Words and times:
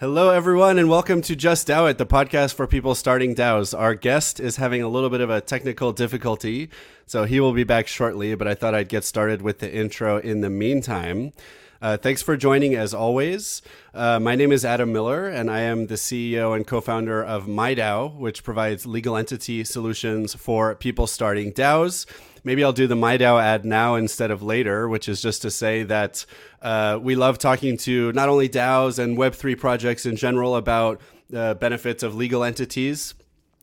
Hello, 0.00 0.30
everyone, 0.30 0.76
and 0.76 0.90
welcome 0.90 1.22
to 1.22 1.36
Just 1.36 1.68
DAO 1.68 1.88
It, 1.88 1.98
the 1.98 2.04
podcast 2.04 2.54
for 2.54 2.66
people 2.66 2.96
starting 2.96 3.32
DAOs. 3.32 3.78
Our 3.78 3.94
guest 3.94 4.40
is 4.40 4.56
having 4.56 4.82
a 4.82 4.88
little 4.88 5.08
bit 5.08 5.20
of 5.20 5.30
a 5.30 5.40
technical 5.40 5.92
difficulty, 5.92 6.68
so 7.06 7.22
he 7.22 7.38
will 7.38 7.52
be 7.52 7.62
back 7.62 7.86
shortly, 7.86 8.34
but 8.34 8.48
I 8.48 8.56
thought 8.56 8.74
I'd 8.74 8.88
get 8.88 9.04
started 9.04 9.40
with 9.40 9.60
the 9.60 9.72
intro 9.72 10.18
in 10.18 10.40
the 10.40 10.50
meantime. 10.50 11.32
Uh, 11.80 11.96
thanks 11.96 12.22
for 12.22 12.36
joining 12.36 12.74
as 12.74 12.92
always. 12.92 13.62
Uh, 13.94 14.18
my 14.18 14.34
name 14.34 14.50
is 14.50 14.64
Adam 14.64 14.92
Miller, 14.92 15.28
and 15.28 15.48
I 15.48 15.60
am 15.60 15.86
the 15.86 15.94
CEO 15.94 16.56
and 16.56 16.66
co 16.66 16.80
founder 16.80 17.22
of 17.22 17.46
MIDAO, 17.46 18.16
which 18.16 18.42
provides 18.42 18.86
legal 18.86 19.16
entity 19.16 19.62
solutions 19.62 20.34
for 20.34 20.74
people 20.74 21.06
starting 21.06 21.52
DAOs 21.52 22.04
maybe 22.44 22.62
I'll 22.62 22.72
do 22.72 22.86
the 22.86 22.94
MIDAO 22.94 23.42
ad 23.42 23.64
now 23.64 23.96
instead 23.96 24.30
of 24.30 24.42
later, 24.42 24.88
which 24.88 25.08
is 25.08 25.20
just 25.20 25.42
to 25.42 25.50
say 25.50 25.82
that 25.84 26.24
uh, 26.62 26.98
we 27.02 27.16
love 27.16 27.38
talking 27.38 27.76
to 27.78 28.12
not 28.12 28.28
only 28.28 28.48
DAOs 28.48 28.98
and 28.98 29.18
Web3 29.18 29.58
projects 29.58 30.06
in 30.06 30.16
general 30.16 30.54
about 30.56 31.00
the 31.30 31.56
benefits 31.58 32.02
of 32.02 32.14
legal 32.14 32.44
entities 32.44 33.14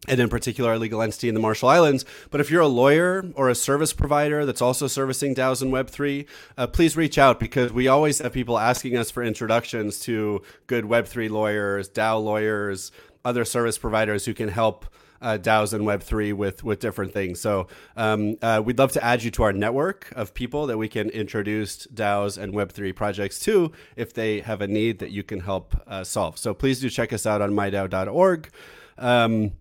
and 0.07 0.19
in 0.19 0.29
particular, 0.29 0.73
a 0.73 0.79
legal 0.79 1.01
entity 1.03 1.29
in 1.29 1.35
the 1.35 1.39
Marshall 1.39 1.69
Islands. 1.69 2.05
But 2.31 2.41
if 2.41 2.49
you're 2.49 2.61
a 2.61 2.67
lawyer 2.67 3.23
or 3.35 3.49
a 3.49 3.55
service 3.55 3.93
provider 3.93 4.47
that's 4.47 4.61
also 4.61 4.87
servicing 4.87 5.35
DAOs 5.35 5.61
and 5.61 5.71
Web3, 5.71 6.25
uh, 6.57 6.67
please 6.67 6.97
reach 6.97 7.19
out 7.19 7.39
because 7.39 7.71
we 7.71 7.87
always 7.87 8.17
have 8.17 8.33
people 8.33 8.57
asking 8.57 8.97
us 8.97 9.11
for 9.11 9.21
introductions 9.21 9.99
to 10.01 10.41
good 10.65 10.85
Web3 10.85 11.29
lawyers, 11.29 11.87
DAO 11.87 12.23
lawyers, 12.23 12.91
other 13.23 13.45
service 13.45 13.77
providers 13.77 14.25
who 14.25 14.33
can 14.33 14.49
help 14.49 14.87
uh, 15.21 15.37
DAOs 15.37 15.73
and 15.73 15.85
Web3 15.85 16.33
with 16.33 16.63
with 16.63 16.79
different 16.79 17.13
things. 17.13 17.39
So 17.39 17.67
um, 17.95 18.37
uh, 18.41 18.61
we'd 18.63 18.79
love 18.79 18.91
to 18.93 19.03
add 19.03 19.23
you 19.23 19.31
to 19.31 19.43
our 19.43 19.53
network 19.53 20.11
of 20.15 20.33
people 20.33 20.67
that 20.67 20.77
we 20.77 20.87
can 20.87 21.09
introduce 21.09 21.87
DAOs 21.87 22.37
and 22.37 22.53
Web3 22.53 22.95
projects 22.95 23.39
to 23.41 23.71
if 23.95 24.13
they 24.13 24.41
have 24.41 24.61
a 24.61 24.67
need 24.67 24.99
that 24.99 25.11
you 25.11 25.23
can 25.23 25.41
help 25.41 25.75
uh, 25.87 26.03
solve. 26.03 26.37
So 26.37 26.53
please 26.53 26.79
do 26.79 26.89
check 26.89 27.13
us 27.13 27.25
out 27.25 27.41
on 27.41 27.51
midao.org. 27.51 28.49
Um, 28.97 29.53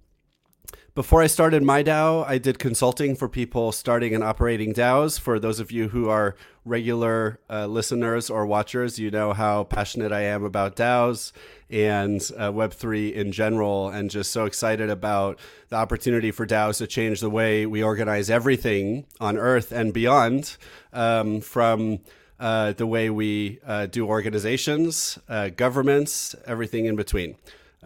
before 0.94 1.22
I 1.22 1.28
started 1.28 1.62
MIDAO, 1.62 2.26
I 2.26 2.38
did 2.38 2.58
consulting 2.58 3.14
for 3.14 3.28
people 3.28 3.70
starting 3.70 4.12
and 4.12 4.24
operating 4.24 4.74
DAOs. 4.74 5.20
For 5.20 5.38
those 5.38 5.60
of 5.60 5.70
you 5.70 5.88
who 5.88 6.08
are 6.08 6.34
regular 6.64 7.38
uh, 7.48 7.66
listeners 7.66 8.28
or 8.28 8.44
watchers, 8.44 8.98
you 8.98 9.10
know 9.10 9.32
how 9.32 9.64
passionate 9.64 10.10
I 10.10 10.22
am 10.22 10.44
about 10.44 10.74
DAOs 10.74 11.32
and 11.70 12.20
uh, 12.36 12.50
Web3 12.50 13.12
in 13.12 13.32
general, 13.32 13.88
and 13.88 14.10
just 14.10 14.30
so 14.32 14.44
excited 14.44 14.90
about 14.90 15.38
the 15.68 15.76
opportunity 15.76 16.30
for 16.30 16.46
DAOs 16.46 16.78
to 16.78 16.86
change 16.86 17.20
the 17.20 17.30
way 17.30 17.66
we 17.66 17.82
organize 17.82 18.30
everything 18.30 19.06
on 19.20 19.36
Earth 19.36 19.72
and 19.72 19.92
beyond 19.92 20.56
um, 20.92 21.40
from 21.40 22.00
uh, 22.38 22.72
the 22.72 22.86
way 22.86 23.10
we 23.10 23.58
uh, 23.66 23.86
do 23.86 24.06
organizations, 24.06 25.18
uh, 25.28 25.48
governments, 25.50 26.34
everything 26.46 26.86
in 26.86 26.96
between. 26.96 27.36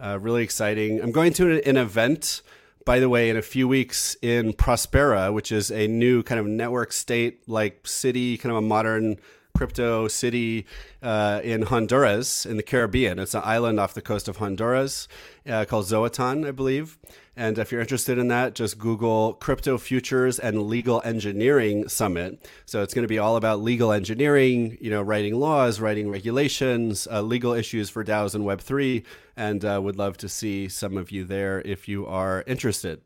Uh, 0.01 0.17
really 0.19 0.43
exciting. 0.43 1.01
I'm 1.01 1.11
going 1.11 1.33
to 1.33 1.51
an, 1.51 1.61
an 1.65 1.77
event 1.77 2.41
by 2.85 2.99
the 2.99 3.09
way, 3.09 3.29
in 3.29 3.35
a 3.35 3.41
few 3.41 3.67
weeks 3.67 4.15
in 4.21 4.53
Prospera, 4.53 5.33
which 5.33 5.51
is 5.51 5.71
a 5.71 5.87
new 5.87 6.21
kind 6.21 6.39
of 6.39 6.45
network 6.45 6.93
state 6.93 7.41
like 7.49 7.85
city, 7.87 8.37
kind 8.37 8.51
of 8.51 8.59
a 8.59 8.61
modern 8.61 9.17
crypto 9.55 10.07
city 10.07 10.65
uh, 11.01 11.39
in 11.43 11.63
Honduras 11.63 12.45
in 12.45 12.57
the 12.57 12.63
Caribbean. 12.63 13.17
It's 13.19 13.33
an 13.33 13.41
island 13.43 13.79
off 13.79 13.93
the 13.93 14.01
coast 14.01 14.27
of 14.27 14.37
Honduras 14.37 15.07
uh, 15.49 15.65
called 15.65 15.89
Roatan, 15.91 16.45
I 16.45 16.51
believe. 16.51 16.97
And 17.37 17.57
if 17.57 17.71
you're 17.71 17.81
interested 17.81 18.17
in 18.17 18.29
that, 18.29 18.55
just 18.55 18.77
Google 18.77 19.33
Crypto 19.33 19.77
Futures 19.77 20.39
and 20.39 20.63
Legal 20.63 21.01
Engineering 21.03 21.89
Summit. 21.89 22.47
So 22.65 22.81
it's 22.81 22.93
going 22.93 23.03
to 23.03 23.09
be 23.09 23.19
all 23.19 23.35
about 23.35 23.61
legal 23.61 23.91
engineering, 23.91 24.77
you 24.79 24.89
know, 24.89 25.01
writing 25.01 25.35
laws, 25.35 25.81
writing 25.81 26.09
regulations, 26.09 27.07
uh, 27.11 27.21
legal 27.21 27.53
issues 27.53 27.89
for 27.89 28.05
DAOs 28.05 28.35
and 28.35 28.45
Web3. 28.45 29.03
And 29.35 29.65
uh, 29.65 29.81
would 29.83 29.97
love 29.97 30.15
to 30.17 30.29
see 30.29 30.69
some 30.69 30.95
of 30.97 31.11
you 31.11 31.25
there 31.25 31.61
if 31.61 31.89
you 31.89 32.05
are 32.05 32.43
interested. 32.47 33.01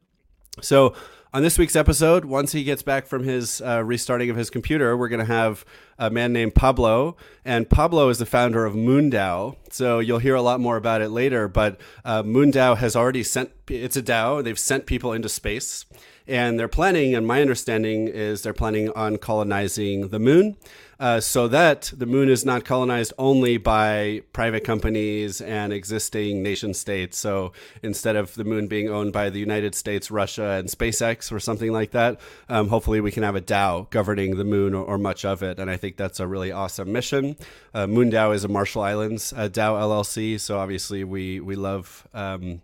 So, 0.62 0.94
on 1.32 1.44
this 1.44 1.60
week's 1.60 1.76
episode, 1.76 2.26
once 2.26 2.54
he 2.54 2.64
gets 2.64 2.82
back 2.82 3.06
from 3.06 3.24
his 3.24 3.62
uh, 3.62 3.84
restarting 3.84 4.30
of 4.30 4.36
his 4.36 4.50
computer, 4.50 4.98
we're 4.98 5.10
going 5.10 5.20
to 5.20 5.32
have 5.32 5.64
a 6.00 6.10
man 6.10 6.34
named 6.34 6.56
Pablo. 6.56 7.18
And 7.46 7.70
Pablo 7.70 8.10
is 8.10 8.18
the 8.18 8.26
founder 8.26 8.66
of 8.66 8.74
Moondao. 8.74 9.56
So 9.70 10.00
you'll 10.00 10.20
hear 10.20 10.36
a 10.36 10.42
lot 10.42 10.60
more 10.60 10.76
about 10.76 11.02
it 11.02 11.10
later. 11.10 11.48
But 11.48 11.80
uh, 12.04 12.24
Moondao 12.24 12.78
has 12.78 12.96
already 12.96 13.24
sent, 13.24 13.52
it's 13.68 13.96
a 13.96 14.02
DAO, 14.02 14.44
they've 14.44 14.58
sent 14.58 14.88
people 14.88 15.14
into 15.14 15.30
space. 15.30 15.86
And 16.28 16.60
they're 16.60 16.68
planning, 16.68 17.16
and 17.16 17.26
my 17.26 17.42
understanding 17.42 18.08
is 18.08 18.44
they're 18.44 18.54
planning 18.54 18.92
on 18.92 19.18
colonizing 19.18 20.10
the 20.10 20.20
moon 20.20 20.58
uh, 21.00 21.20
so 21.20 21.48
that 21.48 21.92
the 21.96 22.06
moon 22.06 22.30
is 22.30 22.46
not 22.46 22.66
colonized 22.66 23.14
only 23.18 23.58
by 23.58 24.22
private 24.34 24.64
companies 24.64 25.40
and 25.40 25.72
existing 25.72 26.44
nation 26.44 26.74
states. 26.74 27.18
So 27.18 27.54
instead 27.82 28.16
of 28.16 28.36
the 28.36 28.44
moon 28.44 28.68
being 28.68 28.90
owned 28.90 29.14
by 29.14 29.30
the 29.30 29.40
United 29.40 29.76
States, 29.76 30.12
Russia, 30.12 30.58
and 30.60 30.68
SpaceX 30.68 31.32
or 31.32 31.40
something 31.40 31.72
like 31.72 31.92
that, 31.92 32.20
um, 32.50 32.68
hopefully 32.68 33.00
we 33.00 33.12
can 33.12 33.24
have 33.24 33.36
a 33.36 33.42
DAO 33.42 33.90
governing 33.90 34.36
the 34.36 34.44
moon 34.44 34.74
or, 34.74 34.84
or, 34.84 34.98
much 34.98 35.24
of 35.24 35.42
it. 35.42 35.60
And 35.60 35.72
I 35.72 35.78
think 35.78 35.96
that's 35.96 36.20
a 36.20 36.28
really 36.28 36.52
awesome 36.52 36.92
mission. 36.92 37.38
Uh, 37.74 37.86
MoonDAO 37.86 38.36
is 38.36 38.44
a 38.44 38.50
Marshall 38.50 38.82
Islands 38.82 39.32
uh, 39.32 39.48
DAO 39.48 39.80
LLC. 39.80 40.38
So 40.40 40.60
obviously 40.60 41.06
we, 41.06 41.40
we 41.40 41.56
love 41.56 42.06
um, 42.14 42.62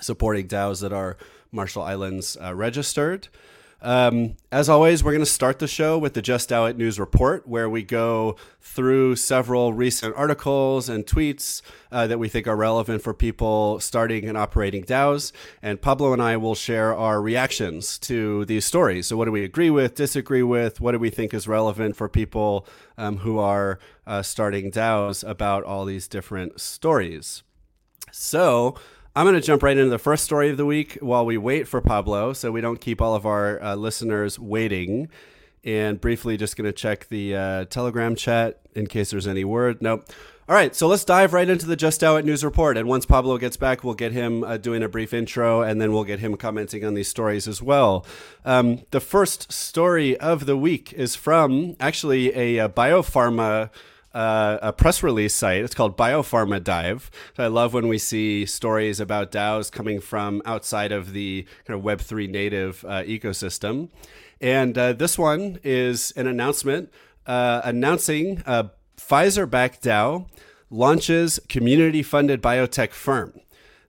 supporting 0.00 0.48
DAOs 0.48 0.80
that 0.80 0.92
are 0.92 1.16
Marshall 1.52 1.82
Islands 1.82 2.36
uh, 2.42 2.54
registered. 2.54 3.28
Um, 3.86 4.34
as 4.50 4.68
always, 4.68 5.04
we're 5.04 5.12
going 5.12 5.20
to 5.20 5.30
start 5.30 5.60
the 5.60 5.68
show 5.68 5.96
with 5.96 6.14
the 6.14 6.20
Just 6.20 6.50
It 6.50 6.76
News 6.76 6.98
Report, 6.98 7.46
where 7.46 7.70
we 7.70 7.84
go 7.84 8.34
through 8.60 9.14
several 9.14 9.74
recent 9.74 10.12
articles 10.16 10.88
and 10.88 11.06
tweets 11.06 11.62
uh, 11.92 12.08
that 12.08 12.18
we 12.18 12.28
think 12.28 12.48
are 12.48 12.56
relevant 12.56 13.00
for 13.00 13.14
people 13.14 13.78
starting 13.78 14.28
and 14.28 14.36
operating 14.36 14.82
DAOs. 14.82 15.30
And 15.62 15.80
Pablo 15.80 16.12
and 16.12 16.20
I 16.20 16.36
will 16.36 16.56
share 16.56 16.96
our 16.96 17.22
reactions 17.22 17.96
to 18.00 18.44
these 18.46 18.64
stories. 18.64 19.06
So, 19.06 19.16
what 19.16 19.26
do 19.26 19.30
we 19.30 19.44
agree 19.44 19.70
with, 19.70 19.94
disagree 19.94 20.42
with? 20.42 20.80
What 20.80 20.90
do 20.90 20.98
we 20.98 21.08
think 21.08 21.32
is 21.32 21.46
relevant 21.46 21.94
for 21.94 22.08
people 22.08 22.66
um, 22.98 23.18
who 23.18 23.38
are 23.38 23.78
uh, 24.04 24.22
starting 24.22 24.72
DAOs 24.72 25.22
about 25.22 25.62
all 25.62 25.84
these 25.84 26.08
different 26.08 26.60
stories? 26.60 27.44
So, 28.10 28.74
I'm 29.16 29.24
going 29.24 29.34
to 29.34 29.40
jump 29.40 29.62
right 29.62 29.74
into 29.74 29.88
the 29.88 29.98
first 29.98 30.24
story 30.24 30.50
of 30.50 30.58
the 30.58 30.66
week 30.66 30.98
while 31.00 31.24
we 31.24 31.38
wait 31.38 31.66
for 31.66 31.80
Pablo 31.80 32.34
so 32.34 32.52
we 32.52 32.60
don't 32.60 32.82
keep 32.82 33.00
all 33.00 33.14
of 33.14 33.24
our 33.24 33.62
uh, 33.62 33.74
listeners 33.74 34.38
waiting. 34.38 35.08
And 35.64 35.98
briefly, 35.98 36.36
just 36.36 36.54
going 36.54 36.66
to 36.66 36.72
check 36.72 37.08
the 37.08 37.34
uh, 37.34 37.64
Telegram 37.64 38.14
chat 38.14 38.60
in 38.74 38.86
case 38.86 39.12
there's 39.12 39.26
any 39.26 39.42
word. 39.42 39.80
Nope. 39.80 40.06
All 40.50 40.54
right, 40.54 40.76
so 40.76 40.86
let's 40.86 41.02
dive 41.02 41.32
right 41.32 41.48
into 41.48 41.64
the 41.64 41.76
Just 41.76 42.02
It 42.02 42.26
News 42.26 42.44
Report. 42.44 42.76
And 42.76 42.86
once 42.86 43.06
Pablo 43.06 43.38
gets 43.38 43.56
back, 43.56 43.82
we'll 43.82 43.94
get 43.94 44.12
him 44.12 44.44
uh, 44.44 44.58
doing 44.58 44.82
a 44.82 44.88
brief 44.88 45.14
intro 45.14 45.62
and 45.62 45.80
then 45.80 45.94
we'll 45.94 46.04
get 46.04 46.18
him 46.20 46.36
commenting 46.36 46.84
on 46.84 46.92
these 46.92 47.08
stories 47.08 47.48
as 47.48 47.62
well. 47.62 48.04
Um, 48.44 48.82
the 48.90 49.00
first 49.00 49.50
story 49.50 50.14
of 50.18 50.44
the 50.44 50.58
week 50.58 50.92
is 50.92 51.16
from 51.16 51.74
actually 51.80 52.36
a, 52.36 52.66
a 52.66 52.68
biopharma 52.68 53.70
uh, 54.16 54.58
a 54.62 54.72
press 54.72 55.02
release 55.02 55.34
site. 55.34 55.62
It's 55.62 55.74
called 55.74 55.94
Biopharma 55.96 56.64
Dive. 56.64 57.10
So 57.36 57.44
I 57.44 57.48
love 57.48 57.74
when 57.74 57.86
we 57.86 57.98
see 57.98 58.46
stories 58.46 58.98
about 58.98 59.30
DAOs 59.30 59.70
coming 59.70 60.00
from 60.00 60.40
outside 60.46 60.90
of 60.90 61.12
the 61.12 61.46
kind 61.66 61.78
of 61.78 61.84
Web3 61.84 62.30
native 62.30 62.82
uh, 62.88 63.02
ecosystem. 63.02 63.90
And 64.40 64.76
uh, 64.78 64.94
this 64.94 65.18
one 65.18 65.58
is 65.62 66.12
an 66.16 66.26
announcement 66.26 66.90
uh, 67.26 67.60
announcing 67.62 68.42
a 68.46 68.70
Pfizer 68.96 69.48
backed 69.48 69.82
DAO 69.84 70.26
launches 70.70 71.38
community 71.50 72.02
funded 72.02 72.42
biotech 72.42 72.92
firm. 72.92 73.38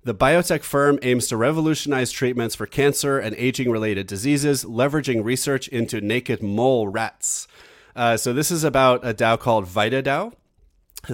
The 0.03 0.15
biotech 0.15 0.63
firm 0.63 0.99
aims 1.01 1.27
to 1.27 1.37
revolutionize 1.37 2.11
treatments 2.11 2.55
for 2.55 2.65
cancer 2.65 3.19
and 3.19 3.35
aging 3.35 3.69
related 3.69 4.07
diseases, 4.07 4.63
leveraging 4.63 5.23
research 5.23 5.67
into 5.67 5.99
naked 5.99 6.41
mole 6.41 6.87
rats. 6.87 7.47
Uh, 7.97 8.15
so 8.15 8.31
this 8.31 8.51
is 8.51 8.63
about 8.63 9.03
a 9.03 9.11
DAO 9.11 9.39
called 9.39 9.65
Vita 9.65 10.03
DAO. 10.03 10.31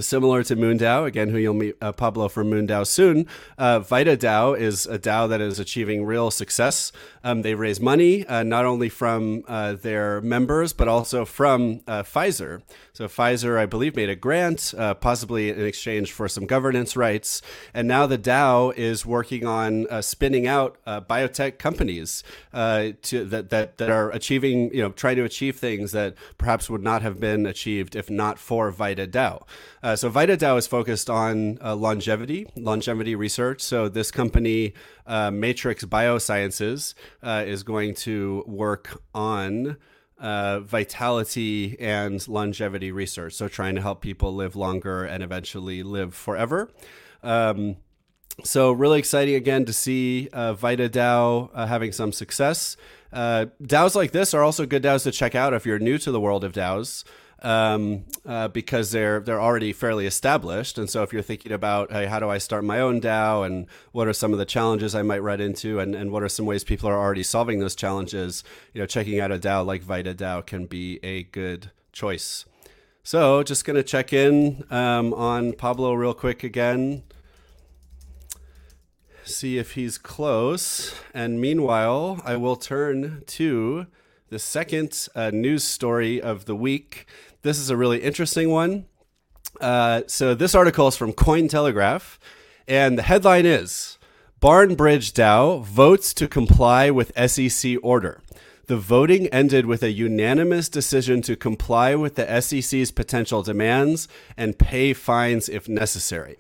similar 0.02 0.44
to 0.44 0.56
MoonDAO, 0.58 1.06
again, 1.06 1.30
who 1.30 1.38
you'll 1.38 1.54
meet 1.54 1.76
uh, 1.82 1.94
Pablo 1.94 2.28
from 2.28 2.52
MoonDAO 2.52 2.86
soon. 2.86 3.26
Uh, 3.58 3.80
VitaDAO 3.80 4.60
is 4.60 4.86
a 4.86 5.00
DAO 5.00 5.30
that 5.30 5.40
is 5.40 5.60
achieving 5.60 6.04
real 6.04 6.30
success. 6.30 6.92
Um, 7.24 7.42
they 7.42 7.56
raise 7.56 7.80
money 7.80 8.26
uh, 8.28 8.44
not 8.44 8.66
only 8.66 8.90
from 8.90 9.44
uh, 9.48 9.74
their 9.74 10.22
members, 10.22 10.74
but 10.74 10.88
also 10.88 11.26
from 11.26 11.82
uh, 11.88 12.04
Pfizer. 12.04 12.62
So 12.94 13.08
Pfizer, 13.08 13.58
I 13.58 13.66
believe, 13.66 13.96
made 13.96 14.10
a 14.10 14.16
grant, 14.16 14.74
uh, 14.78 14.94
possibly 14.94 15.50
in 15.50 15.66
exchange 15.66 16.12
for 16.12 16.28
some 16.28 16.46
governance 16.46 16.96
rights. 16.96 17.42
And 17.74 17.88
now 17.88 18.06
the 18.08 18.18
DAO 18.18 18.76
is 18.76 19.06
working 19.06 19.46
on 19.46 19.88
spinning 20.02 20.48
out 20.48 20.78
biotech 20.86 21.58
companies 21.58 22.24
to, 22.54 23.26
that, 23.26 23.50
that, 23.50 23.78
that 23.78 23.90
are 23.90 24.12
achieving, 24.12 24.74
you 24.74 24.82
know, 24.82 24.92
trying 24.92 25.16
to 25.16 25.24
achieve 25.24 25.58
things 25.58 25.92
that 25.94 26.16
perhaps 26.38 26.70
would 26.70 26.84
not 26.84 27.02
have 27.02 27.20
been 27.20 27.46
achieved 27.46 27.96
if 27.96 28.10
not 28.10 28.38
for 28.38 28.72
VitaDAO. 28.72 29.44
Uh, 29.82 29.96
so 29.96 30.10
VitaDAO 30.10 30.58
is 30.58 30.66
focused 30.66 31.10
on 31.10 31.58
uh, 31.62 31.76
longevity, 31.76 32.48
longevity 32.56 33.16
research. 33.16 33.62
So 33.62 33.90
this 33.90 34.12
company, 34.12 34.74
uh, 35.06 35.32
Matrix 35.32 35.86
Biosciences, 35.86 36.94
uh, 37.22 37.44
is 37.46 37.64
going 37.64 37.96
to 37.96 38.44
work 38.48 39.02
on 39.14 39.78
uh, 40.18 40.60
vitality 40.62 41.76
and 41.80 42.26
longevity 42.28 42.92
research. 42.92 43.34
So, 43.34 43.48
trying 43.48 43.76
to 43.76 43.82
help 43.82 44.02
people 44.02 44.34
live 44.34 44.56
longer 44.56 45.04
and 45.04 45.24
eventually 45.24 45.84
live 45.84 46.16
forever. 46.16 46.70
Um, 47.22 47.78
so, 48.44 48.72
really 48.72 49.00
exciting 49.00 49.36
again 49.36 49.66
to 49.66 49.74
see 49.74 50.30
uh, 50.32 50.54
Vita 50.54 50.90
DAO 50.90 51.50
uh, 51.54 51.68
having 51.68 51.92
some 51.92 52.12
success. 52.12 52.78
Uh, 53.12 53.46
DAOs 53.62 53.96
like 53.96 54.12
this 54.12 54.34
are 54.34 54.42
also 54.42 54.66
good 54.66 54.82
DAOs 54.82 55.04
to 55.04 55.12
check 55.12 55.36
out 55.36 55.54
if 55.54 55.66
you're 55.66 55.78
new 55.78 55.98
to 56.00 56.12
the 56.12 56.20
world 56.20 56.44
of 56.44 56.54
DAOs 56.54 57.04
um, 57.44 58.06
uh, 58.26 58.48
because 58.48 58.92
they're 58.92 59.20
they're 59.20 59.42
already 59.42 59.74
fairly 59.74 60.06
established. 60.06 60.78
And 60.78 60.90
so 60.90 61.04
if 61.04 61.14
you're 61.14 61.22
thinking 61.22 61.52
about 61.52 61.92
hey, 61.92 62.06
how 62.06 62.20
do 62.20 62.30
I 62.30 62.38
start 62.38 62.64
my 62.64 62.80
own 62.80 63.02
DAO 63.02 63.46
and 63.46 63.68
what 63.92 64.08
are 64.08 64.14
some 64.14 64.32
of 64.32 64.40
the 64.40 64.46
challenges 64.46 64.96
I 64.96 65.02
might 65.02 65.22
run 65.22 65.42
into 65.42 65.80
and, 65.80 65.94
and 65.94 66.12
what 66.12 66.24
are 66.24 66.30
some 66.30 66.46
ways 66.46 66.64
people 66.64 66.90
are 66.90 66.98
already 66.98 67.24
solving 67.24 67.60
those 67.60 67.76
challenges, 67.76 68.44
you 68.74 68.82
know, 68.82 68.88
checking 68.88 69.20
out 69.20 69.32
a 69.32 69.38
DAO 69.38 69.66
like 69.66 69.82
Vita 69.82 70.14
DAO 70.14 70.46
can 70.46 70.66
be 70.66 71.00
a 71.04 71.24
good 71.24 71.72
choice. 71.92 72.46
So 73.04 73.44
just 73.44 73.66
going 73.66 73.76
to 73.76 73.84
check 73.84 74.14
in 74.14 74.64
um, 74.72 75.14
on 75.14 75.52
Pablo 75.52 75.94
real 75.94 76.14
quick 76.14 76.42
again. 76.42 77.04
See 79.26 79.58
if 79.58 79.74
he's 79.74 79.98
close. 79.98 80.96
And 81.14 81.42
meanwhile, 81.42 82.22
I 82.24 82.38
will 82.38 82.56
turn 82.56 83.24
to 83.28 83.88
the 84.34 84.40
second 84.40 85.10
uh, 85.14 85.30
news 85.30 85.64
story 85.64 86.20
of 86.20 86.46
the 86.46 86.56
week. 86.56 87.06
This 87.44 87.60
is 87.60 87.70
a 87.70 87.78
really 87.78 88.00
interesting 88.00 88.50
one. 88.50 88.86
Uh, 89.62 90.02
so 90.08 90.34
this 90.34 90.56
article 90.56 90.88
is 90.88 90.98
from 90.98 91.14
Cointelegraph, 91.14 92.18
and 92.68 92.98
the 92.98 93.04
headline 93.04 93.46
is 93.46 94.00
Barnbridge 94.40 95.14
DAO 95.14 95.64
votes 95.64 96.16
to 96.16 96.28
comply 96.28 96.90
with 96.90 97.12
SEC 97.30 97.76
order. 97.84 98.24
The 98.66 98.78
voting 98.78 99.28
ended 99.28 99.68
with 99.68 99.84
a 99.84 99.92
unanimous 99.92 100.68
decision 100.68 101.22
to 101.22 101.36
comply 101.36 101.94
with 101.94 102.16
the 102.16 102.42
SEC's 102.42 102.90
potential 102.90 103.44
demands 103.44 104.08
and 104.36 104.58
pay 104.58 104.94
fines 104.94 105.48
if 105.48 105.70
necessary. 105.70 106.38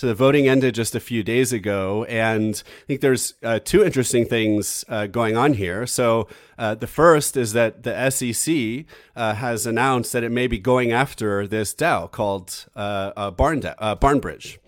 So 0.00 0.06
the 0.06 0.14
voting 0.14 0.48
ended 0.48 0.74
just 0.74 0.94
a 0.94 0.98
few 0.98 1.22
days 1.22 1.52
ago, 1.52 2.04
and 2.04 2.62
I 2.64 2.86
think 2.86 3.02
there's 3.02 3.34
uh, 3.42 3.58
two 3.62 3.84
interesting 3.84 4.24
things 4.24 4.82
uh, 4.88 5.06
going 5.08 5.36
on 5.36 5.52
here. 5.52 5.86
So 5.86 6.26
uh, 6.56 6.74
the 6.74 6.86
first 6.86 7.36
is 7.36 7.52
that 7.52 7.82
the 7.82 8.08
SEC 8.08 8.86
uh, 9.14 9.34
has 9.34 9.66
announced 9.66 10.14
that 10.14 10.24
it 10.24 10.30
may 10.30 10.46
be 10.46 10.58
going 10.58 10.90
after 10.90 11.46
this 11.46 11.74
DAO 11.74 12.10
called 12.10 12.64
uh, 12.74 13.30
Barn 13.32 13.62
uh, 13.76 13.94
Barnbridge. 13.94 14.58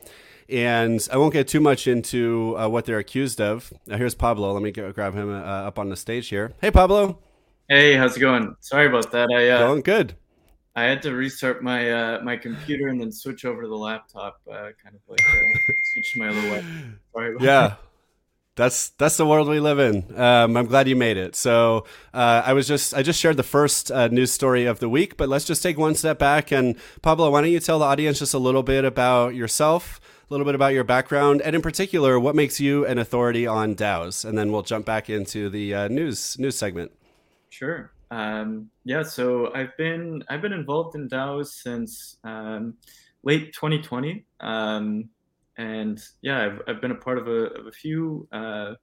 And 0.50 1.08
I 1.10 1.16
won't 1.16 1.32
get 1.32 1.48
too 1.48 1.60
much 1.60 1.86
into 1.86 2.52
what 2.68 2.84
they're 2.84 2.98
accused 2.98 3.40
of. 3.40 3.72
Now, 3.86 3.96
here's 3.96 4.14
Pablo. 4.14 4.52
Let 4.52 4.62
me 4.62 4.70
go 4.70 4.92
grab 4.92 5.14
him 5.14 5.32
up 5.32 5.78
on 5.78 5.88
the 5.88 5.96
stage 5.96 6.28
here. 6.28 6.52
Hey, 6.60 6.70
Pablo. 6.70 7.20
Hey, 7.70 7.96
how's 7.96 8.18
it 8.18 8.20
going? 8.20 8.54
Sorry 8.60 8.86
about 8.86 9.10
that. 9.12 9.30
I 9.32 9.46
going 9.46 9.80
good. 9.80 10.14
I 10.74 10.84
had 10.84 11.02
to 11.02 11.12
restart 11.12 11.62
my 11.62 11.90
uh, 11.90 12.20
my 12.22 12.36
computer 12.36 12.88
and 12.88 13.00
then 13.00 13.12
switch 13.12 13.44
over 13.44 13.62
to 13.62 13.68
the 13.68 13.76
laptop, 13.76 14.40
uh, 14.50 14.70
kind 14.82 14.94
of 14.94 15.00
like 15.08 15.20
uh, 15.20 15.72
switch 15.94 16.16
my 16.16 16.28
other 16.28 16.42
way. 16.50 16.64
Sorry 17.12 17.36
yeah. 17.40 17.68
That. 17.68 17.78
That's 18.54 18.90
that's 18.90 19.16
the 19.16 19.26
world 19.26 19.48
we 19.48 19.60
live 19.60 19.78
in. 19.78 20.18
Um, 20.18 20.58
I'm 20.58 20.66
glad 20.66 20.86
you 20.86 20.94
made 20.94 21.16
it. 21.16 21.34
So 21.34 21.86
uh, 22.12 22.42
I 22.44 22.52
was 22.52 22.68
just 22.68 22.92
I 22.92 23.02
just 23.02 23.18
shared 23.18 23.38
the 23.38 23.42
first 23.42 23.90
uh, 23.90 24.08
news 24.08 24.30
story 24.30 24.66
of 24.66 24.78
the 24.78 24.90
week, 24.90 25.16
but 25.16 25.30
let's 25.30 25.46
just 25.46 25.62
take 25.62 25.78
one 25.78 25.94
step 25.94 26.18
back 26.18 26.52
and 26.52 26.76
Pablo, 27.00 27.30
why 27.30 27.40
don't 27.40 27.50
you 27.50 27.60
tell 27.60 27.78
the 27.78 27.86
audience 27.86 28.18
just 28.18 28.34
a 28.34 28.38
little 28.38 28.62
bit 28.62 28.84
about 28.84 29.34
yourself, 29.34 30.02
a 30.28 30.34
little 30.34 30.44
bit 30.44 30.54
about 30.54 30.74
your 30.74 30.84
background, 30.84 31.40
and 31.40 31.56
in 31.56 31.62
particular, 31.62 32.20
what 32.20 32.34
makes 32.34 32.60
you 32.60 32.84
an 32.84 32.98
authority 32.98 33.46
on 33.46 33.74
DAOs, 33.74 34.22
and 34.22 34.36
then 34.36 34.52
we'll 34.52 34.62
jump 34.62 34.84
back 34.84 35.08
into 35.08 35.48
the 35.48 35.74
uh, 35.74 35.88
news 35.88 36.38
news 36.38 36.56
segment. 36.56 36.92
Sure. 37.48 37.91
Um, 38.12 38.68
yeah, 38.84 39.02
so 39.02 39.54
I've 39.54 39.74
been 39.78 40.22
I've 40.28 40.42
been 40.42 40.52
involved 40.52 40.94
in 40.96 41.08
DAOs 41.08 41.46
since 41.46 42.18
um, 42.24 42.74
late 43.22 43.54
2020, 43.54 44.26
um, 44.40 45.08
and 45.56 45.98
yeah, 46.20 46.44
I've, 46.44 46.60
I've 46.68 46.80
been 46.82 46.90
a 46.90 46.96
part 46.96 47.16
of 47.16 47.26
a, 47.26 47.46
of 47.58 47.66
a 47.66 47.72
few 47.72 48.28
uh, 48.30 48.74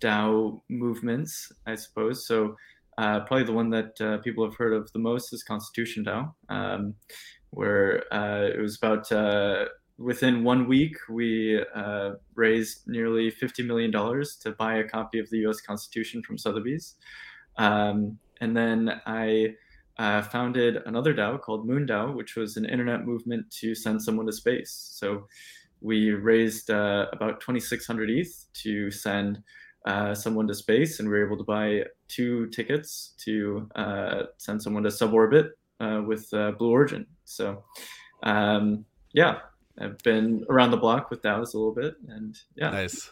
DAO 0.00 0.60
movements, 0.68 1.50
I 1.66 1.76
suppose. 1.76 2.26
So 2.26 2.56
uh, 2.98 3.20
probably 3.20 3.44
the 3.44 3.54
one 3.54 3.70
that 3.70 3.98
uh, 4.02 4.18
people 4.18 4.44
have 4.44 4.56
heard 4.56 4.74
of 4.74 4.92
the 4.92 4.98
most 4.98 5.32
is 5.32 5.42
Constitution 5.42 6.04
DAO, 6.04 6.34
um, 6.50 6.94
where 7.48 8.04
uh, 8.12 8.48
it 8.54 8.60
was 8.60 8.76
about 8.76 9.10
uh, 9.10 9.64
within 9.96 10.44
one 10.44 10.68
week 10.68 10.94
we 11.08 11.58
uh, 11.74 12.10
raised 12.34 12.86
nearly 12.86 13.30
50 13.30 13.62
million 13.62 13.90
dollars 13.90 14.36
to 14.42 14.52
buy 14.52 14.76
a 14.76 14.84
copy 14.84 15.20
of 15.20 15.30
the 15.30 15.38
U.S. 15.38 15.62
Constitution 15.62 16.22
from 16.22 16.36
Sotheby's. 16.36 16.96
Um, 17.56 18.18
and 18.40 18.56
then 18.56 19.00
I 19.06 19.54
uh, 19.98 20.22
founded 20.22 20.78
another 20.86 21.12
DAO 21.12 21.40
called 21.40 21.66
Moon 21.66 21.86
DAO, 21.86 22.14
which 22.14 22.36
was 22.36 22.56
an 22.56 22.64
internet 22.64 23.04
movement 23.04 23.50
to 23.60 23.74
send 23.74 24.02
someone 24.02 24.26
to 24.26 24.32
space. 24.32 24.90
So 24.92 25.26
we 25.80 26.10
raised 26.10 26.70
uh, 26.70 27.06
about 27.12 27.40
2,600 27.40 28.10
ETH 28.10 28.44
to 28.62 28.90
send 28.90 29.42
uh, 29.86 30.14
someone 30.14 30.46
to 30.48 30.54
space, 30.54 31.00
and 31.00 31.08
we 31.08 31.14
were 31.18 31.26
able 31.26 31.38
to 31.38 31.44
buy 31.44 31.84
two 32.08 32.46
tickets 32.48 33.14
to 33.24 33.68
uh, 33.76 34.22
send 34.36 34.62
someone 34.62 34.82
to 34.82 34.88
suborbit 34.88 35.50
uh, 35.80 36.02
with 36.06 36.32
uh, 36.32 36.52
Blue 36.52 36.70
Origin. 36.70 37.06
So, 37.24 37.64
um, 38.22 38.84
yeah, 39.12 39.38
I've 39.80 39.98
been 39.98 40.44
around 40.48 40.72
the 40.72 40.76
block 40.76 41.10
with 41.10 41.22
DAOs 41.22 41.54
a 41.54 41.58
little 41.58 41.74
bit, 41.74 41.94
and 42.08 42.36
yeah, 42.56 42.70
nice. 42.70 43.10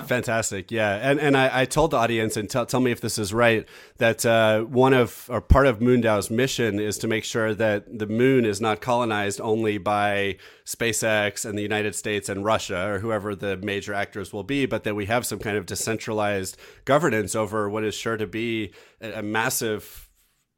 Fantastic, 0.00 0.70
yeah, 0.70 0.94
and 1.02 1.20
and 1.20 1.36
I, 1.36 1.62
I 1.62 1.64
told 1.66 1.90
the 1.90 1.98
audience 1.98 2.38
and 2.38 2.48
tell 2.48 2.64
tell 2.64 2.80
me 2.80 2.92
if 2.92 3.02
this 3.02 3.18
is 3.18 3.34
right 3.34 3.68
that 3.98 4.24
uh, 4.24 4.62
one 4.62 4.94
of 4.94 5.26
or 5.28 5.42
part 5.42 5.66
of 5.66 5.80
Moondao's 5.80 6.30
mission 6.30 6.80
is 6.80 6.96
to 6.98 7.08
make 7.08 7.24
sure 7.24 7.54
that 7.54 7.98
the 7.98 8.06
moon 8.06 8.46
is 8.46 8.58
not 8.58 8.80
colonized 8.80 9.38
only 9.40 9.76
by 9.76 10.36
SpaceX 10.64 11.44
and 11.44 11.58
the 11.58 11.62
United 11.62 11.94
States 11.94 12.30
and 12.30 12.42
Russia 12.42 12.88
or 12.88 12.98
whoever 13.00 13.34
the 13.34 13.58
major 13.58 13.92
actors 13.92 14.32
will 14.32 14.44
be, 14.44 14.64
but 14.64 14.84
that 14.84 14.94
we 14.94 15.06
have 15.06 15.26
some 15.26 15.38
kind 15.38 15.58
of 15.58 15.66
decentralized 15.66 16.56
governance 16.86 17.34
over 17.34 17.68
what 17.68 17.84
is 17.84 17.94
sure 17.94 18.16
to 18.16 18.26
be 18.26 18.72
a, 19.02 19.18
a 19.18 19.22
massive 19.22 20.08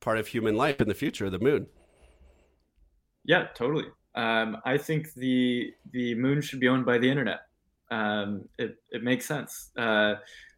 part 0.00 0.18
of 0.18 0.28
human 0.28 0.54
life 0.56 0.80
in 0.80 0.86
the 0.86 0.94
future, 0.94 1.28
the 1.28 1.40
moon. 1.40 1.66
Yeah, 3.24 3.48
totally. 3.54 3.86
Um, 4.14 4.58
I 4.64 4.78
think 4.78 5.14
the 5.14 5.72
the 5.90 6.14
moon 6.14 6.40
should 6.40 6.60
be 6.60 6.68
owned 6.68 6.86
by 6.86 6.98
the 6.98 7.10
internet 7.10 7.40
um, 7.94 8.48
it, 8.58 8.76
it 8.90 9.02
makes 9.02 9.26
sense. 9.26 9.70
Uh, 9.76 10.14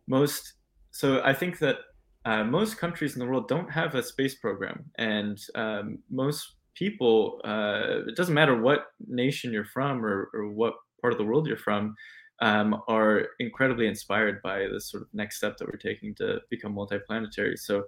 most 0.07 0.55
so 0.91 1.21
I 1.23 1.35
think 1.35 1.59
that 1.59 1.77
uh, 2.25 2.43
most 2.43 2.79
countries 2.79 3.15
in 3.15 3.21
the 3.21 3.27
world 3.27 3.49
don't 3.49 3.71
have 3.71 3.95
a 3.95 4.03
space 4.03 4.35
program, 4.35 4.87
and 4.99 5.39
um, 5.55 5.99
most 6.11 6.55
people, 6.75 7.41
uh, 7.45 8.09
it 8.09 8.17
doesn't 8.17 8.35
matter 8.35 8.61
what 8.61 8.87
nation 9.07 9.53
you're 9.53 9.73
from 9.77 10.05
or, 10.05 10.31
or 10.33 10.49
what 10.49 10.75
part 11.01 11.13
of 11.13 11.19
the 11.19 11.25
world 11.25 11.47
you're 11.47 11.57
from, 11.57 11.95
um, 12.41 12.83
are 12.89 13.29
incredibly 13.39 13.87
inspired 13.87 14.41
by 14.43 14.67
this 14.73 14.91
sort 14.91 15.03
of 15.03 15.09
next 15.13 15.37
step 15.37 15.57
that 15.59 15.69
we're 15.69 15.91
taking 15.91 16.15
to 16.15 16.41
become 16.51 16.75
multiplanetary. 16.75 17.59
So. 17.59 17.85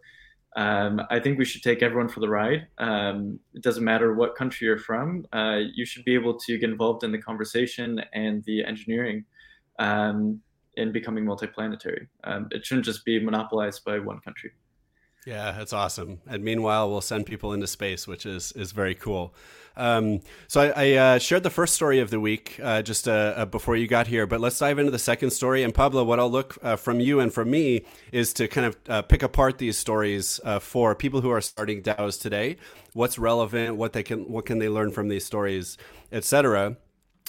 Um, 0.56 1.02
I 1.10 1.20
think 1.20 1.38
we 1.38 1.44
should 1.44 1.62
take 1.62 1.82
everyone 1.82 2.08
for 2.08 2.20
the 2.20 2.28
ride. 2.28 2.66
Um, 2.78 3.38
it 3.54 3.62
doesn't 3.62 3.84
matter 3.84 4.14
what 4.14 4.34
country 4.34 4.66
you're 4.66 4.78
from. 4.78 5.26
Uh, 5.30 5.58
you 5.74 5.84
should 5.84 6.06
be 6.06 6.14
able 6.14 6.38
to 6.38 6.58
get 6.58 6.70
involved 6.70 7.04
in 7.04 7.12
the 7.12 7.20
conversation 7.20 8.00
and 8.14 8.42
the 8.44 8.64
engineering 8.64 9.26
um, 9.78 10.40
in 10.76 10.92
becoming 10.92 11.24
multiplanetary. 11.24 12.06
Um, 12.24 12.48
it 12.50 12.64
shouldn't 12.64 12.86
just 12.86 13.04
be 13.04 13.18
monopolized 13.22 13.84
by 13.84 13.98
one 13.98 14.20
country. 14.20 14.52
Yeah, 15.26 15.52
that's 15.52 15.74
awesome. 15.74 16.20
And 16.26 16.42
meanwhile, 16.42 16.88
we'll 16.88 17.02
send 17.02 17.26
people 17.26 17.52
into 17.52 17.66
space, 17.66 18.06
which 18.06 18.24
is 18.24 18.52
is 18.52 18.72
very 18.72 18.94
cool. 18.94 19.34
Um, 19.76 20.20
so 20.46 20.60
I, 20.62 20.72
I 20.74 20.92
uh, 20.94 21.18
shared 21.18 21.42
the 21.42 21.50
first 21.50 21.74
story 21.74 22.00
of 22.00 22.10
the 22.10 22.18
week 22.18 22.58
uh, 22.62 22.82
just 22.82 23.06
uh, 23.06 23.34
uh 23.36 23.44
before 23.44 23.76
you 23.76 23.86
got 23.86 24.06
here, 24.06 24.26
but 24.26 24.40
let's 24.40 24.58
dive 24.58 24.78
into 24.78 24.90
the 24.90 24.98
second 24.98 25.30
story. 25.30 25.62
And 25.62 25.74
Pablo, 25.74 26.02
what 26.02 26.18
I'll 26.18 26.30
look 26.30 26.56
uh, 26.62 26.76
from 26.76 26.98
you 26.98 27.20
and 27.20 27.32
from 27.32 27.50
me 27.50 27.84
is 28.10 28.32
to 28.34 28.48
kind 28.48 28.66
of 28.68 28.76
uh, 28.88 29.02
pick 29.02 29.22
apart 29.22 29.58
these 29.58 29.76
stories 29.76 30.40
for 30.60 30.94
people 30.94 31.20
who 31.20 31.30
are 31.30 31.42
starting 31.42 31.82
DAOs 31.82 32.18
today. 32.18 32.56
What's 32.94 33.18
relevant? 33.18 33.76
What 33.76 33.92
they 33.92 34.02
can 34.02 34.30
what 34.32 34.46
can 34.46 34.58
they 34.58 34.68
learn 34.68 34.92
from 34.92 35.08
these 35.08 35.26
stories, 35.26 35.76
etc. 36.10 36.78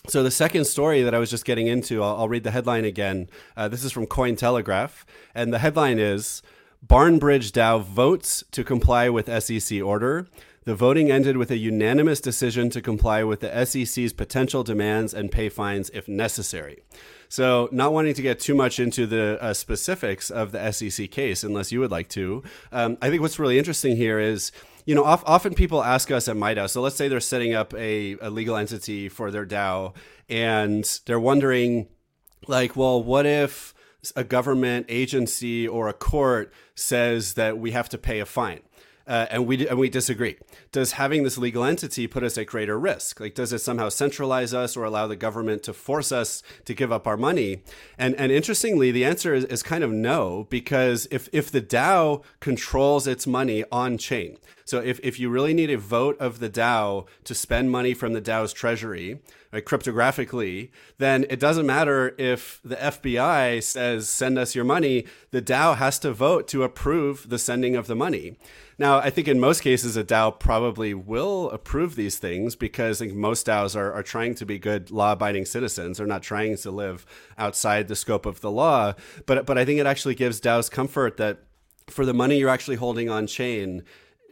So 0.07 0.23
the 0.23 0.31
second 0.31 0.65
story 0.65 1.03
that 1.03 1.13
I 1.13 1.19
was 1.19 1.29
just 1.29 1.45
getting 1.45 1.67
into, 1.67 2.01
I'll, 2.01 2.17
I'll 2.17 2.29
read 2.29 2.43
the 2.43 2.51
headline 2.51 2.85
again. 2.85 3.29
Uh, 3.55 3.67
this 3.67 3.83
is 3.83 3.91
from 3.91 4.07
Cointelegraph, 4.07 5.03
and 5.35 5.53
the 5.53 5.59
headline 5.59 5.99
is 5.99 6.41
Barnbridge 6.81 7.51
DAO 7.51 7.83
votes 7.83 8.43
to 8.51 8.63
comply 8.63 9.09
with 9.09 9.27
SEC 9.43 9.81
order. 9.81 10.27
The 10.63 10.75
voting 10.75 11.11
ended 11.11 11.37
with 11.37 11.51
a 11.51 11.57
unanimous 11.57 12.21
decision 12.21 12.69
to 12.71 12.81
comply 12.81 13.23
with 13.23 13.39
the 13.41 13.65
SEC's 13.65 14.13
potential 14.13 14.63
demands 14.63 15.13
and 15.13 15.31
pay 15.31 15.49
fines 15.49 15.89
if 15.93 16.07
necessary. 16.07 16.83
So, 17.27 17.69
not 17.71 17.93
wanting 17.93 18.13
to 18.15 18.21
get 18.21 18.39
too 18.39 18.55
much 18.55 18.79
into 18.79 19.05
the 19.05 19.37
uh, 19.41 19.53
specifics 19.53 20.31
of 20.31 20.51
the 20.51 20.71
SEC 20.71 21.11
case, 21.11 21.43
unless 21.43 21.71
you 21.71 21.79
would 21.79 21.91
like 21.91 22.09
to, 22.09 22.43
um, 22.71 22.97
I 23.01 23.09
think 23.09 23.21
what's 23.21 23.37
really 23.37 23.59
interesting 23.59 23.95
here 23.95 24.19
is 24.19 24.51
you 24.85 24.95
know, 24.95 25.03
often 25.03 25.53
people 25.53 25.83
ask 25.83 26.11
us 26.11 26.27
at 26.27 26.35
MIDAO. 26.35 26.69
So 26.69 26.81
let's 26.81 26.95
say 26.95 27.07
they're 27.07 27.19
setting 27.19 27.53
up 27.53 27.73
a, 27.73 28.17
a 28.21 28.29
legal 28.29 28.55
entity 28.55 29.09
for 29.09 29.31
their 29.31 29.45
DAO, 29.45 29.93
and 30.29 30.99
they're 31.05 31.19
wondering, 31.19 31.87
like, 32.47 32.75
well, 32.75 33.03
what 33.03 33.25
if 33.25 33.73
a 34.15 34.23
government 34.23 34.85
agency 34.89 35.67
or 35.67 35.89
a 35.89 35.93
court 35.93 36.53
says 36.75 37.33
that 37.33 37.57
we 37.57 37.71
have 37.71 37.89
to 37.89 37.97
pay 37.97 38.19
a 38.19 38.25
fine? 38.25 38.61
Uh, 39.09 39.25
and 39.31 39.47
we 39.47 39.67
and 39.67 39.79
we 39.79 39.89
disagree. 39.89 40.37
Does 40.71 40.93
having 40.93 41.23
this 41.23 41.37
legal 41.37 41.63
entity 41.63 42.05
put 42.05 42.23
us 42.23 42.37
at 42.37 42.45
greater 42.45 42.79
risk? 42.79 43.19
Like, 43.19 43.33
does 43.33 43.51
it 43.51 43.59
somehow 43.59 43.89
centralize 43.89 44.53
us 44.53 44.77
or 44.77 44.83
allow 44.83 45.07
the 45.07 45.15
government 45.15 45.63
to 45.63 45.73
force 45.73 46.11
us 46.11 46.43
to 46.65 46.75
give 46.75 46.91
up 46.91 47.07
our 47.07 47.17
money? 47.17 47.63
And 47.97 48.13
and 48.15 48.31
interestingly, 48.31 48.91
the 48.91 49.03
answer 49.03 49.33
is, 49.33 49.45
is 49.45 49.63
kind 49.63 49.83
of 49.83 49.91
no, 49.91 50.45
because 50.51 51.07
if 51.09 51.27
if 51.33 51.49
the 51.49 51.61
DAO 51.61 52.23
controls 52.39 53.07
its 53.07 53.25
money 53.25 53.63
on 53.71 53.97
chain, 53.97 54.37
so 54.69 54.77
if, 54.77 54.99
if 55.01 55.19
you 55.19 55.31
really 55.31 55.55
need 55.55 55.71
a 55.71 55.79
vote 55.79 56.15
of 56.19 56.37
the 56.37 56.49
DAO 56.49 57.07
to 57.23 57.33
spend 57.33 57.71
money 57.71 57.95
from 57.95 58.13
the 58.13 58.21
DAO's 58.21 58.53
treasury, 58.53 59.19
right, 59.51 59.65
cryptographically, 59.65 60.69
then 60.99 61.25
it 61.27 61.39
doesn't 61.39 61.65
matter 61.65 62.13
if 62.19 62.61
the 62.63 62.75
FBI 62.75 63.63
says 63.63 64.07
send 64.07 64.37
us 64.37 64.53
your 64.53 64.65
money. 64.65 65.07
The 65.31 65.41
DAO 65.41 65.75
has 65.77 65.97
to 65.99 66.13
vote 66.13 66.47
to 66.49 66.61
approve 66.61 67.29
the 67.29 67.39
sending 67.39 67.75
of 67.75 67.87
the 67.87 67.95
money. 67.95 68.37
Now, 68.79 68.99
I 68.99 69.09
think 69.09 69.27
in 69.27 69.41
most 69.41 69.59
cases, 69.59 69.97
a 69.97 70.05
DAO 70.05 70.39
probably 70.39 70.93
will 70.93 71.51
approve 71.51 71.97
these 71.97 72.17
things 72.17 72.55
because 72.55 73.01
I 73.01 73.07
think 73.07 73.17
most 73.17 73.45
DAOs 73.45 73.75
are, 73.75 73.91
are 73.91 74.01
trying 74.01 74.35
to 74.35 74.45
be 74.45 74.57
good 74.57 74.89
law 74.89 75.11
abiding 75.11 75.45
citizens. 75.45 75.97
They're 75.97 76.07
not 76.07 76.23
trying 76.23 76.55
to 76.55 76.71
live 76.71 77.05
outside 77.37 77.89
the 77.89 77.95
scope 77.97 78.25
of 78.25 78.39
the 78.39 78.49
law. 78.49 78.93
But, 79.25 79.45
but 79.45 79.57
I 79.57 79.65
think 79.65 79.81
it 79.81 79.85
actually 79.85 80.15
gives 80.15 80.39
DAOs 80.39 80.71
comfort 80.71 81.17
that 81.17 81.39
for 81.87 82.05
the 82.05 82.13
money 82.13 82.37
you're 82.37 82.49
actually 82.49 82.77
holding 82.77 83.09
on 83.09 83.27
chain, 83.27 83.83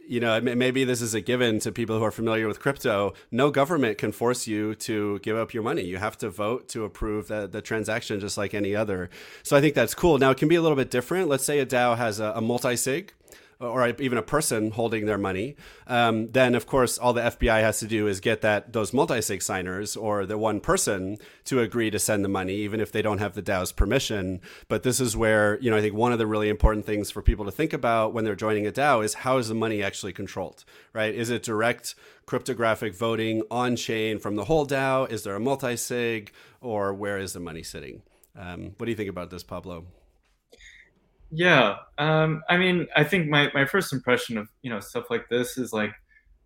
you 0.08 0.18
know, 0.20 0.40
maybe 0.40 0.84
this 0.84 1.02
is 1.02 1.12
a 1.12 1.20
given 1.20 1.58
to 1.60 1.70
people 1.70 1.98
who 1.98 2.04
are 2.04 2.10
familiar 2.10 2.48
with 2.48 2.58
crypto. 2.58 3.12
No 3.30 3.50
government 3.50 3.98
can 3.98 4.12
force 4.12 4.46
you 4.46 4.74
to 4.76 5.18
give 5.18 5.36
up 5.36 5.52
your 5.52 5.62
money. 5.62 5.82
You 5.82 5.98
have 5.98 6.16
to 6.18 6.30
vote 6.30 6.70
to 6.70 6.84
approve 6.84 7.28
the, 7.28 7.46
the 7.46 7.60
transaction 7.60 8.18
just 8.18 8.38
like 8.38 8.54
any 8.54 8.74
other. 8.74 9.10
So 9.42 9.58
I 9.58 9.60
think 9.60 9.74
that's 9.74 9.94
cool. 9.94 10.16
Now, 10.16 10.30
it 10.30 10.38
can 10.38 10.48
be 10.48 10.54
a 10.54 10.62
little 10.62 10.76
bit 10.76 10.90
different. 10.90 11.28
Let's 11.28 11.44
say 11.44 11.58
a 11.58 11.66
DAO 11.66 11.98
has 11.98 12.18
a, 12.18 12.32
a 12.34 12.40
multi 12.40 12.76
sig 12.76 13.12
or 13.60 13.88
even 13.98 14.16
a 14.16 14.22
person 14.22 14.70
holding 14.70 15.06
their 15.06 15.18
money, 15.18 15.56
um, 15.86 16.28
then 16.28 16.54
of 16.54 16.66
course 16.66 16.96
all 16.96 17.12
the 17.12 17.22
FBI 17.22 17.60
has 17.60 17.80
to 17.80 17.86
do 17.86 18.06
is 18.06 18.20
get 18.20 18.40
that 18.40 18.72
those 18.72 18.92
multi-sig 18.92 19.42
signers 19.42 19.96
or 19.96 20.26
the 20.26 20.38
one 20.38 20.60
person 20.60 21.18
to 21.44 21.60
agree 21.60 21.90
to 21.90 21.98
send 21.98 22.24
the 22.24 22.28
money, 22.28 22.54
even 22.54 22.80
if 22.80 22.92
they 22.92 23.02
don't 23.02 23.18
have 23.18 23.34
the 23.34 23.42
DAO's 23.42 23.72
permission. 23.72 24.40
But 24.68 24.84
this 24.84 25.00
is 25.00 25.16
where 25.16 25.58
you 25.60 25.70
know 25.70 25.76
I 25.76 25.80
think 25.80 25.94
one 25.94 26.12
of 26.12 26.18
the 26.18 26.26
really 26.26 26.48
important 26.48 26.86
things 26.86 27.10
for 27.10 27.20
people 27.20 27.44
to 27.44 27.50
think 27.50 27.72
about 27.72 28.12
when 28.12 28.24
they're 28.24 28.36
joining 28.36 28.66
a 28.66 28.72
DAO 28.72 29.04
is 29.04 29.14
how 29.14 29.38
is 29.38 29.48
the 29.48 29.54
money 29.54 29.82
actually 29.82 30.12
controlled, 30.12 30.64
right? 30.92 31.14
Is 31.14 31.30
it 31.30 31.42
direct 31.42 31.94
cryptographic 32.26 32.94
voting 32.94 33.42
on 33.50 33.74
chain 33.74 34.18
from 34.18 34.36
the 34.36 34.44
whole 34.44 34.66
DAO? 34.66 35.10
Is 35.10 35.24
there 35.24 35.34
a 35.34 35.40
multi-sig, 35.40 36.30
or 36.60 36.94
where 36.94 37.18
is 37.18 37.32
the 37.32 37.40
money 37.40 37.62
sitting? 37.62 38.02
Um, 38.38 38.74
what 38.76 38.84
do 38.86 38.90
you 38.90 38.96
think 38.96 39.10
about 39.10 39.30
this, 39.30 39.42
Pablo? 39.42 39.86
Yeah, 41.30 41.76
um, 41.98 42.42
I 42.48 42.56
mean, 42.56 42.86
I 42.96 43.04
think 43.04 43.28
my, 43.28 43.50
my 43.54 43.66
first 43.66 43.92
impression 43.92 44.38
of 44.38 44.48
you 44.62 44.70
know 44.70 44.80
stuff 44.80 45.06
like 45.10 45.28
this 45.28 45.58
is 45.58 45.72
like, 45.72 45.92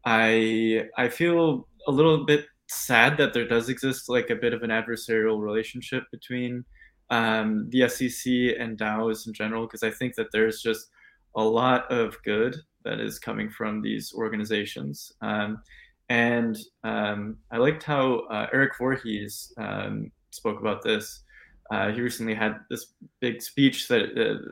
I 0.04 0.88
I 0.96 1.08
feel 1.08 1.68
a 1.86 1.92
little 1.92 2.24
bit 2.24 2.46
sad 2.68 3.16
that 3.18 3.32
there 3.32 3.46
does 3.46 3.68
exist 3.68 4.08
like 4.08 4.30
a 4.30 4.34
bit 4.36 4.52
of 4.54 4.62
an 4.62 4.70
adversarial 4.70 5.40
relationship 5.40 6.04
between 6.10 6.64
um, 7.10 7.68
the 7.70 7.88
SEC 7.88 8.56
and 8.58 8.76
DAOs 8.78 9.26
in 9.26 9.34
general 9.34 9.66
because 9.66 9.82
I 9.84 9.90
think 9.90 10.14
that 10.16 10.32
there's 10.32 10.62
just 10.62 10.88
a 11.36 11.44
lot 11.44 11.90
of 11.92 12.16
good 12.24 12.56
that 12.84 12.98
is 13.00 13.18
coming 13.18 13.50
from 13.50 13.82
these 13.82 14.12
organizations. 14.14 15.12
Um, 15.20 15.62
and 16.08 16.58
um, 16.84 17.38
I 17.52 17.58
liked 17.58 17.84
how 17.84 18.20
uh, 18.30 18.48
Erik 18.52 18.72
Voorhees 18.78 19.52
um, 19.58 20.10
spoke 20.30 20.60
about 20.60 20.82
this. 20.82 21.22
Uh, 21.70 21.90
he 21.92 22.00
recently 22.00 22.34
had 22.34 22.56
this 22.68 22.92
big 23.20 23.40
speech 23.40 23.88
that 23.88 24.18
uh, 24.18 24.50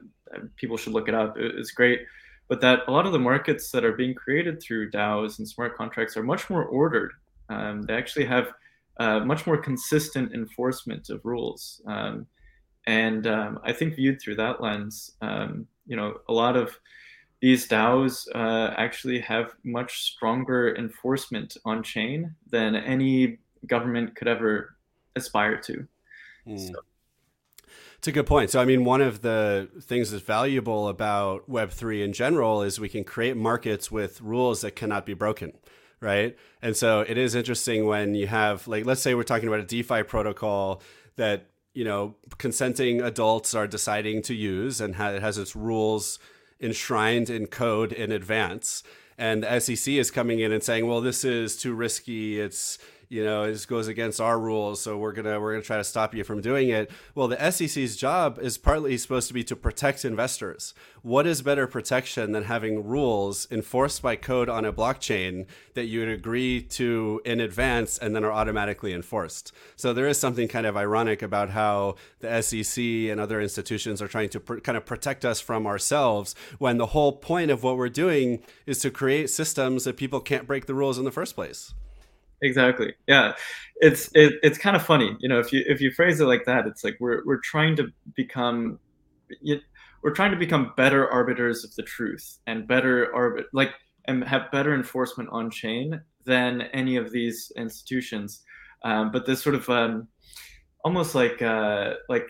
people 0.56 0.76
should 0.76 0.92
look 0.92 1.08
it 1.08 1.14
up. 1.14 1.34
It's 1.36 1.72
great. 1.72 2.00
But 2.48 2.60
that 2.62 2.80
a 2.88 2.90
lot 2.90 3.06
of 3.06 3.12
the 3.12 3.18
markets 3.18 3.70
that 3.70 3.84
are 3.84 3.92
being 3.92 4.14
created 4.14 4.60
through 4.60 4.90
DAOs 4.90 5.38
and 5.38 5.48
smart 5.48 5.76
contracts 5.76 6.16
are 6.16 6.22
much 6.22 6.50
more 6.50 6.64
ordered. 6.64 7.12
Um, 7.48 7.82
they 7.82 7.94
actually 7.94 8.24
have 8.24 8.52
uh, 8.98 9.20
much 9.20 9.46
more 9.46 9.56
consistent 9.56 10.32
enforcement 10.32 11.10
of 11.10 11.24
rules. 11.24 11.80
Um, 11.86 12.26
and 12.86 13.26
um, 13.26 13.60
I 13.64 13.72
think 13.72 13.94
viewed 13.94 14.20
through 14.20 14.36
that 14.36 14.60
lens, 14.60 15.12
um, 15.20 15.66
you 15.86 15.96
know, 15.96 16.20
a 16.28 16.32
lot 16.32 16.56
of 16.56 16.78
these 17.40 17.68
DAOs 17.68 18.26
uh, 18.34 18.74
actually 18.76 19.20
have 19.20 19.54
much 19.64 20.02
stronger 20.02 20.74
enforcement 20.76 21.56
on 21.64 21.82
chain 21.82 22.34
than 22.50 22.74
any 22.76 23.38
government 23.66 24.14
could 24.14 24.28
ever 24.28 24.76
aspire 25.16 25.58
to. 25.62 25.86
Mm. 26.46 26.68
So, 26.68 26.80
it's 28.00 28.08
a 28.08 28.12
good 28.12 28.24
point. 28.24 28.48
So, 28.48 28.62
I 28.62 28.64
mean, 28.64 28.86
one 28.86 29.02
of 29.02 29.20
the 29.20 29.68
things 29.82 30.10
that's 30.10 30.24
valuable 30.24 30.88
about 30.88 31.46
Web3 31.50 32.02
in 32.02 32.14
general 32.14 32.62
is 32.62 32.80
we 32.80 32.88
can 32.88 33.04
create 33.04 33.36
markets 33.36 33.92
with 33.92 34.22
rules 34.22 34.62
that 34.62 34.70
cannot 34.74 35.04
be 35.04 35.12
broken, 35.12 35.52
right? 36.00 36.34
And 36.62 36.74
so 36.74 37.00
it 37.00 37.18
is 37.18 37.34
interesting 37.34 37.84
when 37.84 38.14
you 38.14 38.26
have, 38.26 38.66
like, 38.66 38.86
let's 38.86 39.02
say 39.02 39.14
we're 39.14 39.22
talking 39.22 39.48
about 39.48 39.60
a 39.60 39.64
DeFi 39.64 40.04
protocol 40.04 40.80
that, 41.16 41.48
you 41.74 41.84
know, 41.84 42.14
consenting 42.38 43.02
adults 43.02 43.54
are 43.54 43.66
deciding 43.66 44.22
to 44.22 44.34
use 44.34 44.80
and 44.80 44.94
it 44.94 45.20
has 45.20 45.36
its 45.36 45.54
rules 45.54 46.18
enshrined 46.58 47.28
in 47.28 47.48
code 47.48 47.92
in 47.92 48.12
advance. 48.12 48.82
And 49.18 49.42
the 49.42 49.60
SEC 49.60 49.92
is 49.92 50.10
coming 50.10 50.40
in 50.40 50.52
and 50.52 50.62
saying, 50.62 50.86
well, 50.86 51.02
this 51.02 51.22
is 51.22 51.54
too 51.54 51.74
risky. 51.74 52.40
It's, 52.40 52.78
you 53.10 53.24
know, 53.24 53.44
this 53.44 53.66
goes 53.66 53.88
against 53.88 54.20
our 54.20 54.38
rules, 54.38 54.80
so 54.80 54.96
we're 54.96 55.10
gonna 55.10 55.40
we're 55.40 55.52
gonna 55.52 55.64
try 55.64 55.78
to 55.78 55.84
stop 55.84 56.14
you 56.14 56.22
from 56.22 56.40
doing 56.40 56.68
it. 56.68 56.92
Well, 57.16 57.26
the 57.26 57.50
SEC's 57.50 57.96
job 57.96 58.38
is 58.40 58.56
partly 58.56 58.96
supposed 58.96 59.26
to 59.26 59.34
be 59.34 59.42
to 59.44 59.56
protect 59.56 60.04
investors. 60.04 60.74
What 61.02 61.26
is 61.26 61.42
better 61.42 61.66
protection 61.66 62.30
than 62.30 62.44
having 62.44 62.86
rules 62.86 63.48
enforced 63.50 64.00
by 64.00 64.14
code 64.14 64.48
on 64.48 64.64
a 64.64 64.72
blockchain 64.72 65.46
that 65.74 65.86
you 65.86 66.00
would 66.00 66.08
agree 66.08 66.62
to 66.62 67.20
in 67.24 67.40
advance 67.40 67.98
and 67.98 68.14
then 68.14 68.24
are 68.24 68.30
automatically 68.30 68.92
enforced? 68.92 69.50
So 69.74 69.92
there 69.92 70.06
is 70.06 70.20
something 70.20 70.46
kind 70.46 70.64
of 70.64 70.76
ironic 70.76 71.20
about 71.20 71.50
how 71.50 71.96
the 72.20 72.40
SEC 72.40 72.80
and 73.10 73.18
other 73.18 73.40
institutions 73.40 74.00
are 74.00 74.08
trying 74.08 74.28
to 74.28 74.38
pr- 74.38 74.58
kind 74.58 74.78
of 74.78 74.86
protect 74.86 75.24
us 75.24 75.40
from 75.40 75.66
ourselves 75.66 76.36
when 76.60 76.78
the 76.78 76.86
whole 76.86 77.10
point 77.10 77.50
of 77.50 77.64
what 77.64 77.76
we're 77.76 77.88
doing 77.88 78.40
is 78.66 78.78
to 78.78 78.90
create 78.92 79.30
systems 79.30 79.82
that 79.82 79.96
people 79.96 80.20
can't 80.20 80.46
break 80.46 80.66
the 80.66 80.74
rules 80.74 80.96
in 80.96 81.04
the 81.04 81.10
first 81.10 81.34
place 81.34 81.74
exactly. 82.42 82.94
Yeah. 83.06 83.34
It's 83.76 84.10
it, 84.14 84.34
it's 84.42 84.58
kind 84.58 84.76
of 84.76 84.84
funny 84.84 85.16
you 85.20 85.28
know 85.28 85.38
if 85.38 85.52
you 85.54 85.64
if 85.66 85.80
you 85.80 85.90
phrase 85.90 86.20
it 86.20 86.26
like 86.26 86.44
that 86.44 86.66
it's 86.66 86.84
like 86.84 86.98
we're 87.00 87.22
we're 87.24 87.40
trying 87.40 87.76
to 87.76 87.88
become 88.14 88.78
we're 90.02 90.14
trying 90.14 90.32
to 90.32 90.36
become 90.36 90.72
better 90.76 91.08
arbiters 91.08 91.64
of 91.64 91.74
the 91.76 91.82
truth 91.82 92.38
and 92.46 92.68
better 92.68 93.06
arbit 93.14 93.44
like 93.52 93.72
and 94.06 94.24
have 94.24 94.50
better 94.50 94.74
enforcement 94.74 95.28
on 95.32 95.50
chain 95.50 96.00
than 96.24 96.62
any 96.72 96.96
of 96.96 97.10
these 97.12 97.52
institutions. 97.56 98.42
Um, 98.82 99.10
but 99.10 99.26
this 99.26 99.42
sort 99.42 99.54
of 99.54 99.68
um, 99.68 100.08
almost 100.84 101.14
like 101.14 101.42
uh, 101.42 101.94
like 102.08 102.28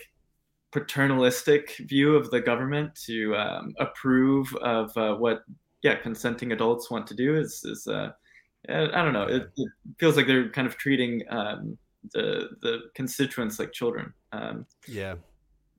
paternalistic 0.72 1.76
view 1.78 2.16
of 2.16 2.30
the 2.30 2.40
government 2.40 2.94
to 3.06 3.34
um, 3.36 3.74
approve 3.78 4.54
of 4.56 4.96
uh, 4.96 5.14
what 5.14 5.42
yeah 5.82 5.94
consenting 5.94 6.52
adults 6.52 6.90
want 6.90 7.06
to 7.06 7.14
do 7.14 7.36
is 7.36 7.62
is 7.64 7.86
uh, 7.86 8.10
I 8.68 9.02
don't 9.02 9.12
know. 9.12 9.24
It, 9.24 9.50
it, 9.56 9.68
feels 9.98 10.16
like 10.16 10.26
they're 10.26 10.50
kind 10.50 10.66
of 10.66 10.76
treating 10.76 11.22
um, 11.30 11.78
the 12.12 12.50
the 12.62 12.80
constituents 12.94 13.58
like 13.58 13.72
children. 13.72 14.12
Um, 14.32 14.66
yeah. 14.86 15.14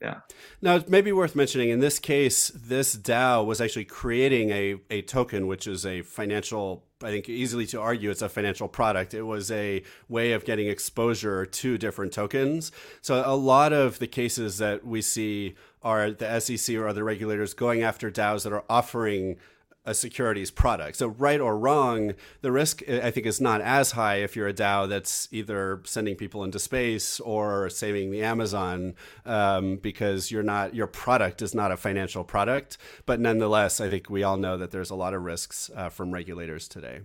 Yeah. 0.01 0.21
Now, 0.63 0.77
it 0.77 0.89
may 0.89 1.01
be 1.01 1.11
worth 1.11 1.35
mentioning 1.35 1.69
in 1.69 1.79
this 1.79 1.99
case, 1.99 2.49
this 2.55 2.95
DAO 2.95 3.45
was 3.45 3.61
actually 3.61 3.85
creating 3.85 4.49
a, 4.49 4.77
a 4.89 5.03
token, 5.03 5.45
which 5.45 5.67
is 5.67 5.85
a 5.85 6.01
financial, 6.01 6.83
I 7.03 7.11
think, 7.11 7.29
easily 7.29 7.67
to 7.67 7.79
argue 7.79 8.09
it's 8.09 8.23
a 8.23 8.29
financial 8.29 8.67
product. 8.67 9.13
It 9.13 9.21
was 9.21 9.51
a 9.51 9.83
way 10.09 10.31
of 10.31 10.43
getting 10.43 10.67
exposure 10.67 11.45
to 11.45 11.77
different 11.77 12.13
tokens. 12.13 12.71
So, 13.01 13.21
a 13.23 13.35
lot 13.35 13.73
of 13.73 13.99
the 13.99 14.07
cases 14.07 14.57
that 14.57 14.83
we 14.83 15.03
see 15.03 15.53
are 15.83 16.09
the 16.09 16.39
SEC 16.39 16.75
or 16.75 16.87
other 16.87 17.03
regulators 17.03 17.53
going 17.53 17.83
after 17.83 18.09
DAOs 18.09 18.41
that 18.43 18.53
are 18.53 18.63
offering 18.71 19.37
a 19.85 19.93
securities 19.93 20.51
product. 20.51 20.97
So, 20.97 21.07
right 21.07 21.39
or 21.39 21.57
wrong, 21.57 22.13
the 22.41 22.51
risk 22.51 22.87
I 22.87 23.09
think 23.11 23.25
is 23.25 23.41
not 23.41 23.61
as 23.61 23.91
high 23.91 24.17
if 24.17 24.35
you're 24.35 24.47
a 24.47 24.53
DAO 24.53 24.87
that's 24.87 25.27
either 25.31 25.81
sending 25.85 26.15
people 26.15 26.43
into 26.43 26.59
space 26.59 27.19
or 27.19 27.69
saving 27.69 28.11
the 28.11 28.21
Amazon, 28.21 28.93
um, 29.25 29.77
because 29.77 30.31
you're 30.31 30.43
not 30.43 30.75
your 30.75 30.87
product 30.87 31.41
is 31.41 31.55
not 31.55 31.71
a 31.71 31.77
financial 31.77 32.23
product. 32.23 32.77
But 33.05 33.19
nonetheless, 33.19 33.81
I 33.81 33.89
think 33.89 34.09
we 34.09 34.23
all 34.23 34.37
know 34.37 34.57
that 34.57 34.71
there's 34.71 34.91
a 34.91 34.95
lot 34.95 35.13
of 35.13 35.23
risks 35.23 35.71
uh, 35.75 35.89
from 35.89 36.11
regulators 36.11 36.67
today. 36.67 37.01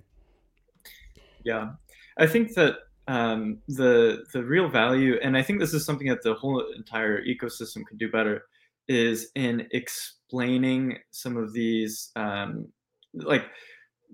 Yeah, 1.44 1.70
I 2.18 2.26
think 2.26 2.54
that 2.54 2.76
um, 3.08 3.58
the 3.68 4.24
the 4.32 4.44
real 4.44 4.68
value, 4.68 5.18
and 5.22 5.36
I 5.36 5.42
think 5.42 5.60
this 5.60 5.72
is 5.72 5.84
something 5.84 6.08
that 6.08 6.22
the 6.22 6.34
whole 6.34 6.62
entire 6.76 7.24
ecosystem 7.24 7.84
could 7.86 7.98
do 7.98 8.10
better, 8.10 8.44
is 8.88 9.30
in 9.34 9.66
explaining 9.72 10.98
some 11.10 11.36
of 11.36 11.52
these 11.52 12.10
um, 12.16 12.68
like 13.14 13.44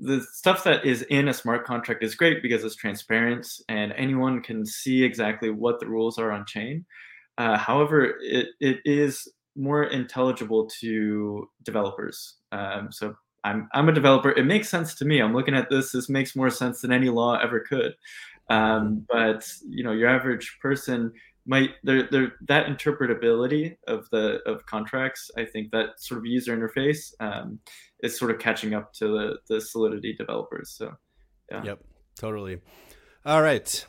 the 0.00 0.24
stuff 0.32 0.64
that 0.64 0.84
is 0.84 1.02
in 1.02 1.28
a 1.28 1.34
smart 1.34 1.66
contract 1.66 2.02
is 2.02 2.14
great 2.14 2.42
because 2.42 2.64
it's 2.64 2.76
transparent 2.76 3.46
and 3.68 3.92
anyone 3.92 4.42
can 4.42 4.64
see 4.64 5.02
exactly 5.02 5.50
what 5.50 5.80
the 5.80 5.86
rules 5.86 6.18
are 6.18 6.32
on 6.32 6.46
chain. 6.46 6.84
Uh, 7.38 7.58
however, 7.58 8.14
it, 8.22 8.48
it 8.60 8.78
is 8.84 9.28
more 9.54 9.84
intelligible 9.84 10.68
to 10.80 11.48
developers. 11.62 12.36
Um, 12.52 12.90
so 12.90 13.14
I'm 13.44 13.68
I'm 13.72 13.88
a 13.88 13.92
developer. 13.92 14.30
It 14.30 14.44
makes 14.44 14.68
sense 14.68 14.94
to 14.96 15.04
me. 15.04 15.20
I'm 15.20 15.34
looking 15.34 15.54
at 15.54 15.68
this. 15.68 15.92
This 15.92 16.08
makes 16.08 16.36
more 16.36 16.50
sense 16.50 16.80
than 16.80 16.92
any 16.92 17.08
law 17.08 17.38
ever 17.38 17.60
could. 17.60 17.94
Um, 18.48 19.06
but 19.10 19.46
you 19.68 19.82
know, 19.82 19.92
your 19.92 20.08
average 20.08 20.58
person 20.60 21.12
might 21.46 21.70
there 21.82 22.08
there 22.10 22.32
that 22.48 22.66
interpretability 22.66 23.76
of 23.88 24.08
the 24.10 24.40
of 24.46 24.64
contracts. 24.66 25.30
I 25.36 25.44
think 25.44 25.70
that 25.72 25.98
sort 26.00 26.18
of 26.18 26.26
user 26.26 26.56
interface 26.56 27.12
um, 27.20 27.58
is 28.00 28.18
sort 28.18 28.30
of 28.30 28.38
catching 28.38 28.74
up 28.74 28.92
to 28.94 29.08
the 29.08 29.36
the 29.48 29.60
Solidity 29.60 30.14
developers. 30.14 30.70
So, 30.70 30.94
yeah. 31.50 31.64
Yep, 31.64 31.80
totally. 32.16 32.60
All 33.24 33.42
right. 33.42 33.84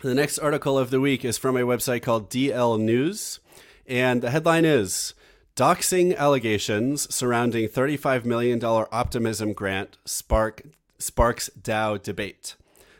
The 0.00 0.14
next 0.14 0.38
article 0.38 0.78
of 0.78 0.90
the 0.90 1.00
week 1.00 1.24
is 1.26 1.36
from 1.36 1.56
a 1.56 1.60
website 1.60 2.02
called 2.02 2.30
DL 2.30 2.80
News, 2.80 3.40
and 3.86 4.22
the 4.22 4.30
headline 4.30 4.64
is 4.64 5.14
Doxing 5.56 6.16
allegations 6.16 7.14
surrounding 7.14 7.68
$35 7.68 8.24
million 8.24 8.64
optimism 8.64 9.52
grant 9.52 9.98
spark, 10.06 10.62
sparks 10.98 11.50
DAO 11.60 12.02
debate. 12.02 12.56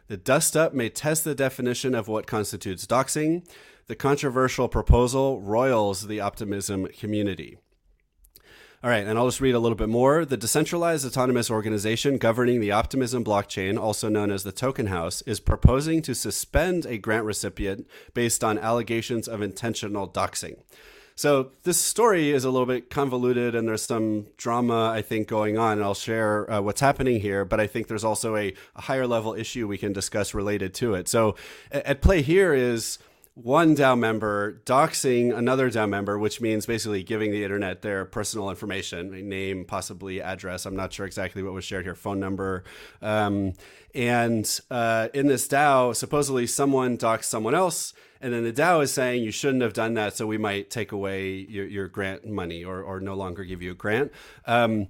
The 0.08 0.18
dust 0.18 0.56
up 0.58 0.74
may 0.74 0.90
test 0.90 1.24
the 1.24 1.34
definition 1.34 1.94
of 1.94 2.06
what 2.06 2.26
constitutes 2.26 2.84
doxing. 2.84 3.48
The 3.90 3.96
controversial 3.96 4.68
proposal 4.68 5.40
roils 5.40 6.06
the 6.06 6.20
optimism 6.20 6.86
community. 6.96 7.58
All 8.84 8.88
right, 8.88 9.04
and 9.04 9.18
I'll 9.18 9.26
just 9.26 9.40
read 9.40 9.56
a 9.56 9.58
little 9.58 9.74
bit 9.74 9.88
more. 9.88 10.24
The 10.24 10.36
decentralized 10.36 11.04
autonomous 11.04 11.50
organization 11.50 12.16
governing 12.16 12.60
the 12.60 12.70
Optimism 12.70 13.24
blockchain, 13.24 13.76
also 13.76 14.08
known 14.08 14.30
as 14.30 14.44
the 14.44 14.52
Token 14.52 14.86
House, 14.86 15.22
is 15.22 15.40
proposing 15.40 16.02
to 16.02 16.14
suspend 16.14 16.86
a 16.86 16.98
grant 16.98 17.24
recipient 17.24 17.88
based 18.14 18.44
on 18.44 18.60
allegations 18.60 19.26
of 19.26 19.42
intentional 19.42 20.08
doxing. 20.08 20.60
So 21.16 21.50
this 21.64 21.80
story 21.80 22.30
is 22.30 22.44
a 22.44 22.50
little 22.50 22.66
bit 22.66 22.90
convoluted, 22.90 23.56
and 23.56 23.66
there's 23.66 23.82
some 23.82 24.28
drama 24.36 24.90
I 24.90 25.02
think 25.02 25.26
going 25.26 25.58
on. 25.58 25.72
And 25.72 25.82
I'll 25.82 25.94
share 25.94 26.48
uh, 26.48 26.60
what's 26.60 26.80
happening 26.80 27.20
here, 27.20 27.44
but 27.44 27.58
I 27.58 27.66
think 27.66 27.88
there's 27.88 28.04
also 28.04 28.36
a, 28.36 28.54
a, 28.76 28.80
higher 28.82 29.06
level 29.06 29.34
issue 29.34 29.66
we 29.66 29.78
can 29.78 29.92
discuss 29.92 30.32
related 30.32 30.74
to 30.74 30.94
it. 30.94 31.08
So 31.08 31.34
at, 31.72 31.84
at 31.84 32.00
play 32.00 32.22
here 32.22 32.54
is 32.54 32.98
one 33.42 33.74
DAO 33.76 33.98
member 33.98 34.60
doxing 34.64 35.36
another 35.36 35.70
DAO 35.70 35.88
member, 35.88 36.18
which 36.18 36.40
means 36.40 36.66
basically 36.66 37.02
giving 37.02 37.30
the 37.30 37.42
internet 37.44 37.82
their 37.82 38.04
personal 38.04 38.50
information, 38.50 39.28
name, 39.28 39.64
possibly 39.64 40.20
address. 40.20 40.66
I'm 40.66 40.76
not 40.76 40.92
sure 40.92 41.06
exactly 41.06 41.42
what 41.42 41.52
was 41.52 41.64
shared 41.64 41.84
here, 41.84 41.94
phone 41.94 42.20
number. 42.20 42.64
Um, 43.02 43.54
and 43.94 44.60
uh, 44.70 45.08
in 45.14 45.26
this 45.26 45.48
DAO, 45.48 45.94
supposedly 45.94 46.46
someone 46.46 46.96
doxed 46.96 47.24
someone 47.24 47.54
else 47.54 47.92
and 48.20 48.34
then 48.34 48.44
the 48.44 48.52
DAO 48.52 48.82
is 48.82 48.92
saying 48.92 49.22
you 49.22 49.30
shouldn't 49.30 49.62
have 49.62 49.72
done 49.72 49.94
that, 49.94 50.16
so 50.16 50.26
we 50.26 50.36
might 50.36 50.70
take 50.70 50.92
away 50.92 51.30
your, 51.30 51.66
your 51.66 51.88
grant 51.88 52.26
money 52.26 52.62
or, 52.62 52.82
or 52.82 53.00
no 53.00 53.14
longer 53.14 53.44
give 53.44 53.62
you 53.62 53.70
a 53.70 53.74
grant. 53.74 54.12
Um, 54.44 54.88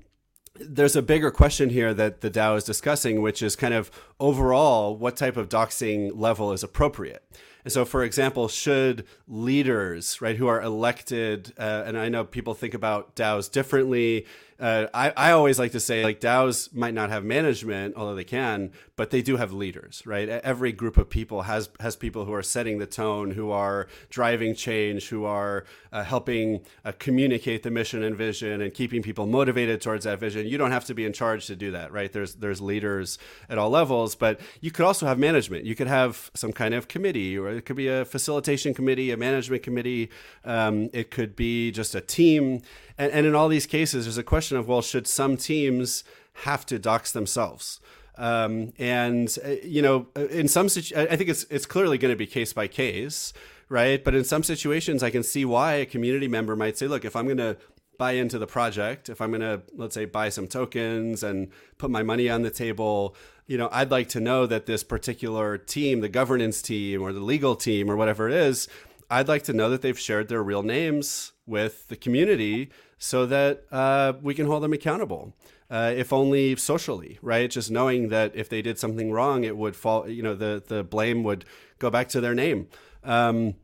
there's 0.57 0.97
a 0.97 1.02
bigger 1.02 1.30
question 1.30 1.71
here 1.71 1.95
that 1.95 2.23
the 2.23 2.30
DAO 2.30 2.57
is 2.57 2.64
discussing, 2.64 3.23
which 3.23 3.40
is 3.40 3.54
kind 3.54 3.73
of 3.73 3.90
overall 4.19 4.97
what 4.97 5.16
type 5.16 5.37
of 5.37 5.49
doxing 5.49 6.11
level 6.12 6.52
is 6.52 6.64
appropriate. 6.64 7.25
And 7.64 7.73
so, 7.73 7.85
for 7.85 8.02
example, 8.05 8.49
should 8.49 9.07
leaders, 9.29 10.21
right, 10.21 10.37
who 10.37 10.47
are 10.47 10.61
elected, 10.62 11.52
uh, 11.59 11.85
and 11.87 11.99
I 11.99 12.09
know 12.09 12.25
people 12.25 12.55
think 12.55 12.75
about 12.75 13.14
DAOs 13.14 13.50
differently, 13.50 14.26
uh, 14.61 14.88
I, 14.93 15.12
I 15.17 15.31
always 15.33 15.59
like 15.59 15.73
to 15.73 15.81
say 15.81 16.05
like 16.05 16.21
DAOs 16.21 16.75
might 16.75 16.93
not 16.93 17.09
have 17.09 17.25
management, 17.25 17.97
although 17.97 18.14
they 18.14 18.25
can, 18.25 18.73
but 18.95 19.11
they 19.11 19.23
do 19.23 19.38
have 19.38 19.52
leaders, 19.52 20.02
right? 20.05 20.29
Every 20.29 20.71
group 20.73 20.99
of 20.99 21.09
people 21.09 21.43
has 21.43 21.71
has 21.81 21.97
people 21.97 22.26
who 22.26 22.35
are 22.35 22.43
setting 22.43 22.79
the 22.79 22.87
tone, 22.87 23.31
who 23.31 23.50
are 23.50 23.88
driving 24.11 24.55
change, 24.55 25.09
who 25.09 25.25
are 25.25 25.64
uh, 25.93 26.05
helping 26.05 26.61
uh, 26.85 26.93
communicate 26.99 27.62
the 27.62 27.71
mission 27.71 28.02
and 28.02 28.14
vision, 28.14 28.61
and 28.61 28.75
keeping 28.75 29.02
people 29.02 29.26
motivated 29.26 29.81
towards 29.81 30.05
that 30.05 30.21
vision. 30.21 30.47
You 30.47 30.59
don't 30.59 30.73
have 30.73 30.85
to 30.87 30.95
be 30.95 31.07
in 31.07 31.14
charge 31.14 31.47
to 31.47 31.57
do 31.57 31.71
that, 31.71 31.90
right? 31.90 32.12
There's 32.12 32.35
there's 32.35 32.61
leaders 32.61 33.19
at 33.49 33.57
all 33.57 33.71
levels, 33.71 34.14
but 34.14 34.40
you 34.61 34.71
could 34.71 34.85
also 34.85 35.07
have 35.07 35.19
management. 35.19 35.64
You 35.64 35.75
could 35.75 35.88
have 35.88 36.31
some 36.35 36.52
kind 36.52 36.75
of 36.75 36.87
committee, 36.87 37.38
or 37.38 37.49
it 37.49 37.64
could 37.64 37.76
be 37.76 37.88
a 37.88 38.05
facilitation 38.05 38.75
committee, 38.75 39.11
a 39.11 39.17
management 39.17 39.62
committee. 39.62 40.11
Um, 40.45 40.90
it 40.93 41.11
could 41.11 41.35
be 41.35 41.71
just 41.71 41.95
a 41.95 42.02
team 42.02 42.61
and, 43.00 43.13
and 43.13 43.26
in 43.26 43.34
all 43.34 43.49
these 43.49 43.67
cases, 43.67 44.04
there's 44.04 44.19
a 44.19 44.23
question 44.23 44.58
of 44.58 44.69
well, 44.69 44.82
should 44.82 45.06
some 45.06 45.39
teams 45.39 46.04
have 46.45 46.67
to 46.67 46.78
dox 46.78 47.13
themselves? 47.13 47.80
Um, 48.19 48.75
and 48.78 49.34
uh, 49.43 49.52
you 49.65 49.80
know, 49.80 50.08
uh, 50.15 50.26
in 50.26 50.49
some 50.49 50.69
situ- 50.69 50.95
I 50.95 51.17
think 51.17 51.30
it's 51.30 51.45
it's 51.45 51.65
clearly 51.65 51.97
going 51.97 52.13
to 52.13 52.17
be 52.17 52.26
case 52.26 52.52
by 52.52 52.69
case, 52.69 53.32
right? 53.71 54.04
But 54.04 54.15
in 54.15 54.25
some 54.25 54.43
situations, 54.43 55.02
I 55.02 55.08
can 55.08 55.23
see 55.23 55.47
why 55.47 55.75
a 55.75 55.86
community 55.86 56.28
member 56.28 56.54
might 56.54 56.76
say, 56.76 56.86
"Look, 56.86 57.06
if 57.06 57.17
I'm 57.17 57.25
going 57.25 57.39
to 57.39 57.56
buy 57.97 58.13
into 58.13 58.39
the 58.39 58.47
project, 58.47 59.08
if 59.08 59.23
I'm 59.23 59.30
going 59.30 59.41
to 59.41 59.63
let's 59.75 59.95
say 59.95 60.04
buy 60.04 60.28
some 60.28 60.47
tokens 60.47 61.23
and 61.23 61.49
put 61.78 61.91
my 61.91 62.02
money 62.02 62.28
on 62.28 62.43
the 62.43 62.50
table, 62.50 63.17
you 63.47 63.56
know, 63.56 63.71
I'd 63.73 63.91
like 63.91 64.10
to 64.10 64.21
know 64.21 64.45
that 64.45 64.67
this 64.67 64.84
particular 64.84 65.56
team, 65.56 66.00
the 66.00 66.10
governance 66.10 66.60
team 66.60 67.00
or 67.00 67.15
the 67.15 67.21
legal 67.21 67.56
team 67.56 67.91
or 67.91 67.97
whatever 67.97 68.28
it 68.28 68.34
is, 68.34 68.69
I'd 69.10 69.28
like 69.28 69.45
to 69.45 69.54
know 69.54 69.71
that 69.71 69.80
they've 69.80 69.99
shared 69.99 70.28
their 70.28 70.43
real 70.43 70.63
names 70.63 71.32
with 71.47 71.89
the 71.89 71.97
community 71.97 72.71
so 73.00 73.26
that 73.26 73.65
uh, 73.73 74.13
we 74.23 74.34
can 74.34 74.47
hold 74.47 74.63
them 74.63 74.73
accountable. 74.73 75.34
Uh, 75.71 75.93
if 75.97 76.13
only 76.13 76.56
socially, 76.56 77.19
right? 77.23 77.49
Just 77.49 77.71
knowing 77.71 78.08
that 78.08 78.34
if 78.34 78.49
they 78.49 78.60
did 78.60 78.76
something 78.76 79.13
wrong, 79.13 79.45
it 79.45 79.56
would 79.56 79.76
fall, 79.76 80.08
you 80.08 80.23
know, 80.23 80.34
the, 80.34 80.63
the 80.67 80.82
blame 80.82 81.23
would 81.23 81.45
go 81.78 81.91
back 81.91 82.08
to 82.08 82.21
their 82.21 82.34
name. 82.34 82.67
Um, 83.04 83.54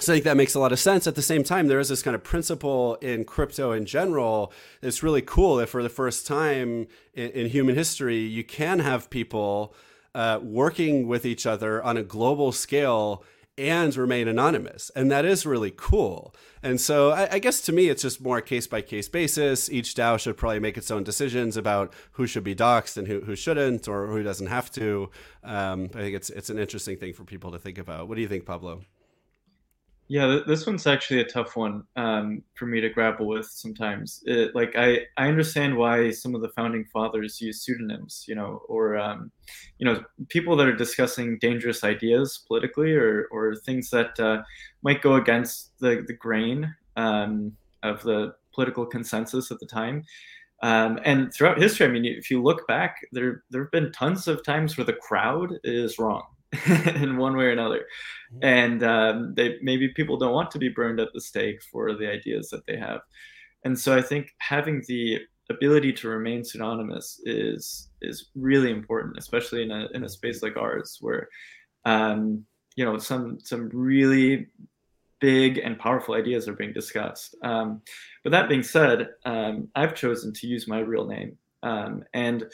so 0.00 0.12
I 0.12 0.16
think 0.16 0.24
that 0.24 0.36
makes 0.36 0.56
a 0.56 0.60
lot 0.60 0.72
of 0.72 0.80
sense. 0.80 1.06
At 1.06 1.14
the 1.14 1.22
same 1.22 1.44
time, 1.44 1.68
there 1.68 1.78
is 1.78 1.88
this 1.88 2.02
kind 2.02 2.16
of 2.16 2.24
principle 2.24 2.96
in 2.96 3.24
crypto 3.24 3.70
in 3.70 3.86
general. 3.86 4.52
It's 4.82 5.04
really 5.04 5.22
cool 5.22 5.56
that 5.56 5.68
for 5.68 5.82
the 5.82 5.88
first 5.88 6.26
time 6.26 6.88
in, 7.14 7.30
in 7.30 7.46
human 7.48 7.76
history, 7.76 8.18
you 8.18 8.42
can 8.42 8.80
have 8.80 9.08
people 9.08 9.74
uh, 10.12 10.40
working 10.42 11.06
with 11.06 11.24
each 11.24 11.46
other 11.46 11.82
on 11.82 11.96
a 11.96 12.02
global 12.02 12.50
scale 12.50 13.22
and 13.56 13.94
remain 13.96 14.28
anonymous. 14.28 14.90
And 14.96 15.10
that 15.10 15.24
is 15.24 15.46
really 15.46 15.72
cool. 15.74 16.34
And 16.62 16.80
so 16.80 17.10
I, 17.10 17.34
I 17.34 17.38
guess 17.38 17.60
to 17.62 17.72
me, 17.72 17.88
it's 17.88 18.02
just 18.02 18.20
more 18.20 18.40
case 18.40 18.66
by 18.66 18.80
case 18.82 19.08
basis. 19.08 19.70
Each 19.70 19.94
DAO 19.94 20.18
should 20.18 20.36
probably 20.36 20.60
make 20.60 20.76
its 20.76 20.90
own 20.90 21.04
decisions 21.04 21.56
about 21.56 21.92
who 22.12 22.26
should 22.26 22.44
be 22.44 22.54
doxxed 22.54 22.96
and 22.96 23.06
who, 23.06 23.20
who 23.20 23.36
shouldn't 23.36 23.86
or 23.86 24.06
who 24.08 24.22
doesn't 24.22 24.48
have 24.48 24.70
to. 24.72 25.10
Um, 25.42 25.90
I 25.94 25.98
think 25.98 26.16
it's, 26.16 26.30
it's 26.30 26.50
an 26.50 26.58
interesting 26.58 26.96
thing 26.96 27.12
for 27.12 27.24
people 27.24 27.52
to 27.52 27.58
think 27.58 27.78
about. 27.78 28.08
What 28.08 28.16
do 28.16 28.22
you 28.22 28.28
think, 28.28 28.46
Pablo? 28.46 28.82
Yeah, 30.08 30.40
this 30.46 30.66
one's 30.66 30.86
actually 30.86 31.20
a 31.20 31.24
tough 31.24 31.56
one 31.56 31.84
um, 31.96 32.42
for 32.56 32.66
me 32.66 32.78
to 32.82 32.90
grapple 32.90 33.26
with 33.26 33.46
sometimes. 33.46 34.22
It, 34.26 34.54
like 34.54 34.76
I, 34.76 35.06
I 35.16 35.28
understand 35.28 35.78
why 35.78 36.10
some 36.10 36.34
of 36.34 36.42
the 36.42 36.50
founding 36.50 36.84
fathers 36.92 37.40
use 37.40 37.62
pseudonyms, 37.62 38.26
you 38.28 38.34
know, 38.34 38.60
or 38.68 38.98
um, 38.98 39.32
you 39.78 39.86
know, 39.86 40.04
people 40.28 40.56
that 40.56 40.66
are 40.66 40.76
discussing 40.76 41.38
dangerous 41.38 41.84
ideas 41.84 42.44
politically, 42.46 42.92
or 42.92 43.28
or 43.32 43.56
things 43.56 43.88
that 43.90 44.20
uh, 44.20 44.42
might 44.82 45.00
go 45.00 45.14
against 45.14 45.78
the 45.78 46.04
the 46.06 46.14
grain 46.14 46.74
um, 46.96 47.56
of 47.82 48.02
the 48.02 48.34
political 48.52 48.84
consensus 48.84 49.50
at 49.50 49.58
the 49.58 49.66
time. 49.66 50.04
Um, 50.62 50.98
and 51.04 51.32
throughout 51.32 51.58
history, 51.58 51.86
I 51.86 51.90
mean, 51.90 52.04
if 52.04 52.30
you 52.30 52.42
look 52.42 52.66
back, 52.68 52.96
there 53.12 53.42
there 53.48 53.62
have 53.62 53.72
been 53.72 53.90
tons 53.90 54.28
of 54.28 54.44
times 54.44 54.76
where 54.76 54.84
the 54.84 54.92
crowd 54.92 55.54
is 55.64 55.98
wrong 55.98 56.24
in 56.96 57.16
one 57.16 57.36
way 57.36 57.44
or 57.46 57.50
another. 57.50 57.86
Mm-hmm. 58.32 58.44
And 58.44 58.82
um, 58.82 59.34
they 59.34 59.56
maybe 59.62 59.88
people 59.88 60.16
don't 60.16 60.32
want 60.32 60.50
to 60.52 60.58
be 60.58 60.68
burned 60.68 61.00
at 61.00 61.12
the 61.12 61.20
stake 61.20 61.62
for 61.70 61.94
the 61.94 62.10
ideas 62.10 62.48
that 62.50 62.66
they 62.66 62.76
have. 62.76 63.00
And 63.64 63.78
so 63.78 63.96
I 63.96 64.02
think 64.02 64.30
having 64.38 64.82
the 64.88 65.20
ability 65.50 65.92
to 65.92 66.08
remain 66.08 66.44
pseudonymous 66.44 67.20
is 67.24 67.88
is 68.02 68.30
really 68.34 68.70
important, 68.70 69.18
especially 69.18 69.62
in 69.62 69.70
a 69.70 69.88
in 69.94 70.04
a 70.04 70.08
space 70.08 70.42
like 70.42 70.56
ours 70.56 70.98
where 71.00 71.28
um, 71.84 72.44
you 72.76 72.84
know 72.84 72.98
some 72.98 73.38
some 73.40 73.70
really 73.72 74.48
big 75.20 75.58
and 75.58 75.78
powerful 75.78 76.14
ideas 76.14 76.48
are 76.48 76.54
being 76.54 76.72
discussed. 76.72 77.34
Um, 77.42 77.80
but 78.22 78.30
that 78.30 78.48
being 78.48 78.62
said, 78.62 79.08
um, 79.24 79.68
I've 79.74 79.94
chosen 79.94 80.32
to 80.34 80.46
use 80.46 80.68
my 80.68 80.80
real 80.80 81.06
name. 81.06 81.38
Um, 81.62 82.04
and 82.12 82.44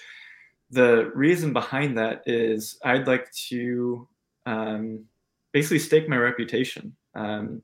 the 0.70 1.10
reason 1.14 1.52
behind 1.52 1.98
that 1.98 2.22
is 2.26 2.78
I'd 2.84 3.06
like 3.06 3.30
to 3.48 4.06
um, 4.46 5.04
basically 5.52 5.80
stake 5.80 6.08
my 6.08 6.16
reputation. 6.16 6.94
Um, 7.14 7.62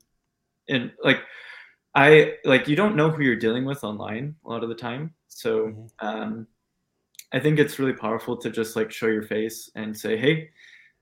and 0.67 0.91
like, 1.03 1.21
I 1.95 2.35
like 2.43 2.67
you 2.67 2.75
don't 2.75 2.95
know 2.95 3.09
who 3.09 3.23
you're 3.23 3.35
dealing 3.35 3.65
with 3.65 3.83
online 3.83 4.35
a 4.45 4.49
lot 4.49 4.63
of 4.63 4.69
the 4.69 4.75
time. 4.75 5.13
So 5.29 5.67
mm-hmm. 5.67 6.07
um, 6.07 6.47
I 7.33 7.39
think 7.39 7.59
it's 7.59 7.79
really 7.79 7.93
powerful 7.93 8.37
to 8.37 8.49
just 8.49 8.75
like 8.75 8.91
show 8.91 9.07
your 9.07 9.23
face 9.23 9.71
and 9.75 9.97
say, 9.97 10.17
hey, 10.17 10.49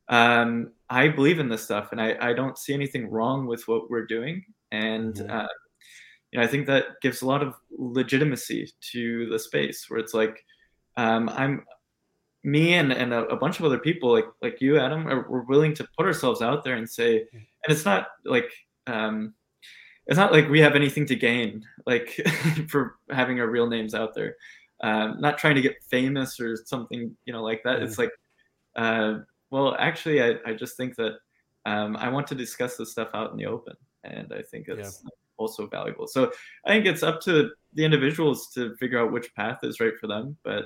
um, 0.08 0.72
I 0.89 1.08
believe 1.08 1.39
in 1.39 1.50
this 1.50 1.63
stuff 1.63 1.91
and 1.91 2.00
I, 2.00 2.15
I 2.22 2.34
don't 2.34 2.58
see 2.58 2.74
anything 2.74 3.10
wrong 3.10 3.48
with 3.48 3.68
what 3.68 3.89
we're 3.89 4.06
doing. 4.06 4.46
And 4.72 5.15
mm-hmm. 5.15 5.30
uh, 5.30 5.48
you 6.32 6.39
know, 6.39 6.46
I 6.46 6.48
think 6.48 6.68
that 6.68 7.02
gives 7.02 7.22
a 7.22 7.28
lot 7.28 7.41
of 7.41 7.56
legitimacy 7.72 8.72
to 8.91 9.28
the 9.30 9.39
space 9.39 9.89
where 9.89 10.00
it's 10.00 10.13
like, 10.13 10.46
um, 10.98 11.30
I'm 11.30 11.65
me 12.45 12.75
and, 12.75 12.91
and 12.91 13.13
a, 13.13 13.25
a, 13.25 13.36
bunch 13.36 13.60
of 13.60 13.65
other 13.65 13.79
people 13.79 14.12
like 14.12 14.25
like 14.41 14.62
you 14.62 14.77
adam 14.79 15.08
are, 15.08 15.25
we're 15.29 15.43
willing 15.43 15.73
to 15.73 15.88
put 15.97 16.05
ourselves 16.05 16.41
out 16.41 16.63
there 16.63 16.75
and 16.75 16.88
say 16.89 17.19
and 17.31 17.69
it's 17.69 17.86
not 17.86 18.08
like 18.23 18.51
um 18.88 19.34
it's 20.08 20.17
not 20.17 20.31
like 20.31 20.47
we 20.47 20.60
have 20.60 20.75
anything 20.75 21.05
to 21.08 21.15
gain 21.15 21.65
like 21.88 22.10
for 22.69 22.97
having 23.10 23.39
our 23.39 23.47
real 23.47 23.67
names 23.67 23.95
out 23.95 24.13
there 24.13 24.36
um, 24.81 25.19
not 25.19 25.38
trying 25.38 25.55
to 25.55 25.62
get 25.62 25.84
famous 25.84 26.39
or 26.39 26.58
something, 26.65 27.15
you 27.25 27.34
know, 27.34 27.43
like 27.43 27.63
that. 27.63 27.77
Mm-hmm. 27.77 27.86
It's 27.86 27.97
like, 27.97 28.12
uh, 28.75 29.19
well, 29.49 29.75
actually, 29.79 30.21
I, 30.21 30.36
I 30.45 30.53
just 30.53 30.77
think 30.77 30.95
that 30.97 31.13
um, 31.65 31.95
I 31.97 32.10
want 32.10 32.27
to 32.27 32.36
discuss 32.36 32.77
this 32.77 32.91
stuff 32.91 33.10
out 33.13 33.31
in 33.31 33.38
the 33.38 33.45
open, 33.45 33.75
and 34.03 34.34
I 34.34 34.41
think 34.41 34.67
it's 34.67 35.01
yeah. 35.03 35.10
also 35.38 35.67
valuable. 35.67 36.08
So 36.08 36.31
I 36.65 36.71
think 36.71 36.86
it's 36.86 37.03
up 37.03 37.21
to 37.21 37.51
the 37.73 37.86
individuals 37.86 38.49
to 38.53 38.75
figure 38.75 38.99
out 38.99 39.12
which 39.12 39.34
path 39.36 39.60
is 39.63 39.79
right 39.79 39.97
for 39.99 40.08
them, 40.08 40.38
but 40.43 40.65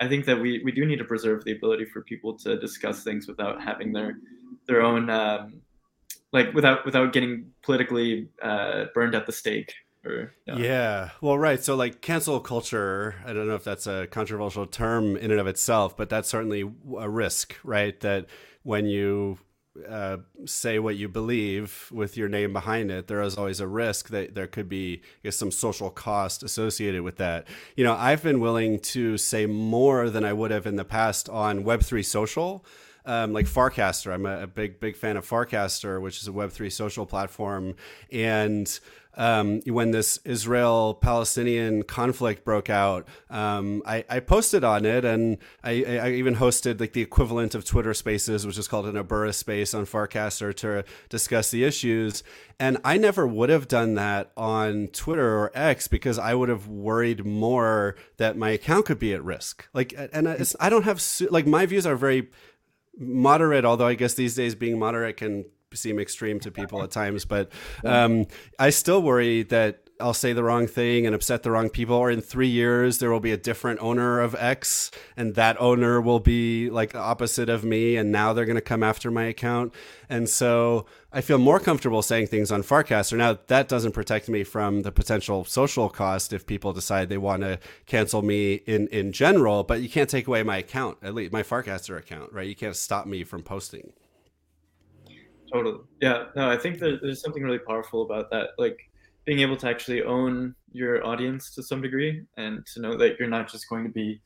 I 0.00 0.08
think 0.08 0.26
that 0.26 0.40
we, 0.40 0.62
we 0.64 0.72
do 0.72 0.84
need 0.84 0.98
to 0.98 1.04
preserve 1.04 1.44
the 1.44 1.52
ability 1.52 1.86
for 1.86 2.02
people 2.02 2.36
to 2.38 2.58
discuss 2.58 3.02
things 3.02 3.26
without 3.26 3.62
having 3.62 3.92
their 3.92 4.18
their 4.66 4.82
own 4.82 5.08
um, 5.08 5.62
like 6.32 6.52
without 6.52 6.84
without 6.84 7.12
getting 7.12 7.52
politically 7.62 8.28
uh, 8.42 8.86
burned 8.94 9.14
at 9.14 9.26
the 9.26 9.32
stake. 9.32 9.72
Or, 10.04 10.32
Yeah. 10.46 11.10
Well, 11.20 11.36
right. 11.36 11.62
So, 11.62 11.74
like 11.74 12.00
cancel 12.00 12.38
culture, 12.38 13.16
I 13.26 13.32
don't 13.32 13.48
know 13.48 13.56
if 13.56 13.64
that's 13.64 13.88
a 13.88 14.06
controversial 14.06 14.66
term 14.66 15.16
in 15.16 15.32
and 15.32 15.40
of 15.40 15.48
itself, 15.48 15.96
but 15.96 16.08
that's 16.08 16.28
certainly 16.28 16.62
a 16.96 17.08
risk, 17.08 17.56
right? 17.64 17.98
That 18.00 18.26
when 18.62 18.86
you 18.86 19.38
uh, 19.88 20.18
say 20.44 20.78
what 20.78 20.96
you 20.96 21.08
believe 21.08 21.88
with 21.92 22.16
your 22.16 22.28
name 22.28 22.52
behind 22.52 22.90
it, 22.90 23.06
there 23.06 23.20
is 23.22 23.36
always 23.36 23.60
a 23.60 23.66
risk 23.66 24.08
that 24.08 24.34
there 24.34 24.46
could 24.46 24.68
be 24.68 25.02
guess, 25.22 25.36
some 25.36 25.50
social 25.50 25.90
cost 25.90 26.42
associated 26.42 27.02
with 27.02 27.16
that. 27.16 27.46
You 27.76 27.84
know, 27.84 27.94
I've 27.94 28.22
been 28.22 28.40
willing 28.40 28.78
to 28.80 29.16
say 29.18 29.46
more 29.46 30.10
than 30.10 30.24
I 30.24 30.32
would 30.32 30.50
have 30.50 30.66
in 30.66 30.76
the 30.76 30.84
past 30.84 31.28
on 31.28 31.64
Web3 31.64 32.04
social. 32.04 32.64
Um, 33.04 33.32
like 33.32 33.46
Farcaster, 33.46 34.12
I'm 34.12 34.26
a, 34.26 34.42
a, 34.42 34.46
big, 34.48 34.80
big 34.80 34.96
fan 34.96 35.16
of 35.16 35.24
Farcaster, 35.28 36.00
which 36.00 36.20
is 36.20 36.26
a 36.26 36.32
Web3 36.32 36.72
social 36.72 37.06
platform. 37.06 37.76
And 38.10 38.80
um, 39.16 39.60
when 39.62 39.92
this 39.92 40.18
Israel 40.24 40.94
Palestinian 40.94 41.82
conflict 41.82 42.44
broke 42.44 42.68
out, 42.68 43.08
um, 43.30 43.82
I, 43.86 44.04
I, 44.10 44.20
posted 44.20 44.62
on 44.62 44.84
it 44.84 45.04
and 45.04 45.38
I, 45.64 45.84
I, 45.84 46.10
even 46.12 46.36
hosted 46.36 46.80
like 46.80 46.92
the 46.92 47.00
equivalent 47.00 47.54
of 47.54 47.64
Twitter 47.64 47.94
Spaces, 47.94 48.46
which 48.46 48.58
is 48.58 48.68
called 48.68 48.86
an 48.86 48.94
Abura 48.94 49.34
space 49.34 49.72
on 49.72 49.86
Farcaster 49.86 50.54
to 50.56 50.84
discuss 51.08 51.50
the 51.50 51.64
issues. 51.64 52.22
And 52.60 52.78
I 52.84 52.98
never 52.98 53.26
would 53.26 53.48
have 53.48 53.68
done 53.68 53.94
that 53.94 54.32
on 54.36 54.88
Twitter 54.88 55.38
or 55.38 55.50
X 55.54 55.88
because 55.88 56.18
I 56.18 56.34
would 56.34 56.48
have 56.48 56.68
worried 56.68 57.24
more 57.24 57.96
that 58.18 58.36
my 58.36 58.50
account 58.50 58.86
could 58.86 58.98
be 58.98 59.14
at 59.14 59.24
risk. 59.24 59.66
Like, 59.72 59.94
and 60.12 60.46
I 60.60 60.68
don't 60.68 60.84
have 60.84 61.02
like 61.30 61.46
my 61.46 61.64
views 61.64 61.86
are 61.86 61.96
very 61.96 62.28
moderate, 62.98 63.64
although 63.64 63.86
I 63.86 63.94
guess 63.94 64.14
these 64.14 64.34
days 64.34 64.54
being 64.54 64.78
moderate 64.78 65.18
can 65.18 65.46
seem 65.74 65.98
extreme 65.98 66.40
to 66.40 66.50
people 66.50 66.82
at 66.82 66.90
times, 66.90 67.24
but 67.24 67.50
um, 67.84 68.26
I 68.58 68.70
still 68.70 69.02
worry 69.02 69.42
that 69.44 69.80
I'll 69.98 70.14
say 70.14 70.34
the 70.34 70.44
wrong 70.44 70.66
thing 70.66 71.06
and 71.06 71.14
upset 71.14 71.42
the 71.42 71.50
wrong 71.50 71.70
people, 71.70 71.96
or 71.96 72.10
in 72.10 72.20
three 72.20 72.48
years 72.48 72.98
there 72.98 73.10
will 73.10 73.20
be 73.20 73.32
a 73.32 73.36
different 73.36 73.80
owner 73.80 74.20
of 74.20 74.34
X, 74.34 74.90
and 75.16 75.34
that 75.34 75.60
owner 75.60 76.00
will 76.00 76.20
be 76.20 76.68
like 76.70 76.92
the 76.92 76.98
opposite 76.98 77.48
of 77.48 77.64
me, 77.64 77.96
and 77.96 78.12
now 78.12 78.32
they're 78.32 78.44
going 78.44 78.56
to 78.56 78.60
come 78.60 78.82
after 78.82 79.10
my 79.10 79.24
account. 79.24 79.72
And 80.08 80.28
so 80.28 80.86
I 81.12 81.20
feel 81.20 81.38
more 81.38 81.58
comfortable 81.58 82.02
saying 82.02 82.26
things 82.26 82.52
on 82.52 82.62
Farcaster. 82.62 83.16
Now 83.16 83.38
that 83.46 83.68
doesn't 83.68 83.92
protect 83.92 84.28
me 84.28 84.44
from 84.44 84.82
the 84.82 84.92
potential 84.92 85.44
social 85.44 85.88
cost 85.88 86.32
if 86.32 86.46
people 86.46 86.72
decide 86.72 87.08
they 87.08 87.18
want 87.18 87.42
to 87.42 87.58
cancel 87.86 88.22
me 88.22 88.54
in 88.66 88.88
in 88.88 89.12
general, 89.12 89.64
but 89.64 89.80
you 89.80 89.88
can't 89.88 90.10
take 90.10 90.26
away 90.28 90.42
my 90.42 90.58
account, 90.58 90.98
at 91.02 91.14
least 91.14 91.32
my 91.32 91.42
Farcaster 91.42 91.96
account, 91.96 92.32
right? 92.32 92.46
You 92.46 92.54
can't 92.54 92.76
stop 92.76 93.06
me 93.06 93.24
from 93.24 93.42
posting. 93.42 93.92
Totally. 95.52 95.78
Yeah. 96.00 96.26
No, 96.34 96.50
I 96.50 96.56
think 96.56 96.78
that 96.80 97.00
there's 97.02 97.20
something 97.20 97.42
really 97.42 97.58
powerful 97.58 98.02
about 98.02 98.30
that. 98.30 98.50
Like 98.58 98.78
being 99.24 99.40
able 99.40 99.56
to 99.56 99.68
actually 99.68 100.02
own 100.02 100.54
your 100.72 101.04
audience 101.06 101.54
to 101.54 101.62
some 101.62 101.80
degree 101.80 102.22
and 102.36 102.64
to 102.66 102.80
know 102.80 102.96
that 102.96 103.18
you're 103.18 103.28
not 103.28 103.50
just 103.50 103.68
going 103.68 103.84
to 103.84 103.90
be, 103.90 104.20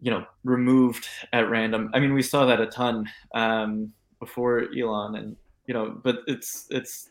you 0.00 0.10
know, 0.10 0.24
removed 0.44 1.06
at 1.32 1.50
random. 1.50 1.90
I 1.94 2.00
mean, 2.00 2.14
we 2.14 2.22
saw 2.22 2.46
that 2.46 2.60
a 2.60 2.66
ton 2.66 3.08
um, 3.34 3.92
before 4.18 4.66
Elon 4.76 5.16
and, 5.16 5.36
you 5.66 5.74
know, 5.74 6.00
but 6.02 6.20
it's, 6.26 6.66
it's, 6.70 7.10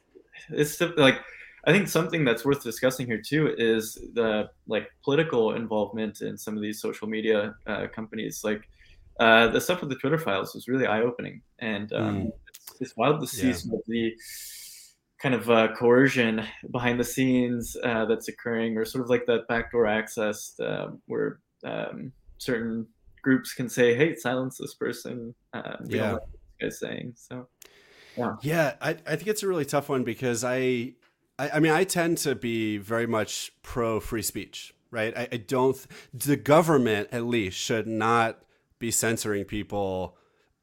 it's 0.49 0.79
like, 0.97 1.19
I 1.65 1.71
think 1.71 1.87
something 1.87 2.23
that's 2.23 2.45
worth 2.45 2.63
discussing 2.63 3.05
here 3.05 3.21
too 3.21 3.53
is 3.57 3.95
the 4.13 4.49
like 4.67 4.89
political 5.03 5.55
involvement 5.55 6.21
in 6.21 6.37
some 6.37 6.55
of 6.55 6.63
these 6.63 6.81
social 6.81 7.07
media 7.07 7.53
uh, 7.67 7.87
companies. 7.93 8.43
Like 8.43 8.63
uh, 9.19 9.49
the 9.49 9.59
stuff 9.59 9.81
with 9.81 9.89
the 9.89 9.97
Twitter 9.97 10.17
files 10.17 10.55
was 10.55 10.69
really 10.69 10.87
eye 10.87 11.01
opening, 11.01 11.41
and 11.59 11.91
um, 11.93 12.15
mm 12.17 12.31
it's 12.79 12.95
wild 12.95 13.21
to 13.21 13.27
see 13.27 13.47
yeah. 13.47 13.53
some 13.53 13.73
of 13.73 13.81
the 13.87 14.15
kind 15.21 15.35
of 15.35 15.49
uh, 15.49 15.67
coercion 15.75 16.45
behind 16.71 16.99
the 16.99 17.03
scenes 17.03 17.75
uh, 17.83 18.05
that's 18.05 18.27
occurring, 18.27 18.77
or 18.77 18.85
sort 18.85 19.03
of 19.03 19.09
like 19.09 19.25
that 19.27 19.47
backdoor 19.47 19.85
access 19.85 20.57
uh, 20.59 20.87
where 21.05 21.39
um, 21.63 22.11
certain 22.37 22.87
groups 23.21 23.53
can 23.53 23.69
say, 23.69 23.93
"Hey, 23.93 24.15
silence 24.15 24.57
this 24.57 24.75
person." 24.75 25.35
Um, 25.53 25.85
yeah, 25.85 26.13
like 26.13 26.21
guy's 26.61 26.79
saying 26.79 27.13
so. 27.15 27.47
Yeah, 28.17 28.35
yeah, 28.41 28.73
I, 28.81 28.89
I 28.89 29.15
think 29.15 29.27
it's 29.27 29.43
a 29.43 29.47
really 29.47 29.65
tough 29.65 29.89
one 29.89 30.03
because 30.03 30.43
I, 30.43 30.93
I, 31.37 31.49
I 31.55 31.59
mean, 31.59 31.71
I 31.71 31.83
tend 31.83 32.17
to 32.19 32.35
be 32.35 32.77
very 32.77 33.07
much 33.07 33.51
pro 33.61 33.99
free 33.99 34.21
speech, 34.21 34.73
right? 34.91 35.15
I, 35.17 35.27
I 35.31 35.37
don't. 35.37 35.77
The 36.13 36.35
government, 36.35 37.09
at 37.11 37.25
least, 37.25 37.57
should 37.57 37.87
not 37.87 38.39
be 38.79 38.91
censoring 38.91 39.45
people 39.45 40.17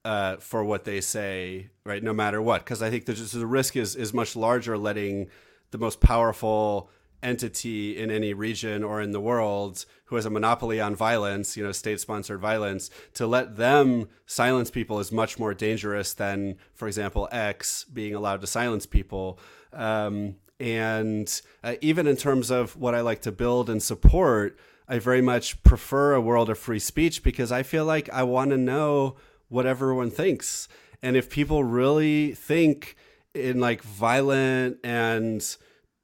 uh, 0.07 0.37
for 0.37 0.63
what 0.63 0.85
they 0.85 1.01
say, 1.01 1.69
right? 1.85 2.03
No 2.03 2.13
matter 2.13 2.41
what, 2.41 2.65
because 2.65 2.81
I 2.81 2.91
think 2.91 3.07
the, 3.07 3.15
the 3.15 3.47
risk 3.47 3.75
is 3.75 3.97
is 3.97 4.15
much 4.15 4.37
larger 4.37 4.79
letting 4.79 5.29
the 5.73 5.79
most 5.79 6.01
powerful 6.01 6.89
entity 7.25 7.99
in 7.99 8.09
any 8.11 8.33
region 8.33 8.85
or 8.85 9.01
in 9.01 9.11
the 9.11 9.21
world 9.21 9.85
who 10.05 10.15
has 10.15 10.25
a 10.25 10.31
monopoly 10.31 10.81
on 10.81 10.95
violence, 10.95 11.57
you 11.57 11.65
know, 11.65 11.73
state-sponsored 11.73 12.41
violence, 12.41 12.89
to 13.15 13.27
let 13.27 13.57
them 13.57 14.09
silence 14.27 14.71
people 14.71 15.01
is 15.01 15.11
much 15.11 15.41
more 15.41 15.55
dangerous 15.55 16.15
than, 16.15 16.57
for 16.73 16.87
example, 16.87 17.29
X 17.33 17.85
being 17.93 18.15
allowed 18.15 18.41
to 18.43 18.47
silence 18.47 18.87
people. 18.87 19.41
Um, 19.73 20.37
and 20.61 21.29
uh, 21.65 21.75
even 21.81 22.07
in 22.07 22.17
terms 22.17 22.51
of 22.53 22.77
what 22.77 22.95
I 22.95 23.01
like 23.01 23.23
to 23.23 23.33
build 23.33 23.69
and 23.69 23.83
support, 23.83 24.57
I 24.89 25.01
very 25.01 25.23
much 25.23 25.61
prefer 25.65 26.15
a 26.15 26.21
world 26.21 26.49
of 26.49 26.59
free 26.59 26.79
speech 26.79 27.25
because 27.25 27.51
I 27.51 27.65
feel 27.65 27.85
like 27.85 28.09
I 28.11 28.23
want 28.23 28.51
to 28.51 28.57
know 28.57 29.17
what 29.49 29.67
everyone 29.67 30.11
thinks. 30.11 30.69
And 31.03 31.17
if 31.17 31.31
people 31.31 31.65
really 31.65 32.33
think 32.33 32.97
in 33.35 33.61
like 33.61 33.83
violent 33.83 34.79
and 34.83 35.41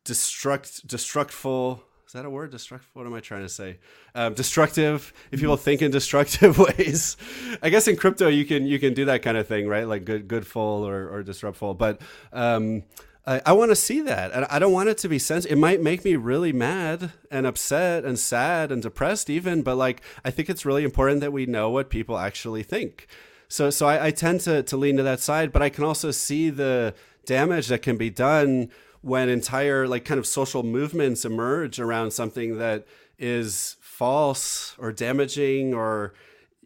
destruct 0.05 0.85
destructful 0.87 1.81
is 2.07 2.13
that 2.13 2.25
a 2.25 2.31
word 2.31 2.51
destructive 2.51 2.91
what 2.93 3.07
am 3.07 3.15
i 3.15 3.21
trying 3.21 3.43
to 3.43 3.49
say 3.49 3.79
um, 4.17 4.35
destructive 4.35 5.13
if 5.31 5.41
people 5.41 5.57
think 5.57 5.81
in 5.81 5.91
destructive 5.91 6.59
ways 6.79 7.17
i 7.63 7.71
guess 7.71 7.87
in 7.87 7.97
crypto 7.97 8.29
you 8.29 8.45
can 8.45 8.67
you 8.67 8.79
can 8.79 8.95
do 8.95 9.05
that 9.05 9.23
kind 9.23 9.37
of 9.37 9.47
thing 9.47 9.69
right 9.69 9.87
like 9.87 10.05
good 10.05 10.27
goodful 10.27 10.61
or, 10.61 11.09
or 11.09 11.23
disruptful 11.23 11.73
but 11.73 12.01
um, 12.33 12.83
I, 13.25 13.41
I 13.47 13.53
want 13.53 13.71
to 13.71 13.77
see 13.77 14.01
that. 14.03 14.33
And 14.33 14.47
I 14.47 14.59
don't 14.59 14.73
want 14.73 14.89
it 14.89 14.99
to 14.99 15.09
be 15.09 15.19
sensitive. 15.19 15.57
It 15.57 15.61
might 15.61 15.81
make 15.81 16.05
me 16.05 16.17
really 16.17 16.53
mad 16.53 17.13
and 17.31 17.47
upset 17.47 18.05
and 18.05 18.19
sad 18.19 18.73
and 18.73 18.83
depressed, 18.83 19.31
even. 19.31 19.63
But 19.63 19.77
like, 19.77 20.03
I 20.25 20.31
think 20.31 20.51
it's 20.51 20.67
really 20.67 20.83
important 20.83 21.21
that 21.21 21.33
we 21.33 21.47
know 21.47 21.71
what 21.71 21.89
people 21.89 22.19
actually 22.19 22.65
think. 22.65 23.07
So 23.53 23.69
so 23.69 23.87
I, 23.87 24.07
I 24.07 24.11
tend 24.13 24.41
to 24.43 24.63
to 24.63 24.79
lean 24.79 24.97
to 24.97 25.03
that 25.03 25.21
side, 25.21 25.53
but 25.53 25.61
I 25.61 25.69
can 25.69 25.85
also 25.85 26.11
see 26.11 26.49
the 26.49 26.95
damage 27.27 27.69
that 27.69 27.83
can 27.83 27.99
be 27.99 28.09
done 28.09 28.71
when 29.03 29.29
entire 29.29 29.87
like 29.87 30.07
kind 30.07 30.19
of 30.19 30.27
social 30.27 30.63
movements 30.63 31.27
emerge 31.27 31.79
around 31.79 32.13
something 32.13 32.57
that 32.57 32.87
is 33.19 33.77
false 33.83 34.75
or 34.79 34.91
damaging 34.91 35.75
or 35.75 36.15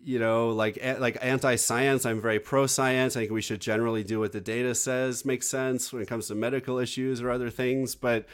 you 0.00 0.20
know 0.20 0.50
like 0.50 0.78
like 1.00 1.18
anti-science. 1.20 2.06
I'm 2.06 2.20
very 2.20 2.38
pro-science. 2.38 3.16
I 3.16 3.20
think 3.22 3.32
we 3.32 3.42
should 3.42 3.60
generally 3.60 4.04
do 4.04 4.20
what 4.20 4.30
the 4.30 4.40
data 4.40 4.72
says 4.72 5.24
makes 5.24 5.48
sense 5.48 5.92
when 5.92 6.02
it 6.02 6.06
comes 6.06 6.28
to 6.28 6.36
medical 6.36 6.78
issues 6.78 7.20
or 7.20 7.32
other 7.32 7.50
things. 7.50 7.96
But 7.96 8.26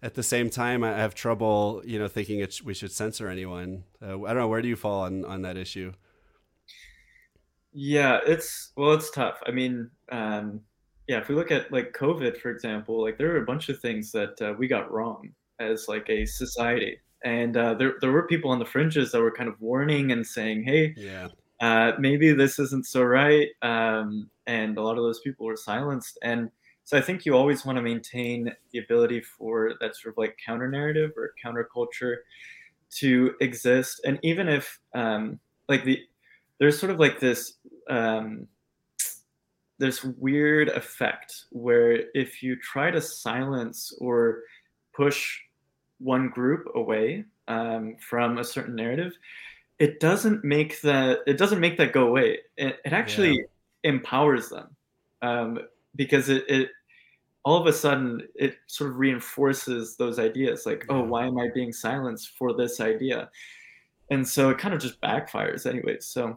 at 0.00 0.14
the 0.14 0.22
same 0.22 0.50
time 0.50 0.84
i 0.84 0.92
have 0.92 1.14
trouble 1.14 1.82
you 1.84 1.98
know 1.98 2.06
thinking 2.06 2.46
we 2.64 2.72
should 2.72 2.92
censor 2.92 3.28
anyone. 3.28 3.82
Uh, 4.00 4.22
i 4.22 4.28
don't 4.28 4.42
know 4.42 4.46
where 4.46 4.62
do 4.62 4.68
you 4.68 4.76
fall 4.76 5.00
on 5.02 5.24
on 5.24 5.42
that 5.42 5.56
issue 5.56 5.92
yeah, 7.78 8.20
it's 8.26 8.72
well, 8.74 8.94
it's 8.94 9.10
tough. 9.10 9.38
I 9.46 9.50
mean, 9.50 9.90
um, 10.10 10.62
yeah, 11.08 11.20
if 11.20 11.28
we 11.28 11.34
look 11.34 11.50
at 11.50 11.70
like 11.70 11.92
COVID, 11.92 12.38
for 12.38 12.50
example, 12.50 13.02
like 13.02 13.18
there 13.18 13.28
were 13.28 13.42
a 13.42 13.44
bunch 13.44 13.68
of 13.68 13.78
things 13.78 14.12
that 14.12 14.40
uh, 14.40 14.54
we 14.58 14.66
got 14.66 14.90
wrong 14.90 15.28
as 15.60 15.86
like 15.86 16.08
a 16.08 16.24
society, 16.24 16.98
and 17.22 17.54
uh, 17.54 17.74
there 17.74 17.96
there 18.00 18.12
were 18.12 18.26
people 18.26 18.50
on 18.50 18.58
the 18.58 18.64
fringes 18.64 19.12
that 19.12 19.20
were 19.20 19.30
kind 19.30 19.50
of 19.50 19.60
warning 19.60 20.10
and 20.10 20.26
saying, 20.26 20.64
"Hey, 20.64 20.94
yeah, 20.96 21.28
uh, 21.60 21.92
maybe 21.98 22.32
this 22.32 22.58
isn't 22.58 22.86
so 22.86 23.02
right," 23.02 23.48
um, 23.60 24.30
and 24.46 24.78
a 24.78 24.82
lot 24.82 24.96
of 24.96 25.04
those 25.04 25.20
people 25.20 25.44
were 25.44 25.56
silenced. 25.56 26.18
And 26.22 26.50
so 26.84 26.96
I 26.96 27.02
think 27.02 27.26
you 27.26 27.36
always 27.36 27.66
want 27.66 27.76
to 27.76 27.82
maintain 27.82 28.50
the 28.72 28.78
ability 28.78 29.20
for 29.20 29.74
that 29.82 29.96
sort 29.96 30.14
of 30.14 30.16
like 30.16 30.38
counter 30.42 30.70
narrative 30.70 31.10
or 31.14 31.32
counterculture 31.44 32.16
to 33.00 33.34
exist, 33.42 34.00
and 34.06 34.18
even 34.22 34.48
if 34.48 34.80
um, 34.94 35.40
like 35.68 35.84
the 35.84 36.00
there's 36.58 36.78
sort 36.78 36.92
of 36.92 36.98
like 36.98 37.20
this 37.20 37.54
um, 37.88 38.48
this 39.78 40.02
weird 40.04 40.68
effect 40.70 41.44
where 41.50 42.04
if 42.14 42.42
you 42.42 42.56
try 42.56 42.90
to 42.90 43.00
silence 43.00 43.92
or 44.00 44.42
push 44.94 45.38
one 45.98 46.28
group 46.28 46.66
away, 46.74 47.24
um, 47.48 47.96
from 48.00 48.38
a 48.38 48.44
certain 48.44 48.74
narrative, 48.74 49.12
it 49.78 50.00
doesn't 50.00 50.44
make 50.44 50.80
that 50.80 51.20
it 51.26 51.38
doesn't 51.38 51.60
make 51.60 51.76
that 51.76 51.92
go 51.92 52.08
away. 52.08 52.38
It, 52.56 52.78
it 52.84 52.92
actually 52.92 53.38
yeah. 53.38 53.90
empowers 53.90 54.48
them 54.48 54.74
um, 55.22 55.58
because 55.94 56.28
it, 56.28 56.44
it 56.48 56.70
all 57.44 57.60
of 57.60 57.66
a 57.66 57.72
sudden 57.72 58.22
it 58.34 58.56
sort 58.66 58.90
of 58.90 58.96
reinforces 58.96 59.96
those 59.96 60.18
ideas 60.18 60.66
like 60.66 60.84
oh 60.88 61.00
why 61.02 61.24
am 61.24 61.38
i 61.38 61.48
being 61.54 61.72
silenced 61.72 62.32
for 62.36 62.52
this 62.52 62.80
idea 62.80 63.30
and 64.10 64.26
so 64.26 64.50
it 64.50 64.58
kind 64.58 64.74
of 64.74 64.80
just 64.80 65.00
backfires 65.00 65.64
anyways 65.64 66.04
so 66.06 66.36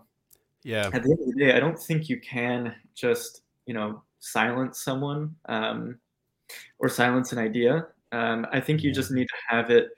yeah 0.63 0.89
at 0.93 1.03
the 1.03 1.11
end 1.11 1.19
of 1.19 1.27
the 1.27 1.35
day 1.37 1.53
i 1.53 1.59
don't 1.59 1.79
think 1.79 2.09
you 2.09 2.19
can 2.19 2.75
just 2.95 3.41
you 3.65 3.73
know 3.73 4.01
silence 4.19 4.81
someone 4.81 5.33
um, 5.47 5.97
or 6.79 6.89
silence 6.89 7.31
an 7.31 7.37
idea 7.37 7.87
um, 8.11 8.45
i 8.51 8.59
think 8.59 8.83
you 8.83 8.91
just 8.91 9.11
need 9.11 9.27
to 9.27 9.55
have 9.55 9.69
it 9.69 9.89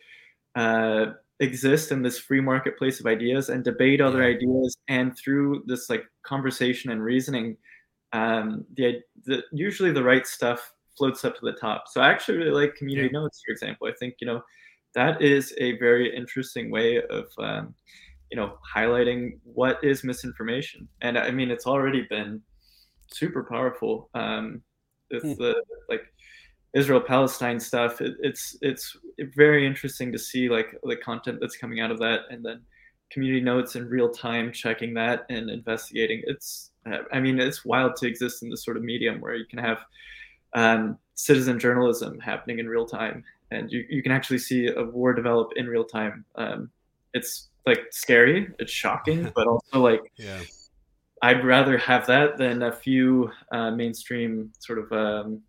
uh, 0.55 1.13
exist 1.39 1.91
in 1.91 2.01
this 2.03 2.19
free 2.19 2.41
marketplace 2.41 2.99
of 2.99 3.07
ideas 3.07 3.49
and 3.49 3.63
debate 3.63 4.01
other 4.01 4.23
ideas 4.23 4.77
and 4.87 5.17
through 5.17 5.63
this 5.65 5.89
like 5.89 6.03
conversation 6.23 6.91
and 6.91 7.03
reasoning 7.03 7.57
um, 8.13 8.65
the, 8.75 9.01
the 9.25 9.43
usually 9.51 9.91
the 9.91 10.03
right 10.03 10.27
stuff 10.27 10.73
floats 10.97 11.23
up 11.25 11.35
to 11.35 11.45
the 11.45 11.53
top. 11.53 11.85
So 11.87 12.01
I 12.01 12.09
actually 12.09 12.37
really 12.37 12.51
like 12.51 12.75
community 12.75 13.09
yeah. 13.11 13.19
notes, 13.19 13.41
for 13.45 13.51
example. 13.51 13.87
I 13.87 13.93
think 13.99 14.15
you 14.19 14.27
know 14.27 14.41
that 14.93 15.21
is 15.21 15.53
a 15.57 15.77
very 15.79 16.15
interesting 16.15 16.69
way 16.69 17.01
of 17.01 17.27
um, 17.37 17.73
you 18.31 18.37
know 18.37 18.57
highlighting 18.75 19.39
what 19.43 19.83
is 19.83 20.03
misinformation, 20.03 20.87
and 21.01 21.17
I 21.17 21.31
mean 21.31 21.51
it's 21.51 21.67
already 21.67 22.07
been 22.09 22.41
super 23.07 23.43
powerful. 23.43 24.09
Um, 24.13 24.61
with 25.11 25.23
hmm. 25.23 25.33
the 25.33 25.61
like 25.89 26.03
Israel 26.73 27.01
Palestine 27.01 27.59
stuff, 27.59 28.01
it, 28.01 28.15
it's 28.21 28.57
it's 28.61 28.95
very 29.35 29.67
interesting 29.67 30.11
to 30.11 30.19
see 30.19 30.49
like 30.49 30.75
the 30.83 30.95
content 30.95 31.39
that's 31.41 31.57
coming 31.57 31.81
out 31.81 31.91
of 31.91 31.99
that, 31.99 32.21
and 32.29 32.43
then 32.43 32.61
community 33.11 33.41
notes 33.41 33.75
in 33.75 33.89
real 33.89 34.09
time, 34.09 34.53
checking 34.53 34.93
that 34.93 35.25
and 35.29 35.49
investigating. 35.49 36.23
It's 36.25 36.71
I 37.11 37.19
mean 37.19 37.39
it's 37.39 37.65
wild 37.65 37.97
to 37.97 38.07
exist 38.07 38.41
in 38.41 38.49
this 38.49 38.63
sort 38.63 38.77
of 38.77 38.83
medium 38.83 39.19
where 39.19 39.35
you 39.35 39.45
can 39.45 39.59
have 39.59 39.79
um, 40.53 40.97
citizen 41.15 41.59
journalism 41.59 42.19
happening 42.19 42.59
in 42.59 42.67
real 42.67 42.85
time, 42.85 43.23
and 43.51 43.71
you, 43.71 43.85
you 43.89 44.01
can 44.01 44.13
actually 44.13 44.39
see 44.39 44.67
a 44.67 44.83
war 44.83 45.13
develop 45.13 45.51
in 45.57 45.67
real 45.67 45.85
time. 45.85 46.25
Um, 46.35 46.71
it's 47.13 47.49
like 47.65 47.87
scary, 47.91 48.51
it's 48.59 48.71
shocking, 48.71 49.31
but 49.35 49.47
also 49.47 49.79
like 49.79 50.01
yeah. 50.15 50.41
I'd 51.21 51.45
rather 51.45 51.77
have 51.77 52.07
that 52.07 52.37
than 52.37 52.63
a 52.63 52.71
few 52.71 53.31
uh, 53.51 53.71
mainstream 53.71 54.51
sort 54.59 54.79
of 54.79 54.91
um, 54.91 55.41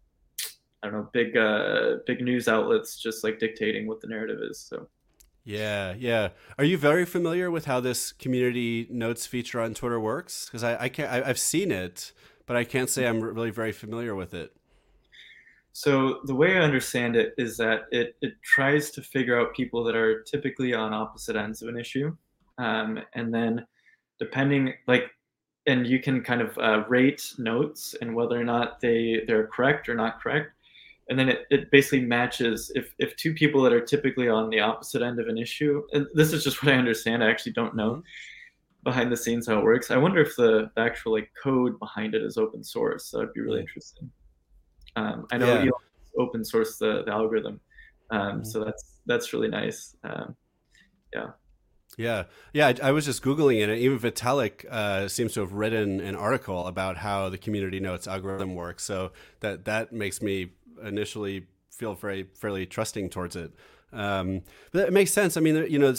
I 0.83 0.89
don't 0.89 0.95
know 0.95 1.09
big 1.13 1.37
uh, 1.37 1.97
big 2.07 2.21
news 2.21 2.49
outlets 2.49 3.01
just 3.01 3.25
like 3.25 3.39
dictating 3.39 3.87
what 3.87 4.01
the 4.01 4.09
narrative 4.09 4.41
is. 4.43 4.59
So. 4.59 4.89
Yeah, 5.45 5.95
yeah. 5.99 6.29
Are 6.57 6.65
you 6.65 6.79
very 6.79 7.05
familiar 7.05 7.51
with 7.51 7.65
how 7.65 7.81
this 7.81 8.13
community 8.13 8.87
notes 8.91 9.27
feature 9.27 9.61
on 9.61 9.75
Twitter 9.75 9.99
works? 9.99 10.47
Because 10.47 10.63
I, 10.63 10.85
I 10.85 10.89
can't, 10.89 11.11
I, 11.11 11.27
have 11.27 11.39
seen 11.39 11.73
it, 11.73 12.13
but 12.47 12.57
I 12.57 12.63
can't 12.63 12.89
say 12.89 13.07
I'm 13.09 13.21
really 13.21 13.51
very 13.51 13.73
familiar 13.73 14.15
with 14.15 14.35
it. 14.35 14.55
So 15.73 16.21
the 16.25 16.35
way 16.35 16.57
I 16.57 16.61
understand 16.61 17.17
it 17.17 17.35
is 17.39 17.57
that 17.57 17.85
it, 17.91 18.17
it 18.21 18.35
tries 18.43 18.91
to 18.93 19.03
figure 19.03 19.41
out 19.41 19.55
people 19.55 19.83
that 19.85 19.97
are 19.97 20.23
typically 20.23 20.75
on 20.75 20.93
opposite 20.93 21.35
ends 21.35 21.63
of 21.63 21.69
an 21.69 21.79
issue. 21.79 22.15
Um, 22.59 23.01
and 23.15 23.33
then 23.33 23.67
depending 24.19 24.75
like, 24.87 25.11
and 25.67 25.87
you 25.87 26.01
can 26.01 26.23
kind 26.23 26.43
of 26.43 26.59
uh, 26.59 26.85
rate 26.89 27.33
notes 27.39 27.95
and 28.01 28.15
whether 28.15 28.39
or 28.39 28.45
not 28.45 28.81
they, 28.81 29.23
they're 29.27 29.47
correct 29.47 29.89
or 29.89 29.95
not 29.95 30.21
correct. 30.21 30.51
And 31.09 31.19
then 31.19 31.29
it, 31.29 31.47
it 31.51 31.71
basically 31.71 32.01
matches 32.01 32.71
if, 32.75 32.95
if 32.99 33.17
two 33.17 33.33
people 33.33 33.63
that 33.63 33.73
are 33.73 33.81
typically 33.81 34.29
on 34.29 34.51
the 34.51 34.61
opposite 34.61 35.03
end 35.03 35.19
of 35.21 35.29
an 35.29 35.39
issue, 35.39 35.83
and 35.93 36.07
this 36.15 36.33
is 36.33 36.45
just 36.45 36.63
what 36.65 36.73
I 36.73 36.77
understand. 36.77 37.25
I 37.25 37.31
actually 37.31 37.53
don't 37.53 37.75
know 37.75 37.91
mm-hmm. 37.91 38.01
behind 38.85 39.11
the 39.11 39.17
scenes 39.17 39.47
how 39.47 39.59
it 39.59 39.65
works. 39.65 39.91
I 39.91 39.97
wonder 39.97 40.21
if 40.21 40.37
the, 40.37 40.71
the 40.75 40.83
actual 40.83 41.13
like 41.13 41.31
code 41.43 41.79
behind 41.79 42.15
it 42.15 42.23
is 42.23 42.37
open 42.37 42.63
source. 42.63 43.11
That 43.11 43.19
would 43.19 43.33
be 43.33 43.41
really 43.41 43.61
interesting. 43.61 44.11
Um, 44.97 45.27
I 45.31 45.39
know 45.39 45.55
yeah. 45.55 45.63
you 45.65 45.73
open 46.19 46.45
source 46.45 46.79
the, 46.79 47.03
the 47.05 47.13
algorithm, 47.13 47.61
um, 48.11 48.21
mm-hmm. 48.21 48.45
so 48.45 48.65
that's 48.65 49.01
that's 49.07 49.33
really 49.33 49.49
nice. 49.49 49.97
Um, 50.05 50.37
yeah. 51.13 51.31
Yeah, 51.99 52.25
yeah. 52.55 52.69
I, 52.69 52.89
I, 52.89 52.93
was 52.93 53.05
just 53.05 53.23
googling 53.23 53.61
it, 53.61 53.69
and 53.69 53.79
even 53.79 53.99
Vitalik 53.99 54.65
uh, 54.65 55.09
seems 55.09 55.35
to 55.35 55.41
have 55.41 55.53
written 55.53 56.01
an 56.01 56.17
article 56.17 56.67
about 56.67 56.97
how 56.97 57.29
the 57.29 57.37
community 57.37 57.81
notes 57.81 58.09
algorithm 58.09 58.55
works. 58.55 58.83
So 58.83 59.13
that 59.41 59.67
that 59.67 59.93
makes 59.93 60.23
me 60.23 60.53
initially 60.83 61.47
feel 61.71 61.95
very 61.95 62.29
fairly 62.35 62.65
trusting 62.65 63.11
towards 63.11 63.37
it. 63.37 63.53
Um, 63.93 64.43
but 64.73 64.89
it 64.89 64.93
makes 64.93 65.13
sense. 65.13 65.37
I 65.37 65.41
mean, 65.41 65.67
you 65.71 65.79
know, 65.79 65.95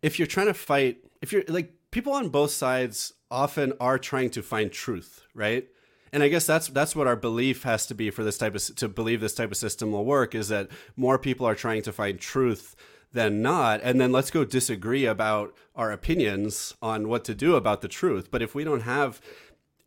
if 0.00 0.18
you're 0.18 0.26
trying 0.26 0.46
to 0.46 0.54
fight, 0.54 0.98
if 1.20 1.32
you're 1.32 1.44
like 1.48 1.74
people 1.90 2.12
on 2.12 2.30
both 2.30 2.50
sides 2.50 3.12
often 3.30 3.72
are 3.80 3.98
trying 3.98 4.30
to 4.30 4.42
find 4.42 4.72
truth, 4.72 5.22
right? 5.34 5.68
And 6.14 6.22
I 6.22 6.28
guess 6.28 6.46
that's 6.46 6.68
that's 6.68 6.94
what 6.94 7.08
our 7.08 7.16
belief 7.16 7.64
has 7.64 7.86
to 7.86 7.94
be 7.94 8.08
for 8.08 8.22
this 8.22 8.38
type 8.38 8.54
of 8.54 8.62
to 8.76 8.88
believe 8.88 9.20
this 9.20 9.34
type 9.34 9.50
of 9.50 9.56
system 9.56 9.90
will 9.90 10.04
work 10.04 10.32
is 10.32 10.48
that 10.48 10.68
more 10.96 11.18
people 11.18 11.44
are 11.44 11.56
trying 11.56 11.82
to 11.82 11.92
find 11.92 12.20
truth 12.20 12.76
than 13.12 13.42
not. 13.42 13.80
And 13.82 14.00
then 14.00 14.12
let's 14.12 14.30
go 14.30 14.44
disagree 14.44 15.06
about 15.06 15.56
our 15.74 15.90
opinions 15.90 16.74
on 16.80 17.08
what 17.08 17.24
to 17.24 17.34
do 17.34 17.56
about 17.56 17.80
the 17.80 17.88
truth. 17.88 18.30
But 18.30 18.42
if 18.42 18.54
we 18.54 18.62
don't 18.62 18.82
have 18.82 19.20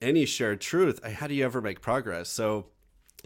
any 0.02 0.26
shared 0.26 0.62
truth 0.62 1.04
how 1.04 1.28
do 1.28 1.34
you 1.34 1.46
ever 1.46 1.62
make 1.62 1.80
progress? 1.80 2.28
So 2.28 2.68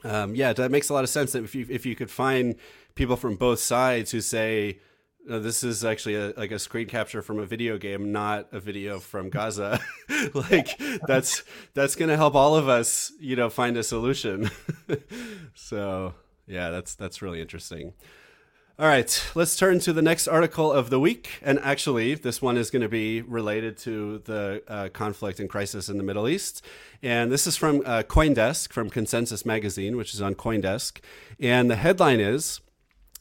um, 0.04 0.36
yeah 0.36 0.54
that 0.54 0.70
makes 0.70 0.90
a 0.90 0.94
lot 0.94 1.04
of 1.04 1.10
sense 1.10 1.32
that 1.32 1.44
if 1.44 1.56
you 1.56 1.66
if 1.70 1.88
you 1.88 1.96
could 1.96 2.12
find 2.12 2.56
people 2.94 3.18
from 3.18 3.36
both 3.36 3.60
sides 3.60 4.12
who 4.12 4.22
say 4.22 4.80
no, 5.26 5.40
this 5.40 5.64
is 5.64 5.86
actually 5.86 6.16
a, 6.16 6.34
like 6.36 6.52
a 6.52 6.60
screen 6.60 6.88
capture 6.88 7.22
from 7.22 7.40
a 7.40 7.46
video 7.46 7.78
game, 7.78 8.12
not 8.12 8.48
a 8.52 8.60
video 8.60 9.00
from 9.00 9.30
Gaza. 9.30 9.80
like 10.34 10.80
that's 11.08 11.44
that's 11.74 11.96
gonna 11.96 12.18
help 12.18 12.36
all 12.36 12.56
of 12.56 12.68
us, 12.68 13.12
you 13.20 13.36
know, 13.36 13.50
find 13.50 13.78
a 13.78 13.84
solution. 13.84 14.50
so 15.54 16.14
yeah, 16.48 16.70
that's 16.70 16.96
that's 16.96 17.22
really 17.22 17.42
interesting. 17.42 17.94
All 18.80 18.88
right, 18.88 19.24
let's 19.36 19.56
turn 19.58 19.80
to 19.82 19.94
the 19.94 20.02
next 20.02 20.28
article 20.28 20.72
of 20.72 20.90
the 20.90 21.00
week. 21.00 21.40
And 21.44 21.60
actually, 21.60 22.16
this 22.16 22.42
one 22.42 22.58
is 22.58 22.72
going 22.72 22.82
to 22.82 22.90
be 22.90 23.22
related 23.22 23.78
to 23.80 24.24
the 24.26 24.64
uh, 24.68 24.90
conflict 24.90 25.40
and 25.40 25.48
crisis 25.48 25.88
in 25.88 25.98
the 25.98 26.04
Middle 26.04 26.28
East. 26.28 26.66
And 27.04 27.32
this 27.32 27.46
is 27.46 27.56
from 27.56 27.84
uh, 27.86 28.02
Coindesk, 28.02 28.72
from 28.74 28.90
Consensus 28.90 29.46
Magazine, 29.46 29.98
which 29.98 30.16
is 30.16 30.22
on 30.22 30.34
Coindesk. 30.34 31.00
And 31.40 31.70
the 31.70 31.76
headline 31.76 32.20
is 32.20 32.60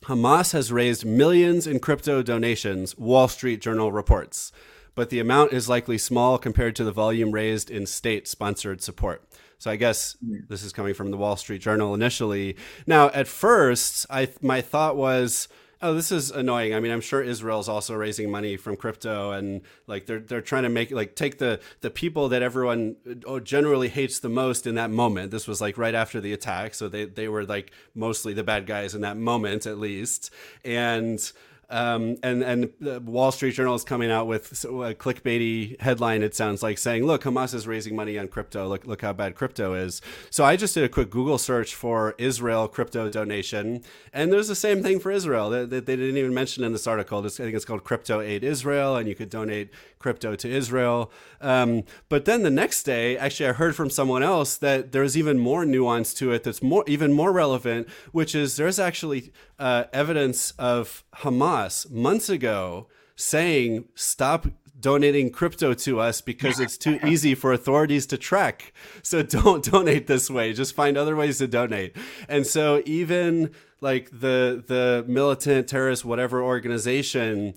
Hamas 0.04 0.52
has 0.52 0.72
raised 0.72 1.04
millions 1.04 1.66
in 1.66 1.78
crypto 1.78 2.22
donations, 2.22 2.96
Wall 2.96 3.28
Street 3.28 3.60
Journal 3.60 3.92
reports, 3.92 4.50
but 4.94 5.10
the 5.10 5.20
amount 5.20 5.52
is 5.52 5.68
likely 5.68 5.98
small 5.98 6.38
compared 6.38 6.74
to 6.76 6.84
the 6.84 6.92
volume 6.92 7.32
raised 7.32 7.70
in 7.70 7.86
state 7.86 8.26
sponsored 8.26 8.82
support. 8.82 9.22
So 9.58 9.70
I 9.70 9.76
guess 9.76 10.16
this 10.48 10.62
is 10.62 10.72
coming 10.72 10.94
from 10.94 11.10
the 11.10 11.18
Wall 11.18 11.36
Street 11.36 11.60
Journal 11.60 11.92
initially. 11.94 12.56
Now, 12.86 13.10
at 13.10 13.28
first, 13.28 14.06
I 14.08 14.28
my 14.40 14.62
thought 14.62 14.96
was 14.96 15.48
oh, 15.82 15.94
this 15.94 16.12
is 16.12 16.30
annoying. 16.30 16.74
I 16.74 16.80
mean, 16.80 16.92
I'm 16.92 17.00
sure 17.00 17.22
Israel's 17.22 17.68
also 17.68 17.94
raising 17.94 18.30
money 18.30 18.56
from 18.56 18.76
crypto, 18.76 19.32
and 19.32 19.62
like 19.86 20.06
they're 20.06 20.20
they're 20.20 20.40
trying 20.40 20.64
to 20.64 20.68
make 20.68 20.90
like 20.90 21.14
take 21.14 21.38
the 21.38 21.60
the 21.80 21.90
people 21.90 22.28
that 22.28 22.42
everyone 22.42 22.96
oh, 23.26 23.40
generally 23.40 23.88
hates 23.88 24.20
the 24.20 24.28
most 24.28 24.66
in 24.66 24.74
that 24.74 24.90
moment. 24.90 25.30
This 25.30 25.48
was 25.48 25.60
like 25.60 25.78
right 25.78 25.94
after 25.94 26.20
the 26.20 26.32
attack, 26.32 26.74
so 26.74 26.88
they 26.88 27.04
they 27.04 27.28
were 27.28 27.44
like 27.44 27.72
mostly 27.94 28.32
the 28.32 28.44
bad 28.44 28.66
guys 28.66 28.94
in 28.94 29.00
that 29.02 29.16
moment 29.16 29.66
at 29.66 29.78
least, 29.78 30.30
and 30.64 31.32
um, 31.70 32.16
and 32.22 32.42
and 32.42 32.70
the 32.80 33.00
Wall 33.00 33.32
Street 33.32 33.52
Journal 33.52 33.74
is 33.74 33.84
coming 33.84 34.10
out 34.10 34.26
with 34.26 34.50
a 34.64 34.94
clickbaity 34.94 35.80
headline. 35.80 36.22
It 36.22 36.34
sounds 36.34 36.62
like 36.62 36.78
saying, 36.78 37.06
"Look, 37.06 37.22
Hamas 37.22 37.54
is 37.54 37.66
raising 37.66 37.94
money 37.94 38.18
on 38.18 38.28
crypto. 38.28 38.68
Look, 38.68 38.86
look 38.86 39.02
how 39.02 39.12
bad 39.12 39.34
crypto 39.34 39.74
is." 39.74 40.02
So 40.30 40.44
I 40.44 40.56
just 40.56 40.74
did 40.74 40.84
a 40.84 40.88
quick 40.88 41.10
Google 41.10 41.38
search 41.38 41.74
for 41.74 42.14
Israel 42.18 42.68
crypto 42.68 43.08
donation, 43.08 43.82
and 44.12 44.32
there's 44.32 44.48
the 44.48 44.54
same 44.54 44.82
thing 44.82 44.98
for 44.98 45.10
Israel. 45.10 45.50
They, 45.50 45.64
they, 45.64 45.80
they 45.80 45.96
didn't 45.96 46.16
even 46.16 46.34
mention 46.34 46.64
in 46.64 46.72
this 46.72 46.86
article. 46.86 47.24
I 47.24 47.28
think 47.28 47.54
it's 47.54 47.64
called 47.64 47.84
Crypto 47.84 48.20
Aid 48.20 48.42
Israel, 48.42 48.96
and 48.96 49.08
you 49.08 49.14
could 49.14 49.30
donate 49.30 49.70
crypto 50.00 50.34
to 50.34 50.50
Israel. 50.50 51.12
Um, 51.40 51.84
but 52.08 52.24
then 52.24 52.42
the 52.42 52.50
next 52.50 52.82
day, 52.82 53.16
actually, 53.16 53.50
I 53.50 53.52
heard 53.52 53.76
from 53.76 53.90
someone 53.90 54.24
else 54.24 54.56
that 54.56 54.90
there's 54.90 55.16
even 55.16 55.38
more 55.38 55.64
nuance 55.64 56.12
to 56.14 56.32
it. 56.32 56.42
That's 56.42 56.62
more 56.62 56.82
even 56.88 57.12
more 57.12 57.30
relevant, 57.30 57.88
which 58.10 58.34
is 58.34 58.56
there's 58.56 58.80
actually 58.80 59.32
uh, 59.58 59.84
evidence 59.92 60.50
of 60.52 61.04
Hamas 61.16 61.88
months 61.90 62.28
ago 62.28 62.88
saying 63.14 63.84
stop 63.94 64.46
donating 64.80 65.30
crypto 65.30 65.74
to 65.74 66.00
us 66.00 66.20
because 66.20 66.58
it's 66.58 66.78
too 66.78 66.98
easy 67.06 67.34
for 67.34 67.52
authorities 67.52 68.06
to 68.06 68.16
track. 68.16 68.72
So 69.02 69.22
don't 69.22 69.62
donate 69.70 70.06
this 70.06 70.30
way. 70.30 70.52
Just 70.52 70.74
find 70.74 70.96
other 70.96 71.14
ways 71.14 71.38
to 71.38 71.46
donate. 71.46 71.96
And 72.28 72.46
so 72.46 72.82
even 72.86 73.50
like 73.80 74.10
the 74.10 74.62
the 74.66 75.04
militant 75.06 75.68
terrorist 75.68 76.04
whatever 76.04 76.42
organization 76.42 77.54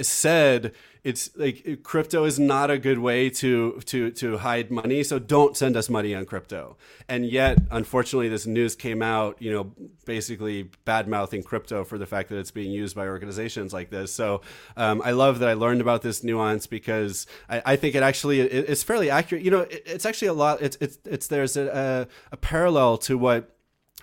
said 0.00 0.72
it's 1.04 1.36
like 1.36 1.80
crypto 1.82 2.24
is 2.24 2.38
not 2.38 2.70
a 2.70 2.78
good 2.78 2.98
way 2.98 3.28
to 3.28 3.80
to 3.86 4.10
to 4.12 4.38
hide 4.38 4.70
money 4.70 5.02
so 5.02 5.18
don't 5.18 5.56
send 5.56 5.76
us 5.76 5.90
money 5.90 6.14
on 6.14 6.24
crypto. 6.24 6.76
And 7.08 7.26
yet 7.26 7.58
unfortunately 7.70 8.28
this 8.28 8.46
news 8.46 8.76
came 8.76 9.02
out 9.02 9.40
you 9.42 9.52
know 9.52 9.72
basically 10.06 10.70
bad 10.84 11.08
mouthing 11.08 11.42
crypto 11.42 11.84
for 11.84 11.98
the 11.98 12.06
fact 12.06 12.28
that 12.28 12.38
it's 12.38 12.52
being 12.52 12.70
used 12.70 12.94
by 12.94 13.06
organizations 13.08 13.72
like 13.72 13.90
this. 13.90 14.12
So 14.12 14.42
um, 14.76 15.02
i 15.04 15.10
love 15.10 15.40
that 15.40 15.48
i 15.48 15.54
learned 15.54 15.80
about 15.80 16.02
this 16.02 16.22
nuance 16.22 16.66
because 16.66 17.26
i, 17.48 17.62
I 17.66 17.76
think 17.76 17.94
it 17.94 18.02
actually 18.02 18.40
it, 18.40 18.70
it's 18.70 18.82
fairly 18.82 19.10
accurate. 19.10 19.44
You 19.44 19.50
know 19.50 19.60
it, 19.60 19.82
it's 19.84 20.06
actually 20.06 20.28
a 20.28 20.34
lot 20.34 20.62
it's 20.62 20.76
it's, 20.80 20.98
it's 21.04 21.26
there's 21.26 21.56
a, 21.56 22.08
a, 22.30 22.34
a 22.34 22.36
parallel 22.36 22.96
to 22.98 23.18
what 23.18 23.56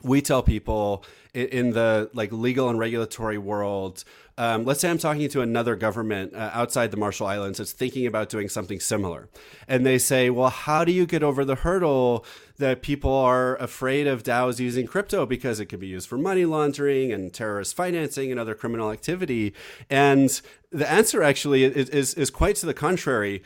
we 0.03 0.21
tell 0.21 0.43
people 0.43 1.03
in 1.33 1.71
the 1.71 2.09
like 2.13 2.31
legal 2.31 2.69
and 2.69 2.79
regulatory 2.79 3.37
world 3.37 4.03
um, 4.37 4.65
let's 4.65 4.79
say 4.79 4.89
i'm 4.89 4.97
talking 4.97 5.29
to 5.29 5.41
another 5.41 5.75
government 5.75 6.33
uh, 6.33 6.49
outside 6.53 6.89
the 6.91 6.97
marshall 6.97 7.27
islands 7.27 7.59
that's 7.59 7.71
thinking 7.71 8.07
about 8.07 8.29
doing 8.29 8.49
something 8.49 8.79
similar 8.79 9.29
and 9.67 9.85
they 9.85 9.97
say 9.97 10.29
well 10.29 10.49
how 10.49 10.83
do 10.83 10.91
you 10.91 11.05
get 11.05 11.21
over 11.21 11.45
the 11.45 11.55
hurdle 11.55 12.25
that 12.57 12.81
people 12.81 13.13
are 13.13 13.55
afraid 13.57 14.07
of 14.07 14.23
daos 14.23 14.59
using 14.59 14.87
crypto 14.87 15.25
because 15.25 15.59
it 15.59 15.67
can 15.67 15.79
be 15.79 15.87
used 15.87 16.07
for 16.07 16.17
money 16.17 16.45
laundering 16.45 17.11
and 17.11 17.33
terrorist 17.33 17.75
financing 17.75 18.31
and 18.31 18.39
other 18.39 18.55
criminal 18.55 18.91
activity 18.91 19.53
and 19.89 20.41
the 20.71 20.89
answer 20.89 21.21
actually 21.21 21.63
is, 21.63 21.89
is, 21.89 22.13
is 22.15 22.29
quite 22.29 22.55
to 22.55 22.65
the 22.65 22.73
contrary 22.73 23.43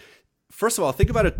first 0.54 0.78
of 0.78 0.84
all, 0.84 0.92
think 0.92 1.10
about 1.10 1.26
a 1.26 1.34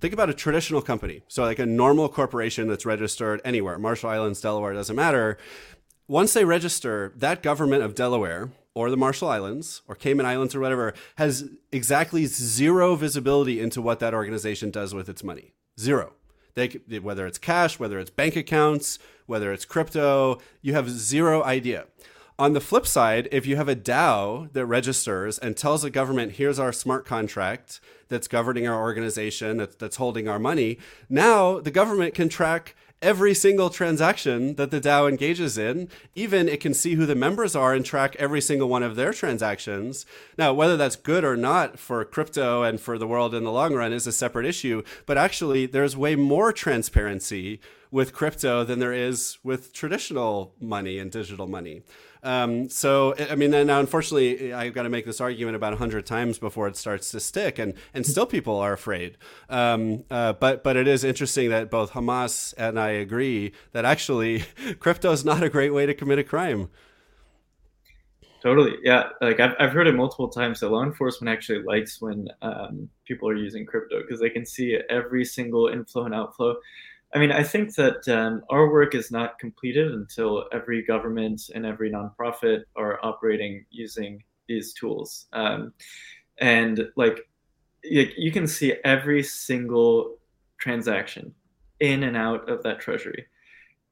think 0.00 0.12
about 0.12 0.28
a 0.28 0.34
traditional 0.34 0.82
company. 0.82 1.22
So 1.28 1.44
like 1.44 1.58
a 1.58 1.66
normal 1.66 2.08
corporation 2.08 2.68
that's 2.68 2.84
registered 2.84 3.40
anywhere, 3.44 3.78
Marshall 3.78 4.10
Islands, 4.10 4.40
Delaware, 4.40 4.74
doesn't 4.74 4.96
matter. 4.96 5.38
Once 6.08 6.34
they 6.34 6.44
register, 6.44 7.12
that 7.16 7.42
government 7.42 7.82
of 7.82 7.94
Delaware 7.94 8.50
or 8.74 8.90
the 8.90 8.96
Marshall 8.96 9.28
Islands 9.28 9.82
or 9.88 9.96
Cayman 9.96 10.24
Islands 10.24 10.54
or 10.54 10.60
whatever 10.60 10.94
has 11.16 11.50
exactly 11.72 12.26
zero 12.26 12.94
visibility 12.94 13.60
into 13.60 13.82
what 13.82 13.98
that 13.98 14.14
organization 14.14 14.70
does 14.70 14.94
with 14.94 15.08
its 15.08 15.24
money. 15.24 15.52
Zero. 15.80 16.12
They, 16.54 16.68
whether 17.00 17.26
it's 17.26 17.38
cash, 17.38 17.80
whether 17.80 17.98
it's 17.98 18.10
bank 18.10 18.36
accounts, 18.36 18.98
whether 19.26 19.52
it's 19.52 19.64
crypto, 19.64 20.38
you 20.62 20.74
have 20.74 20.88
zero 20.88 21.42
idea. 21.42 21.86
On 22.38 22.52
the 22.52 22.60
flip 22.60 22.86
side, 22.86 23.28
if 23.32 23.46
you 23.46 23.56
have 23.56 23.68
a 23.68 23.74
DAO 23.74 24.52
that 24.52 24.66
registers 24.66 25.38
and 25.38 25.56
tells 25.56 25.82
the 25.82 25.90
government, 25.90 26.32
here's 26.32 26.58
our 26.58 26.72
smart 26.72 27.04
contract 27.04 27.80
that's 28.08 28.28
governing 28.28 28.68
our 28.68 28.80
organization, 28.80 29.56
that's, 29.56 29.74
that's 29.76 29.96
holding 29.96 30.28
our 30.28 30.38
money, 30.38 30.78
now 31.08 31.58
the 31.58 31.70
government 31.70 32.14
can 32.14 32.28
track 32.28 32.76
every 33.02 33.34
single 33.34 33.70
transaction 33.70 34.54
that 34.54 34.70
the 34.70 34.80
DAO 34.80 35.08
engages 35.08 35.58
in. 35.58 35.88
Even 36.14 36.48
it 36.48 36.60
can 36.60 36.74
see 36.74 36.94
who 36.94 37.06
the 37.06 37.14
members 37.14 37.54
are 37.54 37.74
and 37.74 37.84
track 37.84 38.16
every 38.18 38.40
single 38.40 38.68
one 38.68 38.82
of 38.82 38.96
their 38.96 39.12
transactions. 39.12 40.06
Now, 40.38 40.52
whether 40.54 40.76
that's 40.76 40.96
good 40.96 41.24
or 41.24 41.36
not 41.36 41.78
for 41.78 42.04
crypto 42.04 42.62
and 42.62 42.80
for 42.80 42.98
the 42.98 43.06
world 43.06 43.34
in 43.34 43.44
the 43.44 43.52
long 43.52 43.74
run 43.74 43.92
is 43.92 44.06
a 44.06 44.12
separate 44.12 44.46
issue. 44.46 44.82
But 45.04 45.18
actually, 45.18 45.66
there's 45.66 45.96
way 45.96 46.16
more 46.16 46.52
transparency 46.52 47.60
with 47.90 48.12
crypto 48.12 48.64
than 48.64 48.78
there 48.78 48.92
is 48.92 49.38
with 49.42 49.72
traditional 49.72 50.54
money 50.60 50.98
and 50.98 51.10
digital 51.10 51.46
money. 51.46 51.82
Um, 52.26 52.68
so, 52.68 53.14
I 53.30 53.36
mean, 53.36 53.52
now 53.52 53.78
unfortunately, 53.78 54.52
I've 54.52 54.74
got 54.74 54.82
to 54.82 54.88
make 54.88 55.06
this 55.06 55.20
argument 55.20 55.54
about 55.54 55.74
hundred 55.78 56.06
times 56.06 56.40
before 56.40 56.66
it 56.66 56.76
starts 56.76 57.12
to 57.12 57.20
stick, 57.20 57.56
and 57.56 57.74
and 57.94 58.04
still 58.04 58.26
people 58.26 58.58
are 58.58 58.72
afraid. 58.72 59.16
Um, 59.48 60.02
uh, 60.10 60.32
but 60.32 60.64
but 60.64 60.76
it 60.76 60.88
is 60.88 61.04
interesting 61.04 61.50
that 61.50 61.70
both 61.70 61.92
Hamas 61.92 62.52
and 62.58 62.80
I 62.80 62.90
agree 62.90 63.52
that 63.70 63.84
actually 63.84 64.44
crypto 64.80 65.12
is 65.12 65.24
not 65.24 65.44
a 65.44 65.48
great 65.48 65.70
way 65.70 65.86
to 65.86 65.94
commit 65.94 66.18
a 66.18 66.24
crime. 66.24 66.68
Totally, 68.42 68.74
yeah. 68.82 69.10
Like 69.20 69.38
I've 69.38 69.54
I've 69.60 69.72
heard 69.72 69.86
it 69.86 69.94
multiple 69.94 70.28
times 70.28 70.58
that 70.60 70.70
law 70.70 70.82
enforcement 70.82 71.32
actually 71.32 71.62
likes 71.62 72.02
when 72.02 72.26
um, 72.42 72.88
people 73.06 73.28
are 73.28 73.36
using 73.36 73.64
crypto 73.64 74.00
because 74.00 74.18
they 74.18 74.30
can 74.30 74.44
see 74.44 74.76
every 74.90 75.24
single 75.24 75.68
inflow 75.68 76.06
and 76.06 76.14
outflow 76.14 76.56
I 77.14 77.18
mean, 77.18 77.32
I 77.32 77.42
think 77.42 77.74
that 77.76 78.06
um, 78.08 78.42
our 78.50 78.70
work 78.70 78.94
is 78.94 79.10
not 79.10 79.38
completed 79.38 79.92
until 79.92 80.46
every 80.52 80.82
government 80.82 81.50
and 81.54 81.64
every 81.64 81.90
nonprofit 81.90 82.64
are 82.74 82.98
operating 83.02 83.64
using 83.70 84.22
these 84.48 84.74
tools. 84.74 85.26
Um, 85.32 85.72
and 86.38 86.88
like, 86.96 87.20
you, 87.82 88.10
you 88.16 88.32
can 88.32 88.46
see 88.46 88.74
every 88.84 89.22
single 89.22 90.16
transaction 90.58 91.32
in 91.80 92.02
and 92.02 92.16
out 92.16 92.48
of 92.50 92.62
that 92.64 92.80
treasury. 92.80 93.26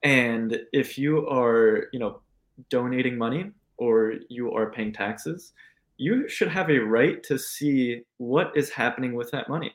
And 0.02 0.58
if 0.72 0.98
you 0.98 1.26
are, 1.28 1.86
you 1.92 1.98
know, 1.98 2.20
donating 2.68 3.16
money 3.16 3.50
or 3.76 4.14
you 4.28 4.52
are 4.52 4.70
paying 4.70 4.92
taxes, 4.92 5.52
you 5.96 6.28
should 6.28 6.48
have 6.48 6.70
a 6.70 6.78
right 6.78 7.22
to 7.22 7.38
see 7.38 8.02
what 8.18 8.52
is 8.56 8.70
happening 8.70 9.14
with 9.14 9.30
that 9.30 9.48
money. 9.48 9.74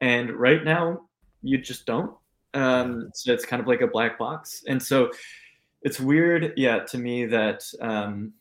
And 0.00 0.30
right 0.32 0.64
now, 0.64 1.02
you 1.42 1.58
just 1.58 1.86
don't. 1.86 2.12
Um, 2.58 3.10
so 3.14 3.32
it's 3.32 3.44
kind 3.44 3.60
of 3.60 3.68
like 3.68 3.80
a 3.80 3.86
black 3.86 4.18
box. 4.18 4.64
And 4.66 4.82
so 4.82 5.10
it's 5.82 6.00
weird, 6.00 6.52
yeah, 6.56 6.80
to 6.80 6.98
me 6.98 7.24
that 7.26 7.64
um, 7.80 8.32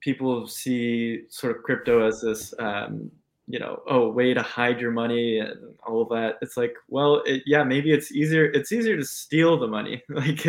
people 0.00 0.46
see 0.46 1.22
sort 1.28 1.56
of 1.56 1.62
crypto 1.62 2.06
as 2.06 2.20
this, 2.20 2.54
um, 2.58 3.10
you 3.48 3.58
know, 3.58 3.82
oh, 3.88 4.08
way 4.08 4.34
to 4.34 4.42
hide 4.42 4.80
your 4.80 4.90
money 4.90 5.38
and 5.38 5.56
all 5.86 6.02
of 6.02 6.08
that. 6.10 6.38
It's 6.42 6.56
like, 6.56 6.74
well, 6.88 7.22
it, 7.26 7.42
yeah, 7.46 7.64
maybe 7.64 7.92
it's 7.92 8.12
easier. 8.12 8.44
It's 8.44 8.72
easier 8.72 8.96
to 8.96 9.04
steal 9.04 9.58
the 9.58 9.68
money, 9.68 10.02
like. 10.08 10.44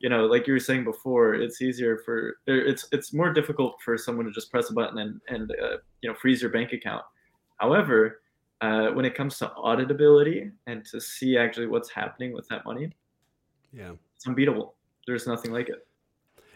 you 0.00 0.08
know, 0.08 0.26
like 0.26 0.46
you 0.46 0.52
were 0.52 0.60
saying 0.60 0.84
before, 0.84 1.34
it's 1.34 1.60
easier 1.60 1.98
for 2.04 2.36
it's 2.46 2.86
it's 2.92 3.12
more 3.12 3.32
difficult 3.32 3.82
for 3.84 3.98
someone 3.98 4.26
to 4.26 4.30
just 4.30 4.48
press 4.48 4.70
a 4.70 4.72
button 4.72 4.98
and 4.98 5.20
and 5.26 5.50
uh, 5.60 5.78
you 6.02 6.08
know 6.08 6.14
freeze 6.14 6.40
your 6.40 6.52
bank 6.52 6.72
account. 6.72 7.02
However, 7.56 8.20
uh, 8.60 8.88
when 8.88 9.04
it 9.04 9.14
comes 9.14 9.38
to 9.38 9.52
auditability 9.56 10.50
and 10.66 10.84
to 10.86 11.00
see 11.00 11.36
actually 11.36 11.66
what's 11.66 11.90
happening 11.90 12.32
with 12.32 12.48
that 12.48 12.64
money, 12.64 12.92
yeah, 13.72 13.92
it's 14.16 14.26
unbeatable. 14.26 14.74
There's 15.06 15.26
nothing 15.26 15.52
like 15.52 15.68
it. 15.68 15.86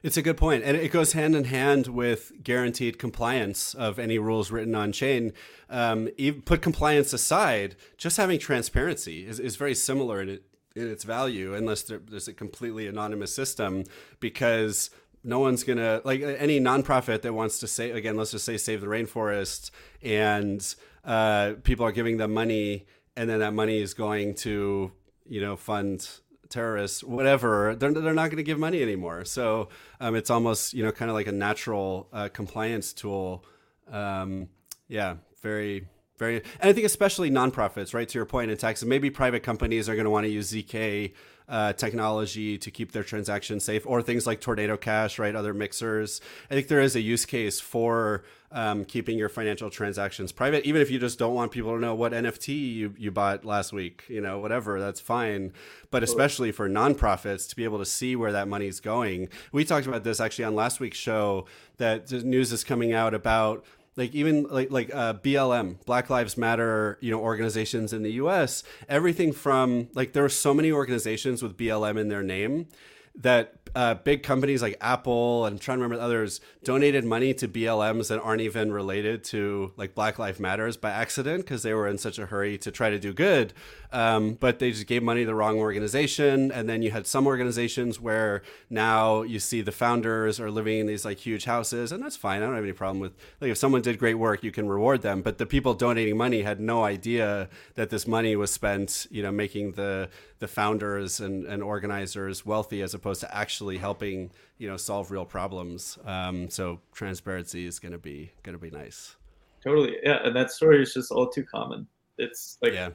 It's 0.03 0.17
a 0.17 0.23
good 0.23 0.37
point, 0.37 0.65
and 0.65 0.77
it 0.77 0.91
goes 0.91 1.13
hand 1.13 1.37
in 1.37 1.45
hand 1.45 1.87
with 1.87 2.33
guaranteed 2.43 2.99
compliance 2.99 3.73
of 3.73 4.01
any 4.01 4.19
rules 4.19 4.51
written 4.51 4.75
on 4.75 4.91
chain. 4.91 5.33
Um, 5.71 6.09
put 6.45 6.61
compliance 6.61 7.13
aside, 7.13 7.77
just 7.97 8.17
having 8.17 8.41
transparency 8.41 9.25
is, 9.25 9.39
is 9.39 9.55
very 9.55 9.77
similar 9.77 10.21
in, 10.21 10.29
it, 10.29 10.43
in 10.75 10.91
its 10.91 11.05
value, 11.05 11.55
unless 11.55 11.83
there, 11.83 12.01
there's 12.05 12.27
a 12.27 12.33
completely 12.33 12.89
anonymous 12.89 13.33
system, 13.33 13.85
because 14.19 14.91
no 15.25 15.39
one's 15.39 15.65
gonna 15.65 16.01
like 16.05 16.21
any 16.23 16.61
nonprofit 16.61 17.23
that 17.23 17.33
wants 17.33 17.59
to 17.61 17.67
say 17.67 17.91
again, 17.91 18.17
let's 18.17 18.31
just 18.31 18.45
say 18.45 18.57
save 18.57 18.81
the 18.81 18.87
rainforest 18.87 19.71
and 20.03 20.75
uh, 21.05 21.55
people 21.65 21.85
are 21.85 21.93
giving 21.93 22.17
them 22.17 22.33
money, 22.33 22.87
and 23.17 23.29
then 23.29 23.41
that 23.41 23.55
money 23.55 23.81
is 23.81 23.95
going 23.95 24.35
to 24.35 24.93
you 25.27 25.41
know 25.41 25.57
fund 25.57 26.09
terrorists, 26.49 27.03
whatever. 27.03 27.75
They're 27.75 27.93
they're 27.93 28.15
not 28.15 28.27
going 28.27 28.37
to 28.37 28.43
give 28.43 28.59
money 28.59 28.83
anymore. 28.83 29.25
So 29.25 29.69
um, 30.01 30.15
it's 30.15 30.31
almost 30.31 30.75
you 30.75 30.85
know 30.85 30.93
kind 30.93 31.11
of 31.11 31.15
like 31.15 31.27
a 31.27 31.33
natural 31.33 32.09
uh, 32.13 32.29
compliance 32.29 32.93
tool. 32.93 33.45
Um, 33.91 34.49
yeah, 34.89 35.17
very 35.41 35.87
very. 36.19 36.37
And 36.61 36.71
I 36.71 36.73
think 36.73 36.87
especially 36.87 37.31
nonprofits, 37.31 37.95
right? 37.95 38.09
To 38.09 38.19
your 38.19 38.27
point 38.27 38.51
in 38.51 38.57
Texas, 38.57 38.87
maybe 38.87 39.11
private 39.11 39.43
companies 39.43 39.89
are 39.89 39.95
going 39.95 40.05
to 40.05 40.11
want 40.11 40.25
to 40.25 40.31
use 40.31 40.53
zk 40.53 41.13
uh, 41.49 41.73
technology 41.73 42.59
to 42.59 42.71
keep 42.71 42.93
their 42.93 43.03
transactions 43.03 43.65
safe, 43.65 43.87
or 43.87 44.03
things 44.03 44.27
like 44.27 44.41
Tornado 44.41 44.77
Cash, 44.77 45.19
right? 45.19 45.35
Other 45.35 45.55
mixers. 45.55 46.21
I 46.51 46.55
think 46.55 46.69
there 46.69 46.81
is 46.81 46.97
a 46.97 47.01
use 47.01 47.25
case 47.25 47.61
for 47.61 48.25
um, 48.55 48.85
keeping 48.85 49.19
your 49.19 49.29
financial 49.29 49.71
transactions 49.71 50.31
private, 50.31 50.65
even 50.65 50.83
if 50.83 50.91
you 50.91 50.99
just 50.99 51.19
don't 51.19 51.35
want 51.35 51.53
people 51.53 51.75
to 51.75 51.81
know 51.81 51.95
what 51.95 52.13
NFT 52.13 52.49
you, 52.49 52.95
you 52.99 53.11
bought 53.11 53.45
last 53.45 53.73
week, 53.73 54.05
you 54.09 54.21
know, 54.21 54.39
whatever, 54.39 54.79
that's 54.79 55.01
fine. 55.01 55.53
But 55.91 56.03
especially 56.03 56.53
for 56.53 56.69
nonprofits 56.69 57.49
to 57.49 57.57
be 57.57 57.65
able 57.65 57.79
to 57.79 57.87
see 57.87 58.15
where 58.15 58.33
that 58.33 58.49
money's 58.49 58.81
going. 58.81 59.29
We 59.53 59.65
talked 59.65 59.87
about 59.87 60.05
this 60.05 60.21
actually 60.21 60.45
on 60.45 60.55
last 60.55 60.81
week's 60.81 60.99
show 60.99 61.47
that 61.79 62.09
the 62.09 62.23
news 62.23 62.53
is 62.53 62.65
coming 62.65 62.93
out 62.93 63.15
about 63.15 63.65
like 63.97 64.15
even 64.15 64.45
like 64.45 64.71
like 64.71 64.95
uh, 64.95 65.15
BLM, 65.15 65.85
Black 65.85 66.09
Lives 66.11 66.37
Matter, 66.37 66.99
you 67.01 67.11
know, 67.11 67.21
organizations 67.21 67.93
in 67.93 68.03
the 68.03 68.13
U.S. 68.13 68.63
Everything 68.89 69.33
from 69.33 69.89
like 69.95 70.13
there 70.13 70.25
are 70.25 70.31
so 70.31 70.55
many 70.55 70.73
organizations 70.73 71.43
with 71.43 71.57
BLM 71.57 71.99
in 71.99 72.09
their 72.09 72.23
name 72.23 72.69
that 73.15 73.62
uh, 73.75 73.95
big 73.95 74.23
companies 74.23 74.63
like 74.63 74.77
Apple 74.81 75.47
and 75.47 75.55
I'm 75.55 75.59
trying 75.59 75.79
to 75.79 75.85
remember 75.85 76.03
others 76.03 76.41
donated 76.65 77.05
money 77.05 77.35
to 77.35 77.49
BLMs 77.49 78.09
that 78.09 78.21
aren't 78.21 78.43
even 78.43 78.73
related 78.73 79.25
to 79.25 79.73
like 79.77 79.95
Black 79.95 80.19
Lives 80.19 80.39
Matters 80.39 80.77
by 80.77 80.91
accident 80.91 81.45
because 81.45 81.63
they 81.63 81.75
were 81.75 81.89
in 81.89 81.99
such 81.99 82.19
a 82.19 82.27
hurry 82.27 82.59
to 82.59 82.71
try 82.71 82.91
to 82.91 82.99
do 82.99 83.13
good. 83.13 83.53
Um, 83.93 84.35
but 84.35 84.59
they 84.59 84.71
just 84.71 84.87
gave 84.87 85.03
money 85.03 85.21
to 85.21 85.27
the 85.27 85.35
wrong 85.35 85.59
organization. 85.59 86.51
And 86.51 86.69
then 86.69 86.83
you 86.83 86.91
had 86.91 87.07
some 87.07 87.27
organizations 87.27 88.01
where 88.01 88.43
now 88.71 89.23
you 89.23 89.39
see 89.39 89.61
the 89.61 89.73
founders 89.73 90.41
are 90.41 90.51
living 90.51 90.81
in 90.81 90.87
these 90.87 91.05
like 91.05 91.19
huge 91.19 91.45
houses, 91.45 91.93
and 91.93 92.03
that's 92.03 92.17
fine. 92.17 92.43
I 92.43 92.47
don't 92.47 92.55
have 92.55 92.65
any 92.65 92.73
problem 92.73 93.01
with 93.01 93.13
like 93.41 93.51
if 93.51 93.59
someone 93.59 93.83
did 93.83 93.99
great 93.99 94.15
work, 94.15 94.43
you 94.43 94.51
can 94.51 94.69
reward 94.69 95.03
them. 95.03 95.21
But 95.21 95.39
the 95.39 95.47
people 95.47 95.75
donating 95.75 96.17
money 96.17 96.43
had 96.43 96.61
no 96.61 96.85
idea 96.85 97.49
that 97.75 97.91
this 97.91 98.07
money 98.07 98.35
was 98.35 98.51
spent, 98.51 99.07
you 99.11 99.23
know, 99.23 99.33
making 99.33 99.73
the 99.73 100.09
the 100.43 100.49
founders 100.49 101.21
and, 101.21 101.47
and 101.47 101.63
organizers 101.63 102.45
wealthy 102.45 102.83
as 102.83 102.95
opposed 102.95 103.21
to 103.21 103.33
actually 103.33 103.79
helping 103.79 104.29
you 104.59 104.69
know 104.69 104.77
solve 104.77 105.13
real 105.13 105.25
problems. 105.25 105.99
Um, 106.05 106.51
so 106.51 106.81
transparency 106.93 107.65
is 107.65 107.79
going 107.79 107.93
to 107.93 107.99
be 107.99 108.33
going 108.43 108.59
to 108.59 108.61
be 108.61 108.71
nice. 108.71 109.15
Totally, 109.63 109.99
yeah, 110.03 110.19
and 110.25 110.35
that 110.35 110.51
story 110.51 110.83
is 110.83 110.93
just 110.93 111.13
all 111.13 111.29
too 111.29 111.45
common. 111.45 111.87
It's 112.19 112.59
like 112.61 112.73
yeah. 112.73 112.91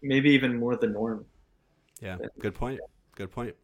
maybe 0.00 0.30
even 0.30 0.58
more 0.58 0.76
the 0.76 0.86
norm. 0.86 1.26
Yeah, 2.00 2.16
good 2.40 2.54
point. 2.54 2.80
Good 3.14 3.30
point. 3.30 3.54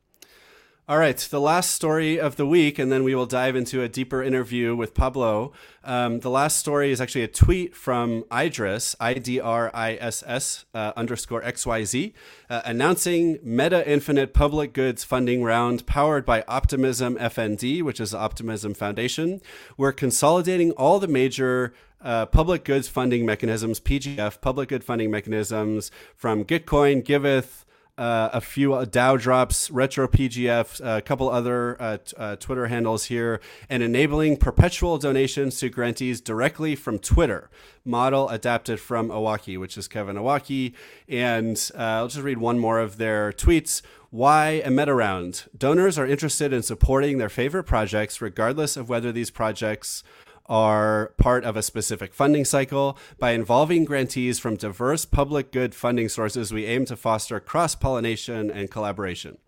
All 0.87 0.99
right, 0.99 1.17
the 1.17 1.41
last 1.41 1.71
story 1.71 2.21
of 2.21 2.37
the 2.37 2.45
week, 2.45 2.79
and 2.79 2.93
then 2.93 3.05
we 3.05 3.15
will 3.15 3.25
dive 3.25 3.57
into 3.57 3.81
a 3.81 3.89
deeper 3.89 4.23
interview 4.23 4.77
with 4.77 4.93
Pablo. 4.93 5.55
Um, 5.83 6.21
the 6.21 6.29
last 6.29 6.59
story 6.59 6.91
is 6.91 7.01
actually 7.01 7.23
a 7.23 7.29
tweet 7.29 7.75
from 7.75 8.25
IDriss, 8.25 8.95
I 9.01 9.15
D 9.15 9.41
R 9.41 9.71
I 9.73 9.95
S 9.95 10.23
S 10.27 10.67
uh, 10.75 10.93
underscore 10.95 11.41
XYZ, 11.41 12.13
uh, 12.51 12.61
announcing 12.67 13.39
Meta 13.43 13.91
Infinite 13.91 14.35
Public 14.35 14.75
Goods 14.75 15.05
funding 15.05 15.43
round 15.43 15.87
powered 15.87 16.27
by 16.27 16.45
Optimism 16.47 17.17
FND, 17.17 17.83
which 17.83 17.99
is 17.99 18.11
the 18.11 18.19
Optimism 18.19 18.75
Foundation. 18.75 19.41
We're 19.79 19.93
consolidating 19.93 20.73
all 20.73 20.99
the 20.99 21.09
major 21.09 21.73
uh, 22.03 22.27
public 22.27 22.63
goods 22.63 22.89
funding 22.89 23.25
mechanisms, 23.25 23.81
PGF, 23.81 24.43
public 24.43 24.69
good 24.69 24.85
funding 24.85 25.11
mechanisms 25.11 25.91
from 26.15 26.45
Gitcoin, 26.45 27.03
Giveth, 27.03 27.64
uh, 27.97 28.31
a 28.33 28.41
few 28.41 28.71
DAO 28.71 29.21
drops, 29.21 29.71
Retro 29.71 30.09
PGF, 30.09 30.81
a 30.85 31.01
couple 31.01 31.31
other 31.31 31.81
uh, 31.81 31.99
t- 31.99 32.17
uh, 32.17 32.37
Twitter 32.37 32.67
handles 32.67 33.05
here, 33.05 33.41
and 33.69 33.83
enabling 33.83 34.37
perpetual 34.37 34.99
donations 34.99 35.59
to 35.59 35.69
grantees 35.69 36.21
directly 36.21 36.75
from 36.75 36.99
Twitter. 36.99 37.51
Model 37.85 38.29
adapted 38.31 38.81
from 38.81 39.11
Owocki, 39.11 39.59
which 39.59 39.79
is 39.79 39.87
Kevin 39.87 40.17
Owocki. 40.17 40.75
And 41.09 41.71
uh, 41.75 41.83
I'll 41.83 42.09
just 42.09 42.25
read 42.25 42.39
one 42.39 42.59
more 42.59 42.81
of 42.81 42.97
their 42.97 43.33
tweets. 43.33 43.83
Why 44.11 44.63
a 44.65 44.71
meta 44.71 44.95
round? 44.95 45.45
Donors 45.57 45.99
are 45.99 46.07
interested 46.07 46.53
in 46.53 46.63
supporting 46.63 47.19
their 47.19 47.29
favorite 47.29 47.65
projects, 47.65 48.21
regardless 48.21 48.77
of 48.77 48.89
whether 48.89 49.13
these 49.13 49.31
projects 49.31 50.03
are 50.47 51.13
part 51.17 51.45
of 51.45 51.57
a 51.57 51.63
specific 51.63 52.15
funding 52.15 52.45
cycle. 52.45 52.99
By 53.19 53.33
involving 53.33 53.85
grantees 53.85 54.39
from 54.39 54.57
diverse 54.57 55.05
public 55.05 55.53
good 55.53 55.75
funding 55.75 56.09
sources, 56.09 56.53
we 56.53 56.67
aim 56.67 56.85
to 56.87 56.97
foster 56.97 57.41
cross 57.41 57.75
pollination 57.75 58.51
and 58.51 58.71
collaboration. 58.71 59.39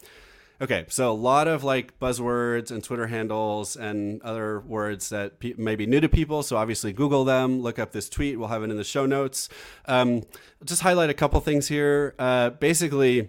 Okay, 0.59 0.87
so 0.89 1.13
a 1.13 1.13
lot 1.13 1.49
of 1.49 1.65
like 1.65 1.99
buzzwords 1.99 2.71
and 2.71 2.83
Twitter 2.83 3.09
handles 3.09 3.77
and 3.77 4.23
other 4.23 4.61
words 4.61 5.11
that 5.11 5.39
pe- 5.39 5.53
may 5.59 5.77
be 5.77 5.87
new 5.87 6.01
to 6.01 6.09
people. 6.09 6.43
So 6.43 6.57
obviously, 6.57 6.95
Google 6.95 7.25
them, 7.25 7.61
look 7.61 7.79
up 7.79 7.93
this 7.93 8.09
tweet. 8.09 8.39
We'll 8.39 8.49
have 8.49 8.63
it 8.63 8.71
in 8.71 8.79
the 8.79 8.85
show 8.85 9.05
notes. 9.05 9.51
Um, 9.85 10.23
just 10.65 10.81
highlight 10.81 11.11
a 11.11 11.15
couple 11.15 11.39
things 11.41 11.69
here. 11.69 12.15
Uh, 12.19 12.51
basically, 12.51 13.29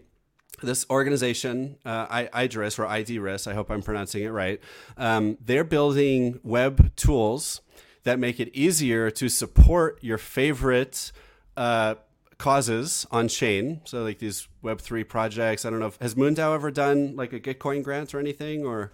this 0.61 0.85
organization, 0.89 1.77
uh, 1.85 2.07
IDriss 2.07 2.79
or 2.79 2.85
IDriss, 2.85 3.47
I 3.47 3.53
hope 3.53 3.69
I'm 3.69 3.81
pronouncing 3.81 4.23
it 4.23 4.29
right, 4.29 4.59
um, 4.97 5.37
they're 5.43 5.63
building 5.63 6.39
web 6.43 6.95
tools 6.95 7.61
that 8.03 8.19
make 8.19 8.39
it 8.39 8.49
easier 8.55 9.11
to 9.11 9.29
support 9.29 9.99
your 10.01 10.17
favorite 10.17 11.11
uh, 11.55 11.95
causes 12.37 13.05
on 13.11 13.27
chain. 13.27 13.81
So 13.85 14.03
like 14.03 14.19
these 14.19 14.47
Web3 14.63 15.07
projects. 15.07 15.65
I 15.65 15.69
don't 15.69 15.79
know 15.79 15.87
if 15.87 15.97
has 16.01 16.15
MoonDAO 16.15 16.55
ever 16.55 16.71
done 16.71 17.15
like 17.15 17.33
a 17.33 17.39
Gitcoin 17.39 17.83
grant 17.83 18.13
or 18.13 18.19
anything 18.19 18.65
or 18.65 18.93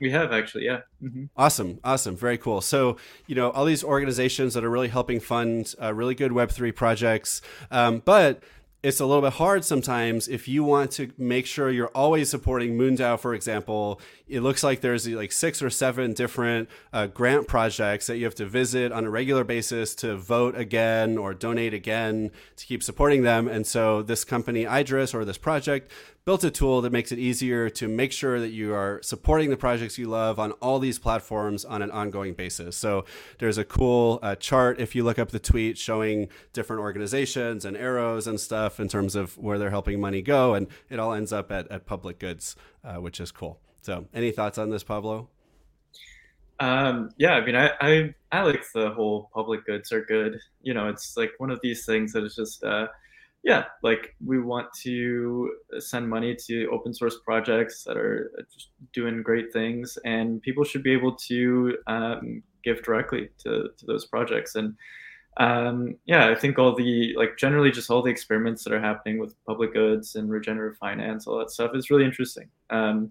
we 0.00 0.10
have 0.10 0.32
actually, 0.32 0.64
yeah. 0.64 0.80
Mm-hmm. 1.00 1.26
Awesome, 1.36 1.78
awesome, 1.84 2.16
very 2.16 2.36
cool. 2.36 2.60
So, 2.60 2.96
you 3.28 3.36
know, 3.36 3.50
all 3.50 3.64
these 3.64 3.84
organizations 3.84 4.52
that 4.54 4.64
are 4.64 4.70
really 4.70 4.88
helping 4.88 5.20
fund 5.20 5.74
uh, 5.80 5.94
really 5.94 6.16
good 6.16 6.32
Web 6.32 6.50
three 6.50 6.72
projects, 6.72 7.40
um, 7.70 8.02
but 8.04 8.42
it's 8.82 8.98
a 8.98 9.06
little 9.06 9.22
bit 9.22 9.34
hard 9.34 9.64
sometimes 9.64 10.26
if 10.26 10.48
you 10.48 10.64
want 10.64 10.90
to 10.90 11.12
make 11.16 11.46
sure 11.46 11.70
you're 11.70 11.86
always 11.88 12.28
supporting 12.28 12.76
MoonDAO, 12.76 13.18
for 13.20 13.32
example. 13.32 14.00
It 14.26 14.40
looks 14.40 14.64
like 14.64 14.80
there's 14.80 15.06
like 15.06 15.30
six 15.30 15.62
or 15.62 15.70
seven 15.70 16.14
different 16.14 16.68
uh, 16.92 17.06
grant 17.06 17.46
projects 17.46 18.08
that 18.08 18.16
you 18.16 18.24
have 18.24 18.34
to 18.36 18.46
visit 18.46 18.90
on 18.90 19.04
a 19.04 19.10
regular 19.10 19.44
basis 19.44 19.94
to 19.96 20.16
vote 20.16 20.56
again 20.56 21.16
or 21.16 21.32
donate 21.32 21.74
again 21.74 22.32
to 22.56 22.66
keep 22.66 22.82
supporting 22.82 23.22
them. 23.22 23.46
And 23.46 23.66
so 23.66 24.02
this 24.02 24.24
company, 24.24 24.64
IDriss, 24.64 25.14
or 25.14 25.24
this 25.24 25.38
project, 25.38 25.92
built 26.24 26.44
a 26.44 26.50
tool 26.50 26.80
that 26.82 26.92
makes 26.92 27.10
it 27.10 27.18
easier 27.18 27.68
to 27.68 27.88
make 27.88 28.12
sure 28.12 28.38
that 28.38 28.50
you 28.50 28.72
are 28.72 29.00
supporting 29.02 29.50
the 29.50 29.56
projects 29.56 29.98
you 29.98 30.06
love 30.06 30.38
on 30.38 30.52
all 30.52 30.78
these 30.78 30.98
platforms 30.98 31.64
on 31.64 31.82
an 31.82 31.90
ongoing 31.90 32.32
basis. 32.32 32.76
So 32.76 33.04
there's 33.38 33.58
a 33.58 33.64
cool 33.64 34.20
uh, 34.22 34.36
chart 34.36 34.80
if 34.80 34.94
you 34.94 35.02
look 35.02 35.18
up 35.18 35.30
the 35.30 35.40
tweet 35.40 35.76
showing 35.78 36.28
different 36.52 36.80
organizations 36.80 37.64
and 37.64 37.76
arrows 37.76 38.28
and 38.28 38.38
stuff 38.38 38.78
in 38.78 38.88
terms 38.88 39.16
of 39.16 39.36
where 39.36 39.58
they're 39.58 39.70
helping 39.70 40.00
money 40.00 40.22
go. 40.22 40.54
And 40.54 40.68
it 40.88 41.00
all 41.00 41.12
ends 41.12 41.32
up 41.32 41.50
at, 41.50 41.68
at 41.72 41.86
public 41.86 42.20
goods, 42.20 42.54
uh, 42.84 42.94
which 42.96 43.18
is 43.18 43.32
cool. 43.32 43.58
So 43.80 44.06
any 44.14 44.30
thoughts 44.30 44.58
on 44.58 44.70
this, 44.70 44.84
Pablo? 44.84 45.28
Um, 46.60 47.10
yeah, 47.16 47.32
I 47.32 47.44
mean, 47.44 47.56
I, 47.56 47.72
I, 47.80 48.14
I 48.30 48.42
like 48.42 48.62
the 48.72 48.90
whole 48.90 49.28
public 49.34 49.66
goods 49.66 49.90
are 49.90 50.04
good. 50.04 50.38
You 50.62 50.74
know, 50.74 50.86
it's 50.86 51.16
like 51.16 51.32
one 51.38 51.50
of 51.50 51.58
these 51.64 51.84
things 51.84 52.12
that 52.12 52.22
is 52.22 52.36
just, 52.36 52.62
uh, 52.62 52.86
yeah, 53.44 53.64
like 53.82 54.14
we 54.24 54.40
want 54.40 54.68
to 54.82 55.52
send 55.78 56.08
money 56.08 56.36
to 56.46 56.66
open 56.70 56.94
source 56.94 57.18
projects 57.24 57.82
that 57.84 57.96
are 57.96 58.30
just 58.54 58.68
doing 58.92 59.22
great 59.22 59.52
things, 59.52 59.98
and 60.04 60.40
people 60.42 60.62
should 60.62 60.84
be 60.84 60.92
able 60.92 61.16
to 61.16 61.76
um, 61.88 62.42
give 62.62 62.82
directly 62.82 63.30
to, 63.38 63.68
to 63.76 63.86
those 63.86 64.04
projects. 64.06 64.54
And 64.54 64.74
um, 65.38 65.96
yeah, 66.04 66.28
I 66.28 66.36
think 66.36 66.58
all 66.58 66.76
the 66.76 67.14
like 67.16 67.36
generally 67.36 67.72
just 67.72 67.90
all 67.90 68.02
the 68.02 68.10
experiments 68.10 68.62
that 68.62 68.72
are 68.72 68.80
happening 68.80 69.18
with 69.18 69.34
public 69.44 69.72
goods 69.72 70.14
and 70.14 70.30
regenerative 70.30 70.78
finance, 70.78 71.26
all 71.26 71.38
that 71.38 71.50
stuff 71.50 71.72
is 71.74 71.90
really 71.90 72.04
interesting. 72.04 72.48
Um, 72.70 73.10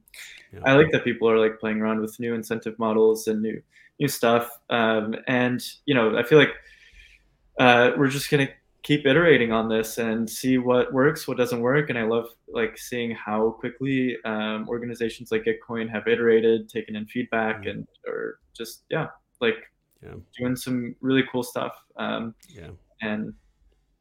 yeah. 0.54 0.60
I 0.66 0.74
like 0.74 0.92
that 0.92 1.04
people 1.04 1.30
are 1.30 1.40
like 1.40 1.60
playing 1.60 1.82
around 1.82 2.00
with 2.00 2.20
new 2.20 2.34
incentive 2.34 2.78
models 2.80 3.28
and 3.28 3.42
new 3.42 3.62
new 4.00 4.08
stuff. 4.08 4.50
Um, 4.70 5.16
and 5.28 5.62
you 5.86 5.94
know, 5.94 6.18
I 6.18 6.24
feel 6.24 6.38
like 6.38 6.54
uh, 7.60 7.92
we're 7.98 8.08
just 8.08 8.30
gonna 8.30 8.50
keep 8.84 9.06
iterating 9.06 9.52
on 9.52 9.70
this 9.70 9.98
and 9.98 10.30
see 10.30 10.58
what 10.58 10.92
works, 10.92 11.28
what 11.28 11.38
doesn't 11.38 11.62
work. 11.62 11.90
And 11.90 12.00
I 12.00 12.04
love 12.04 12.28
like 12.48 12.78
seeing 12.78 13.12
how 13.12 13.52
quickly 13.52 14.18
um, 14.26 14.68
organizations 14.68 15.32
like 15.32 15.46
Gitcoin 15.46 15.90
have 15.90 16.08
iterated, 16.08 16.70
taken 16.70 16.96
in 16.96 17.06
feedback, 17.06 17.62
mm-hmm. 17.62 17.70
and 17.70 17.88
or 18.08 18.40
just 18.56 18.84
yeah, 18.90 19.08
like 19.40 19.56
yeah. 20.04 20.16
doing 20.38 20.56
some 20.56 20.96
really 21.02 21.24
cool 21.32 21.44
stuff. 21.44 21.74
Um, 21.98 22.34
yeah, 22.50 22.70
and 23.02 23.34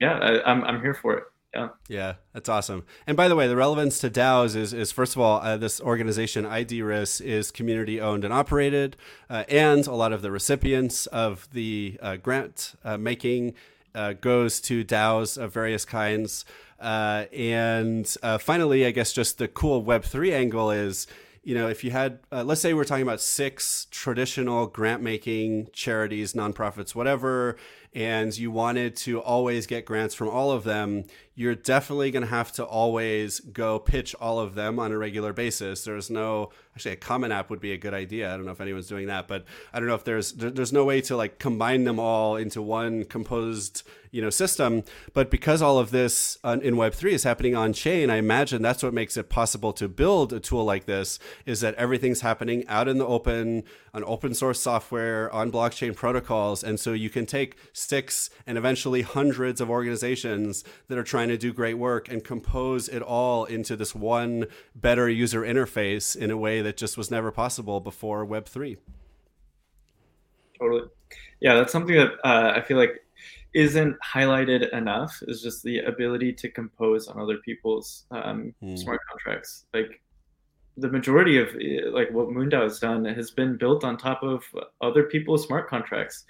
yeah, 0.01 0.19
I, 0.19 0.51
I'm 0.51 0.65
I'm 0.65 0.81
here 0.81 0.95
for 0.95 1.19
it. 1.19 1.25
Yeah. 1.55 1.69
Yeah, 1.89 2.15
that's 2.33 2.49
awesome. 2.49 2.85
And 3.09 3.17
by 3.17 3.27
the 3.27 3.35
way, 3.35 3.49
the 3.49 3.57
relevance 3.57 3.99
to 4.01 4.11
DAOs 4.11 4.55
is, 4.55 4.73
is 4.73 4.93
first 4.93 5.17
of 5.17 5.21
all, 5.21 5.41
uh, 5.41 5.57
this 5.57 5.81
organization, 5.81 6.45
IDriss, 6.45 7.21
is 7.21 7.51
community 7.51 8.01
owned 8.01 8.25
and 8.25 8.33
operated, 8.33 8.97
uh, 9.29 9.43
and 9.49 9.85
a 9.89 9.95
lot 9.95 10.13
of 10.13 10.23
the 10.23 10.31
recipients 10.31 11.07
of 11.07 11.49
the 11.51 11.99
uh, 12.01 12.17
grant 12.17 12.75
uh, 12.85 12.97
making 12.97 13.55
uh, 13.95 14.15
goes 14.15 14.61
to 14.63 14.85
DAOs 14.85 15.37
of 15.41 15.53
various 15.53 15.85
kinds. 15.85 16.45
Uh, 16.79 17.27
and 17.33 18.17
uh, 18.23 18.39
finally, 18.39 18.87
I 18.87 18.91
guess 18.91 19.13
just 19.13 19.39
the 19.39 19.49
cool 19.49 19.85
Web3 19.85 20.33
angle 20.33 20.71
is, 20.71 21.07
you 21.43 21.55
know, 21.55 21.69
if 21.69 21.85
you 21.85 21.91
had, 21.91 22.21
uh, 22.33 22.43
let's 22.45 22.61
say 22.61 22.75
we're 22.75 22.85
talking 22.85 23.03
about 23.03 23.21
six 23.21 23.87
traditional 23.91 24.67
grant 24.67 25.03
making 25.03 25.69
charities, 25.73 26.33
nonprofits, 26.33 26.95
whatever, 26.95 27.57
and 27.93 28.37
you 28.37 28.51
wanted 28.51 28.95
to 28.97 29.21
always 29.21 29.67
get 29.67 29.85
grants 29.85 30.15
from 30.15 30.29
all 30.29 30.53
of 30.53 30.65
them, 30.65 31.05
you're 31.35 31.55
definitely 31.55 32.11
going 32.11 32.23
to 32.23 32.29
have 32.29 32.53
to 32.53 32.63
always 32.63 33.41
go 33.41 33.79
pitch 33.79 34.15
all 34.21 34.39
of 34.39 34.55
them 34.55 34.79
on 34.79 34.93
a 34.93 34.99
regular 34.99 35.33
basis. 35.33 35.85
There's 35.85 36.11
no 36.11 36.51
actually 36.75 36.93
a 36.93 36.97
common 36.97 37.33
app 37.33 37.51
would 37.51 37.61
be 37.61 37.73
a 37.73 37.79
good 37.79 37.95
idea. 37.95 38.33
I 38.33 38.37
don't 38.37 38.45
know 38.45 38.53
if 38.53 38.61
anyone's 38.61 38.89
doing 38.89 39.07
that, 39.07 39.27
but 39.27 39.45
I 39.73 39.79
don't 39.79 39.89
know 39.89 39.95
if 39.95 40.05
there's 40.05 40.33
there, 40.33 40.51
there's 40.51 40.73
no 40.73 40.85
way 40.85 41.01
to 41.03 41.17
like 41.17 41.39
combine 41.39 41.85
them 41.85 41.99
all 41.99 42.37
into 42.37 42.61
one 42.61 43.05
composed 43.05 43.83
you 44.11 44.21
know 44.21 44.29
system. 44.29 44.85
But 45.15 45.31
because 45.31 45.63
all 45.63 45.79
of 45.79 45.93
this 45.93 46.37
in 46.45 46.77
Web 46.77 46.93
three 46.93 47.15
is 47.15 47.25
happening 47.25 47.57
on 47.57 47.73
chain, 47.73 48.11
I 48.11 48.17
imagine 48.17 48.61
that's 48.61 48.83
what 48.83 48.93
makes 48.93 49.17
it 49.17 49.31
possible 49.31 49.73
to 49.75 49.89
build 49.89 50.35
a 50.35 50.41
tool 50.41 50.65
like 50.65 50.85
this. 50.85 51.19
Is 51.47 51.61
that 51.63 51.75
everything's 51.77 52.21
happening 52.21 52.67
out 52.69 52.87
in 52.87 52.99
the 52.99 53.07
open 53.07 53.65
on 53.95 54.05
open 54.05 54.35
source 54.35 54.61
software 54.61 55.33
on 55.33 55.51
blockchain 55.51 55.97
protocols, 55.97 56.63
and 56.63 56.79
so 56.79 56.93
you 56.93 57.09
can 57.09 57.25
take 57.25 57.57
six 57.81 58.31
and 58.47 58.57
eventually 58.59 59.03
hundreds 59.03 59.61
of 59.61 59.71
organizations 59.71 60.65
that 60.89 60.99
are 60.99 61.05
trying 61.05 61.29
to 61.29 61.37
do 61.37 61.53
great 61.53 61.75
work 61.75 62.09
and 62.09 62.23
compose 62.23 62.89
it 62.89 63.03
all 63.03 63.45
into 63.45 63.77
this 63.77 63.95
one 63.95 64.47
better 64.75 65.09
user 65.09 65.43
interface 65.43 66.15
in 66.17 66.31
a 66.31 66.37
way 66.37 66.61
that 66.63 66.77
just 66.77 66.97
was 66.97 67.11
never 67.11 67.31
possible 67.31 67.81
before 67.81 68.27
Web3. 68.27 68.77
Totally. 70.59 70.89
Yeah, 71.41 71.55
that's 71.55 71.73
something 71.73 71.97
that 71.97 72.13
uh, 72.23 72.53
I 72.55 72.61
feel 72.61 72.77
like 72.77 73.01
isn't 73.55 73.97
highlighted 74.01 74.73
enough 74.73 75.19
is 75.27 75.43
just 75.43 75.63
the 75.63 75.81
ability 75.81 76.33
to 76.33 76.49
compose 76.49 77.09
on 77.09 77.21
other 77.21 77.39
people's 77.39 78.05
um, 78.11 78.55
mm. 78.63 78.79
smart 78.79 79.01
contracts. 79.09 79.65
Like 79.75 80.01
the 80.77 80.89
majority 80.89 81.39
of 81.39 81.49
like 81.93 82.11
what 82.13 82.29
MoonDAO 82.29 82.63
has 82.63 82.79
done 82.79 83.05
has 83.05 83.31
been 83.31 83.57
built 83.57 83.85
on 83.85 83.97
top 83.97 84.23
of 84.23 84.45
other 84.81 85.05
people's 85.05 85.47
smart 85.47 85.69
contracts, 85.69 86.25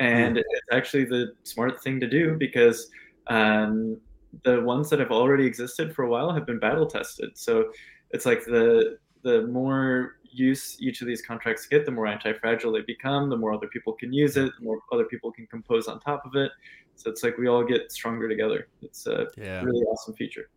and 0.00 0.36
mm. 0.36 0.40
it's 0.40 0.68
actually 0.72 1.04
the 1.04 1.34
smart 1.42 1.82
thing 1.82 2.00
to 2.00 2.08
do 2.08 2.36
because 2.38 2.90
um, 3.28 3.98
the 4.44 4.60
ones 4.60 4.90
that 4.90 4.98
have 4.98 5.10
already 5.10 5.46
existed 5.46 5.94
for 5.94 6.04
a 6.04 6.08
while 6.08 6.32
have 6.32 6.46
been 6.46 6.58
battle 6.58 6.86
tested. 6.86 7.30
So 7.34 7.70
it's 8.10 8.26
like 8.26 8.44
the 8.44 8.98
the 9.22 9.46
more 9.46 10.16
use 10.30 10.76
each 10.80 11.00
of 11.00 11.06
these 11.06 11.22
contracts 11.22 11.66
get, 11.66 11.86
the 11.86 11.90
more 11.92 12.06
anti-fragile 12.06 12.72
they 12.72 12.82
become, 12.82 13.30
the 13.30 13.36
more 13.36 13.54
other 13.54 13.68
people 13.68 13.92
can 13.92 14.12
use 14.12 14.36
it, 14.36 14.52
the 14.58 14.64
more 14.64 14.80
other 14.92 15.04
people 15.04 15.32
can 15.32 15.46
compose 15.46 15.86
on 15.86 16.00
top 16.00 16.26
of 16.26 16.34
it. 16.34 16.50
So 16.96 17.10
it's 17.10 17.22
like 17.22 17.38
we 17.38 17.48
all 17.48 17.64
get 17.64 17.90
stronger 17.90 18.28
together. 18.28 18.68
It's 18.82 19.06
a 19.06 19.28
yeah. 19.36 19.62
really 19.62 19.82
awesome 19.84 20.14
feature. 20.14 20.50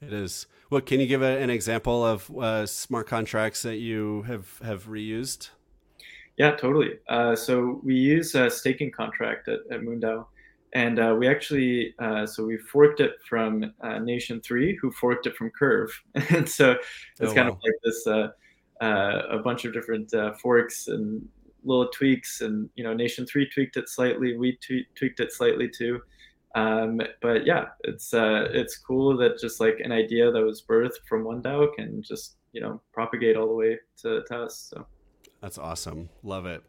It 0.00 0.12
is. 0.12 0.46
Well, 0.70 0.80
can 0.80 1.00
you 1.00 1.06
give 1.06 1.22
a, 1.22 1.38
an 1.40 1.50
example 1.50 2.04
of 2.04 2.30
uh, 2.36 2.66
smart 2.66 3.06
contracts 3.06 3.62
that 3.62 3.76
you 3.76 4.22
have 4.22 4.58
have 4.64 4.86
reused? 4.86 5.50
Yeah, 6.40 6.52
totally. 6.52 6.92
Uh, 7.06 7.36
so 7.36 7.82
we 7.84 7.94
use 7.94 8.34
a 8.34 8.48
staking 8.48 8.92
contract 8.92 9.46
at, 9.48 9.58
at 9.70 9.82
MoonDAO, 9.82 10.24
and 10.72 10.98
uh, 10.98 11.14
we 11.18 11.28
actually 11.28 11.94
uh, 11.98 12.24
so 12.24 12.46
we 12.46 12.56
forked 12.56 13.00
it 13.00 13.16
from 13.28 13.74
uh, 13.82 13.98
Nation3, 13.98 14.74
who 14.80 14.90
forked 14.90 15.26
it 15.26 15.36
from 15.36 15.50
Curve, 15.50 15.90
and 16.30 16.48
so 16.48 16.70
it's 17.20 17.32
oh, 17.32 17.34
kind 17.34 17.50
wow. 17.50 17.56
of 17.56 17.60
like 17.62 17.74
this 17.84 18.06
uh, 18.06 18.28
a 18.80 19.38
bunch 19.44 19.66
of 19.66 19.74
different 19.74 20.14
forks 20.40 20.88
and 20.88 21.28
little 21.62 21.88
tweaks, 21.88 22.40
and 22.40 22.70
you 22.74 22.84
know 22.84 22.94
Nation3 22.94 23.52
tweaked 23.52 23.76
it 23.76 23.90
slightly, 23.90 24.34
we 24.34 24.58
tweaked 24.96 25.20
it 25.20 25.34
slightly 25.34 25.68
too. 25.68 26.00
Um, 26.54 27.02
but 27.20 27.44
yeah, 27.44 27.66
it's 27.84 28.14
uh, 28.14 28.48
it's 28.50 28.78
cool 28.78 29.14
that 29.18 29.38
just 29.38 29.60
like 29.60 29.78
an 29.84 29.92
idea 29.92 30.32
that 30.32 30.42
was 30.42 30.62
birthed 30.62 31.04
from 31.06 31.22
one 31.22 31.42
DAO 31.42 31.74
can 31.74 32.02
just 32.02 32.36
you 32.52 32.62
know 32.62 32.80
propagate 32.94 33.36
all 33.36 33.46
the 33.46 33.52
way 33.52 33.78
to, 33.98 34.22
to 34.26 34.38
us. 34.38 34.72
So 34.74 34.86
that's 35.40 35.58
awesome. 35.58 36.10
Love 36.22 36.46
it. 36.46 36.62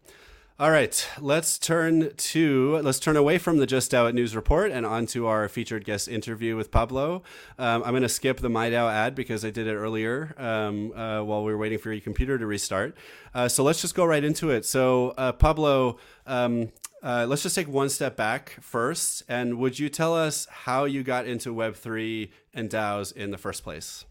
All 0.61 0.69
right, 0.69 1.07
let's 1.19 1.57
turn 1.57 2.11
to 2.15 2.77
let's 2.83 2.99
turn 2.99 3.17
away 3.17 3.39
from 3.39 3.57
the 3.57 3.65
Just 3.65 3.91
DAO 3.91 4.13
news 4.13 4.35
report 4.35 4.71
and 4.71 4.85
onto 4.85 5.25
our 5.25 5.49
featured 5.49 5.85
guest 5.85 6.07
interview 6.07 6.55
with 6.55 6.69
Pablo. 6.69 7.23
Um, 7.57 7.81
I'm 7.83 7.93
going 7.93 8.03
to 8.03 8.09
skip 8.09 8.41
the 8.41 8.47
MIDAO 8.47 8.87
ad 8.87 9.15
because 9.15 9.43
I 9.43 9.49
did 9.49 9.65
it 9.65 9.73
earlier 9.73 10.35
um, 10.37 10.91
uh, 10.91 11.23
while 11.23 11.43
we 11.43 11.51
were 11.51 11.57
waiting 11.57 11.79
for 11.79 11.91
your 11.91 12.01
computer 12.01 12.37
to 12.37 12.45
restart. 12.45 12.95
Uh, 13.33 13.47
so 13.47 13.63
let's 13.63 13.81
just 13.81 13.95
go 13.95 14.05
right 14.05 14.23
into 14.23 14.51
it. 14.51 14.63
So 14.63 15.15
uh, 15.17 15.31
Pablo, 15.31 15.97
um, 16.27 16.71
uh, 17.01 17.25
let's 17.27 17.41
just 17.41 17.55
take 17.55 17.67
one 17.67 17.89
step 17.89 18.15
back 18.15 18.59
first. 18.61 19.23
And 19.27 19.57
would 19.57 19.79
you 19.79 19.89
tell 19.89 20.15
us 20.15 20.45
how 20.51 20.85
you 20.85 21.01
got 21.01 21.25
into 21.25 21.55
Web3 21.55 22.29
and 22.53 22.69
DAOs 22.69 23.11
in 23.11 23.31
the 23.31 23.39
first 23.39 23.63
place? 23.63 24.05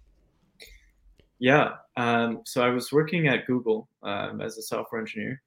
Yeah. 1.40 1.72
Um, 1.96 2.42
so 2.44 2.62
I 2.62 2.68
was 2.68 2.92
working 2.92 3.26
at 3.26 3.46
Google 3.46 3.88
um, 4.02 4.40
as 4.40 4.58
a 4.58 4.62
software 4.62 5.00
engineer. 5.00 5.42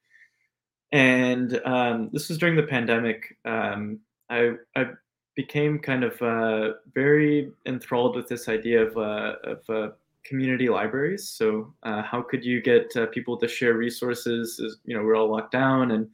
And 0.92 1.62
um, 1.66 2.10
this 2.12 2.30
was 2.30 2.38
during 2.38 2.56
the 2.56 2.64
pandemic. 2.64 3.38
Um, 3.46 4.00
I, 4.30 4.54
I, 4.76 4.88
became 5.36 5.80
kind 5.80 6.04
of 6.04 6.22
uh, 6.22 6.74
very 6.94 7.52
enthralled 7.66 8.16
with 8.16 8.28
this 8.28 8.48
idea 8.48 8.86
of, 8.86 8.96
uh, 8.96 9.34
of 9.44 9.68
uh, 9.68 9.92
community 10.24 10.70
libraries. 10.70 11.28
So, 11.28 11.74
uh, 11.82 12.04
how 12.04 12.22
could 12.22 12.46
you 12.46 12.62
get 12.62 12.96
uh, 12.96 13.08
people 13.08 13.38
to 13.38 13.48
share 13.48 13.74
resources? 13.74 14.62
As, 14.64 14.78
you 14.86 14.96
know, 14.96 15.04
we're 15.04 15.16
all 15.16 15.32
locked 15.32 15.52
down, 15.52 15.90
and 15.90 16.08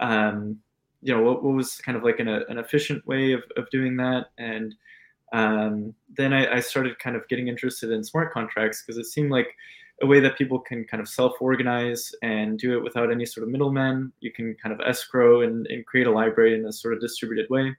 um, 0.00 0.58
you 1.00 1.16
know 1.16 1.22
what, 1.22 1.42
what 1.42 1.54
was 1.54 1.78
kind 1.78 1.96
of 1.96 2.04
like 2.04 2.20
an, 2.20 2.28
an 2.28 2.58
efficient 2.58 3.06
way 3.06 3.32
of, 3.32 3.42
of 3.56 3.70
doing 3.70 3.96
that 3.96 4.26
and 4.36 4.74
um, 5.32 5.94
then 6.16 6.32
I, 6.32 6.56
I, 6.56 6.60
started 6.60 6.98
kind 6.98 7.14
of 7.14 7.28
getting 7.28 7.48
interested 7.48 7.90
in 7.90 8.02
smart 8.02 8.32
contracts 8.32 8.82
because 8.82 8.98
it 8.98 9.06
seemed 9.06 9.30
like 9.30 9.54
a 10.00 10.06
way 10.06 10.20
that 10.20 10.38
people 10.38 10.58
can 10.58 10.84
kind 10.84 11.00
of 11.00 11.08
self-organize 11.08 12.12
and 12.22 12.58
do 12.58 12.76
it 12.76 12.82
without 12.82 13.10
any 13.10 13.26
sort 13.26 13.44
of 13.44 13.50
middlemen. 13.50 14.12
You 14.20 14.32
can 14.32 14.54
kind 14.54 14.72
of 14.72 14.86
escrow 14.86 15.42
and, 15.42 15.66
and 15.66 15.84
create 15.84 16.06
a 16.06 16.10
library 16.10 16.54
in 16.54 16.64
a 16.66 16.72
sort 16.72 16.94
of 16.94 17.00
distributed 17.00 17.50
way. 17.50 17.76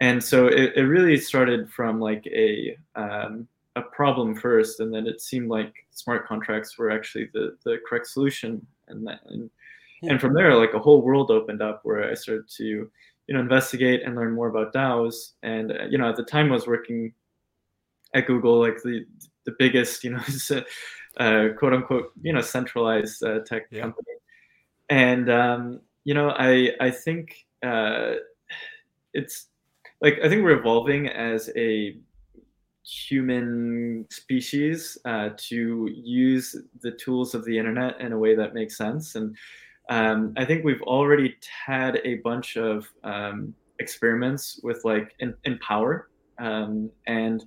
And 0.00 0.22
so 0.22 0.46
it, 0.46 0.72
it 0.76 0.82
really 0.82 1.18
started 1.18 1.70
from 1.70 2.00
like 2.00 2.26
a 2.26 2.76
um, 2.94 3.48
a 3.76 3.82
problem 3.82 4.34
first 4.34 4.80
and 4.80 4.92
then 4.94 5.06
it 5.06 5.20
seemed 5.20 5.50
like 5.50 5.74
smart 5.90 6.26
contracts 6.26 6.78
were 6.78 6.90
actually 6.90 7.28
the 7.34 7.56
the 7.64 7.78
correct 7.86 8.06
solution. 8.06 8.66
And 8.88 9.06
that 9.06 9.20
and 9.26 9.50
and 10.02 10.20
from 10.20 10.34
there 10.34 10.54
like 10.54 10.74
a 10.74 10.78
whole 10.78 11.02
world 11.02 11.30
opened 11.30 11.62
up 11.62 11.80
where 11.82 12.10
i 12.10 12.14
started 12.14 12.48
to 12.48 12.90
you 13.26 13.34
know 13.34 13.40
investigate 13.40 14.02
and 14.04 14.14
learn 14.16 14.34
more 14.34 14.48
about 14.48 14.72
daos. 14.72 15.32
And 15.42 15.72
uh, 15.72 15.84
you 15.88 15.98
know 15.98 16.08
at 16.08 16.16
the 16.16 16.24
time 16.24 16.50
i 16.50 16.54
was 16.54 16.66
working 16.66 17.12
at 18.14 18.26
google 18.26 18.60
like 18.60 18.82
the 18.82 19.04
the 19.44 19.54
biggest 19.58 20.04
you 20.04 20.10
know 20.10 20.22
uh, 21.18 21.48
quote 21.58 21.74
unquote 21.74 22.12
you 22.22 22.32
know 22.32 22.40
centralized 22.40 23.22
uh, 23.22 23.40
tech 23.40 23.66
yeah. 23.70 23.82
company. 23.82 24.06
And 24.88 25.30
um, 25.30 25.80
you 26.04 26.14
know 26.14 26.30
i 26.30 26.70
i 26.80 26.90
think 26.90 27.46
uh, 27.62 28.14
it's 29.12 29.48
like 30.00 30.18
i 30.22 30.28
think 30.28 30.44
we're 30.44 30.58
evolving 30.58 31.08
as 31.08 31.50
a 31.56 31.96
human 32.86 34.06
species 34.10 34.96
uh, 35.04 35.30
to 35.36 35.90
use 35.92 36.56
the 36.82 36.92
tools 36.92 37.34
of 37.34 37.44
the 37.44 37.58
internet 37.58 38.00
in 38.00 38.12
a 38.12 38.18
way 38.18 38.36
that 38.36 38.54
makes 38.54 38.76
sense. 38.76 39.16
And 39.16 39.36
um, 39.88 40.32
I 40.36 40.44
think 40.44 40.64
we've 40.64 40.82
already 40.82 41.36
had 41.66 42.00
a 42.04 42.16
bunch 42.16 42.56
of 42.56 42.88
um, 43.04 43.54
experiments 43.78 44.60
with 44.62 44.84
like 44.84 45.14
in, 45.20 45.58
power, 45.58 46.08
um, 46.38 46.90
and 47.06 47.44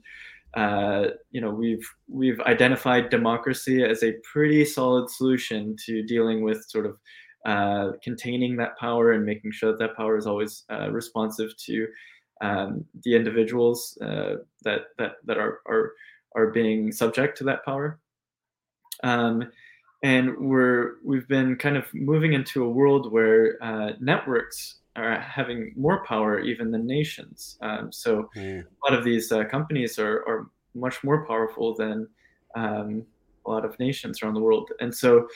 uh, 0.56 1.08
you 1.32 1.42
know 1.42 1.50
we've 1.50 1.88
we've 2.08 2.40
identified 2.42 3.10
democracy 3.10 3.84
as 3.84 4.04
a 4.04 4.14
pretty 4.32 4.64
solid 4.64 5.10
solution 5.10 5.76
to 5.86 6.02
dealing 6.04 6.44
with 6.44 6.64
sort 6.70 6.86
of 6.86 6.98
uh, 7.46 7.92
containing 8.04 8.56
that 8.58 8.78
power 8.78 9.12
and 9.12 9.26
making 9.26 9.52
sure 9.52 9.72
that 9.72 9.80
that 9.80 9.96
power 9.98 10.18
is 10.18 10.26
always 10.26 10.64
uh, 10.72 10.90
responsive 10.92 11.56
to 11.58 11.88
um, 12.42 12.86
the 13.04 13.16
individuals 13.16 13.98
uh, 14.02 14.36
that 14.64 14.84
that 14.98 15.14
that 15.26 15.38
are 15.38 15.60
are 15.68 15.92
are 16.36 16.52
being 16.52 16.92
subject 16.92 17.38
to 17.38 17.44
that 17.44 17.66
power. 17.66 18.00
Um, 19.04 19.52
and 20.04 20.38
we're 20.38 20.96
we've 21.04 21.28
been 21.28 21.56
kind 21.56 21.78
of 21.78 21.86
moving 21.94 22.34
into 22.34 22.64
a 22.64 22.70
world 22.70 23.12
where 23.12 23.62
uh, 23.62 23.92
networks 24.00 24.76
are 24.96 25.20
having 25.20 25.74
more 25.78 26.04
power 26.06 26.40
even 26.40 26.72
than 26.72 26.86
nations. 26.86 27.58
Um, 27.62 27.92
so 27.92 28.30
mm. 28.36 28.62
a 28.62 28.90
lot 28.90 28.98
of 28.98 29.06
these 29.06 29.32
uh, 29.32 29.44
companies 29.46 30.00
are, 30.00 30.18
are 30.28 30.50
much 30.74 31.04
more 31.04 31.26
powerful 31.26 31.76
than 31.76 32.08
um, 32.56 33.06
a 33.46 33.52
lot 33.52 33.66
of 33.66 33.78
nations 33.80 34.22
around 34.22 34.34
the 34.34 34.42
world, 34.42 34.72
and 34.80 34.94
so 34.94 35.28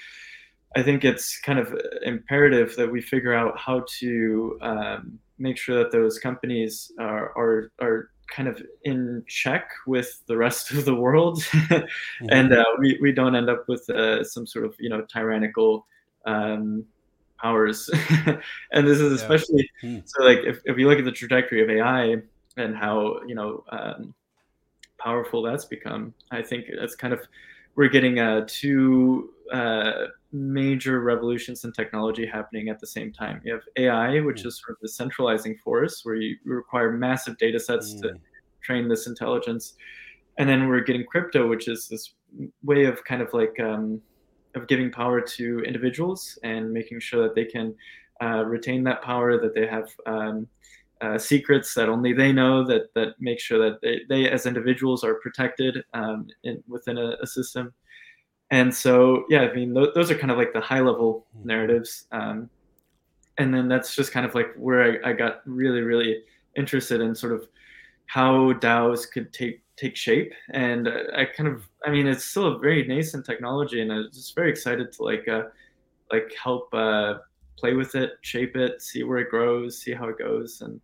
I 0.75 0.81
think 0.81 1.05
it's 1.05 1.39
kind 1.39 1.59
of 1.59 1.75
imperative 2.03 2.75
that 2.77 2.91
we 2.91 3.01
figure 3.01 3.33
out 3.33 3.57
how 3.59 3.85
to 3.99 4.57
um, 4.61 5.19
make 5.37 5.57
sure 5.57 5.77
that 5.77 5.91
those 5.91 6.19
companies 6.19 6.91
are 6.99 7.31
are, 7.37 7.71
are 7.81 8.09
kind 8.27 8.47
of 8.47 8.61
in 8.83 9.23
check 9.27 9.69
with 9.85 10.21
the 10.27 10.35
rest 10.35 10.71
of 10.71 10.85
the 10.85 10.95
world 10.95 11.39
mm-hmm. 11.43 12.27
and 12.29 12.53
uh, 12.53 12.63
we, 12.79 12.97
we 13.01 13.11
don't 13.11 13.35
end 13.35 13.49
up 13.49 13.67
with 13.67 13.87
uh, 13.89 14.23
some 14.23 14.45
sort 14.47 14.65
of 14.65 14.75
you 14.79 14.89
know 14.89 15.01
tyrannical 15.01 15.85
um, 16.25 16.85
powers 17.41 17.89
and 18.71 18.87
this 18.87 18.99
is 18.99 19.11
especially 19.11 19.69
yeah. 19.81 19.89
mm. 19.89 20.03
so 20.05 20.23
like 20.23 20.39
if, 20.39 20.59
if 20.65 20.77
you 20.77 20.87
look 20.87 20.99
at 20.99 21.05
the 21.05 21.11
trajectory 21.11 21.61
of 21.61 21.69
ai 21.69 22.15
and 22.57 22.75
how 22.75 23.19
you 23.27 23.35
know 23.35 23.63
um, 23.69 24.13
powerful 24.97 25.41
that's 25.41 25.65
become 25.65 26.13
i 26.31 26.41
think 26.41 26.65
it's 26.67 26.95
kind 26.95 27.13
of 27.13 27.19
we're 27.75 27.89
getting 27.89 28.19
uh, 28.19 28.45
two 28.47 29.31
uh, 29.51 30.05
major 30.33 31.01
revolutions 31.01 31.63
in 31.63 31.71
technology 31.71 32.25
happening 32.25 32.69
at 32.69 32.79
the 32.79 32.87
same 32.87 33.13
time. 33.13 33.39
You 33.45 33.53
have 33.53 33.63
AI, 33.77 34.19
which 34.19 34.43
mm. 34.43 34.47
is 34.47 34.59
sort 34.59 34.71
of 34.71 34.81
the 34.81 34.89
centralizing 34.89 35.55
force, 35.57 36.01
where 36.03 36.15
you 36.15 36.37
require 36.43 36.91
massive 36.91 37.37
data 37.37 37.59
sets 37.59 37.93
mm. 37.93 38.01
to 38.01 38.13
train 38.61 38.89
this 38.89 39.07
intelligence, 39.07 39.75
and 40.37 40.49
then 40.49 40.67
we're 40.67 40.81
getting 40.81 41.05
crypto, 41.05 41.47
which 41.47 41.67
is 41.67 41.87
this 41.87 42.15
way 42.63 42.85
of 42.85 43.03
kind 43.03 43.21
of 43.21 43.31
like 43.33 43.57
um, 43.59 44.01
of 44.55 44.67
giving 44.67 44.91
power 44.91 45.21
to 45.21 45.59
individuals 45.59 46.37
and 46.43 46.71
making 46.71 46.99
sure 46.99 47.23
that 47.23 47.35
they 47.35 47.45
can 47.45 47.75
uh, 48.21 48.43
retain 48.45 48.83
that 48.83 49.01
power, 49.01 49.39
that 49.39 49.53
they 49.53 49.67
have 49.67 49.89
um, 50.05 50.47
uh, 51.01 51.17
secrets 51.17 51.73
that 51.73 51.89
only 51.89 52.13
they 52.13 52.31
know 52.31 52.65
that 52.65 52.93
that 52.95 53.09
make 53.19 53.39
sure 53.39 53.59
that 53.59 53.81
they, 53.81 54.01
they 54.07 54.29
as 54.29 54.45
individuals 54.45 55.03
are 55.03 55.15
protected 55.15 55.83
um, 55.93 56.27
in, 56.43 56.63
within 56.67 56.97
a, 56.97 57.17
a, 57.21 57.27
system 57.27 57.73
and 58.53 58.73
so 58.73 59.25
yeah 59.29 59.41
i 59.41 59.53
mean 59.53 59.73
th- 59.73 59.93
those 59.95 60.09
are 60.11 60.17
kind 60.17 60.31
of 60.31 60.37
like 60.37 60.53
the 60.53 60.61
high 60.61 60.79
level 60.79 61.25
hmm. 61.35 61.47
narratives 61.47 62.05
um, 62.11 62.49
and 63.37 63.53
then 63.53 63.67
that's 63.67 63.95
just 63.95 64.11
kind 64.11 64.25
of 64.25 64.35
like 64.35 64.53
where 64.55 64.81
I, 64.83 65.09
I, 65.09 65.13
got 65.13 65.41
really 65.45 65.81
really 65.81 66.23
interested 66.55 67.01
in 67.01 67.15
sort 67.15 67.33
of 67.33 67.47
how 68.05 68.53
daos 68.53 69.09
could 69.11 69.33
take 69.33 69.61
take 69.75 69.95
shape 69.95 70.31
and 70.51 70.87
i 71.15 71.25
kind 71.25 71.49
of 71.49 71.67
i 71.85 71.89
mean 71.89 72.05
it's 72.05 72.23
still 72.23 72.47
a 72.55 72.59
very 72.59 72.85
nascent 72.85 73.25
technology 73.25 73.81
and 73.81 73.91
i'm 73.91 74.09
just 74.13 74.35
very 74.35 74.51
excited 74.51 74.91
to 74.93 75.03
like 75.03 75.27
uh 75.27 75.43
like 76.11 76.31
help 76.41 76.71
uh 76.73 77.15
play 77.57 77.73
with 77.73 77.95
it 77.95 78.11
shape 78.21 78.55
it 78.55 78.81
see 78.81 79.03
where 79.03 79.19
it 79.19 79.29
grows 79.29 79.79
see 79.79 79.93
how 79.93 80.07
it 80.09 80.17
goes 80.19 80.61
and 80.61 80.79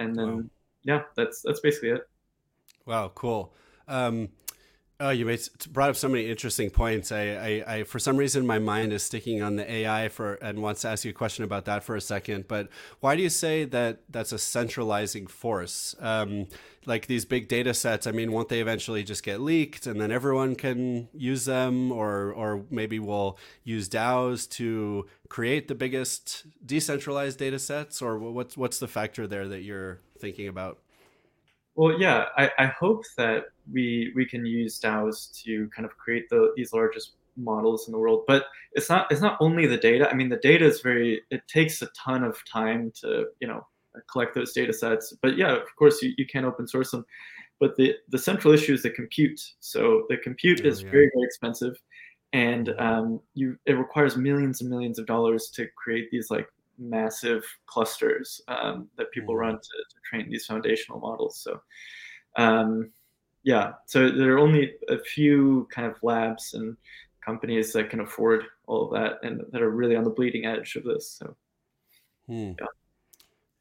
and 0.00 0.16
then 0.16 0.36
wow. 0.36 0.44
yeah, 0.82 1.02
that's 1.14 1.42
that's 1.42 1.60
basically 1.60 1.90
it. 1.90 2.08
Wow, 2.86 3.12
cool. 3.14 3.52
Um, 3.86 4.30
Oh, 5.02 5.08
you 5.08 5.34
brought 5.70 5.88
up 5.88 5.96
so 5.96 6.10
many 6.10 6.28
interesting 6.28 6.68
points. 6.68 7.10
I, 7.10 7.22
I, 7.22 7.64
I, 7.66 7.84
for 7.84 7.98
some 7.98 8.18
reason, 8.18 8.46
my 8.46 8.58
mind 8.58 8.92
is 8.92 9.02
sticking 9.02 9.40
on 9.40 9.56
the 9.56 9.70
AI 9.72 10.10
for, 10.10 10.34
and 10.34 10.60
wants 10.60 10.82
to 10.82 10.88
ask 10.88 11.06
you 11.06 11.10
a 11.10 11.14
question 11.14 11.42
about 11.42 11.64
that 11.64 11.82
for 11.82 11.96
a 11.96 12.02
second. 12.02 12.46
But 12.46 12.68
why 13.00 13.16
do 13.16 13.22
you 13.22 13.30
say 13.30 13.64
that 13.64 14.00
that's 14.10 14.30
a 14.30 14.38
centralizing 14.38 15.26
force? 15.26 15.94
Um, 16.00 16.48
like 16.84 17.06
these 17.06 17.24
big 17.24 17.48
data 17.48 17.72
sets, 17.72 18.06
I 18.06 18.12
mean, 18.12 18.30
won't 18.30 18.50
they 18.50 18.60
eventually 18.60 19.02
just 19.02 19.22
get 19.22 19.40
leaked, 19.40 19.86
and 19.86 19.98
then 19.98 20.12
everyone 20.12 20.54
can 20.54 21.08
use 21.14 21.46
them, 21.46 21.90
or, 21.92 22.30
or 22.34 22.64
maybe 22.68 22.98
we'll 22.98 23.38
use 23.64 23.88
DAOs 23.88 24.46
to 24.50 25.06
create 25.30 25.68
the 25.68 25.74
biggest 25.74 26.44
decentralized 26.66 27.38
data 27.38 27.58
sets, 27.58 28.02
or 28.02 28.18
what's 28.18 28.54
what's 28.54 28.78
the 28.78 28.88
factor 28.88 29.26
there 29.26 29.48
that 29.48 29.62
you're 29.62 30.00
thinking 30.18 30.46
about? 30.46 30.78
Well, 31.74 31.98
yeah, 32.00 32.26
I, 32.36 32.50
I 32.58 32.66
hope 32.66 33.04
that 33.16 33.44
we 33.72 34.12
we 34.14 34.26
can 34.26 34.44
use 34.44 34.80
DAOs 34.80 35.32
to 35.44 35.68
kind 35.74 35.86
of 35.86 35.96
create 35.96 36.28
the 36.28 36.52
these 36.56 36.72
largest 36.72 37.12
models 37.36 37.86
in 37.86 37.92
the 37.92 37.98
world. 37.98 38.24
But 38.26 38.46
it's 38.72 38.88
not 38.88 39.10
it's 39.10 39.20
not 39.20 39.36
only 39.40 39.66
the 39.66 39.76
data. 39.76 40.10
I 40.10 40.14
mean, 40.14 40.28
the 40.28 40.36
data 40.36 40.64
is 40.64 40.80
very 40.80 41.22
it 41.30 41.46
takes 41.48 41.80
a 41.82 41.88
ton 41.88 42.24
of 42.24 42.38
time 42.44 42.92
to 43.00 43.26
you 43.40 43.48
know 43.48 43.66
collect 44.10 44.34
those 44.34 44.52
data 44.52 44.72
sets. 44.72 45.14
But 45.22 45.36
yeah, 45.36 45.52
of 45.52 45.74
course 45.76 46.02
you, 46.02 46.12
you 46.16 46.26
can 46.26 46.44
open 46.44 46.66
source 46.66 46.90
them. 46.90 47.04
But 47.58 47.76
the 47.76 47.94
the 48.08 48.18
central 48.18 48.54
issue 48.54 48.74
is 48.74 48.82
the 48.82 48.90
compute. 48.90 49.40
So 49.60 50.04
the 50.08 50.16
compute 50.16 50.62
oh, 50.64 50.68
is 50.68 50.82
yeah. 50.82 50.90
very 50.90 51.10
very 51.14 51.24
expensive, 51.24 51.80
and 52.32 52.74
um, 52.78 53.20
you 53.34 53.56
it 53.66 53.74
requires 53.74 54.16
millions 54.16 54.60
and 54.60 54.70
millions 54.70 54.98
of 54.98 55.06
dollars 55.06 55.50
to 55.54 55.66
create 55.76 56.10
these 56.10 56.30
like 56.30 56.48
massive 56.80 57.44
clusters 57.66 58.40
um, 58.48 58.88
that 58.96 59.12
people 59.12 59.34
mm-hmm. 59.34 59.40
run 59.40 59.54
to, 59.54 59.60
to, 59.60 59.96
train 60.08 60.28
these 60.30 60.46
foundational 60.46 60.98
models. 60.98 61.40
So, 61.40 61.60
um, 62.36 62.90
yeah, 63.44 63.72
so 63.86 64.10
there 64.10 64.34
are 64.34 64.38
only 64.38 64.72
a 64.88 64.98
few 64.98 65.68
kind 65.70 65.86
of 65.86 65.96
labs 66.02 66.54
and 66.54 66.76
companies 67.24 67.72
that 67.74 67.90
can 67.90 68.00
afford 68.00 68.44
all 68.66 68.86
of 68.86 68.92
that 68.92 69.18
and 69.22 69.42
that 69.52 69.62
are 69.62 69.70
really 69.70 69.96
on 69.96 70.04
the 70.04 70.10
bleeding 70.10 70.46
edge 70.46 70.74
of 70.76 70.84
this. 70.84 71.18
So, 71.18 71.36
hmm. 72.26 72.52
yeah. 72.58 72.66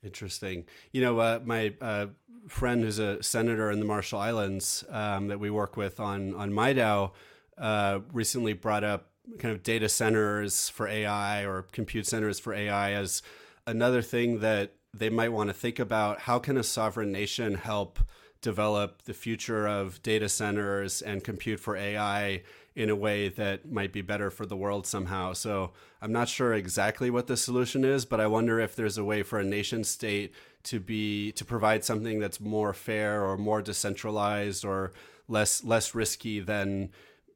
Interesting. 0.01 0.65
You 0.93 1.01
know, 1.01 1.19
uh, 1.19 1.39
my 1.43 1.73
uh, 1.81 2.07
friend 2.47 2.81
who's 2.81 2.99
a 2.99 3.21
senator 3.21 3.69
in 3.69 3.79
the 3.79 3.85
Marshall 3.85 4.19
Islands 4.19 4.85
um, 4.89 5.27
that 5.27 5.39
we 5.41 5.49
work 5.49 5.75
with 5.75 5.99
on 5.99 6.33
on 6.35 6.51
MIDAO 6.51 7.11
uh, 7.57 7.99
recently 8.13 8.53
brought 8.53 8.85
up 8.85 9.08
kind 9.37 9.53
of 9.53 9.63
data 9.63 9.89
centers 9.89 10.69
for 10.69 10.87
AI 10.87 11.45
or 11.45 11.63
compute 11.71 12.07
centers 12.07 12.39
for 12.39 12.53
AI 12.53 12.93
as 12.93 13.21
another 13.67 14.01
thing 14.01 14.39
that 14.39 14.73
they 14.93 15.09
might 15.09 15.29
want 15.29 15.49
to 15.49 15.53
think 15.53 15.79
about. 15.79 16.21
How 16.21 16.39
can 16.39 16.57
a 16.57 16.63
sovereign 16.63 17.11
nation 17.11 17.55
help 17.55 17.99
develop 18.41 19.03
the 19.03 19.13
future 19.13 19.67
of 19.67 20.01
data 20.01 20.29
centers 20.29 21.01
and 21.01 21.23
compute 21.23 21.59
for 21.59 21.75
AI 21.75 22.41
in 22.75 22.89
a 22.89 22.95
way 22.95 23.27
that 23.27 23.69
might 23.69 23.91
be 23.91 24.01
better 24.01 24.31
for 24.31 24.45
the 24.45 24.55
world 24.55 24.87
somehow? 24.87 25.33
So 25.33 25.71
I'm 26.01 26.11
not 26.11 26.29
sure 26.29 26.53
exactly 26.53 27.09
what 27.09 27.27
the 27.27 27.37
solution 27.37 27.83
is, 27.83 28.05
but 28.05 28.19
I 28.19 28.27
wonder 28.27 28.59
if 28.59 28.75
there's 28.75 28.97
a 28.97 29.03
way 29.03 29.23
for 29.23 29.39
a 29.39 29.43
nation 29.43 29.83
state 29.83 30.33
to 30.63 30.79
be 30.79 31.31
to 31.33 31.45
provide 31.45 31.83
something 31.85 32.19
that's 32.19 32.39
more 32.39 32.73
fair 32.73 33.23
or 33.23 33.37
more 33.37 33.61
decentralized 33.61 34.65
or 34.65 34.91
less 35.27 35.63
less 35.63 35.93
risky 35.95 36.39
than 36.39 36.89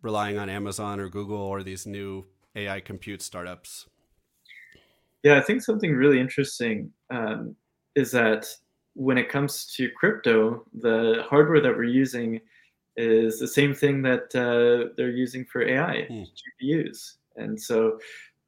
relying 0.04 0.38
on 0.38 0.50
Amazon 0.50 1.00
or 1.00 1.10
Google 1.10 1.38
or 1.38 1.64
these 1.64 1.88
new 1.88 2.26
AI 2.56 2.80
compute 2.80 3.24
startups? 3.24 3.88
Yeah, 5.24 5.38
I 5.38 5.42
think 5.42 5.64
something 5.64 5.96
really 5.96 6.20
interesting 6.20 6.92
um, 7.10 7.56
is 7.96 8.12
that 8.12 8.46
when 8.94 9.18
it 9.18 9.30
comes 9.30 9.74
to 9.78 9.90
crypto, 9.90 10.66
the 10.74 11.24
hardware 11.28 11.62
that 11.62 11.76
we're 11.76 11.86
using 11.86 12.42
is 12.96 13.40
the 13.40 13.48
same 13.48 13.74
thing 13.74 14.04
that 14.04 14.36
uh, 14.36 14.94
they're 14.96 15.10
using 15.10 15.46
for 15.46 15.68
AI 15.68 16.04
hmm. 16.04 16.24
GPUs. 16.62 17.16
And 17.38 17.60
so 17.60 18.00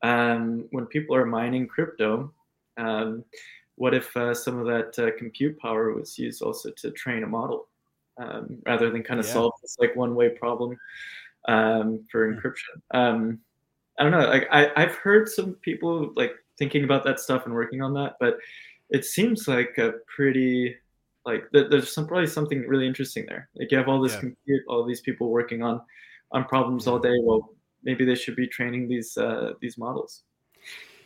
um, 0.04 0.68
when 0.72 0.86
people 0.86 1.16
are 1.16 1.26
mining 1.26 1.68
crypto, 1.68 2.32
um, 2.78 3.24
what 3.76 3.94
if 3.94 4.16
uh, 4.16 4.34
some 4.34 4.60
of 4.60 4.68
that 4.68 5.00
uh, 5.00 5.18
compute 5.18 5.58
power 5.58 5.94
was 5.94 6.20
used 6.20 6.42
also 6.42 6.70
to 6.72 6.92
train 6.92 7.24
a 7.24 7.28
model 7.28 7.68
um, 8.18 8.58
rather 8.66 8.90
than 8.90 9.04
kind 9.04 9.20
of 9.20 9.26
yeah. 9.26 9.34
solve 9.34 9.54
this 9.62 9.78
like 9.80 9.96
one 9.96 10.16
way 10.16 10.30
problem 10.30 10.78
um, 11.48 12.06
for 12.12 12.32
hmm. 12.32 12.40
encryption. 12.40 12.82
Um, 12.94 13.40
I 14.00 14.04
don't 14.04 14.12
know. 14.12 14.28
Like 14.28 14.48
I, 14.52 14.72
I've 14.76 14.96
heard 14.96 15.30
some 15.30 15.54
people 15.62 16.12
like 16.16 16.34
thinking 16.58 16.84
about 16.84 17.04
that 17.06 17.20
stuff 17.20 17.46
and 17.46 17.54
working 17.54 17.82
on 17.82 17.94
that, 17.94 18.14
but 18.20 18.38
it 18.90 19.06
seems 19.06 19.48
like 19.48 19.78
a 19.78 19.94
pretty 20.14 20.76
like 21.26 21.50
th- 21.52 21.68
there's 21.70 21.94
some 21.94 22.08
probably 22.08 22.28
something 22.28 22.62
really 22.68 22.88
interesting 22.88 23.26
there. 23.28 23.50
Like 23.56 23.72
you 23.72 23.78
have 23.78 23.88
all 23.88 24.02
this 24.02 24.14
yeah. 24.14 24.20
compute, 24.22 24.62
all 24.68 24.86
these 24.86 25.02
people 25.02 25.30
working 25.30 25.64
on 25.64 25.82
on 26.32 26.46
problems 26.46 26.88
all 26.88 27.00
day. 27.00 27.16
Well, 27.22 27.50
maybe 27.84 28.06
they 28.06 28.16
should 28.16 28.36
be 28.36 28.48
training 28.48 28.88
these 28.88 29.18
uh, 29.18 29.54
these 29.62 29.78
models. 29.78 30.24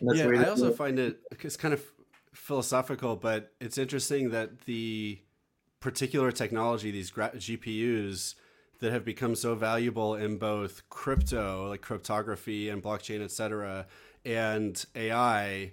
yeah, 0.02 0.28
I 0.28 0.50
also 0.50 0.72
find 0.72 1.00
it 1.00 1.20
it's 1.42 1.58
kind 1.58 1.74
of 1.74 1.84
philosophical, 2.34 3.16
but 3.16 3.54
it's 3.60 3.78
interesting 3.78 4.32
that 4.32 4.62
the 4.62 5.20
particular 5.80 6.32
technology, 6.32 6.92
these 6.92 7.12
gra- 7.12 7.32
GPUs, 7.36 8.36
that 8.80 8.92
have 8.92 9.06
become 9.06 9.36
so 9.36 9.56
valuable 9.56 10.16
in 10.16 10.38
both 10.38 10.88
crypto, 10.90 11.68
like 11.70 11.82
cryptography 11.82 12.70
and 12.70 12.82
blockchain, 12.82 13.24
et 13.24 13.32
cetera, 13.32 13.86
and 14.26 14.86
AI 14.96 15.72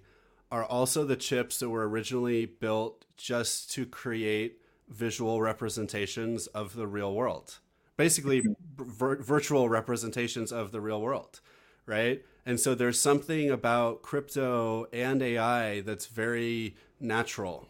are 0.50 0.64
also 0.64 1.04
the 1.04 1.16
chips 1.16 1.58
that 1.58 1.70
were 1.70 1.88
originally 1.88 2.46
built 2.46 3.04
just 3.16 3.70
to 3.72 3.86
create 3.86 4.60
visual 4.88 5.40
representations 5.40 6.46
of 6.48 6.74
the 6.74 6.86
real 6.86 7.14
world. 7.14 7.58
Basically, 7.96 8.40
mm-hmm. 8.40 8.84
vir- 8.84 9.22
virtual 9.22 9.68
representations 9.68 10.52
of 10.52 10.70
the 10.70 10.80
real 10.80 11.00
world, 11.00 11.40
right? 11.86 12.22
And 12.44 12.60
so 12.60 12.74
there's 12.74 13.00
something 13.00 13.50
about 13.50 14.02
crypto 14.02 14.86
and 14.92 15.20
AI 15.22 15.80
that's 15.80 16.06
very 16.06 16.76
natural 17.00 17.68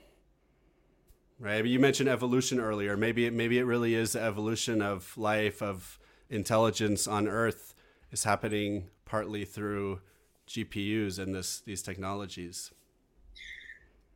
right? 1.39 1.61
But 1.61 1.69
you 1.69 1.79
mentioned 1.79 2.09
evolution 2.09 2.61
earlier. 2.61 2.97
Maybe 2.97 3.27
it, 3.27 3.33
maybe 3.33 3.59
it 3.59 3.65
really 3.65 3.95
is 3.95 4.13
the 4.13 4.23
evolution 4.23 4.83
of 4.83 5.17
life 5.17 5.63
of 5.63 5.99
intelligence 6.31 7.07
on 7.07 7.29
Earth 7.29 7.75
is 8.11 8.25
happening 8.25 8.89
partly 9.05 9.45
through 9.45 10.01
GPUs 10.49 11.19
and 11.19 11.35
this 11.35 11.61
these 11.61 11.83
technologies. 11.83 12.73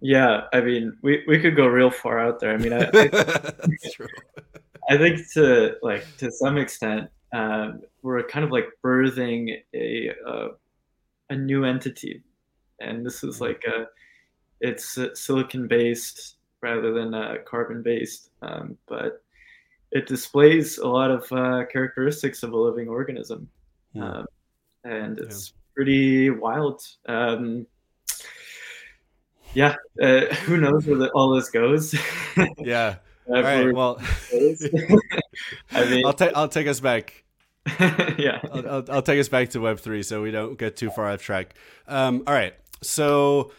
Yeah, 0.01 0.45
I 0.53 0.62
mean, 0.62 0.97
we, 1.03 1.23
we 1.29 1.39
could 1.39 1.57
go 1.57 1.66
real 1.66 1.91
far 1.91 2.18
out 2.18 2.41
there. 2.41 2.55
I 2.55 2.57
mean, 2.57 2.73
I, 2.73 2.89
I, 2.95 3.53
I 4.89 4.97
think 4.97 5.31
to 5.35 5.77
like 5.83 6.07
to 6.18 6.31
some 6.31 6.57
extent, 6.57 7.11
um, 7.35 7.83
we're 8.03 8.23
kind 8.23 8.45
of 8.45 8.51
like 8.51 8.66
birthing 8.83 9.59
a 9.75 10.11
uh, 10.27 10.49
a 11.29 11.37
new 11.37 11.64
entity, 11.64 12.23
and 12.81 13.05
this 13.05 13.23
is 13.23 13.37
mm-hmm. 13.37 13.45
like 13.45 13.64
a 13.66 13.87
it's 14.61 14.99
silicon 15.14 15.68
based 15.68 16.37
rather 16.61 16.92
than 16.92 17.14
uh, 17.14 17.36
carbon 17.44 17.82
based. 17.82 18.30
Um, 18.42 18.76
but 18.88 19.22
it 19.92 20.06
displays 20.06 20.78
a 20.78 20.86
lot 20.86 21.11
of 21.11 21.30
uh, 21.32 21.64
characteristics 21.72 22.42
of 22.42 22.52
a 22.52 22.56
living 22.56 22.88
organism. 22.88 23.48
Um, 24.00 24.26
and 24.84 25.18
it's 25.18 25.48
yeah. 25.48 25.74
pretty 25.74 26.30
wild. 26.30 26.82
Um, 27.06 27.66
yeah, 29.54 29.76
uh, 30.00 30.20
who 30.46 30.58
knows 30.58 30.86
where 30.86 30.98
the, 30.98 31.11
all 31.11 31.34
this 31.34 31.50
goes? 31.50 31.94
yeah. 32.58 32.96
Uh, 33.28 33.34
all 33.34 33.42
right. 33.42 33.74
Well, 33.74 34.00
I 35.72 35.84
mean, 35.90 36.06
I'll 36.06 36.12
take 36.12 36.32
I'll 36.34 36.48
take 36.48 36.66
us 36.66 36.80
back. 36.80 37.24
yeah, 38.18 38.40
I'll, 38.50 38.68
I'll, 38.68 38.84
I'll, 38.90 39.02
take 39.02 39.20
us 39.20 39.28
back 39.28 39.50
to 39.50 39.61
Web 39.61 39.78
three 39.78 40.02
so 40.02 40.22
we 40.22 40.30
don't 40.30 40.58
get 40.58 40.76
too 40.76 40.90
far 40.90 41.11
off 41.11 41.20
track. 41.20 41.54
Um, 41.86 42.22
all 42.26 42.32
right, 42.32 42.54
so 42.80 43.52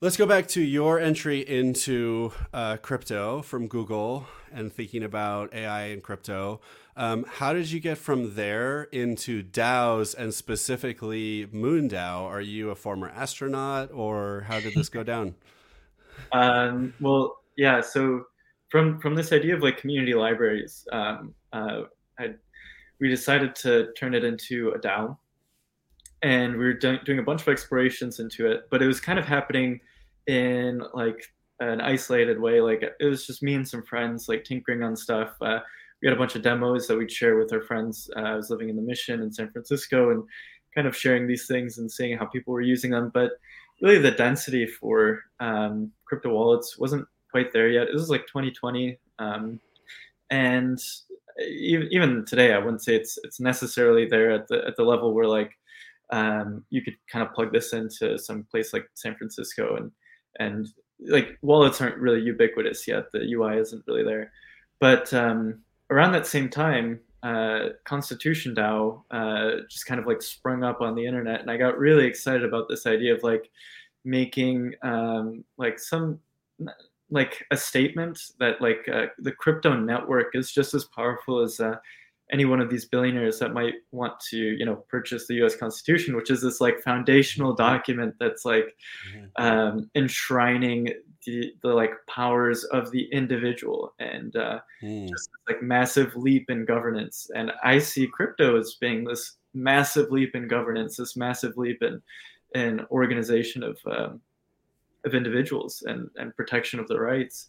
Let's 0.00 0.16
go 0.16 0.26
back 0.26 0.46
to 0.50 0.62
your 0.62 1.00
entry 1.00 1.40
into 1.40 2.30
uh, 2.54 2.76
crypto 2.76 3.42
from 3.42 3.66
Google 3.66 4.28
and 4.52 4.72
thinking 4.72 5.02
about 5.02 5.52
AI 5.52 5.86
and 5.86 6.00
crypto. 6.00 6.60
Um, 6.96 7.24
how 7.28 7.52
did 7.52 7.72
you 7.72 7.80
get 7.80 7.98
from 7.98 8.36
there 8.36 8.84
into 8.92 9.42
DAOs 9.42 10.14
and 10.16 10.32
specifically 10.32 11.46
MoonDAO? 11.46 12.22
Are 12.22 12.40
you 12.40 12.70
a 12.70 12.76
former 12.76 13.08
astronaut 13.08 13.90
or 13.92 14.44
how 14.46 14.60
did 14.60 14.74
this 14.74 14.88
go 14.88 15.02
down? 15.02 15.34
Um, 16.32 16.92
well, 17.00 17.38
yeah. 17.56 17.80
So 17.80 18.24
from 18.70 19.00
from 19.00 19.14
this 19.14 19.32
idea 19.32 19.54
of 19.54 19.62
like 19.62 19.78
community 19.78 20.14
libraries, 20.14 20.84
um, 20.90 21.32
uh, 21.52 21.82
I, 22.18 22.34
we 23.00 23.08
decided 23.08 23.54
to 23.56 23.92
turn 23.92 24.14
it 24.14 24.24
into 24.24 24.70
a 24.70 24.80
DAO 24.80 25.16
and 26.22 26.52
we 26.52 26.64
were 26.64 26.72
do- 26.72 26.98
doing 27.04 27.20
a 27.20 27.22
bunch 27.22 27.42
of 27.42 27.48
explorations 27.48 28.18
into 28.18 28.50
it, 28.50 28.68
but 28.68 28.82
it 28.82 28.88
was 28.88 29.00
kind 29.00 29.18
of 29.18 29.24
happening 29.24 29.80
in 30.28 30.82
like 30.94 31.24
an 31.58 31.80
isolated 31.80 32.40
way. 32.40 32.60
Like 32.60 32.84
it 33.00 33.04
was 33.04 33.26
just 33.26 33.42
me 33.42 33.54
and 33.54 33.66
some 33.66 33.82
friends 33.82 34.28
like 34.28 34.44
tinkering 34.44 34.84
on 34.84 34.94
stuff. 34.94 35.30
Uh, 35.40 35.58
we 36.00 36.06
had 36.06 36.16
a 36.16 36.20
bunch 36.20 36.36
of 36.36 36.42
demos 36.42 36.86
that 36.86 36.96
we'd 36.96 37.10
share 37.10 37.36
with 37.36 37.52
our 37.52 37.62
friends. 37.62 38.08
Uh, 38.16 38.20
I 38.20 38.34
was 38.36 38.50
living 38.50 38.68
in 38.68 38.76
the 38.76 38.82
Mission 38.82 39.22
in 39.22 39.32
San 39.32 39.50
Francisco 39.50 40.10
and 40.10 40.22
kind 40.74 40.86
of 40.86 40.96
sharing 40.96 41.26
these 41.26 41.46
things 41.46 41.78
and 41.78 41.90
seeing 41.90 42.16
how 42.16 42.26
people 42.26 42.52
were 42.52 42.60
using 42.60 42.92
them. 42.92 43.10
But 43.12 43.32
really, 43.82 43.98
the 43.98 44.12
density 44.12 44.66
for 44.66 45.20
um, 45.40 45.90
crypto 46.04 46.30
wallets 46.30 46.78
wasn't 46.78 47.08
quite 47.32 47.52
there 47.52 47.68
yet. 47.68 47.86
This 47.86 48.00
was 48.00 48.10
like 48.10 48.26
2020, 48.28 48.98
um, 49.18 49.58
and 50.30 50.78
even, 51.48 51.88
even 51.90 52.24
today, 52.24 52.52
I 52.52 52.58
wouldn't 52.58 52.84
say 52.84 52.94
it's 52.94 53.18
it's 53.24 53.40
necessarily 53.40 54.06
there 54.06 54.30
at 54.30 54.46
the 54.46 54.64
at 54.66 54.76
the 54.76 54.84
level 54.84 55.14
where 55.14 55.26
like 55.26 55.52
um, 56.10 56.64
you 56.70 56.82
could 56.82 56.96
kind 57.10 57.26
of 57.26 57.34
plug 57.34 57.52
this 57.52 57.72
into 57.72 58.18
some 58.18 58.44
place 58.44 58.72
like 58.72 58.88
San 58.94 59.16
Francisco 59.16 59.76
and 59.76 59.90
and 60.38 60.68
like 61.00 61.38
wallets 61.42 61.80
aren't 61.80 61.98
really 61.98 62.20
ubiquitous 62.20 62.86
yet. 62.88 63.10
The 63.12 63.32
UI 63.32 63.58
isn't 63.58 63.84
really 63.86 64.04
there, 64.04 64.32
but 64.80 65.12
um, 65.14 65.60
around 65.90 66.12
that 66.12 66.26
same 66.26 66.48
time, 66.48 67.00
uh, 67.22 67.70
Constitution 67.84 68.54
DAO 68.54 69.02
uh, 69.10 69.62
just 69.68 69.86
kind 69.86 70.00
of 70.00 70.06
like 70.06 70.22
sprung 70.22 70.64
up 70.64 70.80
on 70.80 70.94
the 70.94 71.06
internet, 71.06 71.40
and 71.40 71.50
I 71.50 71.56
got 71.56 71.78
really 71.78 72.06
excited 72.06 72.44
about 72.44 72.68
this 72.68 72.86
idea 72.86 73.14
of 73.14 73.22
like 73.22 73.50
making 74.04 74.74
um, 74.82 75.44
like 75.56 75.78
some 75.78 76.18
like 77.10 77.46
a 77.50 77.56
statement 77.56 78.20
that 78.38 78.60
like 78.60 78.88
uh, 78.92 79.06
the 79.18 79.32
crypto 79.32 79.74
network 79.74 80.34
is 80.34 80.52
just 80.52 80.74
as 80.74 80.84
powerful 80.84 81.40
as 81.40 81.58
uh, 81.58 81.76
any 82.30 82.44
one 82.44 82.60
of 82.60 82.68
these 82.70 82.84
billionaires 82.84 83.38
that 83.38 83.52
might 83.52 83.74
want 83.92 84.18
to 84.20 84.36
you 84.36 84.64
know 84.64 84.76
purchase 84.88 85.26
the 85.26 85.34
us 85.36 85.56
constitution 85.56 86.16
which 86.16 86.30
is 86.30 86.42
this 86.42 86.60
like 86.60 86.80
foundational 86.80 87.54
document 87.54 88.14
that's 88.20 88.44
like 88.44 88.76
mm-hmm. 89.12 89.44
um, 89.44 89.90
enshrining 89.94 90.92
the, 91.24 91.52
the 91.62 91.68
like 91.68 91.92
powers 92.08 92.64
of 92.64 92.90
the 92.90 93.04
individual 93.12 93.92
and 93.98 94.36
uh, 94.36 94.60
mm. 94.82 95.08
just 95.08 95.30
like 95.48 95.62
massive 95.62 96.14
leap 96.16 96.50
in 96.50 96.64
governance 96.64 97.30
and 97.34 97.52
i 97.62 97.78
see 97.78 98.06
crypto 98.06 98.58
as 98.58 98.76
being 98.80 99.04
this 99.04 99.36
massive 99.54 100.10
leap 100.10 100.34
in 100.34 100.46
governance 100.46 100.96
this 100.96 101.16
massive 101.16 101.56
leap 101.56 101.82
in 101.82 102.00
in 102.54 102.84
organization 102.90 103.62
of 103.62 103.78
um, 103.86 104.20
of 105.04 105.14
individuals 105.14 105.82
and 105.86 106.08
and 106.16 106.36
protection 106.36 106.78
of 106.78 106.88
their 106.88 107.00
rights 107.00 107.48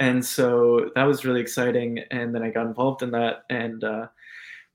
and 0.00 0.24
so 0.24 0.90
that 0.94 1.04
was 1.04 1.24
really 1.24 1.40
exciting 1.40 1.98
and 2.10 2.34
then 2.34 2.42
i 2.42 2.50
got 2.50 2.66
involved 2.66 3.02
in 3.02 3.10
that 3.10 3.44
and 3.50 3.84
uh, 3.84 4.06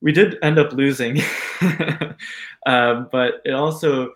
we 0.03 0.11
did 0.11 0.37
end 0.43 0.59
up 0.59 0.71
losing. 0.73 1.19
Um, 2.65 3.09
but 3.11 3.41
it 3.43 3.51
also 3.51 4.13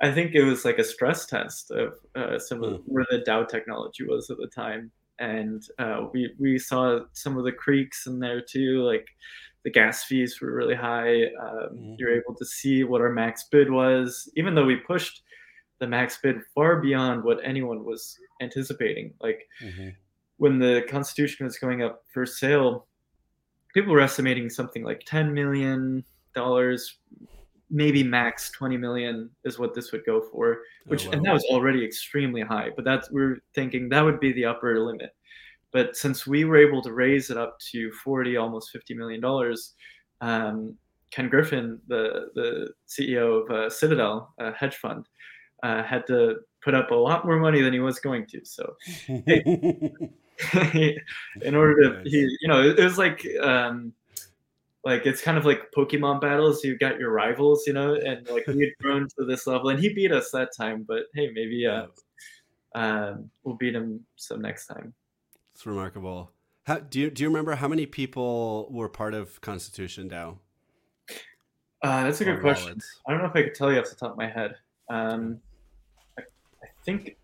i 0.00 0.10
think 0.10 0.34
it 0.34 0.44
was 0.44 0.64
like 0.64 0.78
a 0.78 0.84
stress 0.84 1.26
test 1.26 1.70
of 1.70 1.92
uh, 2.14 2.38
some 2.38 2.62
of 2.64 2.80
hmm. 2.80 2.82
where 2.86 3.04
the 3.10 3.18
dao 3.18 3.46
technology 3.46 4.04
was 4.04 4.30
at 4.30 4.38
the 4.38 4.46
time. 4.46 4.90
And 5.18 5.62
uh, 5.78 6.06
we 6.10 6.32
we 6.38 6.58
saw 6.58 7.00
some 7.12 7.36
of 7.36 7.44
the 7.44 7.52
creeks 7.52 8.06
in 8.06 8.18
there 8.18 8.40
too 8.40 8.82
like 8.82 9.06
the 9.64 9.70
gas 9.70 10.04
fees 10.04 10.40
were 10.40 10.52
really 10.52 10.74
high. 10.74 11.24
Um, 11.24 11.68
mm-hmm. 11.74 11.94
you're 11.98 12.16
able 12.16 12.34
to 12.34 12.46
see 12.46 12.82
what 12.82 13.02
our 13.02 13.12
max 13.12 13.44
bid 13.50 13.70
was 13.70 14.30
even 14.36 14.54
though 14.54 14.64
we 14.64 14.76
pushed 14.76 15.22
the 15.78 15.86
max 15.86 16.18
bid 16.22 16.36
far 16.54 16.80
beyond 16.80 17.22
what 17.24 17.40
anyone 17.44 17.84
was 17.84 18.16
anticipating. 18.40 19.12
Like 19.20 19.46
mm-hmm 19.62 19.90
when 20.42 20.58
the 20.58 20.82
Constitution 20.88 21.46
was 21.46 21.56
going 21.56 21.82
up 21.84 22.02
for 22.12 22.26
sale, 22.26 22.88
people 23.72 23.92
were 23.92 24.00
estimating 24.00 24.50
something 24.50 24.82
like 24.82 25.00
ten 25.06 25.32
million 25.32 26.02
dollars, 26.34 26.98
maybe 27.70 28.02
max 28.02 28.50
twenty 28.50 28.76
million 28.76 29.30
is 29.44 29.60
what 29.60 29.72
this 29.72 29.92
would 29.92 30.04
go 30.04 30.20
for. 30.32 30.58
Which 30.86 31.06
oh, 31.06 31.10
wow. 31.10 31.12
and 31.12 31.24
that 31.24 31.32
was 31.32 31.44
already 31.44 31.84
extremely 31.84 32.40
high. 32.40 32.70
But 32.74 32.84
that's 32.84 33.08
we're 33.12 33.36
thinking 33.54 33.88
that 33.90 34.04
would 34.04 34.18
be 34.18 34.32
the 34.32 34.46
upper 34.46 34.80
limit. 34.80 35.14
But 35.70 35.96
since 35.96 36.26
we 36.26 36.44
were 36.44 36.56
able 36.56 36.82
to 36.82 36.92
raise 36.92 37.30
it 37.30 37.36
up 37.36 37.56
to 37.70 37.92
forty, 38.04 38.36
almost 38.36 38.72
fifty 38.72 38.94
million 38.94 39.20
dollars, 39.20 39.74
um, 40.22 40.76
Ken 41.12 41.28
Griffin, 41.28 41.78
the 41.86 42.30
the 42.34 42.70
CEO 42.88 43.44
of 43.44 43.50
uh, 43.52 43.70
Citadel, 43.70 44.34
a 44.40 44.50
hedge 44.50 44.74
fund, 44.74 45.06
uh, 45.62 45.84
had 45.84 46.04
to 46.08 46.38
put 46.64 46.74
up 46.74 46.90
a 46.90 46.96
lot 46.96 47.24
more 47.24 47.38
money 47.38 47.62
than 47.62 47.72
he 47.72 47.78
was 47.78 48.00
going 48.00 48.26
to. 48.26 48.40
So, 48.44 48.74
hey, 49.06 49.92
in 51.42 51.54
order 51.54 52.02
to 52.02 52.08
he 52.08 52.36
you 52.40 52.48
know 52.48 52.62
it, 52.62 52.78
was 52.78 52.98
like 52.98 53.26
um 53.42 53.92
like 54.84 55.06
it's 55.06 55.22
kind 55.22 55.38
of 55.38 55.44
like 55.44 55.70
pokemon 55.76 56.20
battles. 56.20 56.64
You 56.64 56.76
got 56.76 56.98
your 56.98 57.12
rivals 57.12 57.66
you 57.66 57.72
know 57.72 57.94
and 57.94 58.28
like 58.28 58.46
we 58.46 58.64
had 58.64 58.72
grown 58.80 59.08
to 59.18 59.24
this 59.24 59.46
level 59.46 59.68
and 59.68 59.78
he 59.78 59.92
beat 59.92 60.12
us 60.12 60.30
that 60.30 60.50
time 60.56 60.84
but 60.86 61.04
hey 61.14 61.30
maybe 61.32 61.66
uh 61.66 61.86
um 62.74 63.30
we'll 63.44 63.56
beat 63.56 63.74
him 63.74 64.04
some 64.16 64.40
next 64.40 64.66
time. 64.66 64.94
It's 65.54 65.66
remarkable. 65.66 66.32
How 66.64 66.78
do 66.78 67.00
you 67.00 67.10
do 67.10 67.22
you 67.22 67.28
remember 67.28 67.54
how 67.54 67.68
many 67.68 67.86
people 67.86 68.68
were 68.70 68.88
part 68.88 69.14
of 69.14 69.40
constitution 69.40 70.08
dao 70.08 70.38
uh 71.82 72.04
that's 72.04 72.20
a 72.20 72.24
good 72.24 72.40
question. 72.40 72.68
wallets? 72.68 73.00
i 73.06 73.10
don't 73.10 73.20
know 73.20 73.28
if 73.28 73.36
i 73.36 73.42
could 73.42 73.54
tell 73.54 73.72
you 73.72 73.80
off 73.80 73.90
the 73.90 73.96
top 73.96 74.12
of 74.12 74.16
my 74.16 74.28
head. 74.28 74.54
Um 74.88 75.40
i, 76.18 76.22
I 76.22 76.66
think 76.84 77.16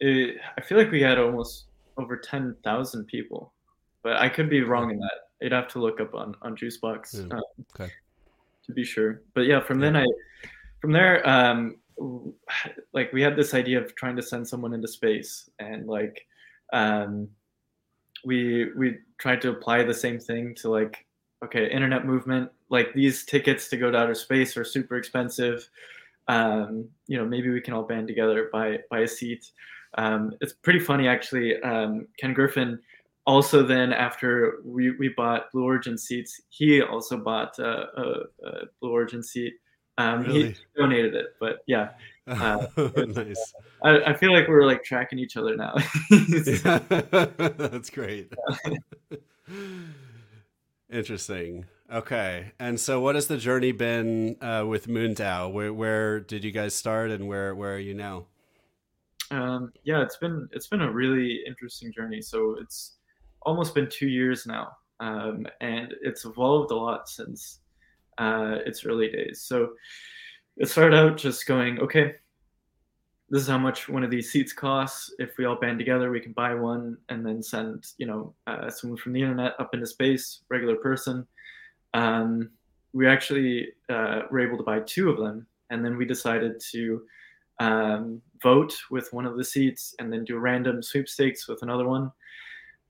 it, 0.00 0.36
i 0.56 0.60
feel 0.60 0.76
like 0.76 0.90
we 0.90 1.00
had 1.00 1.18
almost 1.18 1.66
over 1.98 2.16
10,000 2.16 3.04
people, 3.06 3.52
but 4.02 4.16
I 4.16 4.28
could 4.28 4.50
be 4.50 4.62
wrong 4.62 4.90
in 4.90 4.98
that. 4.98 5.12
You'd 5.40 5.52
have 5.52 5.68
to 5.68 5.80
look 5.80 6.00
up 6.00 6.14
on, 6.14 6.34
on 6.42 6.56
Juicebox 6.56 7.14
yeah. 7.14 7.36
um, 7.36 7.42
okay. 7.74 7.92
to 8.64 8.72
be 8.72 8.84
sure. 8.84 9.22
But 9.34 9.42
yeah, 9.42 9.60
from 9.60 9.80
yeah. 9.80 9.86
then 9.86 9.96
I, 9.96 10.04
from 10.80 10.92
there, 10.92 11.28
um, 11.28 11.76
like 12.92 13.12
we 13.12 13.22
had 13.22 13.36
this 13.36 13.54
idea 13.54 13.80
of 13.82 13.94
trying 13.96 14.16
to 14.16 14.22
send 14.22 14.46
someone 14.46 14.74
into 14.74 14.88
space 14.88 15.48
and 15.58 15.86
like, 15.86 16.26
um, 16.72 17.28
we, 18.24 18.72
we 18.76 18.98
tried 19.18 19.40
to 19.42 19.50
apply 19.50 19.84
the 19.84 19.94
same 19.94 20.18
thing 20.18 20.54
to 20.56 20.70
like, 20.70 21.06
okay, 21.44 21.70
internet 21.70 22.06
movement, 22.06 22.50
like 22.70 22.92
these 22.94 23.24
tickets 23.24 23.68
to 23.68 23.76
go 23.76 23.90
to 23.90 23.98
outer 23.98 24.14
space 24.14 24.56
are 24.56 24.64
super 24.64 24.96
expensive. 24.96 25.68
Um, 26.28 26.88
you 27.06 27.18
know, 27.18 27.24
maybe 27.24 27.50
we 27.50 27.60
can 27.60 27.74
all 27.74 27.84
band 27.84 28.08
together, 28.08 28.48
buy, 28.52 28.78
buy 28.90 29.00
a 29.00 29.08
seat. 29.08 29.50
Um, 29.96 30.32
it's 30.40 30.52
pretty 30.52 30.80
funny 30.80 31.08
actually. 31.08 31.60
Um, 31.62 32.06
Ken 32.18 32.34
Griffin 32.34 32.78
also 33.26 33.62
then 33.62 33.92
after 33.92 34.58
we, 34.64 34.92
we 34.92 35.08
bought 35.08 35.50
Blue 35.52 35.64
Origin 35.64 35.98
seats, 35.98 36.40
he 36.48 36.80
also 36.80 37.16
bought 37.16 37.58
uh, 37.58 37.86
a, 37.96 38.02
a, 38.44 38.52
Blue 38.80 38.90
Origin 38.90 39.22
seat. 39.22 39.54
Um, 39.98 40.22
really? 40.22 40.50
He 40.50 40.56
donated 40.76 41.14
it, 41.14 41.26
but 41.40 41.58
yeah. 41.66 41.90
Uh, 42.26 42.66
nice. 42.96 43.54
I, 43.82 43.98
I, 44.04 44.14
feel 44.14 44.32
like 44.32 44.46
we're 44.48 44.66
like 44.66 44.84
tracking 44.84 45.18
each 45.18 45.36
other 45.36 45.56
now. 45.56 45.74
That's 46.10 47.90
great. 47.90 48.32
Interesting. 50.90 51.66
Okay. 51.90 52.52
And 52.58 52.78
so, 52.78 53.00
what 53.00 53.14
has 53.14 53.28
the 53.28 53.38
journey 53.38 53.72
been 53.72 54.36
uh, 54.40 54.64
with 54.66 54.86
MoonDAO? 54.86 55.52
Where, 55.52 55.72
where 55.72 56.20
did 56.20 56.44
you 56.44 56.50
guys 56.50 56.74
start, 56.74 57.10
and 57.10 57.28
where 57.28 57.54
where 57.54 57.74
are 57.74 57.78
you 57.78 57.94
now? 57.94 58.26
Um, 59.30 59.72
yeah, 59.84 60.02
it's 60.02 60.16
been 60.16 60.48
it's 60.52 60.68
been 60.68 60.82
a 60.82 60.92
really 60.92 61.42
interesting 61.46 61.92
journey. 61.92 62.22
So 62.22 62.56
it's 62.60 62.96
almost 63.42 63.74
been 63.74 63.88
two 63.88 64.08
years 64.08 64.46
now, 64.46 64.72
um, 65.00 65.46
and 65.60 65.94
it's 66.02 66.24
evolved 66.24 66.70
a 66.70 66.76
lot 66.76 67.08
since 67.08 67.60
uh, 68.18 68.58
its 68.64 68.84
early 68.84 69.10
days. 69.10 69.42
So 69.42 69.72
it 70.56 70.68
started 70.68 70.96
out 70.96 71.16
just 71.16 71.46
going, 71.46 71.80
okay, 71.80 72.14
this 73.28 73.42
is 73.42 73.48
how 73.48 73.58
much 73.58 73.88
one 73.88 74.04
of 74.04 74.10
these 74.10 74.30
seats 74.30 74.52
costs. 74.52 75.12
If 75.18 75.36
we 75.36 75.44
all 75.44 75.56
band 75.56 75.78
together, 75.78 76.10
we 76.10 76.20
can 76.20 76.32
buy 76.32 76.54
one 76.54 76.96
and 77.08 77.26
then 77.26 77.42
send, 77.42 77.86
you 77.98 78.06
know, 78.06 78.34
uh, 78.46 78.70
someone 78.70 78.98
from 78.98 79.12
the 79.12 79.20
internet 79.20 79.54
up 79.58 79.74
into 79.74 79.86
space, 79.86 80.42
regular 80.48 80.76
person. 80.76 81.26
Um, 81.94 82.50
we 82.92 83.06
actually 83.06 83.68
uh, 83.88 84.22
were 84.30 84.40
able 84.40 84.56
to 84.56 84.62
buy 84.62 84.80
two 84.80 85.10
of 85.10 85.18
them, 85.18 85.46
and 85.70 85.84
then 85.84 85.96
we 85.96 86.04
decided 86.04 86.60
to 86.72 87.02
um, 87.58 88.20
vote 88.42 88.76
with 88.90 89.12
one 89.12 89.26
of 89.26 89.36
the 89.36 89.44
seats 89.44 89.94
and 89.98 90.12
then 90.12 90.24
do 90.24 90.38
random 90.38 90.82
sweepstakes 90.82 91.48
with 91.48 91.62
another 91.62 91.86
one. 91.86 92.12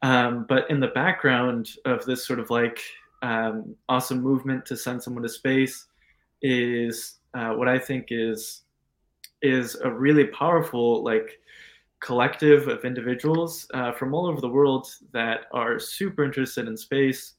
Um, 0.03 0.47
but 0.49 0.69
in 0.71 0.81
the 0.81 0.89
background 0.89 1.71
of 1.85 2.05
this 2.05 2.27
sort 2.27 2.39
of 2.39 2.51
like 2.51 2.81
um, 3.23 3.75
awesome 3.89 4.21
movement 4.21 4.67
to 4.67 4.77
send 4.77 5.03
someone 5.03 5.23
to 5.23 5.29
space 5.29 5.87
is 6.43 7.19
uh, 7.35 7.51
what 7.51 7.69
I 7.69 7.79
think 7.79 8.09
is 8.11 8.62
is 9.43 9.77
a 9.77 9.91
really 9.91 10.27
powerful 10.27 11.03
like 11.05 11.39
collective 12.01 12.69
of 12.69 12.85
individuals 12.85 13.67
uh, 13.75 13.93
from 13.93 14.14
all 14.14 14.27
over 14.27 14.41
the 14.41 14.49
world 14.49 14.89
that 15.12 15.41
are 15.53 15.79
super 15.79 16.25
interested 16.25 16.69
in 16.69 16.77
space 16.77 17.35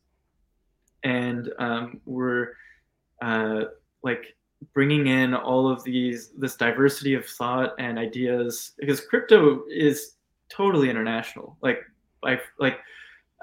and 1.04 1.52
um, 1.60 2.02
we're 2.06 2.50
uh, 3.22 3.62
like 4.04 4.36
bringing 4.74 5.08
in 5.08 5.34
all 5.34 5.70
of 5.70 5.84
these 5.84 6.30
this 6.38 6.56
diversity 6.56 7.14
of 7.14 7.26
thought 7.26 7.74
and 7.80 8.00
ideas 8.00 8.72
because 8.80 9.02
crypto 9.02 9.64
is 9.70 10.14
totally 10.50 10.90
international. 10.90 11.58
Like 11.62 11.80
i 12.24 12.40
like 12.60 12.80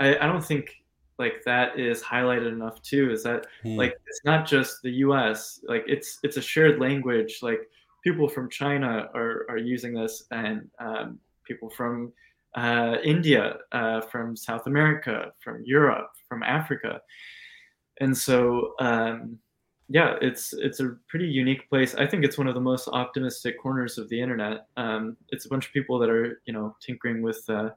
i, 0.01 0.17
I 0.17 0.27
don't 0.27 0.45
think 0.45 0.83
like 1.19 1.45
that 1.45 1.79
is 1.79 2.03
highlighted 2.03 2.49
enough 2.49 2.83
too 2.83 3.13
is 3.13 3.23
that 3.23 3.47
hmm. 3.63 3.77
like 3.77 3.95
it's 4.07 4.21
not 4.25 4.47
just 4.47 4.83
the 4.83 4.91
us 4.91 5.61
like 5.69 5.85
it's 5.87 6.19
it's 6.23 6.37
a 6.37 6.43
shared 6.43 6.81
language. 6.81 7.39
Like 7.43 7.69
people 8.03 8.29
from 8.29 8.51
china 8.51 9.09
are 9.15 9.47
are 9.49 9.57
using 9.57 9.95
this 9.95 10.25
and 10.31 10.69
um, 10.79 11.19
people 11.45 11.71
from 11.71 12.13
uh, 12.55 12.97
india 13.03 13.57
uh, 13.73 14.01
from 14.01 14.37
south 14.37 14.67
america 14.67 15.33
from 15.41 15.63
europe 15.65 16.11
from 16.29 16.43
africa. 16.43 17.01
And 18.01 18.17
so 18.17 18.75
um, 18.81 19.39
yeah, 19.89 20.17
it's 20.23 20.55
it's 20.55 20.81
a 20.81 20.97
pretty 21.09 21.27
unique 21.27 21.69
place. 21.69 21.95
I 21.95 22.07
think 22.07 22.25
it's 22.25 22.39
one 22.39 22.47
of 22.47 22.55
the 22.55 22.61
most 22.61 22.89
optimistic 22.89 23.61
corners 23.61 23.99
of 23.99 24.09
the 24.09 24.21
internet. 24.21 24.67
Um, 24.77 25.17
it's 25.29 25.45
a 25.45 25.49
bunch 25.49 25.67
of 25.67 25.73
people 25.73 25.99
that 25.99 26.09
are 26.09 26.41
you 26.47 26.53
know 26.53 26.75
tinkering 26.81 27.23
with 27.23 27.45
uh, 27.49 27.71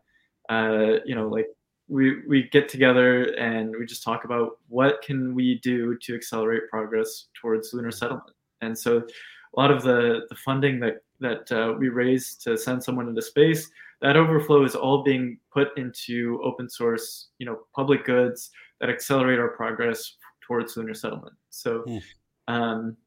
uh, 0.50 1.00
you 1.06 1.16
know 1.16 1.28
like 1.28 1.48
we 1.90 2.26
we 2.28 2.50
get 2.50 2.70
together 2.70 3.36
and 3.38 3.76
we 3.78 3.86
just 3.86 4.04
talk 4.04 4.24
about 4.24 4.58
what 4.70 5.02
can 5.02 5.36
we 5.36 5.60
do 5.60 5.98
to 6.04 6.16
accelerate 6.16 6.64
progress 6.70 7.28
towards 7.40 7.74
lunar 7.74 7.92
settlement. 7.92 8.36
And 8.62 8.78
so, 8.78 8.98
a 8.98 9.60
lot 9.60 9.72
of 9.72 9.84
the 9.84 10.22
the 10.30 10.36
funding 10.36 10.80
that 10.80 11.02
that 11.20 11.52
uh, 11.52 11.74
we 11.78 11.90
raise 11.90 12.36
to 12.36 12.58
send 12.58 12.82
someone 12.84 13.10
into 13.10 13.22
space, 13.22 13.70
that 14.02 14.16
overflow 14.16 14.64
is 14.64 14.76
all 14.76 15.04
being 15.04 15.40
put 15.52 15.78
into 15.78 16.40
open 16.44 16.70
source, 16.70 17.30
you 17.40 17.46
know, 17.46 17.60
public 17.76 18.06
goods 18.06 18.52
that 18.80 18.90
accelerate 18.90 19.40
our 19.40 19.50
progress 19.50 20.16
towards 20.46 20.78
lunar 20.78 20.94
settlement. 20.94 21.34
So. 21.58 21.84
Mm. 21.88 22.02
Um, 22.50 22.98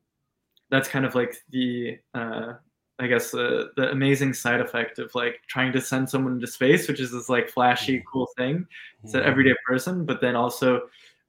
that's 0.70 0.88
kind 0.88 1.04
of 1.04 1.14
like 1.14 1.36
the 1.50 1.98
uh, 2.14 2.54
I 2.98 3.06
guess 3.06 3.30
the 3.30 3.70
the 3.76 3.90
amazing 3.90 4.34
side 4.34 4.60
effect 4.60 4.98
of 4.98 5.14
like 5.14 5.40
trying 5.48 5.72
to 5.72 5.80
send 5.80 6.08
someone 6.08 6.34
into 6.34 6.46
space, 6.46 6.88
which 6.88 7.00
is 7.00 7.12
this 7.12 7.28
like 7.28 7.50
flashy, 7.50 7.96
mm-hmm. 7.96 8.08
cool 8.10 8.28
thing. 8.36 8.66
It's 9.02 9.14
an 9.14 9.20
mm-hmm. 9.20 9.30
everyday 9.30 9.54
person, 9.66 10.04
but 10.06 10.20
then 10.20 10.36
also 10.36 10.82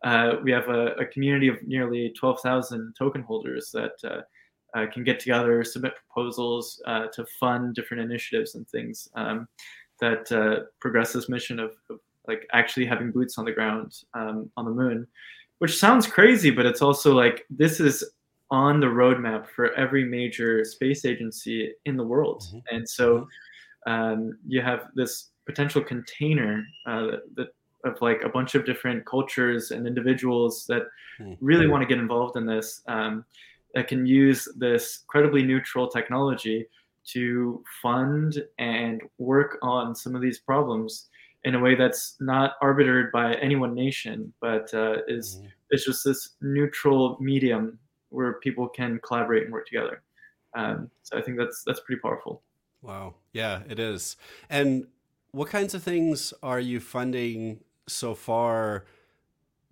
uh, 0.04 0.36
we 0.44 0.52
have 0.52 0.68
a, 0.70 0.94
a, 0.96 1.06
community 1.06 1.48
of 1.48 1.62
nearly 1.66 2.14
twelve 2.18 2.40
thousand 2.42 2.94
token 2.98 3.22
holders 3.22 3.72
that 3.72 3.94
uh, 4.04 4.78
uh, 4.78 4.88
can 4.92 5.04
get 5.04 5.20
together, 5.20 5.64
submit 5.64 5.94
proposals 5.96 6.82
uh, 6.86 7.08
to 7.14 7.26
fund 7.40 7.76
different 7.76 8.04
initiatives 8.04 8.56
and 8.56 8.68
things 8.70 9.08
um, 9.16 9.48
that 10.00 10.32
uh, 10.32 10.66
progress 10.80 11.14
this 11.14 11.30
mission 11.30 11.60
of, 11.60 11.72
of, 11.90 12.00
like 12.28 12.48
actually 12.54 12.86
having 12.86 13.12
boots 13.12 13.38
on 13.38 13.46
the 13.46 13.52
ground 13.52 14.04
um, 14.14 14.50
on 14.58 14.66
the 14.66 14.72
moon. 14.72 15.08
Which 15.62 15.78
sounds 15.78 16.08
crazy, 16.08 16.50
but 16.50 16.66
it's 16.66 16.82
also 16.82 17.14
like 17.14 17.46
this 17.52 17.80
is 17.80 18.04
on 18.50 18.80
the 18.80 18.88
roadmap 18.88 19.48
for 19.48 19.72
every 19.76 20.04
major 20.04 20.66
space 20.66 21.06
agency 21.06 21.72
in 21.86 21.98
the 21.98 22.04
world. 22.04 22.42
Mm-hmm. 22.48 22.76
And 22.76 22.90
so 22.90 23.28
um, 23.86 24.40
you 24.48 24.62
have 24.62 24.88
this 24.96 25.30
potential 25.46 25.84
container 25.84 26.66
uh, 26.88 27.18
that 27.36 27.50
of 27.84 28.02
like 28.02 28.24
a 28.24 28.30
bunch 28.30 28.56
of 28.56 28.66
different 28.66 29.06
cultures 29.06 29.70
and 29.70 29.86
individuals 29.86 30.66
that 30.68 30.84
mm-hmm. 31.20 31.34
really 31.46 31.68
want 31.68 31.82
to 31.82 31.88
get 31.88 32.00
involved 32.00 32.38
in 32.38 32.46
this 32.46 32.82
um, 32.88 33.24
that 33.76 33.88
can 33.88 34.06
use 34.06 34.48
this 34.58 35.04
credibly 35.08 35.44
neutral 35.44 35.88
technology 35.88 36.66
to 37.04 37.64
fund 37.84 38.44
and 38.58 39.02
work 39.20 39.58
on 39.62 39.96
some 39.96 40.16
of 40.16 40.22
these 40.22 40.40
problems 40.40 41.10
in 41.44 41.56
a 41.56 41.60
way 41.60 41.76
that's 41.76 42.16
not 42.20 42.54
arbitered 42.62 43.12
by 43.12 43.36
any 43.36 43.56
one 43.56 43.74
nation, 43.74 44.34
but 44.42 44.74
uh, 44.74 44.98
is 45.08 45.38
mm-hmm. 45.38 45.48
is 45.72 45.86
just 45.86 46.04
this 46.04 46.30
neutral 46.42 47.18
medium 47.20 47.80
where 48.10 48.34
people 48.34 48.68
can 48.68 49.00
collaborate 49.04 49.44
and 49.44 49.54
work 49.54 49.66
together. 49.66 50.04
Um, 50.56 50.92
so 51.04 51.18
I 51.18 51.22
think 51.22 51.38
that's 51.38 51.64
that's 51.66 51.80
pretty 51.80 52.00
powerful. 52.02 52.44
Wow. 52.82 53.16
Yeah, 53.34 53.62
it 53.70 53.80
is. 53.80 54.18
And 54.50 54.88
what 55.32 55.50
kinds 55.50 55.74
of 55.74 55.84
things 55.84 56.34
are 56.44 56.60
you 56.60 56.80
funding 56.80 57.62
so 57.88 58.16
far 58.16 58.86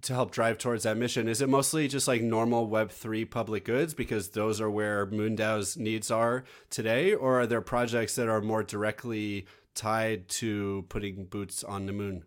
to 0.01 0.13
help 0.13 0.31
drive 0.31 0.57
towards 0.57 0.83
that 0.83 0.97
mission? 0.97 1.27
Is 1.27 1.41
it 1.41 1.49
mostly 1.49 1.87
just 1.87 2.07
like 2.07 2.21
normal 2.21 2.67
Web3 2.67 3.29
public 3.29 3.65
goods 3.65 3.93
because 3.93 4.29
those 4.29 4.61
are 4.61 4.69
where 4.69 5.05
MoonDAO's 5.07 5.77
needs 5.77 6.09
are 6.09 6.43
today? 6.69 7.13
Or 7.13 7.41
are 7.41 7.47
there 7.47 7.61
projects 7.61 8.15
that 8.15 8.29
are 8.29 8.41
more 8.41 8.63
directly 8.63 9.45
tied 9.75 10.27
to 10.29 10.85
putting 10.89 11.25
boots 11.25 11.63
on 11.63 11.85
the 11.85 11.93
moon? 11.93 12.23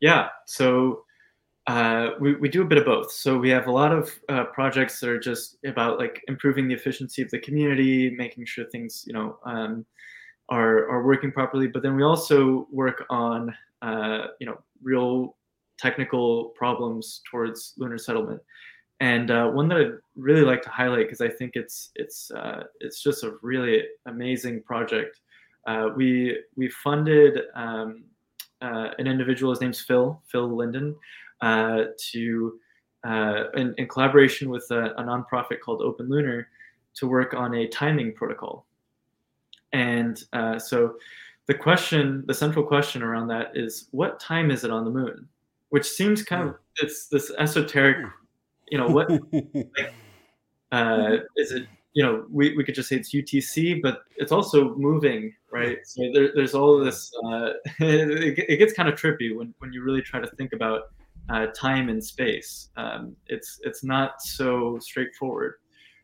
Yeah. 0.00 0.28
So 0.46 1.02
uh, 1.68 2.12
we, 2.18 2.34
we 2.36 2.48
do 2.48 2.62
a 2.62 2.64
bit 2.64 2.78
of 2.78 2.86
both. 2.86 3.12
So 3.12 3.36
we 3.36 3.50
have 3.50 3.66
a 3.66 3.72
lot 3.72 3.92
of 3.92 4.10
uh, 4.28 4.44
projects 4.44 5.00
that 5.00 5.10
are 5.10 5.20
just 5.20 5.58
about 5.66 5.98
like 5.98 6.22
improving 6.26 6.66
the 6.66 6.74
efficiency 6.74 7.20
of 7.20 7.30
the 7.30 7.38
community, 7.38 8.10
making 8.16 8.46
sure 8.46 8.64
things 8.64 9.04
you 9.06 9.12
know 9.12 9.38
um, 9.44 9.84
are 10.48 10.88
are 10.88 11.04
working 11.04 11.30
properly. 11.30 11.66
But 11.66 11.82
then 11.82 11.94
we 11.94 12.02
also 12.02 12.66
work 12.72 13.04
on 13.10 13.54
uh, 13.82 14.28
you 14.40 14.46
know 14.46 14.58
real 14.82 15.36
technical 15.78 16.46
problems 16.56 17.22
towards 17.30 17.74
lunar 17.78 17.98
settlement. 17.98 18.40
And 19.00 19.30
uh, 19.30 19.48
one 19.48 19.68
that 19.68 19.78
I'd 19.78 19.92
really 20.16 20.42
like 20.42 20.62
to 20.62 20.70
highlight 20.70 21.06
because 21.06 21.20
I 21.20 21.28
think 21.28 21.52
it's 21.54 21.90
it's 21.94 22.30
uh, 22.32 22.64
it's 22.80 23.00
just 23.02 23.22
a 23.22 23.36
really 23.42 23.84
amazing 24.06 24.62
project. 24.62 25.20
we 25.96 26.36
we 26.56 26.68
funded 26.68 27.42
um, 27.54 28.02
an 28.60 29.06
individual. 29.06 29.52
His 29.52 29.60
name's 29.60 29.80
Phil 29.80 30.20
Phil 30.26 30.56
Linden 30.56 30.96
uh, 31.40 31.84
to 32.10 32.58
uh, 33.06 33.44
in, 33.54 33.74
in, 33.78 33.86
collaboration 33.86 34.50
with 34.50 34.66
a, 34.70 34.86
a, 34.96 35.04
nonprofit 35.04 35.60
called 35.64 35.80
Open 35.82 36.08
Lunar 36.08 36.48
to 36.94 37.06
work 37.06 37.32
on 37.32 37.54
a 37.54 37.68
timing 37.68 38.12
protocol. 38.12 38.66
And 39.72 40.20
uh, 40.32 40.58
so 40.58 40.96
the 41.46 41.54
question, 41.54 42.24
the 42.26 42.34
central 42.34 42.64
question 42.64 43.02
around 43.02 43.28
that 43.28 43.52
is 43.54 43.86
what 43.92 44.18
time 44.18 44.50
is 44.50 44.64
it 44.64 44.72
on 44.72 44.84
the 44.84 44.90
moon? 44.90 45.28
Which 45.70 45.86
seems 45.86 46.22
kind 46.22 46.42
of 46.42 46.48
hmm. 46.48 46.86
it's 46.86 47.08
this 47.08 47.30
esoteric, 47.38 48.06
you 48.70 48.78
know, 48.78 48.88
what 48.88 49.10
like, 49.32 49.92
uh, 50.72 51.16
is 51.36 51.52
it? 51.52 51.66
You 51.94 52.04
know, 52.04 52.26
we, 52.30 52.56
we 52.56 52.62
could 52.62 52.74
just 52.74 52.88
say 52.88 52.96
it's 52.96 53.12
UTC, 53.12 53.82
but 53.82 54.02
it's 54.16 54.30
also 54.30 54.76
moving, 54.76 55.34
right? 55.50 55.78
So 55.84 56.02
there, 56.12 56.30
there's 56.34 56.54
all 56.54 56.78
this. 56.78 57.10
Uh, 57.24 57.50
it, 57.80 58.38
it, 58.48 58.58
gets 58.58 58.72
kind 58.72 58.88
of 58.88 58.94
trippy 58.94 59.34
when, 59.34 59.52
when 59.58 59.72
you 59.72 59.82
really 59.82 60.02
try 60.02 60.20
to 60.20 60.26
think 60.36 60.52
about 60.52 60.82
uh, 61.28 61.46
time 61.48 61.88
and 61.88 62.02
space. 62.02 62.68
Um, 62.76 63.16
it's 63.26 63.60
it's 63.64 63.82
not 63.82 64.22
so 64.22 64.78
straightforward. 64.80 65.54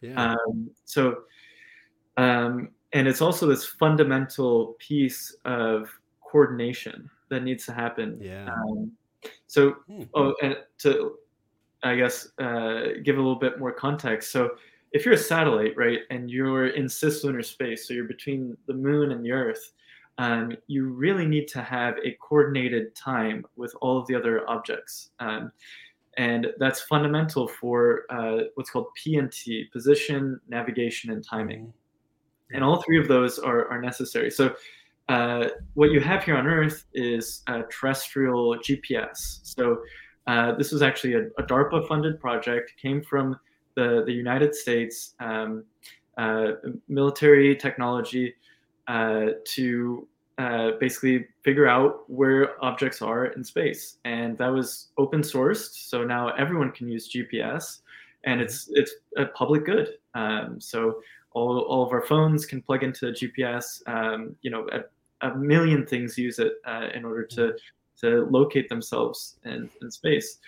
Yeah. 0.00 0.34
Um, 0.34 0.70
so, 0.84 1.22
um, 2.16 2.70
and 2.92 3.08
it's 3.08 3.22
also 3.22 3.46
this 3.46 3.64
fundamental 3.64 4.76
piece 4.78 5.34
of 5.44 5.88
coordination 6.20 7.08
that 7.30 7.42
needs 7.42 7.64
to 7.66 7.72
happen. 7.72 8.18
Yeah. 8.20 8.50
Um, 8.50 8.92
so, 9.47 9.77
hmm. 9.87 10.03
oh, 10.14 10.35
and 10.43 10.57
to 10.79 11.16
I 11.83 11.97
guess 11.97 12.29
uh, 12.39 13.01
give 13.03 13.16
a 13.16 13.20
little 13.20 13.39
bit 13.39 13.59
more 13.59 13.72
context. 13.72 14.33
So, 14.33 14.51
if 14.93 15.05
you're 15.05 15.14
a 15.14 15.18
satellite, 15.18 15.77
right, 15.77 16.01
and 16.11 16.31
you're 16.31 16.68
in 16.68 16.87
cislunar 16.87 17.45
space, 17.45 17.89
so 17.89 17.95
you're 17.95 18.05
between 18.05 18.57
the 18.66 18.75
moon 18.75 19.11
and 19.11 19.25
the 19.25 19.33
Earth, 19.33 19.72
um, 20.18 20.53
you 20.66 20.87
really 20.87 21.27
need 21.27 21.49
to 21.49 21.62
have 21.62 21.97
a 22.05 22.16
coordinated 22.20 22.95
time 22.95 23.45
with 23.57 23.75
all 23.81 23.99
of 23.99 24.07
the 24.07 24.14
other 24.14 24.49
objects. 24.49 25.11
Um, 25.18 25.51
and 26.16 26.49
that's 26.59 26.83
fundamental 26.83 27.49
for 27.49 28.03
uh, 28.11 28.45
what's 28.55 28.70
called 28.70 28.87
PNT, 29.05 29.70
position, 29.72 30.41
navigation, 30.49 31.11
and 31.11 31.25
timing. 31.25 31.62
Mm-hmm. 31.62 32.55
And 32.55 32.64
all 32.64 32.83
three 32.83 33.01
of 33.01 33.09
those 33.09 33.39
are, 33.39 33.68
are 33.68 33.81
necessary. 33.81 34.31
So 34.31 34.55
uh, 35.09 35.48
what 35.74 35.90
you 35.90 36.00
have 36.00 36.24
here 36.24 36.36
on 36.36 36.46
Earth 36.46 36.86
is 36.94 37.42
a 37.46 37.62
terrestrial 37.64 38.57
GPS. 38.59 39.40
So 39.42 39.82
uh, 40.26 40.52
this 40.52 40.72
was 40.72 40.82
actually 40.82 41.14
a, 41.14 41.26
a 41.38 41.42
DARPA-funded 41.42 42.20
project, 42.20 42.72
came 42.80 43.02
from 43.02 43.38
the, 43.74 44.02
the 44.07 44.12
United 44.12 44.55
States 44.55 45.14
um, 45.20 45.64
uh, 46.16 46.52
military 46.88 47.55
technology 47.57 48.34
uh, 48.88 49.26
to 49.44 50.07
uh, 50.38 50.72
basically 50.80 51.26
figure 51.42 51.68
out 51.68 52.09
where 52.11 52.62
objects 52.64 53.02
are 53.02 53.26
in 53.26 53.44
space, 53.44 53.98
and 54.05 54.36
that 54.38 54.48
was 54.48 54.88
open 54.98 55.20
sourced. 55.20 55.88
So 55.88 56.05
now 56.05 56.28
everyone 56.30 56.72
can 56.72 56.88
use 56.88 57.09
GPS, 57.09 57.80
and 58.24 58.40
it's 58.40 58.68
it's 58.72 58.92
a 59.16 59.26
public 59.26 59.64
good. 59.64 59.94
Um, 60.14 60.61
so 60.61 61.00
all, 61.34 61.59
all 61.61 61.84
of 61.84 61.92
our 61.92 62.02
phones 62.02 62.46
can 62.46 62.62
plug 62.62 62.82
into 62.82 63.07
GPS. 63.07 63.86
Um, 63.88 64.34
you 64.42 64.50
know, 64.50 64.66
a, 64.72 64.80
a, 65.25 65.35
million 65.37 65.87
things 65.87 66.16
use 66.16 66.39
it 66.39 66.55
uh, 66.66 66.89
in 66.95 67.05
order 67.05 67.25
to 67.25 67.55
to 68.01 68.27
locate 68.27 68.68
themselves 68.68 69.37
in, 69.45 69.70
in 69.81 69.91
space. 69.91 70.39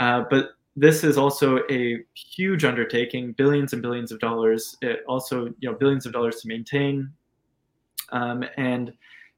Uh, 0.00 0.24
but 0.30 0.50
this 0.76 1.02
is 1.04 1.16
also 1.16 1.60
a 1.70 2.04
huge 2.14 2.64
undertaking, 2.64 3.32
billions 3.32 3.72
and 3.72 3.82
billions 3.82 4.12
of 4.12 4.20
dollars. 4.20 4.76
It 4.82 5.00
also, 5.08 5.46
you 5.58 5.70
know, 5.70 5.74
billions 5.74 6.06
of 6.06 6.12
dollars 6.12 6.40
to 6.42 6.48
maintain, 6.48 7.10
um, 8.10 8.44
and 8.56 8.92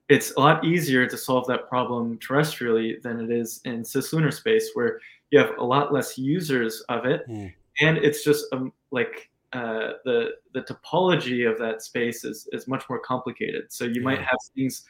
it's 0.08 0.32
a 0.32 0.40
lot 0.40 0.64
easier 0.64 1.06
to 1.06 1.16
solve 1.16 1.46
that 1.46 1.68
problem 1.68 2.18
terrestrially 2.18 3.00
than 3.02 3.20
it 3.20 3.30
is 3.30 3.60
in 3.64 3.82
cislunar 3.82 4.32
space, 4.32 4.70
where 4.74 5.00
you 5.30 5.38
have 5.38 5.56
a 5.58 5.64
lot 5.64 5.92
less 5.92 6.18
users 6.18 6.80
of 6.88 7.06
it, 7.06 7.26
mm. 7.28 7.52
and 7.80 7.98
it's 7.98 8.24
just 8.24 8.46
um, 8.52 8.72
like 8.90 9.30
uh, 9.52 9.92
the 10.04 10.32
the 10.52 10.62
topology 10.62 11.50
of 11.50 11.58
that 11.58 11.82
space 11.82 12.24
is 12.24 12.48
is 12.52 12.68
much 12.68 12.84
more 12.88 12.98
complicated. 12.98 13.72
So 13.72 13.84
you 13.84 13.94
yeah. 13.96 14.02
might 14.02 14.18
have 14.20 14.38
things 14.54 14.84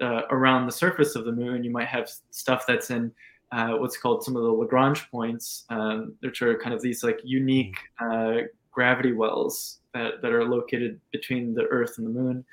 uh, 0.00 0.22
around 0.30 0.66
the 0.66 0.72
surface 0.72 1.14
of 1.14 1.24
the 1.24 1.32
moon. 1.32 1.62
You 1.62 1.70
might 1.70 1.88
have 1.88 2.10
stuff 2.30 2.64
that's 2.66 2.90
in 2.90 3.12
uh, 3.52 3.72
what's 3.72 3.96
called 3.96 4.24
some 4.24 4.36
of 4.36 4.42
the 4.42 4.50
Lagrange 4.50 5.10
points, 5.10 5.64
um, 5.70 6.14
which 6.20 6.42
are 6.42 6.58
kind 6.58 6.74
of 6.74 6.80
these 6.82 7.02
like 7.02 7.20
unique 7.24 7.76
mm. 8.00 8.46
gravity 8.70 9.12
wells 9.12 9.78
that, 9.92 10.22
that 10.22 10.32
are 10.32 10.44
located 10.44 11.00
between 11.10 11.54
the 11.54 11.64
Earth 11.64 11.98
and 11.98 12.06
the 12.06 12.10
moon. 12.10 12.44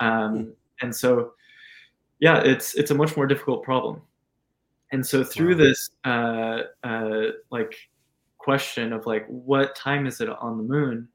Um, 0.00 0.38
mm. 0.38 0.52
And 0.80 0.94
so, 0.94 1.32
yeah, 2.20 2.38
it's 2.38 2.74
it's 2.74 2.90
a 2.90 2.94
much 2.94 3.16
more 3.16 3.26
difficult 3.26 3.64
problem. 3.64 4.02
And 4.92 5.04
so 5.04 5.22
through 5.24 5.52
wow. 5.52 5.64
this 5.64 5.90
uh, 6.04 6.58
uh, 6.84 7.22
like 7.50 7.74
question 8.48 8.94
of 8.94 9.04
like 9.04 9.26
what 9.26 9.76
time 9.76 10.06
is 10.06 10.22
it 10.22 10.30
on 10.30 10.56
the 10.56 10.62
moon, 10.62 11.06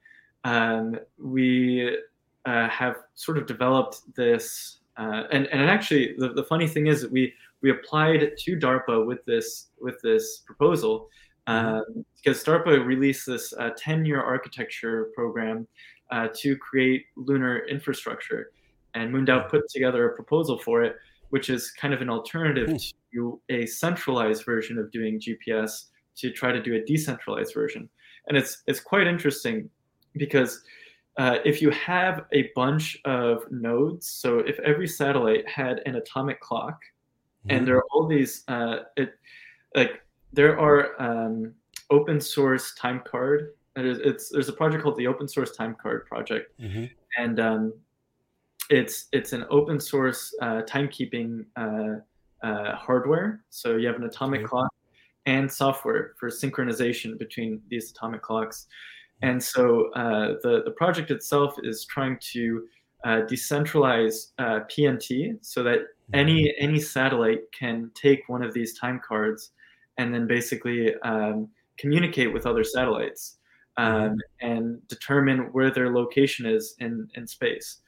um, 0.44 1.00
we 1.18 1.98
uh, 2.46 2.70
have 2.70 2.98
sort 3.16 3.40
of 3.40 3.48
developed 3.48 4.02
this. 4.16 4.82
Uh, 4.98 5.24
and 5.32 5.48
and 5.48 5.68
actually, 5.68 6.14
the, 6.20 6.30
the 6.34 6.44
funny 6.44 6.68
thing 6.68 6.86
is 6.86 7.02
that 7.02 7.12
we 7.12 7.34
we 7.62 7.72
applied 7.72 8.38
to 8.38 8.56
DARPA 8.56 9.08
with 9.08 9.26
this 9.26 9.70
with 9.82 10.00
this 10.04 10.44
proposal 10.46 11.10
mm-hmm. 11.48 11.78
um, 11.78 12.06
because 12.18 12.44
DARPA 12.44 12.86
released 12.86 13.26
this 13.26 13.52
10-year 13.58 14.22
architecture 14.22 15.10
program 15.16 15.68
uh, 16.12 16.28
to 16.36 16.56
create 16.58 17.08
lunar 17.16 17.66
infrastructure, 17.68 18.52
and 18.94 19.12
MoonDAO 19.12 19.50
put 19.50 19.68
together 19.70 20.08
a 20.08 20.16
proposal 20.16 20.60
for 20.60 20.84
it, 20.84 20.98
which 21.32 21.50
is 21.50 21.72
kind 21.72 21.96
of 21.96 22.02
an 22.04 22.12
alternative 22.12 22.70
mm. 22.70 22.94
to 23.12 23.42
a 23.50 23.66
centralized 23.66 24.46
version 24.46 24.78
of 24.78 24.92
doing 24.92 25.20
GPS 25.20 25.86
to 26.18 26.32
try 26.32 26.52
to 26.52 26.62
do 26.62 26.76
a 26.76 26.82
decentralized 26.82 27.54
version. 27.54 27.90
And 28.28 28.38
it's 28.38 28.64
it's 28.68 28.80
quite 28.80 29.08
interesting 29.08 29.70
because 30.16 30.64
uh, 31.18 31.38
if 31.46 31.62
you 31.62 31.70
have 31.72 32.26
a 32.32 32.50
bunch 32.56 32.98
of 33.06 33.44
nodes, 33.52 34.10
so 34.10 34.40
if 34.40 34.60
every 34.60 34.88
satellite 34.88 35.48
had 35.48 35.82
an 35.86 35.96
atomic 35.96 36.40
clock, 36.40 36.80
mm-hmm. 37.46 37.56
and 37.56 37.68
there 37.68 37.78
are 37.78 37.86
all 37.92 38.08
these, 38.08 38.44
uh, 38.48 38.78
it 38.98 39.14
like 39.76 40.02
there 40.32 40.60
are 40.60 41.00
um, 41.02 41.54
open 41.92 42.20
source 42.20 42.74
time 42.76 43.02
card. 43.06 43.54
It's, 43.76 44.00
it's, 44.04 44.30
there's 44.30 44.50
a 44.50 44.54
project 44.54 44.84
called 44.84 44.98
the 44.98 45.08
Open 45.08 45.28
Source 45.28 45.56
Time 45.56 45.76
Card 45.82 46.06
Project, 46.06 46.60
mm-hmm. 46.60 46.86
and 47.18 47.40
um, 47.40 47.74
it's 48.70 49.08
it's 49.12 49.34
an 49.34 49.46
open 49.50 49.80
source 49.80 50.34
uh, 50.42 50.62
timekeeping 50.64 51.46
uh, 51.56 52.00
uh, 52.46 52.76
hardware. 52.76 53.44
So 53.50 53.78
you 53.78 53.88
have 53.88 53.98
an 53.98 54.04
atomic 54.04 54.42
okay. 54.42 54.48
clock 54.48 54.73
and 55.26 55.52
software 55.52 56.14
for 56.20 56.30
synchronization 56.30 57.18
between 57.18 57.62
these 57.70 57.92
atomic 57.92 58.22
clocks. 58.22 58.68
And 59.22 59.42
so 59.42 59.92
uh, 59.92 60.36
the, 60.44 60.64
the 60.66 60.72
project 60.72 61.12
itself 61.12 61.56
is 61.64 61.86
trying 61.86 62.18
to 62.34 62.68
uh, 63.06 63.22
decentralize 63.30 64.32
uh, 64.38 64.62
PNT 64.70 65.38
so 65.42 65.64
that 65.64 65.80
any 66.14 66.44
mm-hmm. 66.44 66.64
any 66.64 66.80
satellite 66.80 67.42
can 67.58 67.92
take 67.96 68.28
one 68.28 68.44
of 68.44 68.54
these 68.54 68.78
time 68.78 69.00
cards 69.06 69.52
and 69.98 70.14
then 70.14 70.28
basically 70.28 70.94
um, 71.04 71.48
communicate 71.78 72.34
with 72.34 72.46
other 72.46 72.64
satellites 72.64 73.38
mm-hmm. 73.78 74.06
um, 74.06 74.18
and 74.42 74.86
determine 74.88 75.52
where 75.52 75.72
their 75.72 75.94
location 75.94 76.46
is 76.46 76.76
in, 76.80 77.08
in 77.16 77.28
space. 77.28 77.82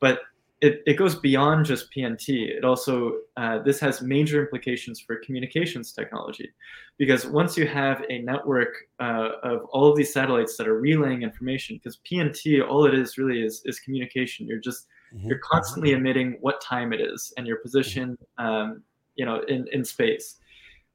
But 0.00 0.20
it, 0.60 0.82
it 0.86 0.94
goes 0.94 1.14
beyond 1.14 1.64
just 1.64 1.90
PNT. 1.90 2.48
It 2.48 2.64
also 2.64 3.14
uh, 3.36 3.60
this 3.62 3.80
has 3.80 4.02
major 4.02 4.42
implications 4.42 5.00
for 5.00 5.16
communications 5.16 5.92
technology, 5.92 6.50
because 6.98 7.26
once 7.26 7.56
you 7.56 7.66
have 7.66 8.04
a 8.10 8.18
network 8.20 8.74
uh, 8.98 9.30
of 9.42 9.64
all 9.72 9.90
of 9.90 9.96
these 9.96 10.12
satellites 10.12 10.56
that 10.58 10.68
are 10.68 10.78
relaying 10.78 11.22
information, 11.22 11.76
because 11.76 11.98
PNT 12.10 12.66
all 12.66 12.84
it 12.84 12.94
is 12.94 13.16
really 13.16 13.42
is 13.42 13.62
is 13.64 13.80
communication. 13.80 14.46
You're 14.46 14.58
just 14.58 14.86
mm-hmm. 15.14 15.28
you're 15.28 15.38
constantly 15.38 15.92
emitting 15.92 16.36
what 16.40 16.60
time 16.60 16.92
it 16.92 17.00
is 17.00 17.32
and 17.38 17.46
your 17.46 17.56
position, 17.56 18.18
um, 18.36 18.82
you 19.14 19.24
know, 19.24 19.40
in 19.48 19.66
in 19.72 19.84
space, 19.84 20.36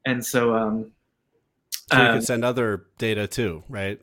and 0.05 0.23
so. 0.23 0.55
Um, 0.55 0.91
so 1.91 1.97
you 1.97 2.03
um, 2.03 2.13
can 2.15 2.21
send 2.23 2.43
other 2.43 2.85
data 2.97 3.27
too, 3.27 3.63
right? 3.69 4.01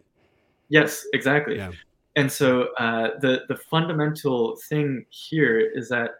Yes, 0.68 1.04
exactly. 1.12 1.56
Yeah. 1.56 1.72
And 2.16 2.30
so 2.30 2.68
uh, 2.78 3.18
the 3.20 3.42
the 3.48 3.56
fundamental 3.56 4.56
thing 4.68 5.06
here 5.10 5.58
is 5.58 5.88
that 5.88 6.10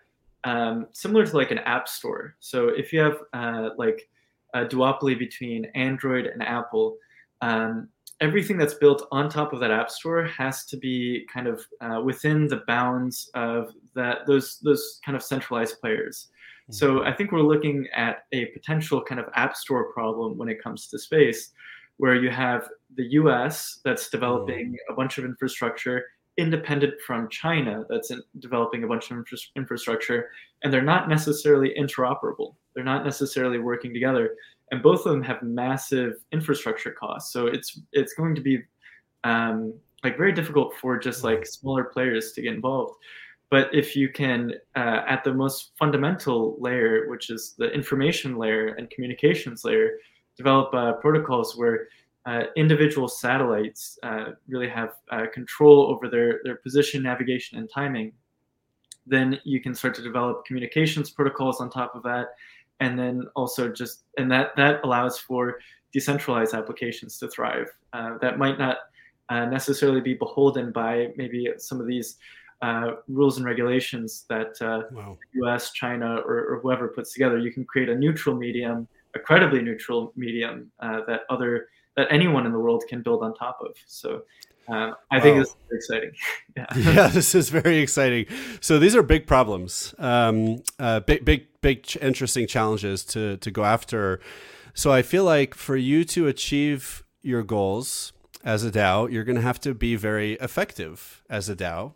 um, 0.45 0.87
similar 0.93 1.27
to 1.27 1.37
like 1.37 1.51
an 1.51 1.59
app 1.59 1.89
store. 1.89 2.35
So 2.41 2.69
if 2.69 2.93
you 2.93 3.01
have 3.01 3.19
uh, 3.33 3.71
like 3.77 4.09
a 4.55 4.65
duopoly 4.65 5.19
between 5.19 5.67
Android 5.75 6.27
and 6.27 6.43
Apple, 6.43 6.97
um, 7.41 7.89
everything 8.21 8.57
that's 8.57 8.75
built 8.75 9.07
on 9.11 9.29
top 9.29 9.53
of 9.53 9.61
that 9.61 9.71
app 9.71 9.91
store 9.91 10.25
has 10.25 10.65
to 10.67 10.77
be 10.77 11.27
kind 11.33 11.47
of 11.47 11.67
uh, 11.81 12.01
within 12.01 12.47
the 12.47 12.63
bounds 12.67 13.31
of 13.35 13.73
that 13.95 14.27
those 14.27 14.59
those 14.61 15.01
kind 15.05 15.17
of 15.17 15.23
centralized 15.23 15.81
players. 15.81 16.29
Mm-hmm. 16.63 16.73
So 16.73 17.05
I 17.05 17.13
think 17.13 17.33
we're 17.33 17.41
looking 17.41 17.87
at 17.95 18.25
a 18.33 18.47
potential 18.47 19.03
kind 19.03 19.21
of 19.21 19.27
app 19.35 19.57
store 19.57 19.93
problem 19.93 20.39
when 20.39 20.49
it 20.49 20.63
comes 20.63 20.89
to 20.89 20.99
space, 20.99 21.53
where 21.99 22.15
you 22.15 22.31
have 22.31 22.69
the 22.97 23.05
US 23.13 23.81
that's 23.85 24.09
developing 24.11 24.73
mm. 24.73 24.93
a 24.93 24.95
bunch 24.95 25.19
of 25.19 25.25
infrastructure 25.25 26.05
independent 26.39 26.95
from 27.07 27.29
China 27.29 27.85
that's 27.89 28.11
developing 28.39 28.85
a 28.85 28.87
bunch 28.87 29.11
of 29.11 29.19
infra- 29.19 29.39
infrastructure, 29.57 30.31
and 30.63 30.73
they're 30.73 30.83
not 30.83 31.09
necessarily 31.09 31.75
interoperable. 31.79 32.55
They're 32.75 32.85
not 32.85 33.05
necessarily 33.05 33.59
working 33.59 33.93
together, 33.93 34.35
and 34.71 34.83
both 34.83 35.05
of 35.05 35.13
them 35.13 35.23
have 35.23 35.43
massive 35.43 36.15
infrastructure 36.33 36.93
costs. 36.93 37.33
So 37.33 37.47
it's 37.47 37.81
it's 37.93 38.15
going 38.15 38.35
to 38.35 38.41
be 38.41 38.63
um, 39.25 39.75
like 40.03 40.17
very 40.17 40.33
difficult 40.33 40.75
for 40.77 40.99
just 40.99 41.23
like 41.23 41.47
smaller 41.47 41.85
players 41.85 42.33
to 42.33 42.43
get 42.43 42.55
involved. 42.55 42.95
But 43.51 43.69
if 43.75 43.95
you 43.95 44.09
can, 44.09 44.55
uh, 44.77 45.03
at 45.07 45.25
the 45.25 45.35
most 45.35 45.73
fundamental 45.79 46.57
layer, 46.59 47.11
which 47.11 47.29
is 47.29 47.55
the 47.59 47.71
information 47.71 48.39
layer 48.39 48.69
and 48.69 48.89
communications 48.89 49.63
layer, 49.63 49.99
develop 50.37 50.73
uh, 50.75 50.93
protocols 50.95 51.57
where 51.57 51.89
uh, 52.25 52.45
individual 52.57 53.09
satellites 53.09 53.99
uh, 54.03 54.27
really 54.49 54.69
have 54.69 54.95
uh, 55.11 55.27
control 55.33 55.87
over 55.89 56.09
their, 56.09 56.41
their 56.45 56.57
position, 56.57 57.03
navigation, 57.03 57.59
and 57.59 57.69
timing, 57.73 58.13
then 59.07 59.39
you 59.45 59.61
can 59.61 59.75
start 59.75 59.95
to 59.95 60.03
develop 60.03 60.45
communications 60.45 61.11
protocols 61.11 61.61
on 61.61 61.69
top 61.69 61.95
of 61.97 62.03
that. 62.05 62.29
And 62.81 62.99
then 62.99 63.27
also 63.35 63.69
just, 63.69 64.05
and 64.19 64.31
that, 64.31 64.55
that 64.57 64.81
allows 64.85 65.19
for 65.19 65.59
decentralized 65.93 66.55
applications 66.55 67.19
to 67.19 67.29
thrive. 67.29 67.67
Uh, 67.93 68.19
that 68.19 68.39
might 68.39 68.59
not 68.59 68.79
uh, 69.29 69.45
necessarily 69.47 70.01
be 70.01 70.15
beholden 70.15 70.73
by 70.73 71.09
maybe 71.17 71.49
some 71.59 71.81
of 71.81 71.87
these 71.87 72.17
uh, 72.61 72.93
rules 73.09 73.39
and 73.39 73.47
regulations 73.47 74.25
that 74.29 74.55
wow. 74.93 75.19
US, 75.43 75.73
China, 75.73 76.17
or, 76.25 76.55
or, 76.55 76.61
whoever 76.61 76.87
puts 76.87 77.13
together. 77.13 77.39
You 77.39 77.53
can 77.53 77.65
create 77.65 77.89
a 77.89 77.95
neutral 77.95 78.37
medium, 78.37 78.87
a 79.15 79.19
credibly 79.19 79.63
neutral 79.63 80.13
medium 80.17 80.71
that 80.81 81.21
other 81.29 81.69
that 81.97 82.09
anyone 82.11 82.47
in 82.47 82.53
the 82.53 82.59
world 82.59 82.85
can 82.89 83.03
build 83.03 83.23
on 83.23 83.35
top 83.35 83.59
of. 83.61 83.77
So 83.87 84.23
uh, 84.69 84.93
I 85.11 85.21
think 85.21 85.39
this 85.39 85.49
is 85.49 85.57
exciting. 85.71 86.13
yeah. 86.57 86.67
yeah, 86.77 87.07
this 87.09 87.35
is 87.35 87.49
very 87.49 87.79
exciting. 87.79 88.27
So 88.61 88.79
these 88.79 88.95
are 88.95 89.03
big 89.03 89.27
problems, 89.27 89.95
um, 89.99 90.63
uh, 90.79 91.01
big, 91.01 91.25
big, 91.25 91.47
big, 91.61 91.83
ch- 91.83 91.97
interesting 91.97 92.47
challenges 92.47 93.05
to 93.07 93.37
to 93.39 93.51
go 93.51 93.65
after. 93.65 94.21
So 94.75 94.93
I 94.93 95.03
feel 95.03 95.25
like 95.25 95.55
for 95.55 95.77
you 95.77 96.05
to 96.07 96.29
achieve 96.29 97.05
your 97.23 97.43
goals 97.43 98.13
as 98.45 98.65
a 98.65 98.71
DAO, 98.71 99.11
you're 99.11 99.25
going 99.25 99.37
to 99.37 99.43
have 99.43 99.61
to 99.61 99.75
be 99.75 99.97
very 99.97 100.35
effective 100.35 101.23
as 101.29 101.49
a 101.49 101.57
DAO. 101.57 101.95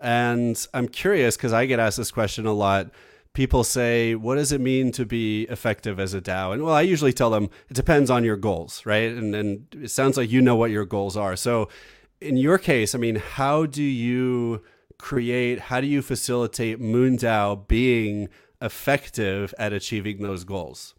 And 0.00 0.64
I'm 0.74 0.88
curious 0.88 1.36
because 1.36 1.52
I 1.52 1.66
get 1.66 1.80
asked 1.80 1.96
this 1.96 2.12
question 2.12 2.46
a 2.46 2.52
lot 2.52 2.90
people 3.32 3.64
say, 3.64 4.14
what 4.14 4.34
does 4.34 4.52
it 4.52 4.60
mean 4.60 4.90
to 4.92 5.04
be 5.04 5.42
effective 5.44 6.00
as 6.00 6.14
a 6.14 6.20
DAO? 6.20 6.52
And 6.52 6.62
well, 6.62 6.74
I 6.74 6.82
usually 6.82 7.12
tell 7.12 7.30
them 7.30 7.50
it 7.68 7.74
depends 7.74 8.10
on 8.10 8.24
your 8.24 8.36
goals, 8.36 8.84
right? 8.84 9.12
And, 9.12 9.34
and 9.34 9.66
it 9.72 9.90
sounds 9.90 10.16
like 10.16 10.30
you 10.30 10.40
know 10.40 10.56
what 10.56 10.70
your 10.70 10.84
goals 10.84 11.16
are. 11.16 11.36
So 11.36 11.68
in 12.20 12.36
your 12.36 12.58
case, 12.58 12.94
I 12.94 12.98
mean, 12.98 13.16
how 13.16 13.66
do 13.66 13.82
you 13.82 14.62
create, 14.98 15.60
how 15.60 15.80
do 15.80 15.86
you 15.86 16.02
facilitate 16.02 16.80
MoonDAO 16.80 17.68
being 17.68 18.28
effective 18.60 19.54
at 19.58 19.72
achieving 19.72 20.22
those 20.22 20.44
goals? 20.44 20.94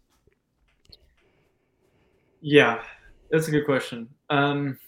Yeah, 2.40 2.82
that's 3.30 3.48
a 3.48 3.50
good 3.50 3.66
question. 3.66 4.08
Um, 4.30 4.78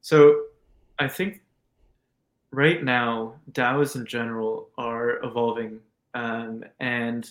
so 0.00 0.42
I 1.00 1.08
think 1.08 1.40
right 2.52 2.82
now, 2.82 3.34
DAOs 3.52 3.96
in 3.96 4.06
general 4.06 4.70
are 4.78 5.22
evolving, 5.24 5.80
um, 6.14 6.64
and 6.80 7.28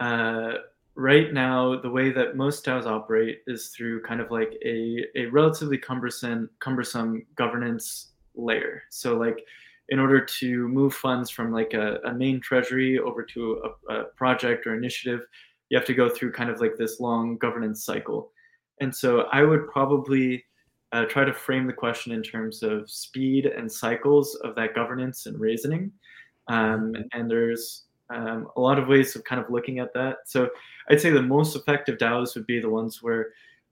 uh, 0.00 0.52
right 0.94 1.32
now, 1.32 1.80
the 1.80 1.90
way 1.90 2.10
that 2.10 2.36
most 2.36 2.64
DAOs 2.64 2.86
operate 2.86 3.42
is 3.46 3.68
through 3.68 4.02
kind 4.02 4.20
of 4.20 4.30
like 4.30 4.58
a, 4.64 5.04
a 5.14 5.26
relatively 5.26 5.78
cumbersome 5.78 6.50
cumbersome 6.60 7.24
governance 7.36 8.08
layer. 8.34 8.82
So 8.90 9.16
like 9.16 9.44
in 9.88 9.98
order 9.98 10.24
to 10.24 10.68
move 10.68 10.94
funds 10.94 11.30
from 11.30 11.52
like 11.52 11.74
a, 11.74 11.98
a 12.04 12.12
main 12.12 12.40
treasury 12.40 12.98
over 12.98 13.22
to 13.22 13.62
a, 13.88 13.94
a, 13.94 14.04
project 14.16 14.66
or 14.66 14.76
initiative, 14.76 15.26
you 15.70 15.78
have 15.78 15.86
to 15.86 15.94
go 15.94 16.08
through 16.08 16.32
kind 16.32 16.50
of 16.50 16.60
like 16.60 16.76
this 16.76 17.00
long 17.00 17.36
governance 17.38 17.84
cycle. 17.84 18.30
And 18.80 18.94
so 18.94 19.22
I 19.32 19.42
would 19.42 19.68
probably 19.68 20.44
uh, 20.92 21.04
try 21.04 21.24
to 21.24 21.32
frame 21.32 21.66
the 21.66 21.72
question 21.72 22.12
in 22.12 22.22
terms 22.22 22.62
of 22.62 22.90
speed 22.90 23.46
and 23.46 23.70
cycles 23.70 24.34
of 24.36 24.54
that 24.54 24.74
governance 24.74 25.26
and 25.26 25.38
reasoning. 25.38 25.92
Um, 26.48 26.94
and 27.12 27.30
there's 27.30 27.84
um, 28.10 28.48
a 28.56 28.60
lot 28.60 28.78
of 28.78 28.88
ways 28.88 29.14
of 29.16 29.24
kind 29.24 29.40
of 29.40 29.50
looking 29.50 29.78
at 29.80 29.92
that. 29.94 30.18
So 30.26 30.48
I'd 30.88 31.00
say 31.00 31.10
the 31.10 31.22
most 31.22 31.54
effective 31.56 31.98
DAOs 31.98 32.34
would 32.34 32.46
be 32.46 32.60
the 32.60 32.70
ones 32.70 33.02
where 33.02 33.28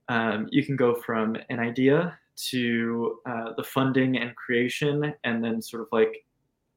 um, 0.09 0.47
you 0.51 0.65
can 0.65 0.77
go 0.77 0.95
from 0.95 1.37
an 1.49 1.59
idea 1.59 2.19
to 2.51 3.19
uh, 3.27 3.53
the 3.57 3.65
funding 3.65 4.19
and 4.19 4.37
creation, 4.37 5.15
and 5.25 5.43
then 5.43 5.63
sort 5.63 5.83
of 5.83 5.89
like 5.91 6.25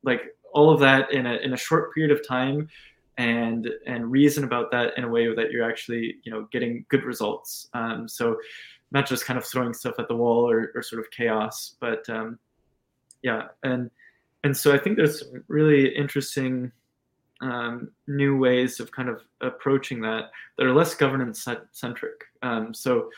like 0.04 0.22
all 0.54 0.72
of 0.72 0.80
that 0.80 1.12
in 1.12 1.26
a 1.26 1.36
in 1.36 1.54
a 1.54 1.58
short 1.58 1.94
period 1.94 2.18
of 2.18 2.26
time, 2.26 2.70
and 3.18 3.70
and 3.86 4.10
reason 4.10 4.46
about 4.46 4.72
that 4.72 4.98
in 4.98 5.04
a 5.04 5.08
way 5.08 5.34
that 5.34 5.52
you're 5.52 5.70
actually 5.70 6.16
you 6.24 6.32
know 6.32 6.48
getting 6.52 6.86
good 6.90 7.04
results. 7.04 7.68
Um, 7.74 8.08
so 8.08 8.38
not 8.92 9.08
just 9.08 9.26
kind 9.26 9.38
of 9.38 9.46
throwing 9.46 9.74
stuff 9.74 9.96
at 10.00 10.08
the 10.08 10.16
wall 10.16 10.50
or, 10.50 10.72
or 10.76 10.82
sort 10.82 11.00
of 11.00 11.12
chaos, 11.12 11.76
but 11.80 12.08
um, 12.10 12.40
yeah, 13.22 13.48
and 13.64 13.90
and 14.44 14.56
so 14.56 14.74
I 14.74 14.78
think 14.78 14.98
there's 14.98 15.24
really 15.48 15.94
interesting 15.96 16.72
um, 17.42 17.92
new 18.08 18.38
ways 18.38 18.80
of 18.80 18.92
kind 18.92 19.10
of 19.10 19.22
approaching 19.42 20.02
that 20.02 20.32
that 20.58 20.66
are 20.66 20.74
less 20.74 20.96
governance 20.96 21.48
centric. 21.72 22.24
Um, 22.42 22.74
so 22.74 23.10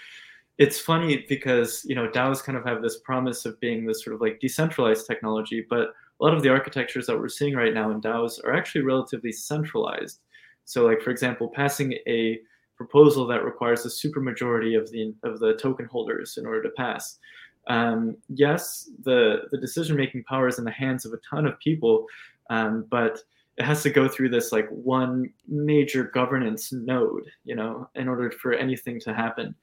it's 0.57 0.79
funny 0.79 1.25
because 1.27 1.83
you 1.85 1.95
know 1.95 2.07
DAOs 2.07 2.43
kind 2.43 2.57
of 2.57 2.65
have 2.65 2.81
this 2.81 2.99
promise 2.99 3.45
of 3.45 3.59
being 3.59 3.85
this 3.85 4.03
sort 4.03 4.15
of 4.15 4.21
like 4.21 4.39
decentralized 4.39 5.07
technology, 5.07 5.65
but 5.69 5.93
a 6.19 6.23
lot 6.23 6.35
of 6.35 6.43
the 6.43 6.49
architectures 6.49 7.07
that 7.07 7.17
we're 7.17 7.29
seeing 7.29 7.55
right 7.55 7.73
now 7.73 7.89
in 7.91 8.01
DAOs 8.01 8.43
are 8.43 8.53
actually 8.53 8.81
relatively 8.81 9.31
centralized. 9.31 10.19
So, 10.65 10.85
like 10.85 11.01
for 11.01 11.09
example, 11.09 11.49
passing 11.49 11.93
a 12.07 12.39
proposal 12.83 13.27
that 13.27 13.43
requires 13.43 13.85
a 13.85 13.89
supermajority 13.89 14.79
of 14.79 14.89
the 14.91 15.13
of 15.23 15.39
the 15.39 15.53
token 15.55 15.85
holders 15.85 16.37
in 16.37 16.45
order 16.45 16.63
to 16.63 16.69
pass. 16.71 17.19
Um, 17.67 18.17
yes, 18.29 18.89
the 19.03 19.43
the 19.51 19.57
decision 19.57 19.95
making 19.95 20.23
power 20.23 20.47
is 20.47 20.57
in 20.57 20.65
the 20.65 20.71
hands 20.71 21.05
of 21.05 21.13
a 21.13 21.19
ton 21.29 21.45
of 21.45 21.59
people, 21.59 22.05
um, 22.49 22.85
but 22.89 23.19
it 23.57 23.65
has 23.65 23.83
to 23.83 23.89
go 23.89 24.07
through 24.07 24.29
this 24.29 24.51
like 24.51 24.67
one 24.69 25.31
major 25.47 26.05
governance 26.05 26.71
node, 26.71 27.25
you 27.43 27.55
know, 27.55 27.87
in 27.95 28.07
order 28.07 28.31
for 28.31 28.53
anything 28.53 28.99
to 29.01 29.13
happen. 29.13 29.53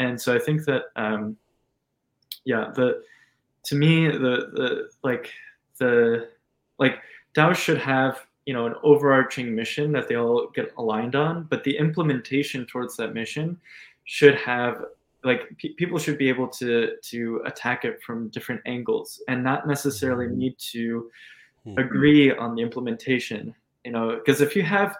And 0.00 0.20
so 0.20 0.34
I 0.34 0.40
think 0.40 0.64
that, 0.64 0.84
um, 0.96 1.36
yeah, 2.44 2.72
the 2.74 3.02
to 3.66 3.74
me 3.76 4.08
the 4.08 4.36
the 4.58 4.90
like 5.04 5.30
the 5.78 6.28
like 6.78 6.98
DAOs 7.36 7.56
should 7.56 7.78
have 7.78 8.26
you 8.46 8.54
know 8.54 8.66
an 8.66 8.74
overarching 8.82 9.54
mission 9.54 9.92
that 9.92 10.08
they 10.08 10.16
all 10.16 10.48
get 10.54 10.72
aligned 10.76 11.14
on, 11.14 11.44
but 11.44 11.64
the 11.64 11.76
implementation 11.76 12.66
towards 12.66 12.96
that 12.96 13.14
mission 13.14 13.58
should 14.04 14.34
have 14.36 14.84
like 15.24 15.56
people 15.58 15.98
should 15.98 16.18
be 16.18 16.28
able 16.28 16.46
to 16.46 16.92
to 17.02 17.40
attack 17.46 17.84
it 17.84 18.02
from 18.02 18.28
different 18.28 18.60
angles 18.66 19.22
and 19.28 19.42
not 19.42 19.66
necessarily 19.66 20.26
mm-hmm. 20.26 20.38
need 20.38 20.58
to 20.58 21.10
mm-hmm. 21.66 21.78
agree 21.78 22.30
on 22.30 22.54
the 22.54 22.62
implementation 22.62 23.54
you 23.84 23.90
know 23.90 24.16
because 24.16 24.40
if 24.40 24.54
you 24.54 24.62
have 24.62 24.96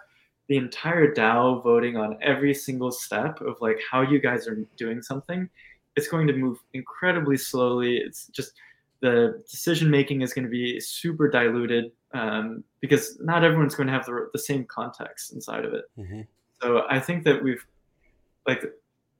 the 0.47 0.57
entire 0.57 1.13
dao 1.13 1.63
voting 1.63 1.95
on 1.95 2.17
every 2.21 2.53
single 2.53 2.91
step 2.91 3.39
of 3.41 3.55
like 3.61 3.79
how 3.89 4.01
you 4.01 4.19
guys 4.19 4.47
are 4.47 4.57
doing 4.75 5.01
something 5.01 5.47
it's 5.95 6.07
going 6.07 6.27
to 6.27 6.33
move 6.33 6.57
incredibly 6.73 7.37
slowly 7.37 7.97
it's 7.97 8.27
just 8.27 8.53
the 9.01 9.43
decision 9.49 9.89
making 9.89 10.21
is 10.21 10.33
going 10.33 10.45
to 10.45 10.49
be 10.49 10.79
super 10.79 11.29
diluted 11.29 11.91
um, 12.15 12.63
because 12.81 13.19
not 13.19 13.43
everyone's 13.43 13.75
going 13.75 13.87
to 13.87 13.93
have 13.93 14.05
the, 14.05 14.29
the 14.33 14.39
same 14.39 14.65
context 14.65 15.33
inside 15.33 15.65
of 15.65 15.73
it 15.73 15.85
mm-hmm. 15.97 16.21
so 16.61 16.83
i 16.89 16.99
think 16.99 17.23
that 17.23 17.41
we've 17.43 17.65
like 18.47 18.63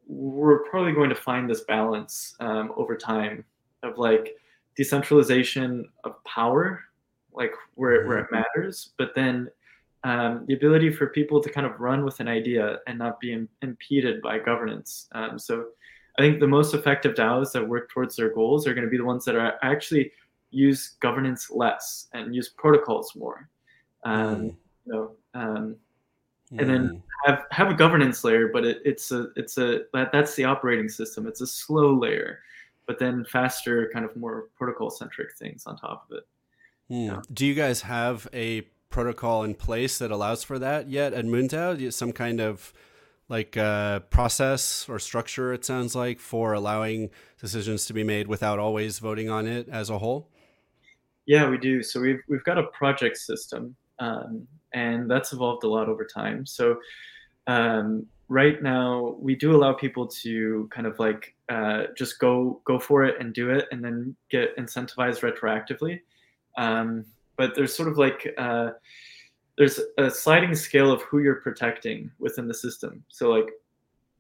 we're 0.07 0.59
probably 0.69 0.93
going 0.93 1.09
to 1.09 1.15
find 1.15 1.49
this 1.49 1.61
balance 1.61 2.35
um, 2.39 2.71
over 2.75 2.95
time 2.95 3.43
of 3.83 3.97
like 3.97 4.35
decentralization 4.75 5.87
of 6.03 6.23
power, 6.23 6.83
like 7.33 7.53
where, 7.75 8.05
where 8.07 8.19
it 8.19 8.25
mm-hmm. 8.25 8.43
matters, 8.57 8.91
but 8.97 9.13
then 9.15 9.49
um, 10.03 10.45
the 10.47 10.53
ability 10.53 10.91
for 10.91 11.07
people 11.07 11.41
to 11.41 11.49
kind 11.49 11.65
of 11.65 11.79
run 11.79 12.05
with 12.05 12.19
an 12.19 12.27
idea 12.27 12.79
and 12.87 12.99
not 12.99 13.19
be 13.19 13.33
Im- 13.33 13.49
impeded 13.63 14.21
by 14.21 14.37
governance. 14.37 15.07
Um, 15.13 15.39
so 15.39 15.67
I 16.19 16.21
think 16.21 16.39
the 16.39 16.47
most 16.47 16.73
effective 16.75 17.15
DAOs 17.15 17.51
that 17.53 17.67
work 17.67 17.89
towards 17.89 18.15
their 18.15 18.33
goals 18.33 18.67
are 18.67 18.73
going 18.73 18.85
to 18.85 18.89
be 18.89 18.97
the 18.97 19.05
ones 19.05 19.25
that 19.25 19.35
are 19.35 19.55
actually 19.63 20.11
use 20.55 20.95
governance 20.99 21.49
less 21.51 22.07
and 22.13 22.33
use 22.33 22.49
protocols 22.49 23.13
more. 23.15 23.49
Um, 24.03 24.35
mm. 24.35 24.55
You 24.85 24.93
know, 24.93 25.11
um, 25.33 25.75
and 26.51 26.69
then 26.69 26.89
mm. 26.89 27.01
have 27.25 27.43
have 27.51 27.69
a 27.69 27.73
governance 27.73 28.23
layer 28.23 28.47
but 28.47 28.65
it, 28.65 28.81
it's 28.85 29.11
a 29.11 29.27
it's 29.35 29.57
a 29.57 29.81
that, 29.93 30.11
that's 30.11 30.35
the 30.35 30.43
operating 30.43 30.89
system 30.89 31.27
it's 31.27 31.41
a 31.41 31.47
slow 31.47 31.93
layer 31.93 32.39
but 32.87 32.99
then 32.99 33.25
faster 33.25 33.89
kind 33.93 34.05
of 34.05 34.15
more 34.15 34.49
protocol 34.55 34.89
centric 34.89 35.35
things 35.37 35.65
on 35.65 35.77
top 35.77 36.07
of 36.09 36.17
it 36.17 36.23
mm. 36.91 37.23
do 37.33 37.45
you 37.45 37.53
guys 37.53 37.81
have 37.81 38.27
a 38.33 38.61
protocol 38.89 39.43
in 39.43 39.53
place 39.53 39.97
that 39.97 40.11
allows 40.11 40.43
for 40.43 40.59
that 40.59 40.89
yet 40.89 41.13
at 41.13 41.25
moondao 41.25 41.91
some 41.91 42.11
kind 42.11 42.39
of 42.39 42.73
like 43.27 43.57
uh, 43.57 43.99
process 44.01 44.87
or 44.87 44.99
structure 44.99 45.51
it 45.51 45.65
sounds 45.65 45.95
like 45.95 46.19
for 46.19 46.53
allowing 46.53 47.09
decisions 47.41 47.85
to 47.85 47.93
be 47.93 48.03
made 48.03 48.27
without 48.27 48.59
always 48.59 48.99
voting 48.99 49.29
on 49.31 49.47
it 49.47 49.67
as 49.67 49.89
a 49.89 49.97
whole 49.97 50.29
yeah 51.25 51.49
we 51.49 51.57
do 51.57 51.81
so 51.83 51.99
we've, 51.99 52.21
we've 52.27 52.43
got 52.43 52.57
a 52.57 52.63
project 52.67 53.17
system 53.17 53.75
um, 53.99 54.47
and 54.75 55.09
that's 55.09 55.33
evolved 55.33 55.63
a 55.63 55.67
lot 55.67 55.89
over 55.89 56.05
time. 56.05 56.45
So 56.45 56.77
um, 57.47 58.05
right 58.27 58.61
now 58.61 59.15
we 59.19 59.35
do 59.35 59.55
allow 59.55 59.73
people 59.73 60.05
to 60.07 60.69
kind 60.71 60.85
of 60.85 60.99
like 60.99 61.33
uh, 61.49 61.85
just 61.97 62.19
go 62.19 62.61
go 62.65 62.77
for 62.77 63.03
it 63.03 63.15
and 63.19 63.33
do 63.33 63.49
it, 63.49 63.67
and 63.71 63.83
then 63.83 64.15
get 64.29 64.55
incentivized 64.57 65.21
retroactively. 65.21 66.01
Um, 66.57 67.05
but 67.37 67.55
there's 67.55 67.75
sort 67.75 67.89
of 67.89 67.97
like 67.97 68.33
uh, 68.37 68.71
there's 69.57 69.79
a 69.97 70.09
sliding 70.09 70.53
scale 70.53 70.91
of 70.91 71.01
who 71.03 71.19
you're 71.19 71.35
protecting 71.35 72.11
within 72.19 72.47
the 72.47 72.53
system. 72.53 73.03
So 73.07 73.29
like, 73.29 73.49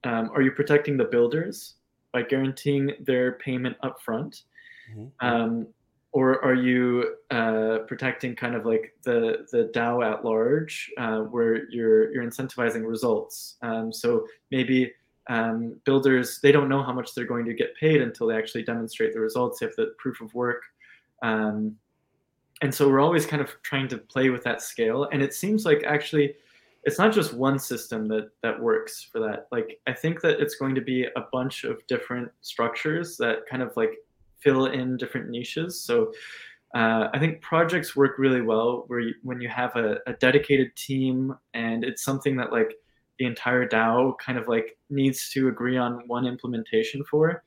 um, 0.05 0.31
are 0.33 0.41
you 0.41 0.51
protecting 0.51 0.97
the 0.97 1.05
builders 1.05 1.75
by 2.13 2.23
guaranteeing 2.23 2.91
their 3.01 3.33
payment 3.33 3.75
upfront? 3.83 4.43
Mm-hmm. 4.89 5.25
Um, 5.25 5.67
or 6.15 6.41
are 6.45 6.55
you 6.55 7.17
uh, 7.29 7.79
protecting 7.89 8.37
kind 8.37 8.55
of 8.55 8.65
like 8.65 8.95
the 9.03 9.45
the 9.51 9.69
DAO 9.75 10.01
at 10.01 10.23
large, 10.23 10.89
uh, 10.97 11.19
where 11.19 11.69
you're 11.69 12.09
you're 12.13 12.23
incentivizing 12.23 12.87
results? 12.87 13.57
Um, 13.61 13.91
so 13.91 14.25
maybe 14.49 14.93
um, 15.27 15.75
builders 15.83 16.39
they 16.41 16.53
don't 16.53 16.69
know 16.69 16.81
how 16.81 16.93
much 16.93 17.13
they're 17.13 17.25
going 17.25 17.43
to 17.47 17.53
get 17.53 17.75
paid 17.75 18.01
until 18.01 18.27
they 18.27 18.37
actually 18.37 18.63
demonstrate 18.63 19.11
the 19.13 19.19
results. 19.19 19.59
They 19.59 19.65
have 19.65 19.75
the 19.75 19.93
proof 19.97 20.21
of 20.21 20.33
work, 20.33 20.63
um, 21.21 21.75
and 22.61 22.73
so 22.73 22.87
we're 22.87 23.01
always 23.01 23.25
kind 23.25 23.41
of 23.41 23.51
trying 23.63 23.89
to 23.89 23.97
play 23.97 24.29
with 24.29 24.43
that 24.45 24.61
scale. 24.61 25.09
And 25.11 25.21
it 25.21 25.33
seems 25.33 25.65
like 25.65 25.83
actually 25.83 26.35
it's 26.85 26.97
not 26.97 27.11
just 27.11 27.33
one 27.33 27.59
system 27.59 28.07
that 28.07 28.29
that 28.41 28.57
works 28.57 29.03
for 29.11 29.19
that. 29.19 29.47
Like 29.51 29.81
I 29.85 29.91
think 29.91 30.21
that 30.21 30.39
it's 30.39 30.55
going 30.55 30.75
to 30.75 30.81
be 30.81 31.07
a 31.17 31.25
bunch 31.33 31.65
of 31.65 31.85
different 31.87 32.31
structures 32.39 33.17
that 33.17 33.39
kind 33.49 33.61
of 33.61 33.75
like 33.75 33.95
fill 34.45 34.67
in 34.67 34.95
different 34.95 35.29
niches. 35.29 35.81
So 35.81 36.13
uh, 36.75 37.09
I 37.13 37.19
think 37.19 37.41
projects 37.41 37.95
work 37.95 38.17
really 38.17 38.41
well 38.41 38.83
where 38.87 38.99
you, 38.99 39.13
when 39.23 39.41
you 39.41 39.49
have 39.49 39.75
a, 39.75 39.97
a, 40.07 40.13
dedicated 40.13 40.75
team 40.75 41.33
and 41.53 41.83
it's 41.83 42.03
something 42.03 42.35
that 42.35 42.51
like 42.51 42.75
the 43.17 43.25
entire 43.25 43.67
DAO 43.67 44.17
kind 44.19 44.37
of 44.37 44.47
like 44.47 44.77
needs 44.89 45.29
to 45.29 45.47
agree 45.47 45.77
on 45.77 46.03
one 46.07 46.25
implementation 46.27 47.03
for. 47.09 47.43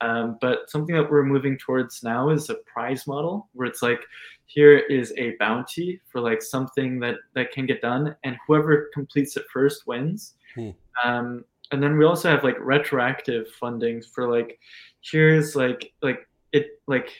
Um, 0.00 0.38
but 0.40 0.70
something 0.70 0.94
that 0.94 1.10
we're 1.10 1.24
moving 1.24 1.58
towards 1.58 2.02
now 2.02 2.30
is 2.30 2.48
a 2.48 2.54
prize 2.72 3.06
model 3.06 3.50
where 3.52 3.68
it's 3.68 3.82
like 3.82 4.00
here 4.46 4.78
is 4.78 5.12
a 5.18 5.36
bounty 5.38 6.00
for 6.10 6.22
like 6.22 6.40
something 6.40 6.98
that 7.00 7.16
that 7.34 7.52
can 7.52 7.66
get 7.66 7.82
done 7.82 8.16
and 8.24 8.36
whoever 8.46 8.88
completes 8.94 9.36
it 9.36 9.44
first 9.52 9.86
wins 9.86 10.36
hmm. 10.54 10.70
um, 11.04 11.44
and 11.70 11.82
then 11.82 11.96
we 11.98 12.04
also 12.04 12.30
have 12.30 12.42
like 12.42 12.56
retroactive 12.60 13.46
funding 13.60 14.02
for 14.02 14.30
like 14.30 14.58
here's 15.02 15.54
like 15.54 15.92
like 16.02 16.26
it 16.52 16.80
like 16.86 17.10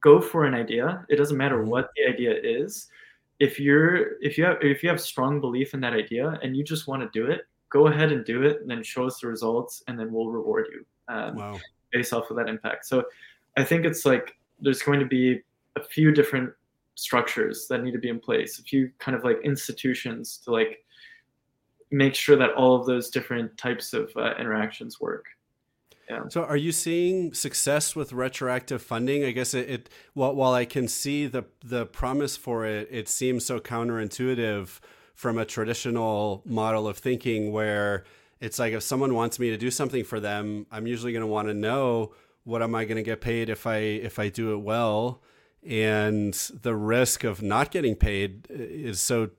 go 0.00 0.20
for 0.20 0.44
an 0.44 0.54
idea. 0.54 1.04
It 1.08 1.16
doesn't 1.16 1.36
matter 1.36 1.58
mm-hmm. 1.58 1.70
what 1.70 1.90
the 1.96 2.12
idea 2.12 2.34
is. 2.42 2.88
If 3.38 3.58
you're 3.58 4.20
if 4.20 4.36
you 4.36 4.44
have 4.44 4.58
if 4.60 4.82
you 4.82 4.88
have 4.88 5.00
strong 5.00 5.40
belief 5.40 5.74
in 5.74 5.80
that 5.80 5.94
idea 5.94 6.38
and 6.42 6.56
you 6.56 6.62
just 6.62 6.86
want 6.86 7.02
to 7.02 7.18
do 7.18 7.30
it, 7.30 7.42
go 7.70 7.86
ahead 7.86 8.12
and 8.12 8.24
do 8.24 8.42
it, 8.42 8.60
and 8.60 8.70
then 8.70 8.82
show 8.82 9.06
us 9.06 9.20
the 9.20 9.28
results, 9.28 9.82
and 9.88 9.98
then 9.98 10.12
we'll 10.12 10.28
reward 10.28 10.66
you 10.72 10.84
um, 11.14 11.36
wow. 11.36 11.58
based 11.92 12.12
off 12.12 12.30
of 12.30 12.36
that 12.36 12.48
impact. 12.48 12.86
So 12.86 13.04
I 13.56 13.64
think 13.64 13.84
it's 13.84 14.04
like 14.04 14.36
there's 14.60 14.82
going 14.82 15.00
to 15.00 15.06
be 15.06 15.40
a 15.76 15.82
few 15.82 16.12
different 16.12 16.52
structures 16.96 17.66
that 17.68 17.82
need 17.82 17.92
to 17.92 17.98
be 17.98 18.08
in 18.08 18.20
place, 18.20 18.58
a 18.58 18.62
few 18.62 18.90
kind 18.98 19.16
of 19.16 19.24
like 19.24 19.38
institutions 19.42 20.38
to 20.44 20.52
like 20.52 20.84
make 21.90 22.14
sure 22.14 22.36
that 22.36 22.52
all 22.54 22.78
of 22.78 22.86
those 22.86 23.10
different 23.10 23.56
types 23.56 23.92
of 23.92 24.10
uh, 24.16 24.34
interactions 24.38 25.00
work. 25.00 25.26
Yeah. 26.10 26.28
So, 26.28 26.42
are 26.42 26.56
you 26.56 26.72
seeing 26.72 27.32
success 27.34 27.94
with 27.94 28.12
retroactive 28.12 28.82
funding? 28.82 29.24
I 29.24 29.30
guess 29.30 29.54
it, 29.54 29.70
it 29.70 29.88
while, 30.14 30.34
while 30.34 30.52
I 30.52 30.64
can 30.64 30.88
see 30.88 31.26
the 31.26 31.44
the 31.64 31.86
promise 31.86 32.36
for 32.36 32.66
it, 32.66 32.88
it 32.90 33.08
seems 33.08 33.46
so 33.46 33.60
counterintuitive 33.60 34.80
from 35.14 35.38
a 35.38 35.44
traditional 35.44 36.42
model 36.44 36.88
of 36.88 36.98
thinking 36.98 37.52
where 37.52 38.04
it's 38.40 38.58
like 38.58 38.72
if 38.72 38.82
someone 38.82 39.14
wants 39.14 39.38
me 39.38 39.50
to 39.50 39.56
do 39.56 39.70
something 39.70 40.02
for 40.02 40.18
them, 40.18 40.66
I'm 40.72 40.86
usually 40.86 41.12
going 41.12 41.20
to 41.20 41.28
want 41.28 41.46
to 41.46 41.54
know 41.54 42.12
what 42.42 42.60
am 42.60 42.74
I 42.74 42.86
going 42.86 42.96
to 42.96 43.02
get 43.02 43.20
paid 43.20 43.48
if 43.48 43.66
I 43.66 43.76
if 43.76 44.18
I 44.18 44.30
do 44.30 44.52
it 44.52 44.58
well 44.58 45.22
and 45.62 46.32
the 46.62 46.74
risk 46.74 47.22
of 47.22 47.42
not 47.42 47.70
getting 47.70 47.94
paid 47.94 48.46
uh, 48.50 48.54
is 48.56 49.00
so 49.00 49.30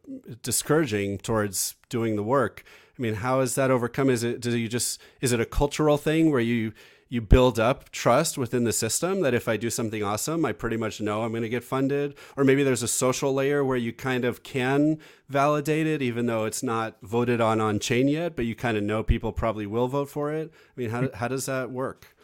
discouraging 0.44 1.18
towards 1.18 1.76
doing 1.90 2.16
the 2.16 2.24
work 2.24 2.64
I 3.02 3.04
mean, 3.04 3.16
how 3.16 3.40
is 3.40 3.56
that 3.56 3.72
overcome? 3.72 4.12
Is 4.12 4.24
it 4.24 4.42
do 4.42 4.56
you 4.56 4.68
just 4.68 5.02
is 5.22 5.32
it 5.32 5.40
a 5.40 5.46
cultural 5.46 5.98
thing 5.98 6.30
where 6.30 6.40
you 6.40 6.72
you 7.10 7.20
build 7.20 7.60
up 7.60 7.90
trust 7.90 8.38
within 8.38 8.64
the 8.64 8.72
system 8.72 9.22
that 9.22 9.34
if 9.34 9.48
I 9.48 9.58
do 9.58 9.72
something 9.72 10.04
awesome, 10.04 10.46
I 10.46 10.52
pretty 10.52 10.78
much 10.78 11.02
know 11.02 11.24
I'm 11.24 11.32
going 11.32 11.42
to 11.42 11.50
get 11.50 11.64
funded. 11.64 12.16
Or 12.38 12.44
maybe 12.44 12.62
there's 12.62 12.84
a 12.84 12.88
social 12.88 13.34
layer 13.34 13.66
where 13.66 13.76
you 13.76 13.92
kind 13.92 14.24
of 14.24 14.44
can 14.44 15.00
validate 15.28 15.88
it, 15.88 16.04
even 16.04 16.28
though 16.28 16.46
it's 16.46 16.62
not 16.62 16.98
voted 17.02 17.42
on 17.42 17.60
on 17.60 17.80
chain 17.80 18.08
yet, 18.08 18.36
but 18.36 18.46
you 18.46 18.54
kind 18.54 18.78
of 18.78 18.84
know 18.84 19.02
people 19.02 19.32
probably 19.32 19.66
will 19.66 19.88
vote 19.88 20.08
for 20.08 20.32
it. 20.32 20.52
I 20.54 20.80
mean, 20.80 20.92
how, 20.92 21.10
how 21.16 21.28
does 21.28 21.48
that 21.48 21.72
work? 21.72 22.16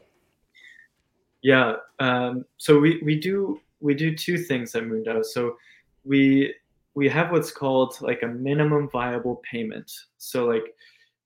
Yeah. 1.41 1.77
Um, 1.97 2.45
so 2.57 2.79
we, 2.79 3.01
we 3.03 3.19
do, 3.19 3.59
we 3.79 3.95
do 3.95 4.15
two 4.15 4.37
things 4.37 4.75
at 4.75 4.83
MoonDAO. 4.83 5.25
So 5.25 5.57
we, 6.03 6.53
we 6.97 7.07
have 7.07 7.31
what's 7.31 7.51
called 7.51 7.95
like 8.01 8.23
a 8.23 8.27
minimum 8.27 8.89
viable 8.89 9.39
payment. 9.49 9.91
So 10.17 10.45
like 10.45 10.73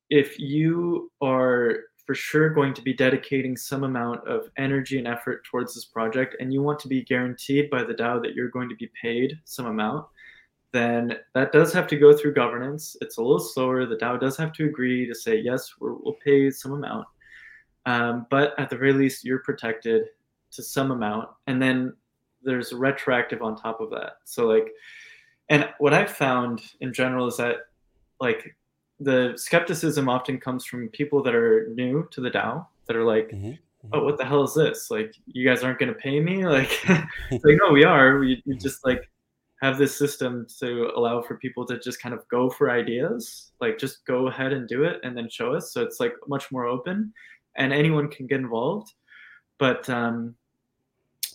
if 0.10 0.38
you 0.38 1.10
are 1.22 1.78
for 2.06 2.14
sure 2.14 2.50
going 2.50 2.74
to 2.74 2.82
be 2.82 2.94
dedicating 2.94 3.56
some 3.56 3.86
amount 3.86 4.28
of 4.28 4.50
energy 4.58 4.98
and 4.98 5.08
effort 5.08 5.46
towards 5.46 5.74
this 5.74 5.86
project 5.86 6.36
and 6.42 6.52
you 6.52 6.62
want 6.62 6.78
to 6.80 6.90
be 6.90 7.06
guaranteed 7.06 7.70
by 7.70 7.86
the 7.86 7.94
DAO 7.94 8.22
that 8.22 8.36
you're 8.36 8.50
going 8.50 8.68
to 8.68 8.76
be 8.76 8.92
paid 9.02 9.40
some 9.46 9.68
amount, 9.68 10.06
then 10.74 11.16
that 11.36 11.54
does 11.54 11.72
have 11.72 11.88
to 11.88 11.96
go 11.96 12.12
through 12.12 12.34
governance. 12.34 12.98
It's 13.00 13.16
a 13.16 13.22
little 13.22 13.40
slower. 13.40 13.86
The 13.86 13.96
DAO 13.96 14.20
does 14.20 14.36
have 14.36 14.52
to 14.56 14.66
agree 14.66 15.08
to 15.08 15.16
say, 15.16 15.38
yes, 15.38 15.76
we 15.80 15.88
will 15.88 16.18
pay 16.22 16.52
some 16.52 16.74
amount. 16.74 17.08
Um, 17.86 18.28
but 18.30 18.60
at 18.60 18.70
the 18.70 18.76
very 18.76 18.92
least, 18.92 19.24
you're 19.24 19.40
protected 19.40 20.08
to 20.52 20.64
some 20.64 20.92
amount. 20.92 21.30
And 21.48 21.62
then 21.62 21.94
there's 22.44 22.74
retroactive 22.74 23.42
on 23.42 23.56
top 23.56 23.80
of 23.80 23.90
that. 23.92 24.18
So, 24.26 24.48
like, 24.48 24.68
and 25.52 25.68
what 25.80 25.94
I've 25.94 26.10
found 26.10 26.62
in 26.80 26.94
general 26.94 27.28
is 27.28 27.36
that, 27.36 27.58
like, 28.22 28.56
the 29.02 29.34
skepticism 29.36 30.08
often 30.08 30.40
comes 30.40 30.66
from 30.66 30.88
people 30.90 31.22
that 31.24 31.36
are 31.36 31.68
new 31.76 32.08
to 32.12 32.22
the 32.22 32.32
DAO 32.32 32.66
that 32.88 32.96
are 32.96 33.04
like, 33.04 33.28
mm-hmm. 33.32 33.48
mm-hmm. 33.48 33.90
oh, 33.92 34.06
what 34.06 34.18
the 34.18 34.24
hell 34.24 34.46
is 34.46 34.54
this? 34.54 34.90
Like, 34.90 35.14
you 35.26 35.46
guys 35.46 35.62
aren't 35.62 35.78
going 35.78 35.94
to 35.94 36.00
pay 36.00 36.22
me? 36.22 36.46
Like, 36.48 36.72
like, 36.88 37.58
no, 37.62 37.72
we 37.74 37.84
are. 37.84 38.20
We, 38.20 38.42
we 38.46 38.56
just 38.56 38.86
like 38.86 39.12
have 39.62 39.78
this 39.78 39.94
system 39.94 40.48
to 40.60 40.90
allow 40.96 41.22
for 41.22 41.36
people 41.36 41.66
to 41.66 41.78
just 41.80 42.02
kind 42.02 42.16
of 42.16 42.26
go 42.30 42.50
for 42.50 42.72
ideas, 42.72 43.52
like 43.60 43.78
just 43.78 44.06
go 44.06 44.28
ahead 44.30 44.54
and 44.54 44.70
do 44.70 44.86
it 44.86 45.02
and 45.04 45.18
then 45.18 45.30
show 45.30 45.54
us. 45.54 45.74
So 45.74 45.84
it's 45.84 46.00
like 46.00 46.14
much 46.30 46.50
more 46.50 46.66
open 46.66 47.14
and 47.58 47.74
anyone 47.74 48.08
can 48.08 48.26
get 48.26 48.40
involved. 48.40 48.94
But 49.60 49.90
um, 49.90 50.36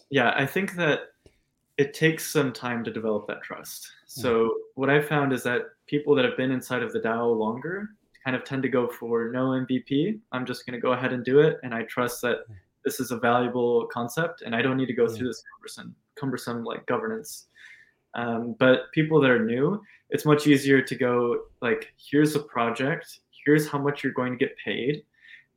yeah, 0.09 0.33
I 0.35 0.47
think 0.47 0.75
that 0.77 1.01
it 1.79 1.95
takes 1.95 2.31
some 2.31 2.53
time 2.53 2.83
to 2.85 2.91
develop 2.91 3.27
that 3.29 3.43
trust. 3.43 3.91
Hmm. 4.15 4.21
So 4.23 4.55
what 4.75 4.91
I've 4.91 5.07
found 5.07 5.33
is 5.33 5.43
that 5.45 5.63
people 5.87 6.15
that 6.15 6.25
have 6.25 6.37
been 6.37 6.51
inside 6.51 6.83
of 6.83 6.93
the 6.93 7.01
DAO 7.01 7.37
longer 7.37 7.91
kind 8.25 8.37
of 8.37 8.45
tend 8.45 8.63
to 8.63 8.69
go 8.69 8.89
for 8.89 9.31
no 9.31 9.49
MVP. 9.51 10.19
I'm 10.33 10.47
just 10.47 10.67
going 10.67 10.75
to 10.75 10.81
go 10.81 10.93
ahead 10.93 11.13
and 11.13 11.25
do 11.25 11.41
it, 11.41 11.59
and 11.63 11.75
I 11.75 11.83
trust 11.83 12.23
that 12.23 12.39
hmm. 12.47 12.55
this 12.85 13.01
is 13.01 13.11
a 13.11 13.19
valuable 13.19 13.87
concept, 13.87 14.43
and 14.43 14.55
I 14.55 14.63
don't 14.63 14.77
need 14.77 14.87
to 14.87 14.95
go 14.95 15.09
through 15.09 15.29
this 15.29 15.43
cumbersome, 15.55 15.95
cumbersome 16.17 16.65
like 16.65 16.87
governance 16.87 17.47
um, 18.17 18.57
but 18.59 18.91
people 18.93 19.21
that 19.21 19.31
are 19.31 19.45
new, 19.45 19.81
it's 20.11 20.25
much 20.25 20.47
easier 20.47 20.81
to 20.81 20.95
go 20.95 21.43
like, 21.61 21.93
here's 21.97 22.35
a 22.35 22.41
project, 22.41 23.21
here's 23.45 23.69
how 23.69 23.79
much 23.79 24.03
you're 24.03 24.13
going 24.15 24.33
to 24.33 24.39
get 24.39 24.57
paid. 24.57 25.05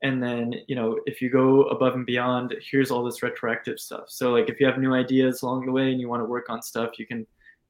And 0.02 0.24
then, 0.24 0.56
you 0.68 0.76
know, 0.76 1.00
if 1.06 1.22
you 1.22 1.30
go 1.30 1.64
above 1.64 1.94
and 1.96 2.06
beyond, 2.06 2.56
here's 2.72 2.90
all 2.90 3.04
this 3.04 3.22
retroactive 3.22 3.80
stuff. 3.80 4.06
So, 4.08 4.32
like, 4.32 4.50
if 4.50 4.60
you 4.60 4.66
have 4.66 4.78
new 4.78 4.94
ideas 4.94 5.42
along 5.42 5.66
the 5.66 5.74
way 5.74 5.92
and 5.92 6.00
you 6.00 6.08
want 6.08 6.22
to 6.22 6.26
work 6.26 6.50
on 6.50 6.62
stuff, 6.62 6.98
you 6.98 7.06
can 7.06 7.28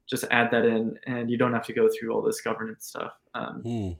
just 0.08 0.26
add 0.30 0.52
that 0.52 0.66
in 0.66 0.98
and 1.08 1.30
you 1.30 1.38
don't 1.38 1.54
have 1.54 1.66
to 1.66 1.74
go 1.74 1.90
through 1.90 2.12
all 2.12 2.22
this 2.22 2.42
governance 2.42 2.86
stuff. 2.86 3.14
Um, 3.34 3.62
hmm. 3.64 3.92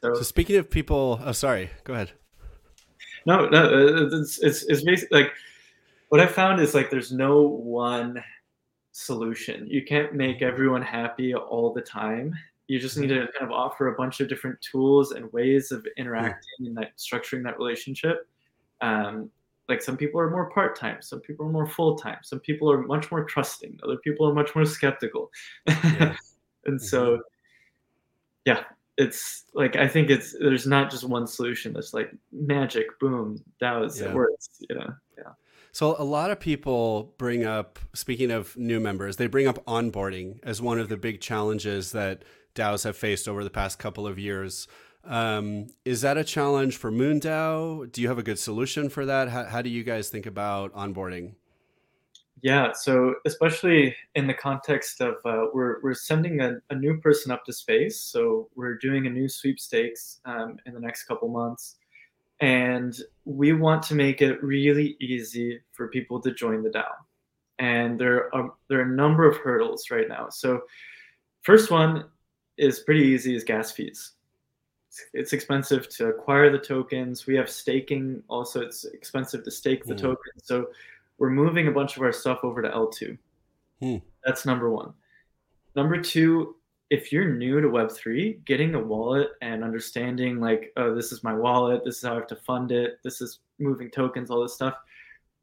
so, 0.00 0.14
so, 0.14 0.22
speaking 0.22 0.56
of 0.56 0.70
people, 0.70 1.20
oh, 1.24 1.32
sorry, 1.32 1.70
go 1.84 1.94
ahead. 1.94 2.12
No, 3.26 3.48
no, 3.48 3.64
uh, 3.64 4.08
it's, 4.20 4.40
it's, 4.40 4.64
it's 4.64 4.82
basically 4.82 5.22
like 5.22 5.32
what 6.08 6.20
I 6.20 6.26
found 6.26 6.60
is 6.60 6.74
like 6.74 6.90
there's 6.90 7.12
no 7.12 7.42
one 7.42 8.22
solution. 8.92 9.66
You 9.66 9.84
can't 9.84 10.14
make 10.14 10.42
everyone 10.42 10.82
happy 10.82 11.34
all 11.34 11.72
the 11.72 11.80
time. 11.80 12.34
You 12.68 12.78
just 12.78 12.96
need 12.96 13.08
to 13.08 13.26
kind 13.38 13.42
of 13.42 13.50
offer 13.50 13.88
a 13.88 13.96
bunch 13.96 14.20
of 14.20 14.28
different 14.28 14.60
tools 14.60 15.12
and 15.12 15.30
ways 15.32 15.72
of 15.72 15.86
interacting 15.96 16.66
and 16.66 16.76
that 16.76 16.96
structuring 16.96 17.42
that 17.44 17.58
relationship. 17.58 18.28
Um, 18.80 19.30
like 19.68 19.82
some 19.82 19.96
people 19.96 20.20
are 20.20 20.30
more 20.30 20.50
part 20.50 20.76
time, 20.76 21.00
some 21.00 21.20
people 21.20 21.46
are 21.46 21.50
more 21.50 21.66
full 21.66 21.96
time, 21.96 22.18
some 22.22 22.40
people 22.40 22.70
are 22.70 22.82
much 22.82 23.10
more 23.10 23.24
trusting, 23.24 23.78
other 23.82 23.96
people 23.96 24.28
are 24.28 24.34
much 24.34 24.54
more 24.54 24.64
skeptical. 24.64 25.30
Yeah. 25.66 25.74
and 26.66 26.76
mm-hmm. 26.76 26.76
so, 26.78 27.22
yeah, 28.44 28.64
it's 28.98 29.44
like 29.54 29.76
I 29.76 29.88
think 29.88 30.10
it's 30.10 30.34
there's 30.38 30.66
not 30.66 30.90
just 30.90 31.04
one 31.04 31.26
solution 31.26 31.72
that's 31.72 31.94
like 31.94 32.10
magic, 32.32 32.98
boom, 32.98 33.42
that 33.60 33.72
was 33.72 34.00
yeah. 34.00 34.08
it 34.08 34.14
works, 34.14 34.48
you 34.68 34.76
know. 34.76 34.92
Yeah. 35.16 35.32
So 35.72 35.96
a 35.98 36.04
lot 36.04 36.30
of 36.30 36.38
people 36.38 37.14
bring 37.16 37.46
up, 37.46 37.78
speaking 37.94 38.30
of 38.30 38.54
new 38.58 38.78
members, 38.78 39.16
they 39.16 39.26
bring 39.26 39.46
up 39.46 39.64
onboarding 39.64 40.38
as 40.42 40.60
one 40.60 40.78
of 40.78 40.90
the 40.90 40.98
big 40.98 41.22
challenges 41.22 41.92
that 41.92 42.24
DAOs 42.54 42.84
have 42.84 42.96
faced 42.96 43.28
over 43.28 43.44
the 43.44 43.50
past 43.50 43.78
couple 43.78 44.06
of 44.06 44.18
years. 44.18 44.68
Um, 45.04 45.66
is 45.84 46.02
that 46.02 46.16
a 46.16 46.24
challenge 46.24 46.76
for 46.76 46.92
MoonDAO? 46.92 47.90
Do 47.90 48.02
you 48.02 48.08
have 48.08 48.18
a 48.18 48.22
good 48.22 48.38
solution 48.38 48.88
for 48.88 49.04
that? 49.06 49.28
How, 49.28 49.44
how 49.44 49.62
do 49.62 49.70
you 49.70 49.82
guys 49.82 50.08
think 50.08 50.26
about 50.26 50.72
onboarding? 50.74 51.34
Yeah, 52.40 52.72
so 52.72 53.14
especially 53.24 53.94
in 54.14 54.26
the 54.26 54.34
context 54.34 55.00
of 55.00 55.14
uh, 55.24 55.46
we're, 55.54 55.80
we're 55.82 55.94
sending 55.94 56.40
a, 56.40 56.54
a, 56.70 56.74
new 56.74 56.98
person 56.98 57.30
up 57.30 57.44
to 57.44 57.52
space. 57.52 58.00
So 58.00 58.48
we're 58.56 58.76
doing 58.78 59.06
a 59.06 59.10
new 59.10 59.28
sweepstakes 59.28 60.20
um, 60.24 60.56
in 60.66 60.74
the 60.74 60.80
next 60.80 61.04
couple 61.04 61.28
months 61.28 61.76
and 62.42 62.98
we 63.24 63.52
want 63.52 63.84
to 63.84 63.94
make 63.94 64.20
it 64.20 64.42
really 64.42 64.96
easy 65.00 65.60
for 65.70 65.86
people 65.88 66.20
to 66.20 66.34
join 66.34 66.62
the 66.64 66.70
DAO. 66.70 66.90
And 67.60 67.98
there 67.98 68.34
are 68.34 68.52
there 68.68 68.80
are 68.80 68.92
a 68.92 68.96
number 68.96 69.24
of 69.28 69.36
hurdles 69.36 69.90
right 69.92 70.08
now. 70.08 70.28
So, 70.28 70.62
first 71.42 71.70
one 71.70 72.06
is 72.56 72.80
pretty 72.80 73.04
easy: 73.04 73.34
is 73.34 73.44
gas 73.44 73.72
fees. 73.72 74.12
It's 75.14 75.32
expensive 75.32 75.88
to 75.90 76.08
acquire 76.08 76.50
the 76.50 76.58
tokens. 76.58 77.26
We 77.26 77.34
have 77.36 77.48
staking. 77.48 78.22
Also, 78.28 78.60
it's 78.60 78.84
expensive 78.84 79.44
to 79.44 79.50
stake 79.50 79.84
the 79.84 79.94
mm. 79.94 80.00
tokens. 80.00 80.42
So, 80.44 80.68
we're 81.18 81.30
moving 81.30 81.68
a 81.68 81.72
bunch 81.72 81.96
of 81.96 82.02
our 82.02 82.12
stuff 82.12 82.40
over 82.42 82.62
to 82.62 82.68
L2. 82.68 83.16
Mm. 83.82 84.02
That's 84.24 84.44
number 84.44 84.70
one. 84.70 84.92
Number 85.74 86.00
two 86.00 86.56
if 86.92 87.10
you're 87.10 87.32
new 87.32 87.58
to 87.58 87.68
web3 87.68 88.44
getting 88.44 88.74
a 88.74 88.78
wallet 88.78 89.30
and 89.40 89.64
understanding 89.64 90.38
like 90.40 90.74
oh 90.76 90.94
this 90.94 91.10
is 91.10 91.24
my 91.24 91.32
wallet 91.32 91.82
this 91.86 91.96
is 91.96 92.02
how 92.02 92.12
i 92.12 92.16
have 92.16 92.26
to 92.26 92.36
fund 92.36 92.70
it 92.70 92.98
this 93.02 93.22
is 93.22 93.38
moving 93.58 93.90
tokens 93.90 94.30
all 94.30 94.42
this 94.42 94.52
stuff 94.52 94.74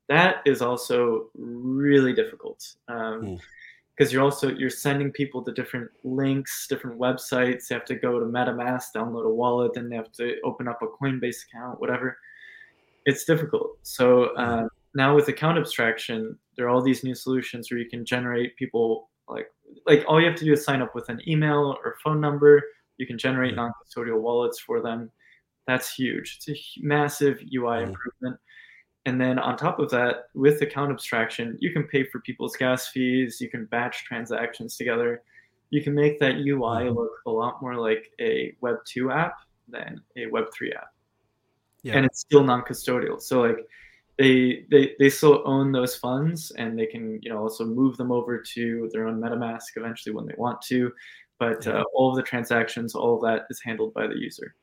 that 0.08 0.44
is 0.46 0.62
also 0.62 1.30
really 1.34 2.14
difficult 2.14 2.76
um, 2.88 3.22
mm. 3.24 3.40
You're 4.12 4.24
also 4.24 4.50
you're 4.50 4.70
sending 4.70 5.12
people 5.12 5.44
to 5.44 5.52
different 5.52 5.90
links 6.04 6.66
different 6.68 7.00
websites 7.00 7.68
they 7.68 7.76
have 7.76 7.86
to 7.86 7.96
go 7.96 8.20
to 8.20 8.26
metamask 8.26 8.86
download 8.96 9.26
a 9.26 9.30
wallet 9.30 9.74
then 9.74 9.90
they 9.90 9.96
have 9.96 10.12
to 10.12 10.36
open 10.44 10.68
up 10.68 10.82
a 10.82 10.88
coinbase 10.88 11.44
account 11.46 11.80
whatever 11.80 12.18
it's 13.06 13.26
difficult 13.26 13.78
so 13.84 14.26
uh, 14.36 14.58
mm-hmm. 14.58 14.68
now 14.96 15.16
with 15.16 15.28
account 15.28 15.58
abstraction 15.58 16.38
there 16.56 16.66
are 16.66 16.70
all 16.70 16.82
these 16.82 17.04
new 17.04 17.16
solutions 17.16 17.70
where 17.70 17.80
you 17.80 17.90
can 17.90 18.06
generate 18.06 18.56
people 18.56 19.10
like 19.28 19.48
like 19.86 20.04
all 20.08 20.20
you 20.20 20.28
have 20.28 20.38
to 20.38 20.46
do 20.46 20.54
is 20.54 20.64
sign 20.64 20.82
up 20.82 20.96
with 20.96 21.10
an 21.10 21.22
email 21.28 21.78
or 21.84 21.96
phone 22.04 22.20
number. 22.20 22.64
You 22.98 23.08
can 23.08 23.18
generate 23.18 23.56
mm-hmm. 23.56 23.72
non-custodial 23.98 24.20
wallets 24.20 24.60
for 24.60 24.82
them. 24.82 25.12
That's 25.68 25.94
huge. 25.94 26.38
It's 26.38 26.50
a 26.50 26.86
massive 26.86 27.40
UI 27.54 27.78
mm-hmm. 27.78 27.90
improvement. 27.90 28.40
And 29.06 29.20
then 29.20 29.40
on 29.40 29.58
top 29.58 29.80
of 29.80 29.90
that, 29.92 30.26
with 30.34 30.62
account 30.62 30.92
abstraction, 30.92 31.58
you 31.60 31.72
can 31.72 31.84
pay 31.84 32.04
for 32.04 32.20
people's 32.20 32.56
gas 32.56 32.90
fees. 32.90 33.40
You 33.40 33.50
can 33.50 33.66
batch 33.66 34.04
transactions 34.06 34.76
together. 34.76 35.24
You 35.70 35.82
can 35.82 35.94
make 35.94 36.20
that 36.20 36.36
UI 36.36 36.90
look 36.90 37.12
a 37.26 37.32
lot 37.32 37.62
more 37.62 37.76
like 37.76 38.12
a 38.20 38.56
Web 38.62 38.78
two 38.86 39.12
app 39.12 39.36
than 39.68 40.02
a 40.18 40.26
Web 40.28 40.46
three 40.56 40.74
app. 40.74 40.90
Yeah. 41.84 41.96
And 41.96 42.06
it's 42.06 42.20
still 42.20 42.44
non-custodial. 42.44 43.22
So 43.22 43.42
like 43.42 43.66
they 44.18 44.66
they 44.70 44.96
they 45.00 45.10
still 45.10 45.42
own 45.46 45.72
those 45.72 45.96
funds 45.96 46.52
and 46.58 46.78
they 46.78 46.86
can 46.86 47.20
you 47.22 47.32
know 47.32 47.38
also 47.38 47.66
move 47.66 47.96
them 47.96 48.12
over 48.12 48.38
to 48.38 48.90
their 48.92 49.08
own 49.08 49.20
MetaMask 49.22 49.78
eventually 49.78 50.14
when 50.14 50.26
they 50.26 50.36
want 50.38 50.62
to. 50.64 50.92
But 51.40 51.66
uh, 51.68 51.86
all 51.94 52.10
of 52.10 52.18
the 52.18 52.24
transactions, 52.24 52.96
all 52.96 53.16
of 53.16 53.22
that 53.22 53.46
is 53.50 53.62
handled 53.64 53.94
by 53.94 54.08
the 54.08 54.18
user. 54.18 54.56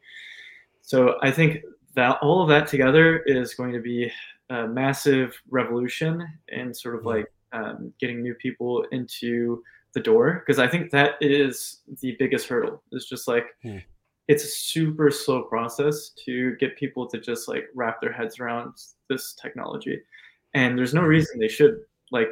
So 0.82 1.14
I 1.22 1.30
think 1.30 1.62
that 1.96 2.18
all 2.22 2.42
of 2.42 2.48
that 2.48 2.68
together 2.68 3.18
is 3.26 3.54
going 3.54 3.72
to 3.72 3.80
be 3.80 4.10
a 4.50 4.66
massive 4.66 5.34
revolution 5.50 6.26
in 6.48 6.72
sort 6.72 6.94
of 6.94 7.04
like 7.04 7.26
um, 7.52 7.92
getting 7.98 8.22
new 8.22 8.34
people 8.34 8.84
into 8.92 9.62
the 9.94 10.00
door 10.00 10.44
because 10.46 10.58
I 10.58 10.68
think 10.68 10.90
that 10.92 11.14
is 11.20 11.80
the 12.00 12.14
biggest 12.18 12.48
hurdle. 12.48 12.82
It's 12.92 13.08
just 13.08 13.26
like 13.26 13.46
yeah 13.62 13.80
it's 14.28 14.44
a 14.44 14.48
super 14.48 15.10
slow 15.10 15.42
process 15.42 16.10
to 16.24 16.56
get 16.56 16.76
people 16.76 17.06
to 17.06 17.18
just 17.20 17.48
like 17.48 17.66
wrap 17.74 18.00
their 18.00 18.12
heads 18.12 18.40
around 18.40 18.74
this 19.08 19.34
technology 19.34 20.00
and 20.54 20.76
there's 20.76 20.94
no 20.94 21.00
mm-hmm. 21.00 21.10
reason 21.10 21.38
they 21.38 21.48
should 21.48 21.80
like 22.10 22.28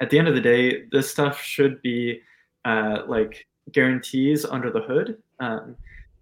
at 0.00 0.10
the 0.10 0.18
end 0.18 0.28
of 0.28 0.34
the 0.34 0.40
day 0.40 0.84
this 0.92 1.10
stuff 1.10 1.40
should 1.40 1.80
be 1.82 2.20
uh, 2.64 3.02
like 3.06 3.46
guarantees 3.72 4.44
under 4.44 4.70
the 4.70 4.80
hood 4.82 5.18
um, 5.40 5.76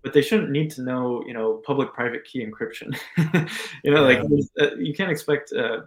but 0.04 0.12
they 0.12 0.22
shouldn't 0.22 0.50
need 0.50 0.70
to 0.70 0.82
know 0.82 1.24
you 1.26 1.32
know 1.32 1.62
public 1.66 1.92
private 1.92 2.24
key 2.24 2.46
encryption 2.46 2.96
you 3.82 3.90
know 3.90 4.08
yeah. 4.08 4.22
like 4.22 4.40
uh, 4.60 4.76
you 4.76 4.94
can't 4.94 5.10
expect 5.10 5.52
uh, 5.52 5.80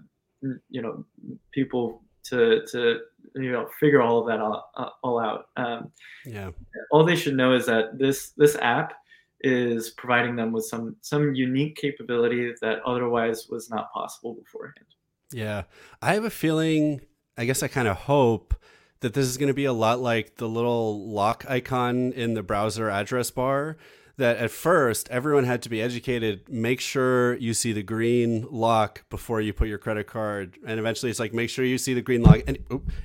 you 0.70 0.82
know 0.82 1.06
people 1.54 2.02
to 2.28 2.66
to 2.72 3.00
you 3.36 3.52
know 3.52 3.68
figure 3.80 4.02
all 4.02 4.20
of 4.20 4.28
that 4.28 4.40
all, 4.40 4.70
uh, 4.76 4.90
all 5.04 5.20
out. 5.20 5.46
Um, 5.56 5.92
yeah. 6.26 6.52
All 6.92 7.04
they 7.04 7.16
should 7.16 7.36
know 7.36 7.54
is 7.54 7.66
that 7.68 7.98
this 7.98 8.32
this 8.38 8.56
app 8.58 8.94
is 9.42 9.92
providing 9.92 10.36
them 10.36 10.52
with 10.52 10.66
some 10.66 10.96
some 11.02 11.34
unique 11.34 11.76
capability 11.76 12.54
that 12.62 12.80
otherwise 12.86 13.48
was 13.50 13.70
not 13.70 13.92
possible 13.94 14.34
beforehand. 14.34 14.86
Yeah, 15.32 15.64
I 16.02 16.14
have 16.14 16.24
a 16.24 16.30
feeling. 16.30 17.02
I 17.38 17.46
guess 17.46 17.62
I 17.62 17.68
kind 17.68 17.88
of 17.88 17.98
hope 17.98 18.56
that 19.02 19.14
this 19.14 19.28
is 19.28 19.38
going 19.38 19.50
to 19.50 19.54
be 19.54 19.66
a 19.66 19.74
lot 19.74 20.00
like 20.00 20.38
the 20.38 20.50
little 20.50 21.08
lock 21.08 21.46
icon 21.48 22.14
in 22.14 22.34
the 22.34 22.42
browser 22.42 22.90
address 22.90 23.30
bar 23.30 23.78
that 24.18 24.38
at 24.38 24.52
first 24.52 25.08
everyone 25.10 25.44
had 25.44 25.62
to 25.62 25.70
be 25.70 25.82
educated 25.82 26.48
make 26.50 26.80
sure 26.80 27.36
you 27.36 27.54
see 27.54 27.72
the 27.72 27.84
green 27.84 28.48
lock 28.50 29.04
before 29.10 29.42
you 29.42 29.54
put 29.54 29.68
your 29.68 29.78
credit 29.78 30.08
card 30.08 30.58
and 30.66 30.80
eventually 30.80 31.10
it's 31.10 31.20
like 31.20 31.34
make 31.34 31.50
sure 31.50 31.64
you 31.64 31.78
see 31.78 31.94
the 31.94 32.02
green 32.02 32.24
lock 32.24 32.42
any, 32.48 32.60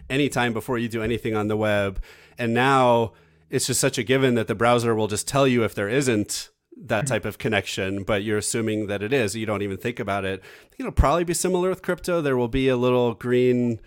anytime 0.09 0.53
before 0.53 0.79
you 0.79 0.89
do 0.89 1.03
anything 1.03 1.37
on 1.37 1.49
the 1.49 1.57
web 1.57 2.03
and 2.39 2.55
now 2.55 3.13
it's 3.51 3.67
just 3.67 3.81
such 3.81 3.99
a 3.99 4.03
given 4.03 4.35
that 4.35 4.49
the 4.49 4.55
browser 4.55 4.95
will 4.95 5.09
just 5.09 5.29
tell 5.29 5.47
you 5.47 5.63
if 5.63 5.75
there 5.75 5.89
isn't 5.89 6.49
that 6.77 7.07
type 7.07 7.25
of 7.25 7.39
connection, 7.39 8.03
but 8.03 8.23
you're 8.23 8.39
assuming 8.39 8.87
that 8.87 9.03
it 9.03 9.13
is. 9.13 9.37
You 9.37 9.47
don't 9.47 9.63
even 9.63 9.77
think 9.77 10.01
about 10.01 10.25
it. 10.25 10.43
it'll 10.79 10.93
probably 10.93 11.25
be 11.25 11.35
similar 11.35 11.69
with 11.69 11.83
crypto. 11.83 12.21
There 12.21 12.37
will 12.37 12.49
be 12.49 12.69
a 12.69 12.77
little 12.77 13.15
green, 13.15 13.81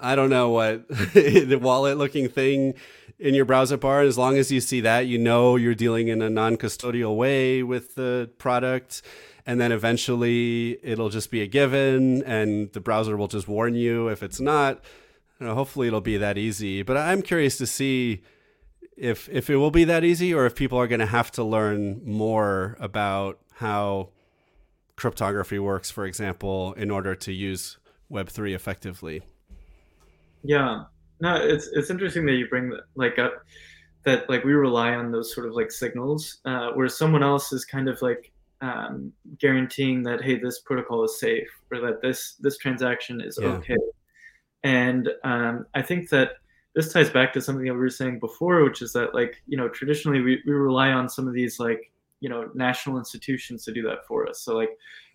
I 0.00 0.14
don't 0.14 0.30
know 0.30 0.50
what, 0.50 0.88
the 0.88 1.58
wallet 1.60 1.98
looking 1.98 2.28
thing 2.28 2.74
in 3.18 3.34
your 3.34 3.44
browser 3.44 3.76
bar. 3.76 4.02
As 4.02 4.18
long 4.18 4.36
as 4.36 4.50
you 4.50 4.60
see 4.60 4.80
that, 4.80 5.06
you 5.06 5.18
know 5.18 5.56
you're 5.56 5.74
dealing 5.74 6.08
in 6.08 6.22
a 6.22 6.30
non 6.30 6.56
custodial 6.56 7.16
way 7.16 7.62
with 7.62 7.94
the 7.94 8.30
product. 8.38 9.02
And 9.44 9.60
then 9.60 9.72
eventually 9.72 10.78
it'll 10.84 11.08
just 11.08 11.32
be 11.32 11.42
a 11.42 11.48
given, 11.48 12.22
and 12.22 12.72
the 12.72 12.80
browser 12.80 13.16
will 13.16 13.26
just 13.26 13.48
warn 13.48 13.74
you 13.74 14.06
if 14.08 14.22
it's 14.22 14.38
not. 14.38 14.84
You 15.40 15.46
know, 15.46 15.54
hopefully 15.54 15.88
it'll 15.88 16.00
be 16.00 16.16
that 16.16 16.38
easy. 16.38 16.82
But 16.82 16.96
I'm 16.96 17.22
curious 17.22 17.58
to 17.58 17.66
see 17.66 18.22
if 18.96 19.28
if 19.28 19.50
it 19.50 19.56
will 19.56 19.70
be 19.70 19.84
that 19.84 20.04
easy 20.04 20.32
or 20.32 20.46
if 20.46 20.54
people 20.54 20.78
are 20.78 20.86
going 20.86 21.00
to 21.00 21.06
have 21.06 21.30
to 21.32 21.42
learn 21.42 22.00
more 22.04 22.76
about 22.78 23.38
how 23.54 24.10
cryptography 24.96 25.58
works 25.58 25.90
for 25.90 26.06
example 26.06 26.72
in 26.74 26.90
order 26.90 27.14
to 27.14 27.32
use 27.32 27.78
web3 28.10 28.54
effectively 28.54 29.22
yeah 30.44 30.84
no 31.22 31.34
it's 31.36 31.68
it's 31.68 31.90
interesting 31.90 32.26
that 32.26 32.34
you 32.34 32.46
bring 32.48 32.68
that 32.68 32.82
like 32.94 33.18
up 33.18 33.42
that 34.04 34.28
like 34.28 34.44
we 34.44 34.52
rely 34.52 34.94
on 34.94 35.10
those 35.10 35.34
sort 35.34 35.46
of 35.46 35.54
like 35.54 35.70
signals 35.70 36.40
uh, 36.44 36.70
where 36.72 36.88
someone 36.88 37.22
else 37.22 37.52
is 37.52 37.64
kind 37.64 37.88
of 37.88 38.00
like 38.02 38.32
um, 38.60 39.12
guaranteeing 39.38 40.02
that 40.02 40.22
hey 40.22 40.38
this 40.38 40.60
protocol 40.60 41.02
is 41.04 41.18
safe 41.18 41.48
or 41.70 41.80
that 41.80 42.02
this 42.02 42.34
this 42.40 42.58
transaction 42.58 43.20
is 43.20 43.38
yeah. 43.40 43.48
okay 43.48 43.76
and 44.62 45.08
um, 45.24 45.64
i 45.74 45.80
think 45.80 46.10
that 46.10 46.32
this 46.74 46.92
ties 46.92 47.10
back 47.10 47.32
to 47.32 47.40
something 47.40 47.66
that 47.66 47.74
we 47.74 47.80
were 47.80 47.90
saying 47.90 48.18
before, 48.18 48.64
which 48.64 48.82
is 48.82 48.92
that 48.94 49.14
like 49.14 49.42
you 49.46 49.56
know 49.56 49.68
traditionally 49.68 50.20
we, 50.20 50.42
we 50.46 50.52
rely 50.52 50.90
on 50.90 51.08
some 51.08 51.28
of 51.28 51.34
these 51.34 51.58
like 51.58 51.90
you 52.20 52.28
know 52.28 52.50
national 52.54 52.98
institutions 52.98 53.64
to 53.64 53.72
do 53.72 53.82
that 53.82 54.06
for 54.06 54.28
us. 54.28 54.40
So 54.40 54.56
like 54.56 54.70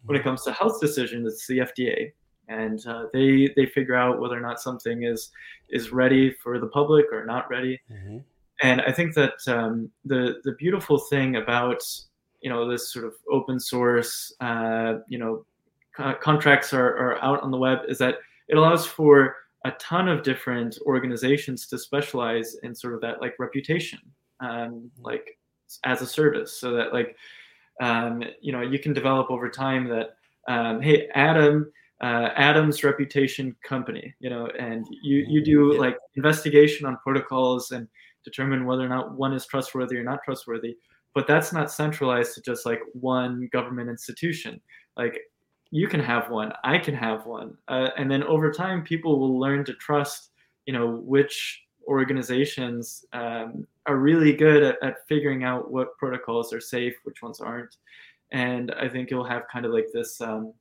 when 0.05 0.17
it 0.17 0.23
comes 0.23 0.43
to 0.43 0.51
health 0.51 0.79
decisions, 0.79 1.33
it's 1.33 1.47
the 1.47 1.59
FDA, 1.59 2.11
and 2.47 2.85
uh, 2.87 3.05
they 3.13 3.49
they 3.55 3.65
figure 3.65 3.95
out 3.95 4.19
whether 4.19 4.37
or 4.37 4.41
not 4.41 4.61
something 4.61 5.03
is 5.03 5.31
is 5.69 5.91
ready 5.91 6.31
for 6.31 6.59
the 6.59 6.67
public 6.67 7.05
or 7.11 7.25
not 7.25 7.49
ready. 7.49 7.79
Mm-hmm. 7.91 8.17
And 8.63 8.81
I 8.81 8.91
think 8.91 9.13
that 9.15 9.35
um, 9.47 9.89
the 10.05 10.41
the 10.43 10.53
beautiful 10.53 10.97
thing 10.97 11.35
about 11.35 11.83
you 12.41 12.49
know 12.49 12.69
this 12.69 12.91
sort 12.91 13.05
of 13.05 13.13
open 13.31 13.59
source 13.59 14.33
uh, 14.41 14.95
you 15.07 15.17
know 15.17 15.45
co- 15.95 16.15
contracts 16.15 16.73
are, 16.73 16.95
are 16.97 17.23
out 17.23 17.41
on 17.41 17.51
the 17.51 17.57
web 17.57 17.79
is 17.87 17.97
that 17.97 18.15
it 18.47 18.57
allows 18.57 18.85
for 18.85 19.35
a 19.65 19.71
ton 19.71 20.07
of 20.07 20.23
different 20.23 20.77
organizations 20.85 21.67
to 21.67 21.77
specialize 21.77 22.55
in 22.63 22.73
sort 22.73 22.93
of 22.93 23.01
that 23.01 23.21
like 23.21 23.35
reputation 23.39 23.99
um, 24.39 24.89
like 25.01 25.37
as 25.83 26.01
a 26.01 26.07
service 26.07 26.59
so 26.59 26.71
that 26.71 26.93
like 26.93 27.15
um, 27.81 28.23
you 28.41 28.51
know 28.51 28.61
you 28.61 28.79
can 28.79 28.93
develop 28.93 29.29
over 29.29 29.49
time 29.49 29.87
that 29.87 30.15
um, 30.47 30.81
hey 30.81 31.09
adam 31.15 31.71
uh, 32.01 32.29
adam's 32.35 32.83
reputation 32.83 33.55
company 33.63 34.13
you 34.19 34.29
know 34.29 34.47
and 34.59 34.85
you 35.01 35.25
you 35.27 35.43
do 35.43 35.73
yeah. 35.73 35.79
like 35.79 35.97
investigation 36.15 36.85
on 36.85 36.97
protocols 36.97 37.71
and 37.71 37.87
determine 38.23 38.65
whether 38.65 38.85
or 38.85 38.89
not 38.89 39.17
one 39.17 39.33
is 39.33 39.45
trustworthy 39.45 39.97
or 39.97 40.03
not 40.03 40.19
trustworthy 40.23 40.75
but 41.15 41.25
that's 41.25 41.51
not 41.51 41.71
centralized 41.71 42.35
to 42.35 42.41
just 42.41 42.65
like 42.65 42.79
one 42.93 43.49
government 43.51 43.89
institution 43.89 44.61
like 44.95 45.19
you 45.71 45.87
can 45.87 45.99
have 45.99 46.29
one 46.29 46.51
i 46.63 46.77
can 46.77 46.93
have 46.93 47.25
one 47.25 47.57
uh, 47.67 47.89
and 47.97 48.09
then 48.09 48.23
over 48.23 48.51
time 48.51 48.83
people 48.83 49.19
will 49.19 49.39
learn 49.39 49.65
to 49.65 49.73
trust 49.73 50.31
you 50.65 50.73
know 50.73 50.97
which 51.03 51.63
organizations 51.87 53.05
um, 53.13 53.65
are 53.85 53.95
really 53.95 54.33
good 54.33 54.61
at, 54.61 54.75
at, 54.83 55.07
figuring 55.07 55.45
out 55.45 55.71
what 55.71 55.97
protocols 55.97 56.51
are 56.53 56.59
safe 56.59 56.93
which 57.03 57.21
ones 57.21 57.39
aren't 57.39 57.77
and 58.31 58.71
i 58.79 58.87
think 58.87 59.09
you'll 59.09 59.23
have 59.23 59.47
kind 59.51 59.65
of 59.65 59.71
like 59.71 59.87
this 59.93 60.19
um, 60.21 60.53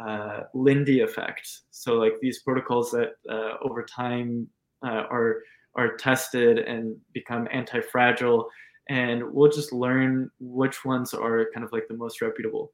uh, 0.00 0.40
lindy 0.54 1.00
effect 1.00 1.46
so 1.70 1.94
like 1.94 2.14
these 2.20 2.42
protocols 2.42 2.90
that 2.90 3.10
uh, 3.30 3.54
over 3.62 3.84
time 3.84 4.48
uh, 4.84 5.04
are 5.10 5.42
are 5.76 5.96
tested 5.96 6.58
and 6.58 6.96
become 7.12 7.46
anti-fragile 7.52 8.48
and 8.88 9.22
we'll 9.32 9.50
just 9.50 9.72
learn 9.72 10.30
which 10.40 10.84
ones 10.84 11.14
are 11.14 11.46
kind 11.54 11.64
of 11.64 11.72
like 11.72 11.86
the 11.88 11.96
most 11.96 12.20
reputable 12.20 12.72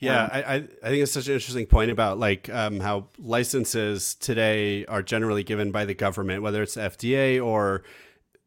yeah, 0.00 0.24
um, 0.24 0.30
I, 0.32 0.54
I 0.54 0.88
think 0.90 1.02
it's 1.02 1.12
such 1.12 1.28
an 1.28 1.34
interesting 1.34 1.66
point 1.66 1.90
about 1.90 2.18
like 2.18 2.48
um, 2.50 2.80
how 2.80 3.08
licenses 3.18 4.14
today 4.14 4.84
are 4.86 5.02
generally 5.02 5.44
given 5.44 5.70
by 5.70 5.84
the 5.84 5.94
government, 5.94 6.42
whether 6.42 6.62
it's 6.62 6.76
FDA 6.76 7.44
or 7.44 7.84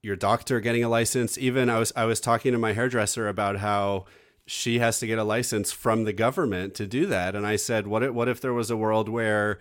your 0.03 0.15
doctor 0.15 0.59
getting 0.59 0.83
a 0.83 0.89
license. 0.89 1.37
Even 1.37 1.69
I 1.69 1.79
was 1.79 1.91
I 1.95 2.05
was 2.05 2.19
talking 2.19 2.51
to 2.51 2.57
my 2.57 2.73
hairdresser 2.73 3.27
about 3.27 3.57
how 3.57 4.05
she 4.47 4.79
has 4.79 4.99
to 4.99 5.07
get 5.07 5.19
a 5.19 5.23
license 5.23 5.71
from 5.71 6.05
the 6.05 6.13
government 6.13 6.73
to 6.75 6.87
do 6.87 7.05
that, 7.05 7.35
and 7.35 7.45
I 7.45 7.57
said, 7.57 7.85
what 7.85 8.01
if, 8.01 8.11
what 8.11 8.27
if 8.27 8.41
there 8.41 8.53
was 8.53 8.71
a 8.71 8.77
world 8.77 9.09
where 9.09 9.59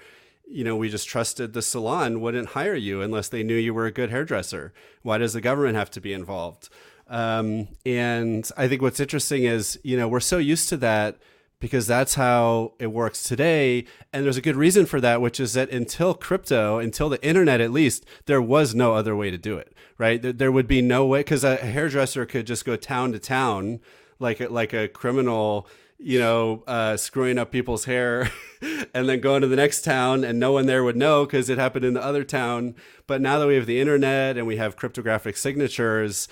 you 0.49 0.63
know, 0.63 0.77
we 0.77 0.89
just 0.89 1.09
trusted 1.09 1.53
the 1.53 1.63
salon 1.63 2.21
wouldn't 2.21 2.51
hire 2.51 2.75
you 2.75 3.03
unless 3.03 3.29
they 3.29 3.43
knew 3.43 3.57
you 3.57 3.75
were 3.75 3.87
a 3.87 3.93
good 3.93 4.11
hairdresser. 4.11 4.73
Why 5.03 5.19
does 5.19 5.33
the 5.33 5.41
government 5.41 5.77
have 5.77 5.91
to 5.93 6.01
be 6.01 6.13
involved? 6.13 6.69
Um, 7.09 7.69
and 7.85 8.49
I 8.57 8.69
think 8.69 8.83
what's 8.83 9.01
interesting 9.01 9.45
is, 9.45 9.79
you 9.83 9.97
know, 9.97 10.09
we're 10.09 10.21
so 10.21 10.39
used 10.39 10.69
to 10.71 10.77
that 10.79 11.19
because 11.59 11.87
that's 11.87 12.15
how 12.15 12.75
it 12.79 12.89
works 12.89 13.23
today. 13.23 13.87
And 14.13 14.25
there's 14.25 14.37
a 14.37 14.43
good 14.43 14.57
reason 14.57 14.87
for 14.87 15.01
that, 15.01 15.21
which 15.21 15.41
is 15.41 15.55
that 15.55 15.71
until 15.71 16.15
crypto, 16.15 16.79
until 16.79 17.09
the 17.09 17.23
internet 17.27 17.61
at 17.61 17.73
least, 17.73 18.05
there 18.27 18.43
was 18.43 18.75
no 18.75 18.95
other 18.95 19.17
way 19.17 19.31
to 19.31 19.39
do 19.39 19.57
it, 19.57 19.75
right? 19.99 20.21
There, 20.21 20.53
would 20.53 20.69
be 20.69 20.83
no 20.83 21.07
way 21.07 21.21
because 21.21 21.45
a 21.45 21.57
hairdresser 21.57 22.27
could 22.27 22.47
just 22.47 22.65
go 22.65 22.77
town 22.77 23.13
to 23.13 23.19
town 23.19 23.81
like 24.19 24.41
like 24.51 24.73
a 24.73 24.89
criminal 24.89 25.69
you 25.99 26.19
know, 26.19 26.63
uh, 26.67 26.97
screwing 26.97 27.39
up 27.39 27.51
people's 27.51 27.87
hair 27.87 28.31
and 28.95 29.09
then 29.09 29.21
going 29.21 29.41
to 29.41 29.49
the 29.49 29.57
next 29.57 29.83
town 29.83 30.25
and 30.25 30.39
no 30.39 30.53
one 30.53 30.67
there 30.67 30.85
would 30.85 30.97
know 30.97 31.25
because 31.25 31.49
it 31.49 31.59
happened 31.59 31.85
in 31.85 31.95
the 31.95 32.05
other 32.05 32.25
town. 32.25 32.75
But 33.07 33.21
now 33.21 33.39
that 33.39 33.47
we 33.47 33.55
have 33.55 33.67
the 33.67 33.81
internet 33.81 34.37
and 34.37 34.47
we 34.47 34.57
have 34.57 34.77
cryptographic 34.77 35.37
signatures, 35.37 36.29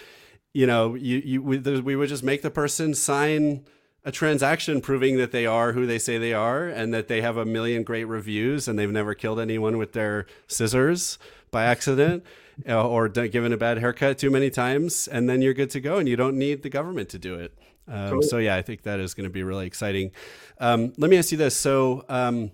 you 0.53 0.67
know, 0.67 0.95
you, 0.95 1.23
you 1.25 1.43
we, 1.43 1.59
we 1.59 1.97
would 1.97 2.09
just 2.09 2.23
make 2.23 2.43
the 2.43 2.51
person 2.51 2.95
sign 2.95 3.65
a 4.05 4.13
transaction 4.13 4.83
proving 4.83 5.17
that 5.17 5.33
they 5.33 5.47
are 5.47 5.73
who 5.73 5.87
they 5.87 5.99
say 5.99 6.19
they 6.19 6.35
are 6.35 6.69
and 6.69 6.93
that 6.93 7.09
they 7.09 7.23
have 7.23 7.39
a 7.39 7.47
million 7.47 7.83
great 7.83 8.05
reviews 8.05 8.69
and 8.69 8.79
they've 8.79 8.91
never 8.91 9.15
killed 9.15 9.41
anyone 9.41 9.79
with 9.79 9.95
their 9.95 10.27
scissors 10.47 11.19
by 11.51 11.65
accident 11.65 12.23
uh, 12.69 12.87
or 12.87 13.09
given 13.09 13.53
a 13.53 13.57
bad 13.57 13.79
haircut 13.79 14.19
too 14.19 14.31
many 14.31 14.51
times 14.51 15.09
and 15.09 15.27
then 15.27 15.41
you're 15.41 15.55
good 15.55 15.71
to 15.71 15.81
go 15.81 15.97
and 15.97 16.07
you 16.07 16.17
don't 16.17 16.37
need 16.37 16.63
the 16.63 16.69
government 16.69 17.09
to 17.09 17.19
do 17.19 17.35
it 17.35 17.57
um, 17.89 18.11
cool. 18.11 18.23
so 18.23 18.39
yeah 18.39 18.57
i 18.57 18.63
think 18.63 18.83
that 18.83 19.01
is 19.01 19.15
going 19.15 19.25
to 19.25 19.33
be 19.33 19.43
really 19.43 19.67
exciting 19.67 20.11
um, 20.59 20.93
let 20.99 21.11
me 21.11 21.17
ask 21.17 21.33
you 21.33 21.39
this 21.39 21.57
so 21.57 22.05
um, 22.09 22.51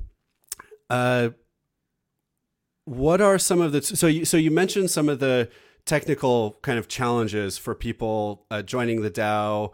uh, 0.88 1.30
what 2.84 3.20
are 3.20 3.38
some 3.38 3.60
of 3.60 3.72
the 3.72 3.82
so 3.82 4.06
you 4.06 4.24
so 4.24 4.36
you 4.36 4.50
mentioned 4.50 4.90
some 4.90 5.08
of 5.08 5.20
the 5.20 5.48
technical 5.84 6.58
kind 6.62 6.78
of 6.78 6.88
challenges 6.88 7.58
for 7.58 7.74
people 7.74 8.46
uh, 8.50 8.62
joining 8.62 9.02
the 9.02 9.10
dao 9.10 9.72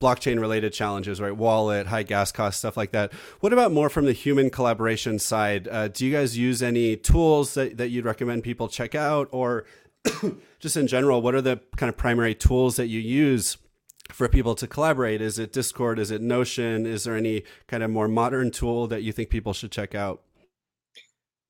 blockchain 0.00 0.40
related 0.40 0.72
challenges, 0.72 1.20
right? 1.20 1.34
Wallet, 1.34 1.86
high 1.86 2.02
gas 2.02 2.32
costs, 2.32 2.58
stuff 2.58 2.76
like 2.76 2.92
that. 2.92 3.12
What 3.40 3.52
about 3.52 3.72
more 3.72 3.88
from 3.88 4.04
the 4.04 4.12
human 4.12 4.50
collaboration 4.50 5.18
side? 5.18 5.68
Uh, 5.68 5.88
do 5.88 6.04
you 6.04 6.12
guys 6.12 6.36
use 6.36 6.62
any 6.62 6.96
tools 6.96 7.54
that, 7.54 7.78
that 7.78 7.88
you'd 7.88 8.04
recommend 8.04 8.42
people 8.42 8.68
check 8.68 8.94
out? 8.94 9.28
Or 9.32 9.64
just 10.58 10.76
in 10.76 10.86
general, 10.86 11.22
what 11.22 11.34
are 11.34 11.40
the 11.40 11.60
kind 11.76 11.88
of 11.88 11.96
primary 11.96 12.34
tools 12.34 12.76
that 12.76 12.88
you 12.88 13.00
use 13.00 13.56
for 14.10 14.28
people 14.28 14.54
to 14.56 14.66
collaborate? 14.66 15.20
Is 15.20 15.38
it 15.38 15.52
Discord? 15.52 15.98
Is 15.98 16.10
it 16.10 16.22
Notion? 16.22 16.86
Is 16.86 17.04
there 17.04 17.16
any 17.16 17.44
kind 17.66 17.82
of 17.82 17.90
more 17.90 18.08
modern 18.08 18.50
tool 18.50 18.86
that 18.88 19.02
you 19.02 19.12
think 19.12 19.30
people 19.30 19.52
should 19.52 19.72
check 19.72 19.94
out? 19.94 20.22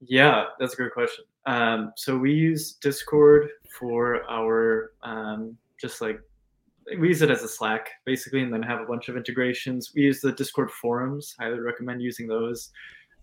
Yeah, 0.00 0.44
that's 0.58 0.74
a 0.74 0.76
great 0.76 0.92
question. 0.92 1.24
Um, 1.46 1.92
so 1.96 2.16
we 2.18 2.32
use 2.32 2.74
Discord 2.74 3.48
for 3.78 4.28
our 4.28 4.92
um, 5.02 5.56
just 5.80 6.00
like 6.00 6.20
we 6.98 7.08
use 7.08 7.22
it 7.22 7.30
as 7.30 7.42
a 7.42 7.48
Slack 7.48 7.88
basically, 8.04 8.42
and 8.42 8.52
then 8.52 8.62
have 8.62 8.80
a 8.80 8.86
bunch 8.86 9.08
of 9.08 9.16
integrations. 9.16 9.92
We 9.94 10.02
use 10.02 10.20
the 10.20 10.32
Discord 10.32 10.70
forums. 10.70 11.34
Highly 11.38 11.60
recommend 11.60 12.02
using 12.02 12.26
those. 12.26 12.70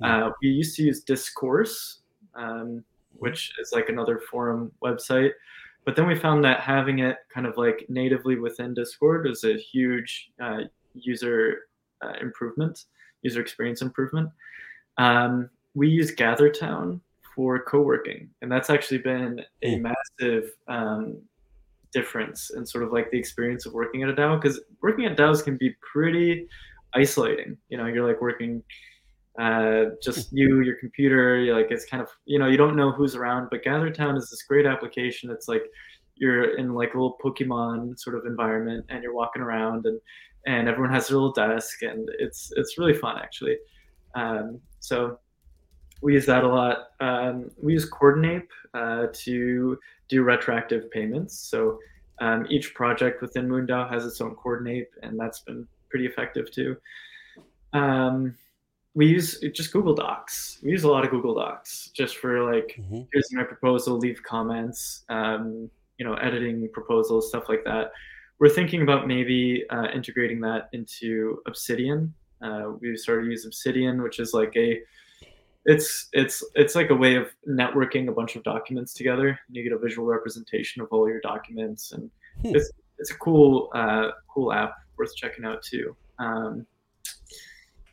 Uh, 0.04 0.32
we 0.42 0.50
used 0.50 0.76
to 0.76 0.84
use 0.84 1.02
Discourse, 1.02 2.02
um, 2.36 2.84
which 3.14 3.54
is 3.62 3.72
like 3.72 3.88
another 3.90 4.20
forum 4.30 4.72
website, 4.84 5.32
but 5.86 5.96
then 5.96 6.08
we 6.08 6.16
found 6.16 6.44
that 6.44 6.62
having 6.62 7.00
it 7.00 7.18
kind 7.34 7.46
of 7.46 7.58
like 7.58 7.86
natively 7.90 8.38
within 8.38 8.74
Discord 8.74 9.28
is 9.28 9.44
a 9.44 9.58
huge 9.58 10.32
uh, 10.42 10.60
user 10.94 11.68
uh, 12.04 12.14
improvement, 12.22 12.86
user 13.22 13.42
experience 13.42 13.82
improvement. 13.82 14.30
Um, 14.98 15.50
we 15.74 15.90
use 15.90 16.16
GatherTown 16.16 17.02
for 17.36 17.64
co-working, 17.64 18.30
and 18.42 18.52
that's 18.52 18.70
actually 18.70 19.00
been 19.00 19.42
a 19.64 19.78
massive 19.78 20.52
um, 20.68 21.22
difference 21.92 22.52
in 22.52 22.66
sort 22.66 22.84
of 22.84 22.92
like 22.92 23.12
the 23.12 23.18
experience 23.18 23.66
of 23.66 23.74
working 23.74 24.04
at 24.04 24.10
a 24.10 24.14
DAO. 24.14 24.42
Because 24.42 24.62
working 24.82 25.06
at 25.06 25.18
DAOs 25.18 25.44
can 25.44 25.58
be 25.58 25.76
pretty 25.82 26.48
isolating. 26.94 27.58
You 27.70 27.78
know, 27.78 27.88
you're 27.88 28.08
like 28.08 28.22
working 28.22 28.64
uh, 29.40 29.86
just 30.02 30.32
you, 30.32 30.62
your 30.62 30.76
computer. 30.76 31.38
You're 31.38 31.56
like 31.56 31.72
it's 31.72 31.86
kind 31.86 32.02
of 32.02 32.10
you 32.26 32.40
know 32.40 32.48
you 32.48 32.58
don't 32.58 32.76
know 32.76 32.92
who's 32.92 33.16
around. 33.16 33.50
But 33.50 33.64
GatherTown 33.64 34.18
is 34.18 34.30
this 34.30 34.44
great 34.44 34.66
application. 34.66 35.32
It's 35.32 35.48
like 35.48 35.64
you're 36.16 36.58
in 36.58 36.74
like 36.74 36.94
a 36.94 36.98
little 36.98 37.18
Pokemon 37.24 38.00
sort 38.00 38.16
of 38.16 38.26
environment, 38.26 38.86
and 38.90 39.02
you're 39.02 39.14
walking 39.14 39.42
around, 39.42 39.86
and 39.86 40.00
and 40.46 40.68
everyone 40.68 40.94
has 40.94 41.08
their 41.08 41.18
little 41.18 41.34
desk, 41.34 41.82
and 41.82 42.10
it's 42.20 42.52
it's 42.56 42.78
really 42.78 42.94
fun 42.94 43.18
actually. 43.18 43.58
Um, 44.16 44.60
so 44.80 45.18
we 46.02 46.14
use 46.14 46.26
that 46.26 46.44
a 46.44 46.48
lot. 46.48 46.90
Um, 47.00 47.50
we 47.62 47.74
use 47.74 47.90
Coordinape 47.90 48.50
uh, 48.74 49.08
to 49.14 49.80
do 50.10 50.24
retroactive 50.24 50.92
payments. 50.92 51.40
So 51.40 51.80
um, 52.20 52.46
each 52.50 52.76
project 52.76 53.22
within 53.22 53.48
MoonDAO 53.48 53.90
has 53.90 54.06
its 54.06 54.22
own 54.22 54.36
Coordinape, 54.36 54.90
and 55.02 55.20
that's 55.20 55.40
been 55.40 55.68
pretty 55.90 56.06
effective 56.06 56.52
too. 56.52 56.76
Um, 57.72 58.36
we 58.96 59.08
use 59.08 59.40
just 59.54 59.72
Google 59.74 59.96
Docs. 59.96 60.60
We 60.64 60.72
use 60.72 60.84
a 60.84 60.90
lot 60.90 61.04
of 61.04 61.12
Google 61.12 61.34
Docs 61.34 61.90
just 61.94 62.18
for 62.18 62.44
like, 62.54 62.78
mm-hmm. 62.80 63.02
here's 63.12 63.32
my 63.32 63.44
proposal, 63.44 63.98
leave 63.98 64.22
comments, 64.24 65.04
um, 65.10 65.70
you 65.98 66.06
know, 66.06 66.14
editing 66.16 66.70
proposals, 66.72 67.30
stuff 67.30 67.50
like 67.50 67.64
that. 67.66 67.92
We're 68.40 68.50
thinking 68.50 68.82
about 68.82 69.08
maybe 69.08 69.66
uh, 69.70 69.88
integrating 69.94 70.42
that 70.42 70.70
into 70.74 71.42
Obsidian. 71.48 72.14
Uh, 72.42 72.74
we 72.80 72.96
started 72.98 73.24
to 73.26 73.30
use 73.30 73.46
Obsidian, 73.46 74.02
which 74.02 74.20
is 74.20 74.34
like 74.34 74.56
a 74.58 74.82
it's 75.66 76.10
it's 76.12 76.44
it's 76.56 76.76
like 76.76 76.90
a 76.90 76.96
way 76.96 77.16
of 77.16 77.28
networking 77.48 78.10
a 78.10 78.12
bunch 78.12 78.36
of 78.36 78.44
documents 78.44 78.94
together. 78.94 79.40
You 79.50 79.64
get 79.64 79.72
a 79.72 79.78
visual 79.78 80.06
representation 80.06 80.82
of 80.82 80.90
all 80.92 81.08
your 81.08 81.22
documents, 81.22 81.94
and 81.94 82.12
hmm. 82.42 82.56
it's 82.56 82.70
it's 83.00 83.12
a 83.12 83.16
cool 83.16 83.70
uh, 83.74 84.10
cool 84.28 84.52
app 84.52 84.76
worth 84.98 85.16
checking 85.16 85.46
out 85.46 85.64
too. 85.64 85.96
Um, 86.20 86.68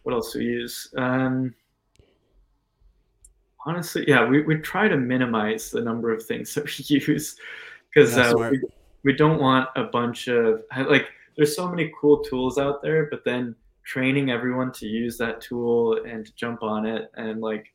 what 0.02 0.14
else 0.14 0.32
do 0.32 0.38
we 0.38 0.46
use? 0.46 0.92
Um, 0.96 1.54
honestly, 3.66 4.04
yeah, 4.08 4.26
we, 4.26 4.42
we 4.42 4.56
try 4.56 4.88
to 4.88 4.96
minimize 4.96 5.70
the 5.70 5.80
number 5.80 6.12
of 6.12 6.24
things 6.24 6.54
that 6.54 6.64
we 6.64 6.96
use 6.96 7.36
because 7.92 8.16
uh, 8.16 8.32
we, 8.36 8.60
we 9.04 9.12
don't 9.12 9.40
want 9.40 9.68
a 9.76 9.84
bunch 9.84 10.28
of 10.28 10.62
like. 10.88 11.08
There's 11.36 11.56
so 11.56 11.68
many 11.68 11.90
cool 11.98 12.22
tools 12.22 12.58
out 12.58 12.82
there, 12.82 13.06
but 13.06 13.24
then 13.24 13.54
training 13.84 14.30
everyone 14.30 14.70
to 14.72 14.86
use 14.86 15.16
that 15.18 15.40
tool 15.40 15.98
and 16.06 16.26
to 16.26 16.34
jump 16.34 16.62
on 16.62 16.86
it 16.86 17.10
and 17.16 17.40
like 17.40 17.66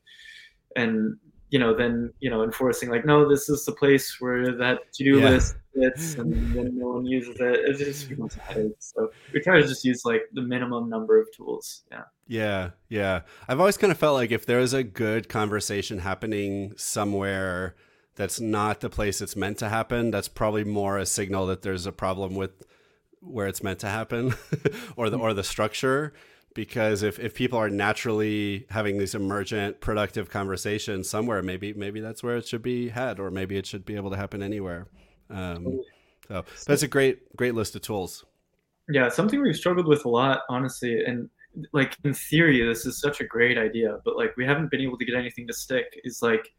and 0.76 1.16
you 1.50 1.58
know 1.58 1.74
then 1.74 2.12
you 2.20 2.30
know 2.30 2.42
enforcing 2.42 2.88
like 2.88 3.04
no 3.04 3.28
this 3.28 3.48
is 3.48 3.64
the 3.64 3.72
place 3.72 4.20
where 4.20 4.56
that 4.56 4.92
to-do 4.92 5.18
yeah. 5.18 5.30
list 5.30 5.56
sits 5.76 6.14
and 6.18 6.32
then 6.54 6.78
no 6.78 6.88
one 6.88 7.06
uses 7.06 7.36
it. 7.38 7.60
It 7.68 7.78
just 7.78 8.08
becomes 8.08 8.36
a 8.36 8.40
headache 8.40 8.72
so 8.78 9.10
we 9.32 9.40
try 9.40 9.60
to 9.60 9.66
just 9.66 9.84
use 9.84 10.04
like 10.04 10.22
the 10.32 10.42
minimum 10.42 10.88
number 10.88 11.20
of 11.20 11.28
tools. 11.36 11.84
Yeah. 11.90 12.02
Yeah 12.26 12.70
yeah. 12.88 13.20
I've 13.48 13.60
always 13.60 13.76
kind 13.76 13.90
of 13.90 13.98
felt 13.98 14.14
like 14.14 14.30
if 14.30 14.46
there's 14.46 14.72
a 14.72 14.82
good 14.82 15.28
conversation 15.28 16.00
happening 16.00 16.72
somewhere 16.76 17.76
that's 18.14 18.40
not 18.40 18.80
the 18.80 18.88
place 18.88 19.20
it's 19.20 19.36
meant 19.36 19.58
to 19.58 19.68
happen 19.68 20.10
that's 20.10 20.28
probably 20.28 20.64
more 20.64 20.96
a 20.98 21.04
signal 21.06 21.46
that 21.46 21.62
there's 21.62 21.86
a 21.86 21.92
problem 21.92 22.34
with 22.34 22.64
where 23.20 23.46
it's 23.46 23.62
meant 23.62 23.80
to 23.80 23.88
happen 23.88 24.34
or 24.96 25.10
the 25.10 25.18
or 25.18 25.34
the 25.34 25.44
structure. 25.44 26.12
Because 26.54 27.02
if, 27.02 27.18
if 27.18 27.34
people 27.34 27.58
are 27.58 27.68
naturally 27.68 28.64
having 28.70 28.96
these 28.96 29.14
emergent 29.14 29.82
productive 29.82 30.30
conversations 30.30 31.06
somewhere 31.06 31.42
maybe 31.42 31.74
maybe 31.74 32.00
that's 32.00 32.22
where 32.22 32.38
it 32.38 32.48
should 32.48 32.62
be 32.62 32.88
had 32.88 33.20
or 33.20 33.30
maybe 33.30 33.58
it 33.58 33.66
should 33.66 33.84
be 33.84 33.94
able 33.94 34.10
to 34.10 34.16
happen 34.16 34.42
anywhere 34.42 34.86
um, 35.30 35.80
so 36.28 36.44
that's 36.66 36.82
a 36.82 36.88
great 36.88 37.36
great 37.36 37.54
list 37.54 37.74
of 37.76 37.82
tools. 37.82 38.24
Yeah 38.88 39.08
something 39.08 39.40
we've 39.42 39.56
struggled 39.56 39.86
with 39.86 40.04
a 40.04 40.08
lot 40.08 40.40
honestly 40.48 41.04
and 41.04 41.28
like 41.72 41.96
in 42.04 42.14
theory 42.14 42.64
this 42.64 42.86
is 42.86 43.00
such 43.00 43.20
a 43.20 43.24
great 43.24 43.56
idea 43.58 43.98
but 44.04 44.16
like 44.16 44.36
we 44.36 44.44
haven't 44.44 44.70
been 44.70 44.80
able 44.80 44.98
to 44.98 45.04
get 45.04 45.16
anything 45.16 45.46
to 45.46 45.54
stick 45.54 45.86
is 46.04 46.22
like 46.22 46.52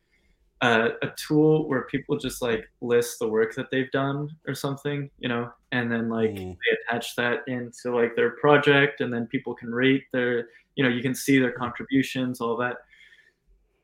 uh, 0.62 0.90
a 1.04 1.08
tool 1.16 1.68
where 1.68 1.84
people 1.84 2.18
just 2.18 2.42
like 2.42 2.68
list 2.82 3.20
the 3.20 3.28
work 3.28 3.54
that 3.56 3.70
they've 3.72 3.92
done 3.92 4.30
or 4.48 4.56
something, 4.56 5.10
you 5.20 5.30
know, 5.30 5.52
and 5.72 5.92
then 5.92 6.10
like 6.10 6.32
mm. 6.32 6.56
they 6.56 6.78
attach 6.96 7.16
that 7.16 7.40
into 7.48 7.96
like 7.96 8.16
their 8.16 8.32
project, 8.32 9.02
and 9.02 9.14
then 9.14 9.28
people 9.28 9.54
can 9.54 9.70
rate 9.70 10.06
their, 10.12 10.48
you 10.76 10.84
know, 10.84 10.90
you 10.90 11.02
can 11.02 11.14
see 11.14 11.38
their 11.38 11.52
contributions, 11.52 12.42
all 12.42 12.58
that 12.58 12.78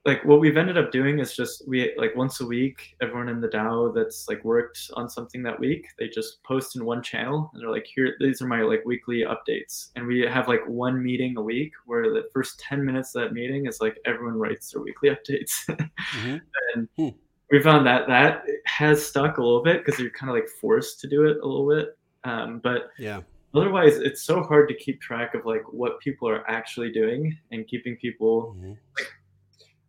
like 0.05 0.23
what 0.25 0.41
we've 0.41 0.57
ended 0.57 0.77
up 0.77 0.91
doing 0.91 1.19
is 1.19 1.34
just 1.34 1.67
we 1.67 1.93
like 1.97 2.15
once 2.15 2.41
a 2.41 2.45
week 2.45 2.95
everyone 3.01 3.30
in 3.30 3.39
the 3.39 3.47
dao 3.47 3.93
that's 3.93 4.27
like 4.27 4.43
worked 4.43 4.91
on 4.95 5.09
something 5.09 5.41
that 5.41 5.59
week 5.59 5.88
they 5.97 6.07
just 6.07 6.43
post 6.43 6.75
in 6.75 6.84
one 6.84 7.01
channel 7.01 7.49
and 7.53 7.61
they're 7.61 7.71
like 7.71 7.88
here 7.93 8.15
these 8.19 8.41
are 8.41 8.47
my 8.47 8.61
like 8.61 8.84
weekly 8.85 9.23
updates 9.23 9.91
and 9.95 10.05
we 10.05 10.21
have 10.21 10.47
like 10.47 10.65
one 10.67 11.01
meeting 11.01 11.38
a 11.38 11.41
week 11.41 11.71
where 11.85 12.09
the 12.09 12.27
first 12.34 12.59
10 12.59 12.84
minutes 12.84 13.15
of 13.15 13.23
that 13.23 13.34
meeting 13.34 13.65
is 13.65 13.80
like 13.80 13.97
everyone 14.05 14.38
writes 14.38 14.71
their 14.71 14.81
weekly 14.81 15.09
updates 15.15 15.65
mm-hmm. 15.67 16.38
and 16.75 16.89
hmm. 16.97 17.09
we 17.51 17.61
found 17.61 17.85
that 17.88 18.07
that 18.07 18.43
has 18.65 19.05
stuck 19.05 19.38
a 19.38 19.43
little 19.43 19.63
bit 19.63 19.84
because 19.85 19.99
you're 19.99 20.11
kind 20.11 20.30
of 20.30 20.35
like 20.35 20.49
forced 20.59 20.99
to 20.99 21.07
do 21.07 21.25
it 21.25 21.38
a 21.41 21.47
little 21.47 21.69
bit 21.69 21.97
um, 22.25 22.59
but 22.63 22.89
yeah 22.97 23.21
otherwise 23.55 23.97
it's 23.97 24.23
so 24.23 24.41
hard 24.41 24.67
to 24.67 24.75
keep 24.75 24.99
track 24.99 25.34
of 25.34 25.45
like 25.45 25.61
what 25.71 25.99
people 25.99 26.27
are 26.27 26.49
actually 26.49 26.91
doing 26.91 27.38
and 27.51 27.67
keeping 27.67 27.95
people 27.97 28.55
mm-hmm. 28.57 28.73
like 28.97 29.07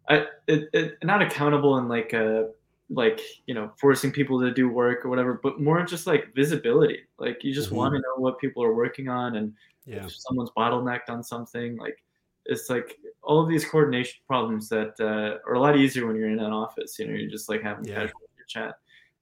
I, 0.09 0.26
it, 0.47 0.68
it, 0.72 0.98
not 1.02 1.22
accountable 1.22 1.78
and 1.78 1.89
like 1.89 2.12
a 2.12 2.51
like 2.90 3.20
you 3.47 3.55
know 3.55 3.72
forcing 3.81 4.12
people 4.12 4.40
to 4.40 4.52
do 4.52 4.68
work 4.68 5.05
or 5.05 5.09
whatever 5.09 5.40
but 5.43 5.60
more 5.60 5.82
just 5.85 6.06
like 6.06 6.35
visibility 6.35 7.01
like 7.18 7.43
you 7.43 7.55
just 7.55 7.68
mm-hmm. 7.68 7.76
want 7.76 7.94
to 7.94 8.01
know 8.01 8.16
what 8.16 8.39
people 8.39 8.62
are 8.62 8.74
working 8.74 9.09
on 9.09 9.36
and 9.36 9.52
yeah. 9.86 10.05
if 10.05 10.14
someone's 10.14 10.51
bottlenecked 10.56 11.09
on 11.09 11.22
something 11.22 11.76
like 11.78 12.02
it's 12.47 12.68
like 12.68 12.98
all 13.22 13.43
of 13.43 13.48
these 13.48 13.64
coordination 13.64 14.20
problems 14.26 14.68
that 14.68 14.94
uh, 15.01 15.39
are 15.48 15.55
a 15.55 15.60
lot 15.60 15.78
easier 15.78 16.06
when 16.06 16.14
you're 16.14 16.28
in 16.28 16.39
an 16.39 16.52
office 16.52 16.98
you 16.98 17.06
know 17.06 17.14
you're 17.14 17.31
just 17.31 17.48
like 17.48 17.62
having 17.62 17.85
yeah. 17.86 17.94
casual 17.94 18.20
chat 18.47 18.74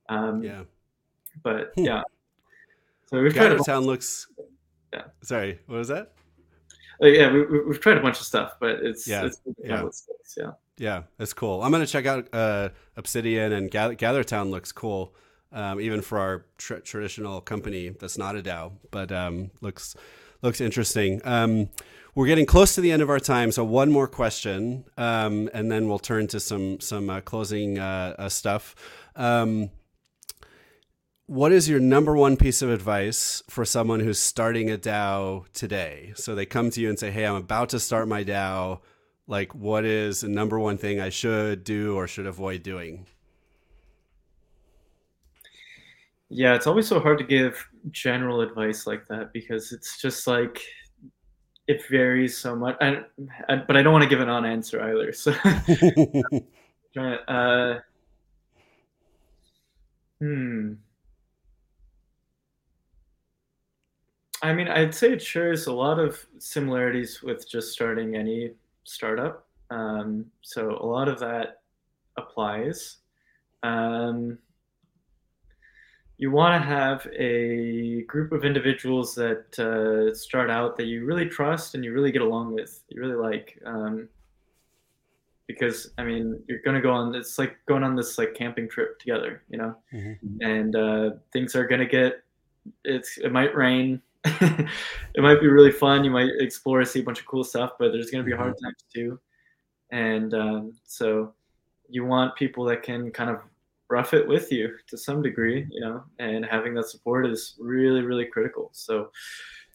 um, 0.08 0.42
yeah 0.42 0.62
but 1.44 1.72
hmm. 1.76 1.84
yeah 1.84 2.02
so 3.06 3.22
we've 3.22 3.32
tried 3.32 3.56
to 3.56 3.58
town 3.58 3.84
looks 3.84 4.26
yeah 4.92 5.04
sorry 5.22 5.60
what 5.66 5.78
was 5.78 5.88
that 5.88 6.12
like, 7.00 7.14
yeah 7.14 7.32
we, 7.32 7.60
we've 7.64 7.80
tried 7.80 7.96
a 7.96 8.00
bunch 8.00 8.18
of 8.18 8.26
stuff 8.26 8.56
but 8.58 8.80
it's 8.82 9.06
yeah 9.06 9.24
it's 9.26 9.40
yeah. 9.62 9.88
yeah 10.36 10.50
yeah, 10.82 11.04
it's 11.16 11.32
cool. 11.32 11.62
I'm 11.62 11.70
gonna 11.70 11.86
check 11.86 12.06
out 12.06 12.28
uh, 12.32 12.70
Obsidian 12.96 13.52
and 13.52 13.70
Gather, 13.70 13.94
GatherTown 13.94 14.50
looks 14.50 14.72
cool, 14.72 15.14
um, 15.52 15.80
even 15.80 16.02
for 16.02 16.18
our 16.18 16.44
tr- 16.58 16.78
traditional 16.78 17.40
company 17.40 17.90
that's 17.90 18.18
not 18.18 18.34
a 18.34 18.42
DAO, 18.42 18.72
but 18.90 19.12
um, 19.12 19.52
looks 19.60 19.94
looks 20.42 20.60
interesting. 20.60 21.20
Um, 21.24 21.68
we're 22.16 22.26
getting 22.26 22.46
close 22.46 22.74
to 22.74 22.80
the 22.80 22.90
end 22.90 23.00
of 23.00 23.08
our 23.10 23.20
time, 23.20 23.52
so 23.52 23.62
one 23.62 23.92
more 23.92 24.08
question, 24.08 24.84
um, 24.98 25.48
and 25.54 25.70
then 25.70 25.86
we'll 25.86 26.00
turn 26.00 26.26
to 26.26 26.40
some 26.40 26.80
some 26.80 27.08
uh, 27.08 27.20
closing 27.20 27.78
uh, 27.78 28.16
uh 28.18 28.28
stuff. 28.28 28.74
Um, 29.14 29.70
what 31.26 31.52
is 31.52 31.68
your 31.68 31.78
number 31.78 32.16
one 32.16 32.36
piece 32.36 32.60
of 32.60 32.70
advice 32.70 33.40
for 33.48 33.64
someone 33.64 34.00
who's 34.00 34.18
starting 34.18 34.68
a 34.68 34.76
DAO 34.76 35.44
today? 35.52 36.12
So 36.16 36.34
they 36.34 36.44
come 36.44 36.70
to 36.70 36.80
you 36.80 36.88
and 36.88 36.98
say, 36.98 37.12
"Hey, 37.12 37.24
I'm 37.24 37.36
about 37.36 37.68
to 37.68 37.78
start 37.78 38.08
my 38.08 38.24
DAO." 38.24 38.80
Like 39.26 39.54
what 39.54 39.84
is 39.84 40.22
the 40.22 40.28
number 40.28 40.58
one 40.58 40.78
thing 40.78 41.00
I 41.00 41.08
should 41.08 41.64
do 41.64 41.96
or 41.96 42.06
should 42.06 42.26
avoid 42.26 42.62
doing? 42.62 43.06
Yeah, 46.28 46.54
it's 46.54 46.66
always 46.66 46.88
so 46.88 46.98
hard 46.98 47.18
to 47.18 47.24
give 47.24 47.68
general 47.90 48.40
advice 48.40 48.86
like 48.86 49.06
that 49.08 49.32
because 49.32 49.70
it's 49.70 50.00
just 50.00 50.26
like 50.26 50.60
it 51.68 51.82
varies 51.88 52.36
so 52.36 52.56
much. 52.56 52.76
I, 52.80 53.02
I, 53.48 53.56
but 53.56 53.76
I 53.76 53.82
don't 53.82 53.92
want 53.92 54.02
to 54.02 54.08
give 54.08 54.20
an 54.20 54.28
on 54.28 54.44
answer 54.44 54.82
either. 54.82 55.12
So, 55.12 55.32
uh, 57.28 57.78
hmm. 60.20 60.72
I 64.42 64.52
mean, 64.52 64.68
I'd 64.68 64.94
say 64.94 65.12
it 65.12 65.22
shares 65.22 65.66
a 65.66 65.72
lot 65.72 66.00
of 66.00 66.24
similarities 66.38 67.22
with 67.22 67.48
just 67.48 67.72
starting 67.72 68.16
any 68.16 68.52
startup. 68.84 69.46
Um, 69.70 70.26
so 70.42 70.78
a 70.80 70.86
lot 70.86 71.08
of 71.08 71.18
that 71.20 71.62
applies. 72.16 72.98
Um, 73.62 74.38
you 76.18 76.30
want 76.30 76.62
to 76.62 76.66
have 76.66 77.06
a 77.16 78.02
group 78.02 78.32
of 78.32 78.44
individuals 78.44 79.14
that 79.14 79.58
uh, 79.58 80.14
start 80.14 80.50
out 80.50 80.76
that 80.76 80.84
you 80.84 81.04
really 81.04 81.26
trust 81.26 81.74
and 81.74 81.84
you 81.84 81.92
really 81.92 82.12
get 82.12 82.22
along 82.22 82.54
with, 82.54 82.84
you 82.88 83.00
really 83.00 83.16
like. 83.16 83.60
Um, 83.64 84.08
because 85.48 85.90
I 85.98 86.04
mean, 86.04 86.42
you're 86.46 86.60
gonna 86.64 86.80
go 86.80 86.92
on. 86.92 87.14
It's 87.14 87.38
like 87.38 87.56
going 87.66 87.82
on 87.82 87.96
this 87.96 88.18
like 88.18 88.34
camping 88.34 88.68
trip 88.68 88.98
together, 88.98 89.42
you 89.48 89.58
know. 89.58 89.74
Mm-hmm. 89.92 90.42
And 90.42 90.76
uh, 90.76 91.10
things 91.32 91.56
are 91.56 91.66
gonna 91.66 91.86
get. 91.86 92.22
It's 92.84 93.18
it 93.18 93.32
might 93.32 93.54
rain 93.54 94.00
it 94.24 95.22
might 95.22 95.40
be 95.40 95.48
really 95.48 95.72
fun. 95.72 96.04
You 96.04 96.10
might 96.10 96.30
explore, 96.38 96.84
see 96.84 97.00
a 97.00 97.04
bunch 97.04 97.20
of 97.20 97.26
cool 97.26 97.44
stuff, 97.44 97.72
but 97.78 97.92
there's 97.92 98.10
going 98.10 98.24
to 98.24 98.30
be 98.30 98.36
hard 98.36 98.54
mm-hmm. 98.54 98.64
times 98.64 98.84
too. 98.92 99.20
And 99.90 100.32
um, 100.34 100.72
so 100.84 101.34
you 101.88 102.04
want 102.04 102.36
people 102.36 102.64
that 102.64 102.82
can 102.82 103.10
kind 103.10 103.30
of 103.30 103.40
rough 103.90 104.14
it 104.14 104.26
with 104.26 104.50
you 104.50 104.74
to 104.86 104.96
some 104.96 105.20
degree, 105.20 105.66
you 105.70 105.80
know, 105.80 106.02
and 106.18 106.46
having 106.46 106.72
that 106.74 106.88
support 106.88 107.26
is 107.26 107.56
really, 107.60 108.00
really 108.00 108.24
critical. 108.24 108.70
So, 108.72 109.10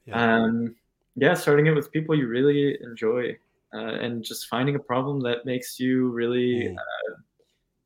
yeah. 0.06 0.44
um, 0.44 0.76
yeah, 1.16 1.36
starting 1.36 1.68
it 1.68 1.76
with 1.76 1.92
people 1.92 2.16
you 2.16 2.28
really 2.28 2.78
enjoy 2.82 3.38
uh, 3.74 3.78
and 3.78 4.24
just 4.24 4.48
finding 4.48 4.76
a 4.76 4.80
problem 4.80 5.22
that 5.22 5.46
makes 5.46 5.80
you 5.80 6.10
really 6.10 6.76
uh, 6.76 7.14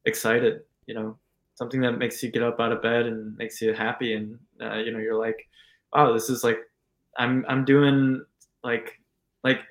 excited, 0.06 0.62
you 0.86 0.94
know, 0.94 1.18
something 1.56 1.82
that 1.82 1.98
makes 1.98 2.24
you 2.24 2.32
get 2.32 2.44
up 2.44 2.62
out 2.62 2.72
of 2.72 2.82
bed 2.82 3.08
and 3.08 3.36
makes 3.38 3.62
you 3.62 3.74
happy. 3.74 4.14
And, 4.14 4.40
uh, 4.62 4.78
you 4.78 4.92
know, 4.92 5.00
you're 5.00 5.20
like, 5.20 5.50
oh, 5.94 6.14
this 6.14 6.30
is 6.30 6.44
like, 6.44 6.60
I'm, 7.18 7.46
I'm 7.48 7.66
doing 7.66 8.24
like, 8.64 9.00
like, 9.44 9.62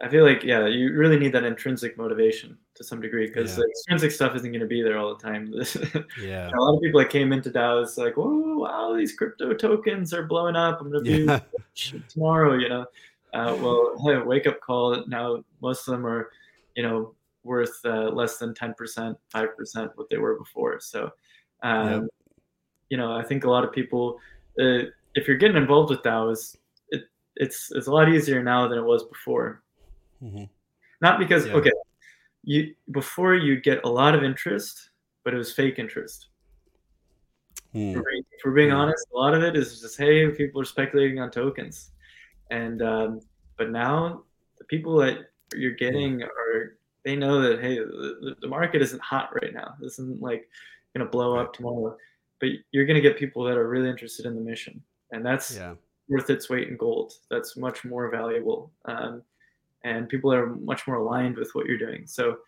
I 0.00 0.08
feel 0.08 0.24
like, 0.24 0.42
yeah, 0.42 0.66
you 0.66 0.92
really 0.92 1.18
need 1.18 1.32
that 1.32 1.44
intrinsic 1.44 1.96
motivation 1.96 2.58
to 2.74 2.84
some 2.84 3.00
degree 3.00 3.26
because 3.26 3.52
yeah. 3.52 3.62
the 3.62 3.70
extrinsic 3.70 4.10
stuff 4.10 4.34
isn't 4.34 4.50
going 4.50 4.60
to 4.60 4.66
be 4.66 4.82
there 4.82 4.98
all 4.98 5.14
the 5.14 5.22
time. 5.22 5.52
yeah. 6.20 6.50
a 6.52 6.60
lot 6.60 6.76
of 6.76 6.82
people 6.82 7.00
that 7.00 7.10
came 7.10 7.32
into 7.32 7.50
DAOs 7.50 7.96
like, 7.96 8.16
whoa, 8.16 8.58
wow, 8.58 8.94
these 8.96 9.14
crypto 9.14 9.54
tokens 9.54 10.12
are 10.12 10.24
blowing 10.24 10.56
up. 10.56 10.80
I'm 10.80 10.90
going 10.90 11.04
to 11.04 11.10
be 11.10 11.24
yeah. 11.24 11.40
tomorrow, 12.08 12.54
you 12.54 12.68
know. 12.68 12.86
Uh, 13.32 13.56
well, 13.60 13.96
hey, 14.04 14.18
wake 14.18 14.46
up 14.46 14.60
call. 14.60 15.04
Now 15.06 15.44
most 15.60 15.86
of 15.86 15.92
them 15.92 16.06
are, 16.06 16.30
you 16.76 16.82
know, 16.82 17.14
worth 17.42 17.78
uh, 17.84 18.08
less 18.08 18.38
than 18.38 18.54
10%, 18.54 19.16
5% 19.34 19.90
what 19.96 20.08
they 20.08 20.16
were 20.16 20.38
before. 20.38 20.80
So, 20.80 21.10
um, 21.62 21.88
yep. 21.88 22.02
you 22.90 22.96
know, 22.96 23.12
I 23.12 23.22
think 23.22 23.44
a 23.44 23.50
lot 23.50 23.64
of 23.64 23.72
people, 23.72 24.18
uh, 24.58 24.84
if 25.14 25.28
you're 25.28 25.36
getting 25.36 25.56
involved 25.56 25.90
with 25.90 26.02
DAOs, 26.02 26.56
it, 26.88 27.04
it's, 27.36 27.70
it's 27.72 27.86
a 27.86 27.92
lot 27.92 28.08
easier 28.08 28.42
now 28.42 28.68
than 28.68 28.78
it 28.78 28.84
was 28.84 29.04
before. 29.04 29.62
Mm-hmm. 30.22 30.44
Not 31.00 31.18
because, 31.18 31.46
yeah. 31.46 31.54
okay, 31.54 31.72
you 32.44 32.74
before 32.90 33.34
you 33.34 33.60
get 33.60 33.84
a 33.84 33.88
lot 33.88 34.14
of 34.14 34.22
interest, 34.22 34.90
but 35.24 35.34
it 35.34 35.38
was 35.38 35.52
fake 35.52 35.78
interest. 35.78 36.28
Hmm. 37.72 37.94
For, 37.94 38.04
for, 38.42 38.52
being 38.52 38.70
hmm. 38.70 38.76
honest, 38.76 39.06
a 39.12 39.16
lot 39.16 39.34
of 39.34 39.42
it 39.42 39.56
is 39.56 39.80
just 39.80 39.98
hey, 39.98 40.28
people 40.30 40.60
are 40.60 40.66
speculating 40.66 41.18
on 41.18 41.30
tokens, 41.30 41.90
and 42.50 42.82
um, 42.82 43.20
but 43.56 43.70
now 43.70 44.22
the 44.58 44.64
people 44.64 44.96
that 44.98 45.30
you're 45.54 45.72
getting 45.72 46.20
hmm. 46.20 46.24
are 46.24 46.76
they 47.04 47.16
know 47.16 47.40
that 47.40 47.60
hey, 47.60 47.78
the, 47.78 48.36
the 48.40 48.48
market 48.48 48.82
isn't 48.82 49.02
hot 49.02 49.30
right 49.42 49.52
now. 49.52 49.74
This 49.80 49.98
isn't 49.98 50.20
like 50.20 50.48
gonna 50.94 51.08
blow 51.08 51.36
up 51.36 51.54
tomorrow, 51.54 51.96
but 52.40 52.50
you're 52.70 52.86
gonna 52.86 53.00
get 53.00 53.18
people 53.18 53.44
that 53.44 53.56
are 53.56 53.68
really 53.68 53.88
interested 53.88 54.26
in 54.26 54.34
the 54.34 54.40
mission, 54.40 54.82
and 55.12 55.24
that's 55.24 55.56
yeah. 55.56 55.74
worth 56.08 56.30
its 56.30 56.48
weight 56.48 56.68
in 56.68 56.76
gold. 56.76 57.14
That's 57.30 57.56
much 57.56 57.84
more 57.84 58.10
valuable. 58.10 58.72
Um, 58.84 59.22
and 59.84 60.08
people 60.08 60.32
are 60.32 60.46
much 60.46 60.86
more 60.86 60.96
aligned 60.96 61.36
with 61.36 61.54
what 61.54 61.66
you're 61.66 61.78
doing. 61.78 62.06
So 62.06 62.38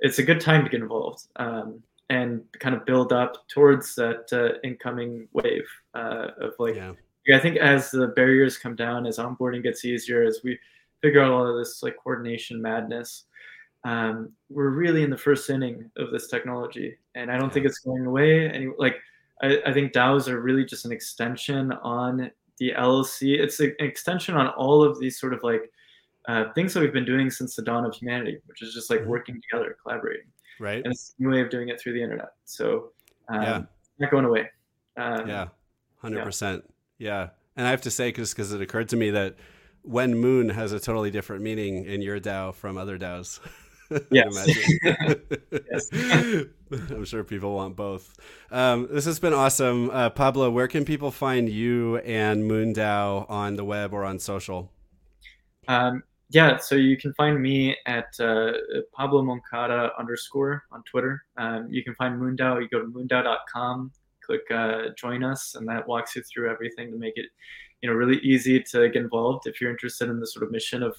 it's 0.00 0.18
a 0.18 0.22
good 0.22 0.40
time 0.40 0.64
to 0.64 0.70
get 0.70 0.80
involved 0.80 1.26
um, 1.36 1.82
and 2.10 2.42
kind 2.58 2.74
of 2.74 2.84
build 2.84 3.12
up 3.12 3.48
towards 3.48 3.94
that 3.94 4.32
uh, 4.32 4.58
incoming 4.62 5.28
wave 5.32 5.66
uh, 5.94 6.28
of 6.40 6.54
like. 6.58 6.76
Yeah. 6.76 6.92
I 7.32 7.38
think 7.38 7.56
as 7.58 7.92
the 7.92 8.08
barriers 8.08 8.58
come 8.58 8.74
down, 8.74 9.06
as 9.06 9.18
onboarding 9.18 9.62
gets 9.62 9.84
easier, 9.84 10.24
as 10.24 10.40
we 10.42 10.58
figure 11.02 11.20
out 11.20 11.30
all 11.30 11.46
of 11.46 11.56
this 11.56 11.80
like 11.80 11.96
coordination 12.02 12.60
madness, 12.60 13.26
um, 13.84 14.32
we're 14.50 14.70
really 14.70 15.04
in 15.04 15.10
the 15.10 15.16
first 15.16 15.48
inning 15.48 15.90
of 15.96 16.10
this 16.10 16.26
technology, 16.28 16.98
and 17.14 17.30
I 17.30 17.36
don't 17.36 17.48
yeah. 17.48 17.54
think 17.54 17.66
it's 17.66 17.78
going 17.78 18.06
away. 18.06 18.46
And 18.46 18.74
like, 18.76 18.96
I, 19.42 19.58
I, 19.66 19.72
think 19.72 19.92
DAOs 19.92 20.28
are 20.28 20.40
really 20.40 20.64
just 20.64 20.84
an 20.84 20.92
extension 20.92 21.72
on 21.82 22.30
the 22.58 22.72
LLC. 22.76 23.38
It's 23.38 23.60
an 23.60 23.74
extension 23.80 24.36
on 24.36 24.48
all 24.48 24.82
of 24.82 24.98
these 25.00 25.18
sort 25.18 25.34
of 25.34 25.42
like 25.42 25.70
uh, 26.28 26.52
things 26.54 26.74
that 26.74 26.80
we've 26.80 26.92
been 26.92 27.04
doing 27.04 27.30
since 27.30 27.56
the 27.56 27.62
dawn 27.62 27.84
of 27.84 27.94
humanity, 27.94 28.38
which 28.46 28.62
is 28.62 28.72
just 28.72 28.90
like 28.90 29.00
mm-hmm. 29.00 29.10
working 29.10 29.42
together, 29.42 29.76
collaborating. 29.82 30.26
Right. 30.60 30.82
And 30.84 30.92
it's 30.92 31.14
a 31.18 31.22
new 31.22 31.30
way 31.30 31.40
of 31.40 31.50
doing 31.50 31.68
it 31.68 31.80
through 31.80 31.94
the 31.94 32.02
internet. 32.02 32.30
So 32.44 32.92
um, 33.28 33.42
yeah, 33.42 33.62
not 33.98 34.10
going 34.10 34.24
away. 34.24 34.48
Um, 34.96 35.28
yeah, 35.28 35.48
hundred 35.96 36.18
yeah. 36.18 36.24
percent. 36.24 36.64
Yeah, 36.98 37.28
and 37.56 37.66
I 37.66 37.70
have 37.70 37.82
to 37.82 37.90
say, 37.90 38.08
because 38.08 38.32
because 38.32 38.52
it 38.52 38.60
occurred 38.60 38.88
to 38.90 38.96
me 38.96 39.10
that 39.10 39.36
when 39.82 40.14
moon 40.14 40.50
has 40.50 40.72
a 40.72 40.78
totally 40.78 41.10
different 41.10 41.42
meaning 41.42 41.84
in 41.84 42.02
your 42.02 42.20
DAO 42.20 42.54
from 42.54 42.76
other 42.76 42.98
DAOs. 42.98 43.40
Yes. 44.10 44.48
yes. 45.52 45.88
I'm 46.90 47.04
sure 47.04 47.24
people 47.24 47.54
want 47.54 47.76
both. 47.76 48.14
Um, 48.50 48.88
this 48.90 49.04
has 49.04 49.18
been 49.18 49.34
awesome. 49.34 49.90
Uh, 49.90 50.10
Pablo, 50.10 50.50
where 50.50 50.68
can 50.68 50.84
people 50.84 51.10
find 51.10 51.48
you 51.48 51.98
and 51.98 52.50
MoonDAO 52.50 53.28
on 53.30 53.56
the 53.56 53.64
web 53.64 53.92
or 53.92 54.04
on 54.04 54.18
social? 54.18 54.72
Um, 55.68 56.02
yeah, 56.30 56.56
so 56.56 56.76
you 56.76 56.96
can 56.96 57.12
find 57.14 57.40
me 57.40 57.76
at 57.86 58.18
uh, 58.18 58.52
Pablo 58.94 59.22
Moncada 59.22 59.90
underscore 59.98 60.64
on 60.72 60.82
Twitter. 60.84 61.22
Um, 61.36 61.68
you 61.70 61.84
can 61.84 61.94
find 61.94 62.18
MoonDAO. 62.18 62.62
You 62.62 62.68
go 62.68 62.80
to 62.80 62.86
moondao.com, 62.86 63.92
click 64.24 64.40
uh, 64.50 64.88
join 64.96 65.22
us, 65.24 65.54
and 65.56 65.68
that 65.68 65.86
walks 65.86 66.16
you 66.16 66.22
through 66.22 66.50
everything 66.50 66.90
to 66.90 66.96
make 66.96 67.14
it, 67.16 67.26
you 67.82 67.90
know, 67.90 67.94
really 67.94 68.18
easy 68.20 68.62
to 68.70 68.88
get 68.88 69.02
involved 69.02 69.46
if 69.46 69.60
you're 69.60 69.70
interested 69.70 70.08
in 70.08 70.20
the 70.20 70.26
sort 70.26 70.44
of 70.44 70.50
mission 70.50 70.82
of 70.82 70.96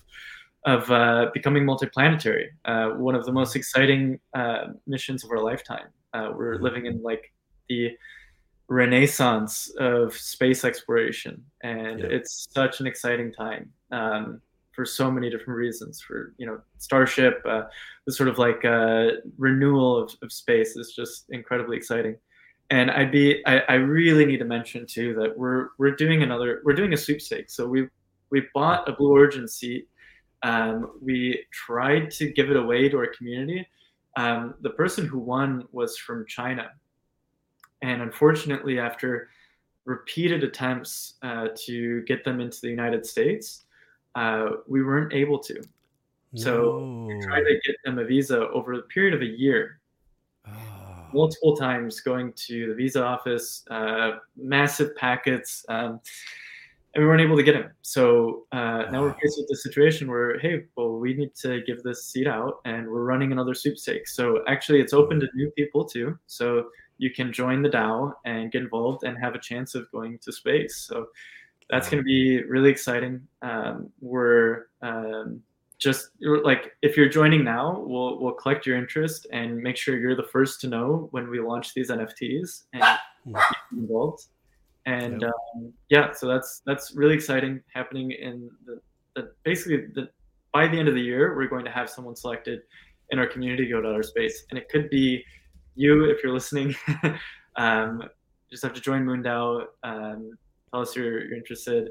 of 0.65 0.89
uh, 0.91 1.27
becoming 1.33 1.63
multiplanetary. 1.63 2.47
Uh, 2.65 2.89
one 2.91 3.15
of 3.15 3.25
the 3.25 3.31
most 3.31 3.55
exciting 3.55 4.19
uh, 4.33 4.67
missions 4.87 5.23
of 5.23 5.31
our 5.31 5.39
lifetime. 5.39 5.87
Uh, 6.13 6.31
we're 6.35 6.55
mm-hmm. 6.55 6.63
living 6.63 6.85
in 6.85 7.01
like 7.01 7.31
the 7.69 7.91
renaissance 8.67 9.69
of 9.79 10.13
space 10.15 10.63
exploration, 10.63 11.43
and 11.63 11.99
yeah. 11.99 12.05
it's 12.07 12.47
such 12.51 12.79
an 12.79 12.87
exciting 12.87 13.31
time. 13.31 13.69
Um, 13.91 14.41
for 14.73 14.85
so 14.85 15.09
many 15.09 15.29
different 15.29 15.57
reasons. 15.57 16.01
For 16.01 16.33
you 16.37 16.45
know, 16.45 16.59
Starship, 16.79 17.41
uh, 17.47 17.63
the 18.05 18.11
sort 18.11 18.27
of 18.29 18.37
like 18.37 18.65
uh, 18.65 19.07
renewal 19.37 19.97
of, 19.97 20.15
of 20.21 20.31
space 20.31 20.75
is 20.75 20.93
just 20.93 21.25
incredibly 21.29 21.77
exciting. 21.77 22.17
And 22.69 22.89
I'd 22.89 23.11
be, 23.11 23.45
I, 23.45 23.59
I 23.69 23.73
really 23.75 24.25
need 24.25 24.37
to 24.37 24.45
mention 24.45 24.85
too 24.87 25.13
that 25.15 25.37
we're 25.37 25.69
we're 25.77 25.95
doing 25.95 26.23
another, 26.23 26.61
we're 26.65 26.73
doing 26.73 26.93
a 26.93 26.97
sweepstakes. 26.97 27.55
So 27.55 27.67
we 27.67 27.87
we 28.31 28.47
bought 28.53 28.89
a 28.89 28.93
Blue 28.93 29.11
Origin 29.11 29.47
seat. 29.47 29.87
Um, 30.43 30.91
we 31.01 31.45
tried 31.51 32.11
to 32.11 32.29
give 32.29 32.51
it 32.51 32.57
away 32.57 32.89
to 32.89 32.97
our 32.97 33.07
community. 33.07 33.67
Um, 34.17 34.55
the 34.61 34.69
person 34.71 35.07
who 35.07 35.17
won 35.17 35.67
was 35.71 35.97
from 35.97 36.25
China, 36.27 36.69
and 37.81 38.01
unfortunately, 38.01 38.79
after 38.79 39.29
repeated 39.85 40.43
attempts 40.43 41.15
uh, 41.23 41.47
to 41.65 42.01
get 42.03 42.23
them 42.23 42.39
into 42.39 42.59
the 42.61 42.69
United 42.69 43.05
States, 43.05 43.63
uh, 44.15 44.49
we 44.67 44.83
weren't 44.83 45.13
able 45.13 45.39
to. 45.39 45.61
So 46.35 46.79
no. 46.79 47.05
we 47.07 47.21
tried 47.21 47.43
to 47.43 47.59
get 47.65 47.75
them 47.85 47.99
a 47.99 48.05
visa 48.05 48.47
over 48.49 48.75
the 48.75 48.83
period 48.83 49.13
of 49.13 49.21
a 49.21 49.25
year, 49.25 49.79
oh. 50.47 50.51
multiple 51.13 51.55
times 51.55 51.99
going 51.99 52.33
to 52.47 52.69
the 52.69 52.73
visa 52.73 53.03
office, 53.03 53.63
uh, 53.69 54.13
massive 54.35 54.95
packets, 54.95 55.63
um, 55.69 55.99
and 56.93 57.03
we 57.03 57.07
weren't 57.07 57.21
able 57.21 57.35
to 57.37 57.43
get 57.43 57.55
him. 57.55 57.71
So 57.81 58.45
uh, 58.51 58.85
now 58.91 59.01
we're 59.01 59.13
faced 59.13 59.37
with 59.37 59.47
the 59.47 59.57
situation 59.57 60.09
where, 60.09 60.37
hey, 60.39 60.65
well, 60.75 60.99
we 60.99 61.13
need 61.13 61.33
to 61.35 61.61
give 61.61 61.81
this 61.83 62.05
seat 62.05 62.27
out, 62.27 62.59
and 62.65 62.87
we're 62.87 63.03
running 63.03 63.31
another 63.31 63.53
sweepstakes. 63.53 64.15
So 64.15 64.43
actually, 64.47 64.79
it's 64.79 64.93
open 64.93 65.19
to 65.19 65.27
new 65.33 65.49
people 65.51 65.85
too. 65.85 66.17
So 66.27 66.67
you 66.99 67.09
can 67.09 67.33
join 67.33 67.61
the 67.61 67.69
DAO 67.69 68.13
and 68.25 68.51
get 68.51 68.61
involved 68.61 69.03
and 69.03 69.17
have 69.17 69.33
a 69.33 69.39
chance 69.39 69.73
of 69.73 69.91
going 69.91 70.19
to 70.19 70.31
space. 70.31 70.77
So 70.87 71.07
that's 71.69 71.89
going 71.89 72.03
to 72.03 72.05
be 72.05 72.43
really 72.43 72.69
exciting. 72.69 73.27
Um, 73.41 73.89
we're 73.99 74.67
um, 74.81 75.41
just 75.79 76.09
like 76.21 76.75
if 76.81 76.95
you're 76.95 77.09
joining 77.09 77.43
now, 77.43 77.79
we'll 77.79 78.19
we'll 78.21 78.33
collect 78.33 78.65
your 78.65 78.77
interest 78.77 79.27
and 79.31 79.57
make 79.57 79.77
sure 79.77 79.97
you're 79.97 80.15
the 80.15 80.23
first 80.23 80.61
to 80.61 80.67
know 80.67 81.07
when 81.11 81.29
we 81.29 81.39
launch 81.39 81.73
these 81.73 81.89
NFTs 81.89 82.63
and 82.73 82.83
get 83.25 83.39
involved. 83.71 84.27
And 84.85 85.21
yep. 85.21 85.31
um, 85.55 85.73
yeah, 85.89 86.11
so 86.11 86.27
that's 86.27 86.61
that's 86.65 86.93
really 86.95 87.15
exciting 87.15 87.61
happening 87.73 88.11
in 88.11 88.49
the, 88.65 88.81
the 89.15 89.31
basically 89.43 89.87
the 89.93 90.09
by 90.53 90.67
the 90.67 90.77
end 90.77 90.87
of 90.87 90.93
the 90.93 91.01
year 91.01 91.35
we're 91.35 91.47
going 91.47 91.65
to 91.65 91.71
have 91.71 91.89
someone 91.89 92.15
selected 92.15 92.61
in 93.09 93.19
our 93.19 93.27
community 93.27 93.67
go 93.67 93.81
to 93.81 93.89
outer 93.89 94.03
space, 94.03 94.45
and 94.49 94.59
it 94.59 94.67
could 94.69 94.89
be 94.89 95.23
you 95.75 96.05
if 96.05 96.23
you're 96.23 96.33
listening. 96.33 96.75
um, 97.55 98.03
just 98.49 98.63
have 98.63 98.73
to 98.73 98.81
join 98.81 99.03
MoonDAO. 99.03 99.65
Um, 99.83 100.31
tell 100.71 100.81
us 100.81 100.95
you're, 100.95 101.25
you're 101.25 101.37
interested, 101.37 101.89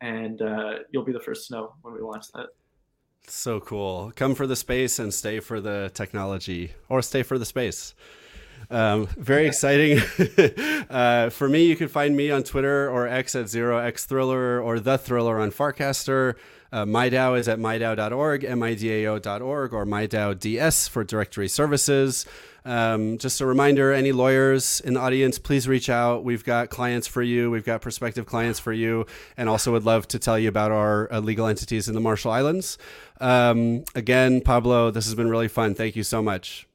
and 0.00 0.40
uh, 0.42 0.74
you'll 0.90 1.04
be 1.04 1.12
the 1.12 1.20
first 1.20 1.48
to 1.48 1.54
know 1.54 1.74
when 1.82 1.94
we 1.94 2.00
launch 2.00 2.26
that. 2.34 2.48
So 3.26 3.60
cool. 3.60 4.12
Come 4.14 4.34
for 4.34 4.46
the 4.46 4.56
space 4.56 4.98
and 4.98 5.12
stay 5.12 5.40
for 5.40 5.60
the 5.60 5.90
technology, 5.94 6.72
or 6.88 7.02
stay 7.02 7.22
for 7.22 7.38
the 7.38 7.46
space. 7.46 7.94
Um, 8.70 9.06
very 9.16 9.46
exciting. 9.46 10.00
uh, 10.90 11.30
for 11.30 11.48
me, 11.48 11.66
you 11.66 11.76
can 11.76 11.88
find 11.88 12.16
me 12.16 12.30
on 12.30 12.42
Twitter 12.42 12.90
or 12.90 13.06
X 13.06 13.34
at 13.34 13.48
zero 13.48 13.78
X 13.78 14.06
Thriller 14.06 14.60
or 14.60 14.80
the 14.80 14.98
Thriller 14.98 15.38
on 15.38 15.50
Farcaster. 15.50 16.34
Uh, 16.72 16.84
MIDAO 16.84 17.38
is 17.38 17.46
at 17.46 17.60
midao.org, 17.60 18.42
midao.org, 18.42 19.72
or 19.72 19.86
MIDAO 19.86 20.34
DS 20.38 20.88
for 20.88 21.04
directory 21.04 21.46
services. 21.46 22.26
Um, 22.64 23.18
just 23.18 23.40
a 23.40 23.46
reminder 23.46 23.92
any 23.92 24.10
lawyers 24.10 24.80
in 24.80 24.94
the 24.94 25.00
audience, 25.00 25.38
please 25.38 25.68
reach 25.68 25.88
out. 25.88 26.24
We've 26.24 26.42
got 26.42 26.70
clients 26.70 27.06
for 27.06 27.22
you, 27.22 27.50
we've 27.50 27.64
got 27.64 27.80
prospective 27.80 28.26
clients 28.26 28.58
for 28.58 28.72
you, 28.72 29.06
and 29.36 29.48
also 29.48 29.70
would 29.70 29.84
love 29.84 30.08
to 30.08 30.18
tell 30.18 30.38
you 30.38 30.48
about 30.48 30.72
our 30.72 31.12
uh, 31.12 31.20
legal 31.20 31.46
entities 31.46 31.88
in 31.88 31.94
the 31.94 32.00
Marshall 32.00 32.32
Islands. 32.32 32.76
Um, 33.20 33.84
again, 33.94 34.40
Pablo, 34.40 34.90
this 34.90 35.04
has 35.04 35.14
been 35.14 35.28
really 35.28 35.48
fun. 35.48 35.74
Thank 35.74 35.94
you 35.94 36.02
so 36.02 36.22
much. 36.22 36.66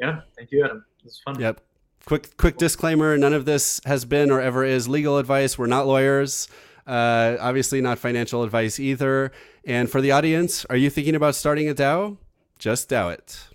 yeah, 0.00 0.20
thank 0.36 0.50
you, 0.50 0.64
Adam. 0.64 0.84
Was 1.04 1.20
fun. 1.24 1.40
Yep. 1.40 1.60
Quick, 2.06 2.36
quick 2.36 2.58
disclaimer: 2.58 3.16
None 3.16 3.32
of 3.32 3.44
this 3.44 3.80
has 3.84 4.04
been 4.04 4.30
or 4.30 4.40
ever 4.40 4.64
is 4.64 4.88
legal 4.88 5.18
advice. 5.18 5.58
We're 5.58 5.66
not 5.66 5.86
lawyers. 5.86 6.48
Uh, 6.86 7.36
obviously, 7.40 7.80
not 7.80 7.98
financial 7.98 8.42
advice 8.42 8.78
either. 8.78 9.32
And 9.64 9.90
for 9.90 10.00
the 10.00 10.10
audience, 10.10 10.64
are 10.66 10.76
you 10.76 10.90
thinking 10.90 11.14
about 11.14 11.34
starting 11.34 11.68
a 11.68 11.74
DAO? 11.74 12.18
Just 12.58 12.90
DAO 12.90 13.12
it. 13.12 13.48